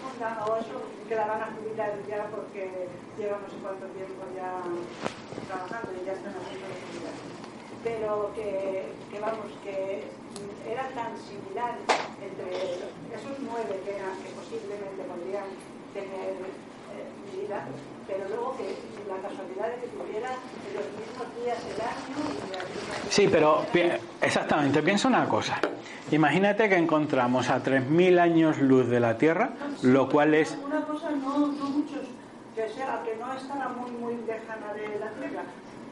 sonda 0.02 0.46
o 0.46 0.58
eso 0.58 0.82
que 1.08 1.16
la 1.16 1.28
van 1.28 1.42
a 1.42 1.48
jubilar 1.56 1.92
ya 2.08 2.26
porque 2.26 2.70
lleva 3.18 3.38
no 3.42 3.50
sé 3.50 3.56
cuánto 3.62 3.86
tiempo 3.88 4.24
ya 4.36 4.62
trabajando 5.48 5.90
y 6.02 6.06
ya 6.06 6.14
están 6.14 6.34
haciendo 6.36 6.68
la 6.68 6.76
jubilar. 6.88 7.14
Pero 7.84 8.32
que, 8.36 8.84
que 9.12 9.20
vamos, 9.20 9.46
que 9.64 10.04
era 10.72 10.84
tan 10.90 11.16
similar 11.18 11.76
entre 12.22 12.74
esos 13.16 13.40
nueve 13.40 13.80
que, 13.86 13.96
eran, 13.96 14.16
que 14.24 14.30
posiblemente 14.36 15.04
podrían 15.04 15.48
tener 15.94 16.36
eh, 16.94 17.08
vida, 17.34 17.68
pero 18.08 18.28
luego 18.30 18.58
que 18.58 18.76
la 19.08 19.18
casualidad 19.28 19.70
de 19.70 19.82
que 19.82 19.88
tuviera 19.88 20.30
los 20.76 20.86
mismos 21.00 21.28
días 21.44 21.58
del 21.64 21.82
año 21.82 22.16
y 22.28 22.52
las 22.52 22.66
mismas... 22.70 23.14
Sí, 23.14 23.28
pero 23.32 23.66
exactamente, 24.22 24.84
piensa 24.84 25.08
una 25.08 25.28
cosa. 25.28 25.60
Imagínate 26.12 26.70
que 26.70 26.76
encontramos 26.76 27.50
a 27.50 27.62
3.000 27.62 28.20
años 28.20 28.60
luz 28.60 28.88
de 28.88 29.00
la 29.00 29.18
Tierra, 29.18 29.52
lo 29.84 30.10
cual 30.10 30.34
es... 30.34 30.58
Una 30.64 30.82
cosa, 30.86 31.10
no, 31.12 31.38
no 31.40 31.66
muchos, 31.70 32.08
que 32.56 32.70
sea, 32.70 33.02
que 33.04 33.16
no 33.18 33.34
estará 33.34 33.70
muy, 33.70 33.92
muy 33.92 34.16
lejana 34.26 34.74
de 34.74 35.00
la 35.00 35.12
Tierra. 35.12 35.44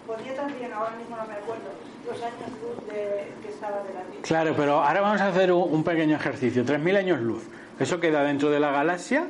Podría 0.08 0.36
también, 0.36 0.72
ahora 0.72 0.96
mismo 0.98 1.16
no 1.18 1.26
me 1.26 1.34
acuerdo, 1.34 1.72
los 2.06 2.22
años 2.22 2.50
luz 2.62 2.88
de, 2.88 3.34
que 3.42 3.50
estaba 3.50 3.78
de 3.84 3.94
la 3.94 4.02
Tierra. 4.02 4.22
Claro, 4.22 4.54
pero 4.56 4.84
ahora 4.84 5.02
vamos 5.02 5.22
a 5.22 5.28
hacer 5.28 5.52
un, 5.52 5.74
un 5.74 5.84
pequeño 5.84 6.16
ejercicio. 6.16 6.64
3.000 6.64 6.98
años 6.98 7.22
luz. 7.22 7.44
Eso 7.80 8.00
queda 8.00 8.24
dentro 8.24 8.50
de 8.52 8.60
la 8.60 8.72
galaxia 8.72 9.28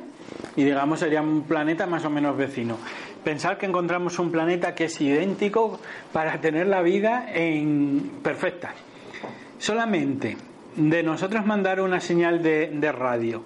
y 0.54 0.64
digamos 0.64 1.00
sería 1.00 1.20
un 1.22 1.42
planeta 1.42 1.86
más 1.86 2.04
o 2.04 2.10
menos 2.10 2.36
vecino. 2.36 2.78
Pensar 3.24 3.58
que 3.58 3.66
encontramos 3.66 4.18
un 4.18 4.30
planeta 4.30 4.74
que 4.74 4.84
es 4.84 5.00
idéntico 5.00 5.80
para 6.12 6.40
tener 6.40 6.68
la 6.68 6.82
vida 6.82 7.26
en 7.32 8.20
perfecta. 8.22 8.72
Solamente 9.58 10.36
de 10.76 11.02
nosotros 11.02 11.44
mandar 11.44 11.80
una 11.80 12.00
señal 12.00 12.42
de, 12.42 12.70
de 12.72 12.92
radio 12.92 13.42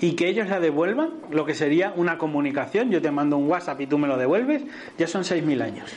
y 0.00 0.14
que 0.14 0.28
ellos 0.28 0.48
la 0.48 0.60
devuelvan, 0.60 1.14
lo 1.30 1.44
que 1.46 1.54
sería 1.54 1.92
una 1.96 2.18
comunicación, 2.18 2.90
yo 2.90 3.00
te 3.00 3.10
mando 3.10 3.36
un 3.36 3.48
WhatsApp 3.48 3.80
y 3.80 3.86
tú 3.86 3.98
me 3.98 4.06
lo 4.06 4.16
devuelves, 4.16 4.62
ya 4.98 5.06
son 5.06 5.22
6.000 5.22 5.62
años. 5.62 5.90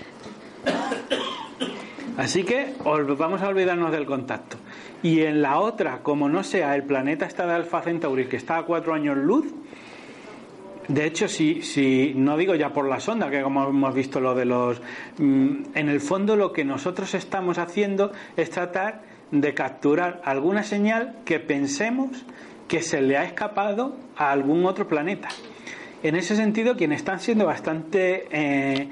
Así 2.18 2.44
que 2.44 2.74
vamos 2.84 3.42
a 3.42 3.48
olvidarnos 3.48 3.92
del 3.92 4.06
contacto. 4.06 4.58
Y 5.04 5.22
en 5.22 5.42
la 5.42 5.60
otra, 5.60 6.00
como 6.00 6.28
no 6.30 6.44
sea 6.44 6.76
el 6.76 6.84
planeta 6.84 7.26
está 7.26 7.46
de 7.46 7.54
Alfa 7.54 7.82
Centauri, 7.82 8.26
que 8.26 8.38
está 8.38 8.58
a 8.58 8.64
cuatro 8.64 8.94
años 8.94 9.18
luz, 9.18 9.46
de 10.88 11.06
hecho, 11.06 11.28
si, 11.28 11.62
si 11.64 12.14
no 12.16 12.38
digo 12.38 12.56
ya 12.56 12.72
por 12.72 12.88
la 12.88 13.02
sonda, 13.02 13.30
que 13.30 13.42
como 13.42 13.68
hemos 13.68 13.94
visto 13.94 14.22
lo 14.22 14.34
de 14.36 14.46
los... 14.46 14.82
Mm, 15.18 15.64
en 15.76 15.90
el 15.90 16.00
fondo 16.00 16.38
lo 16.38 16.54
que 16.54 16.64
nosotros 16.64 17.14
estamos 17.14 17.58
haciendo 17.58 18.14
es 18.38 18.50
tratar 18.50 19.02
de 19.32 19.54
capturar 19.54 20.22
alguna 20.24 20.64
señal 20.64 21.18
que 21.26 21.42
pensemos 21.42 22.26
que 22.70 22.82
se 22.82 23.02
le 23.02 23.18
ha 23.18 23.26
escapado 23.26 23.98
a 24.16 24.32
algún 24.32 24.66
otro 24.66 24.88
planeta. 24.88 25.28
En 26.04 26.16
ese 26.16 26.38
sentido, 26.38 26.78
quienes 26.78 27.00
están 27.00 27.20
siendo 27.20 27.46
bastante 27.46 28.28
eh, 28.32 28.88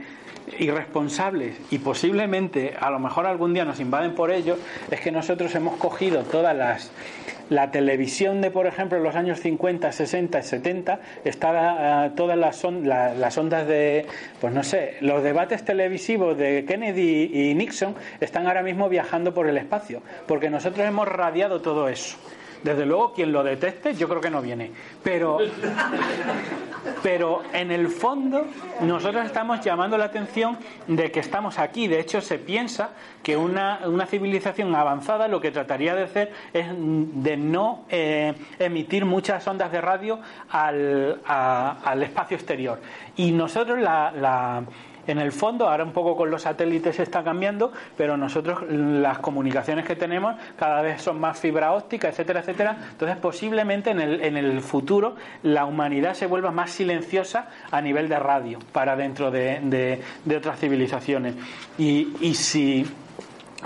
irresponsables 0.59 1.57
y 1.71 1.79
posiblemente 1.79 2.75
a 2.79 2.89
lo 2.89 2.99
mejor 2.99 3.25
algún 3.25 3.53
día 3.53 3.65
nos 3.65 3.79
invaden 3.79 4.15
por 4.15 4.31
ello, 4.31 4.57
es 4.91 4.99
que 5.01 5.11
nosotros 5.11 5.53
hemos 5.55 5.77
cogido 5.77 6.23
todas 6.23 6.55
las 6.55 6.91
la 7.49 7.71
televisión 7.71 8.41
de, 8.41 8.51
por 8.51 8.65
ejemplo, 8.65 8.99
los 8.99 9.15
años 9.15 9.39
50, 9.39 9.91
60 9.91 10.39
y 10.39 10.43
70, 10.43 10.99
está 11.23 12.09
uh, 12.11 12.15
todas 12.15 12.37
las, 12.37 12.63
las 12.63 13.37
ondas 13.37 13.67
de, 13.67 14.05
pues 14.41 14.53
no 14.53 14.63
sé, 14.63 14.95
los 15.01 15.23
debates 15.23 15.63
televisivos 15.63 16.37
de 16.37 16.65
Kennedy 16.65 17.29
y 17.31 17.53
Nixon 17.53 17.95
están 18.19 18.47
ahora 18.47 18.63
mismo 18.63 18.89
viajando 18.89 19.33
por 19.33 19.47
el 19.47 19.57
espacio, 19.57 20.01
porque 20.27 20.49
nosotros 20.49 20.87
hemos 20.87 21.07
radiado 21.07 21.61
todo 21.61 21.87
eso. 21.87 22.17
Desde 22.65 22.83
luego, 22.83 23.13
quien 23.13 23.31
lo 23.31 23.43
deteste, 23.43 23.93
yo 23.93 24.09
creo 24.09 24.19
que 24.19 24.31
no 24.31 24.41
viene. 24.41 24.71
Pero, 25.03 25.37
pero 27.03 27.43
en 27.53 27.69
el 27.69 27.89
fondo, 27.89 28.43
nosotros 28.81 29.23
estamos 29.23 29.61
llamando 29.61 29.99
la 29.99 30.05
atención 30.05 30.57
de 30.87 31.11
que 31.11 31.19
estamos 31.19 31.59
aquí. 31.59 31.87
De 31.87 31.99
hecho, 31.99 32.21
se 32.21 32.39
piensa 32.39 32.89
que 33.21 33.37
una, 33.37 33.81
una 33.85 34.07
civilización 34.07 34.73
avanzada 34.73 35.27
lo 35.27 35.39
que 35.39 35.51
trataría 35.51 35.93
de 35.93 36.05
hacer 36.05 36.33
es 36.53 36.65
de 36.67 37.37
no 37.37 37.85
eh, 37.87 38.33
emitir 38.57 39.05
muchas 39.05 39.47
ondas 39.47 39.71
de 39.71 39.81
radio 39.81 40.19
al, 40.49 41.21
al 41.23 42.01
espacio 42.01 42.35
exterior. 42.35 42.81
Y 43.15 43.31
nosotros 43.31 43.77
la 43.77 44.63
en 45.07 45.19
el 45.19 45.31
fondo, 45.31 45.69
ahora 45.69 45.83
un 45.83 45.91
poco 45.91 46.15
con 46.15 46.29
los 46.29 46.43
satélites 46.43 46.95
se 46.95 47.03
está 47.03 47.23
cambiando, 47.23 47.71
pero 47.97 48.17
nosotros 48.17 48.63
las 48.69 49.19
comunicaciones 49.19 49.85
que 49.85 49.95
tenemos 49.95 50.35
cada 50.57 50.81
vez 50.81 51.01
son 51.01 51.19
más 51.19 51.39
fibra 51.39 51.73
óptica, 51.73 52.09
etcétera, 52.09 52.41
etcétera. 52.41 52.77
Entonces, 52.91 53.17
posiblemente 53.17 53.91
en 53.91 53.99
el, 53.99 54.21
en 54.21 54.37
el 54.37 54.61
futuro 54.61 55.15
la 55.43 55.65
humanidad 55.65 56.13
se 56.13 56.27
vuelva 56.27 56.51
más 56.51 56.71
silenciosa 56.71 57.49
a 57.71 57.81
nivel 57.81 58.09
de 58.09 58.19
radio 58.19 58.59
para 58.71 58.95
dentro 58.95 59.31
de, 59.31 59.59
de, 60.25 60.35
otras 60.35 60.59
civilizaciones. 60.59 61.35
Y, 61.77 62.13
y 62.21 62.33
si 62.33 62.85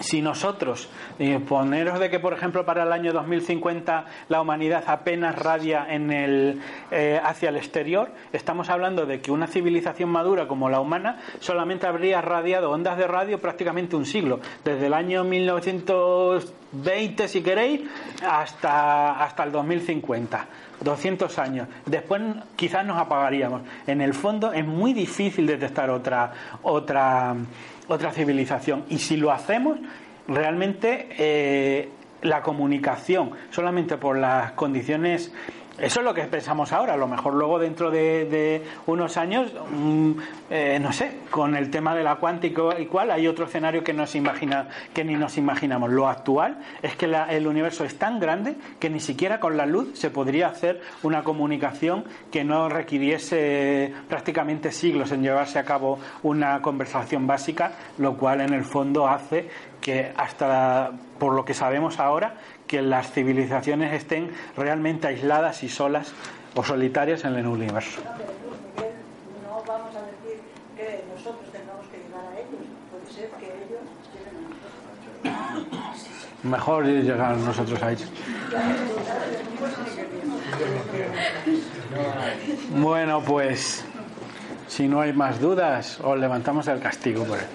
si 0.02 0.22
nosotros 0.22 0.90
eh, 1.20 1.40
poneros 1.40 2.00
de 2.00 2.10
que 2.10 2.20
por 2.20 2.34
ejemplo 2.34 2.66
para 2.66 2.84
el 2.84 2.92
año 2.92 3.14
2050 3.14 4.06
la 4.30 4.42
humanidad 4.42 4.84
apenas 4.88 5.36
radia 5.36 5.86
en 5.90 6.12
el, 6.12 6.62
eh, 6.92 7.20
hacia 7.24 7.50
el 7.50 7.58
exterior 7.58 8.10
estamos 8.34 8.70
hablando 8.70 9.06
de 9.06 9.22
que 9.22 9.32
una 9.32 9.48
civilización 9.48 10.10
madura 10.10 10.48
como 10.48 10.70
la 10.70 10.80
humana 10.80 11.20
solamente 11.40 11.88
habría 11.88 12.22
radiado 12.22 12.72
ondas 12.72 12.98
de 12.98 13.08
radio 13.08 13.40
prácticamente 13.40 13.96
un 13.96 14.06
siglo 14.06 14.40
desde 14.64 14.88
el 14.88 14.94
año 14.94 15.24
1920 15.24 17.28
si 17.28 17.42
queréis 17.42 17.82
hasta, 18.24 19.24
hasta 19.24 19.44
el 19.44 19.52
2050 19.52 20.48
200 20.82 21.40
años. 21.40 21.68
Después 21.86 22.22
quizás 22.56 22.86
nos 22.86 22.98
apagaríamos. 22.98 23.64
En 23.86 24.00
el 24.02 24.14
fondo 24.14 24.54
es 24.54 24.66
muy 24.66 24.94
difícil 24.94 25.46
detectar 25.46 25.90
otra 25.90 26.32
otra 26.62 27.36
otra 27.90 28.11
civilización. 28.11 28.86
Y 28.90 28.99
si 28.99 29.18
lo 29.18 29.32
hacemos, 29.32 29.78
realmente 30.28 31.07
eh, 31.18 31.90
la 32.22 32.41
comunicación, 32.41 33.32
solamente 33.49 33.98
por 33.98 34.18
las 34.18 34.53
condiciones 34.53 35.34
Eso 35.81 35.99
es 36.01 36.06
lo 36.06 36.14
que 36.14 36.23
pensamos 36.23 36.72
ahora. 36.73 36.93
A 36.93 36.97
lo 36.97 37.07
mejor 37.07 37.34
luego 37.34 37.57
dentro 37.60 37.89
de, 37.89 38.26
de 38.26 38.64
unos 38.85 39.18
años, 39.18 39.53
mm, 39.72 40.11
eh, 40.49 40.80
no 40.81 40.91
sé, 40.91 41.19
con 41.30 41.56
el 41.56 41.69
tema 41.72 41.95
de 41.95 42.03
la 42.03 42.15
cuántica 42.15 42.80
y 42.80 42.85
cual, 42.88 43.11
hay 43.11 43.27
otro 43.27 43.45
escenario 43.45 43.84
que, 43.84 43.93
nos 43.93 44.14
imagina, 44.15 44.68
que 44.93 45.03
ni 45.03 45.15
nos 45.15 45.38
imaginamos. 45.38 45.89
Lo 45.91 46.07
actual 46.07 46.57
es 46.81 46.95
que 46.95 47.07
la- 47.07 47.26
el 47.31 47.47
universo 47.47 47.85
es 47.85 47.97
tan 47.97 48.19
grande 48.19 48.56
que 48.80 48.89
ni 48.89 48.99
siquiera 48.99 49.39
con 49.39 49.56
la 49.57 49.65
luz 49.65 49.97
se 49.97 50.10
podría 50.10 50.47
hacer 50.47 50.81
una 51.03 51.23
comunicación 51.23 52.03
que 52.31 52.43
no 52.43 52.68
requiriese 52.69 53.93
prácticamente 54.07 54.72
siglos 54.72 55.11
en 55.11 55.23
llevarse 55.23 55.60
a 55.60 55.64
cabo 55.65 55.99
una 56.23 56.61
conversación 56.61 57.26
básica, 57.27 57.72
lo 57.97 58.18
cual 58.18 58.41
en 58.41 58.53
el 58.53 58.64
fondo 58.64 59.07
hace 59.07 59.49
que 59.81 60.11
hasta 60.18 60.91
por 61.18 61.34
lo 61.34 61.45
que 61.45 61.53
sabemos 61.53 61.99
ahora 61.99 62.34
que 62.70 62.84
las 62.84 63.12
civilizaciones 63.12 63.94
estén 63.94 64.30
realmente 64.56 65.08
aisladas 65.08 65.64
y 65.64 65.70
solas 65.70 66.14
o 66.54 66.64
solitarias 66.64 67.26
en 67.26 67.34
el 67.34 67.48
universo. 67.48 68.00
No, 68.06 68.12
pero 68.16 68.30
Luz, 68.46 68.60
Miguel, 68.78 68.94
no 69.44 69.64
vamos 69.66 69.96
a 69.96 70.02
decir 70.06 70.40
que 70.78 71.04
nosotros 71.12 71.52
tengamos 71.52 71.88
que 71.88 71.98
llegar 71.98 72.22
a 72.30 72.38
ellos. 72.38 72.62
Puede 72.91 73.12
ser 73.12 73.30
que 73.40 73.48
ellos 73.48 73.82
lleguen 74.14 74.36
a 75.26 75.54
nosotros. 75.54 76.44
Mejor 76.44 76.86
llegar 76.86 77.38
nosotros 77.38 77.82
a 77.82 77.91
ellos. 77.91 78.12
Bueno, 82.76 83.24
pues 83.24 83.84
si 84.68 84.88
no 84.88 85.02
hay 85.02 85.12
más 85.12 85.41
dudas, 85.41 86.00
os 86.02 86.20
levantamos 86.20 86.68
el 86.68 86.80
castigo 86.80 87.26
por 87.26 87.40
él. 87.40 87.46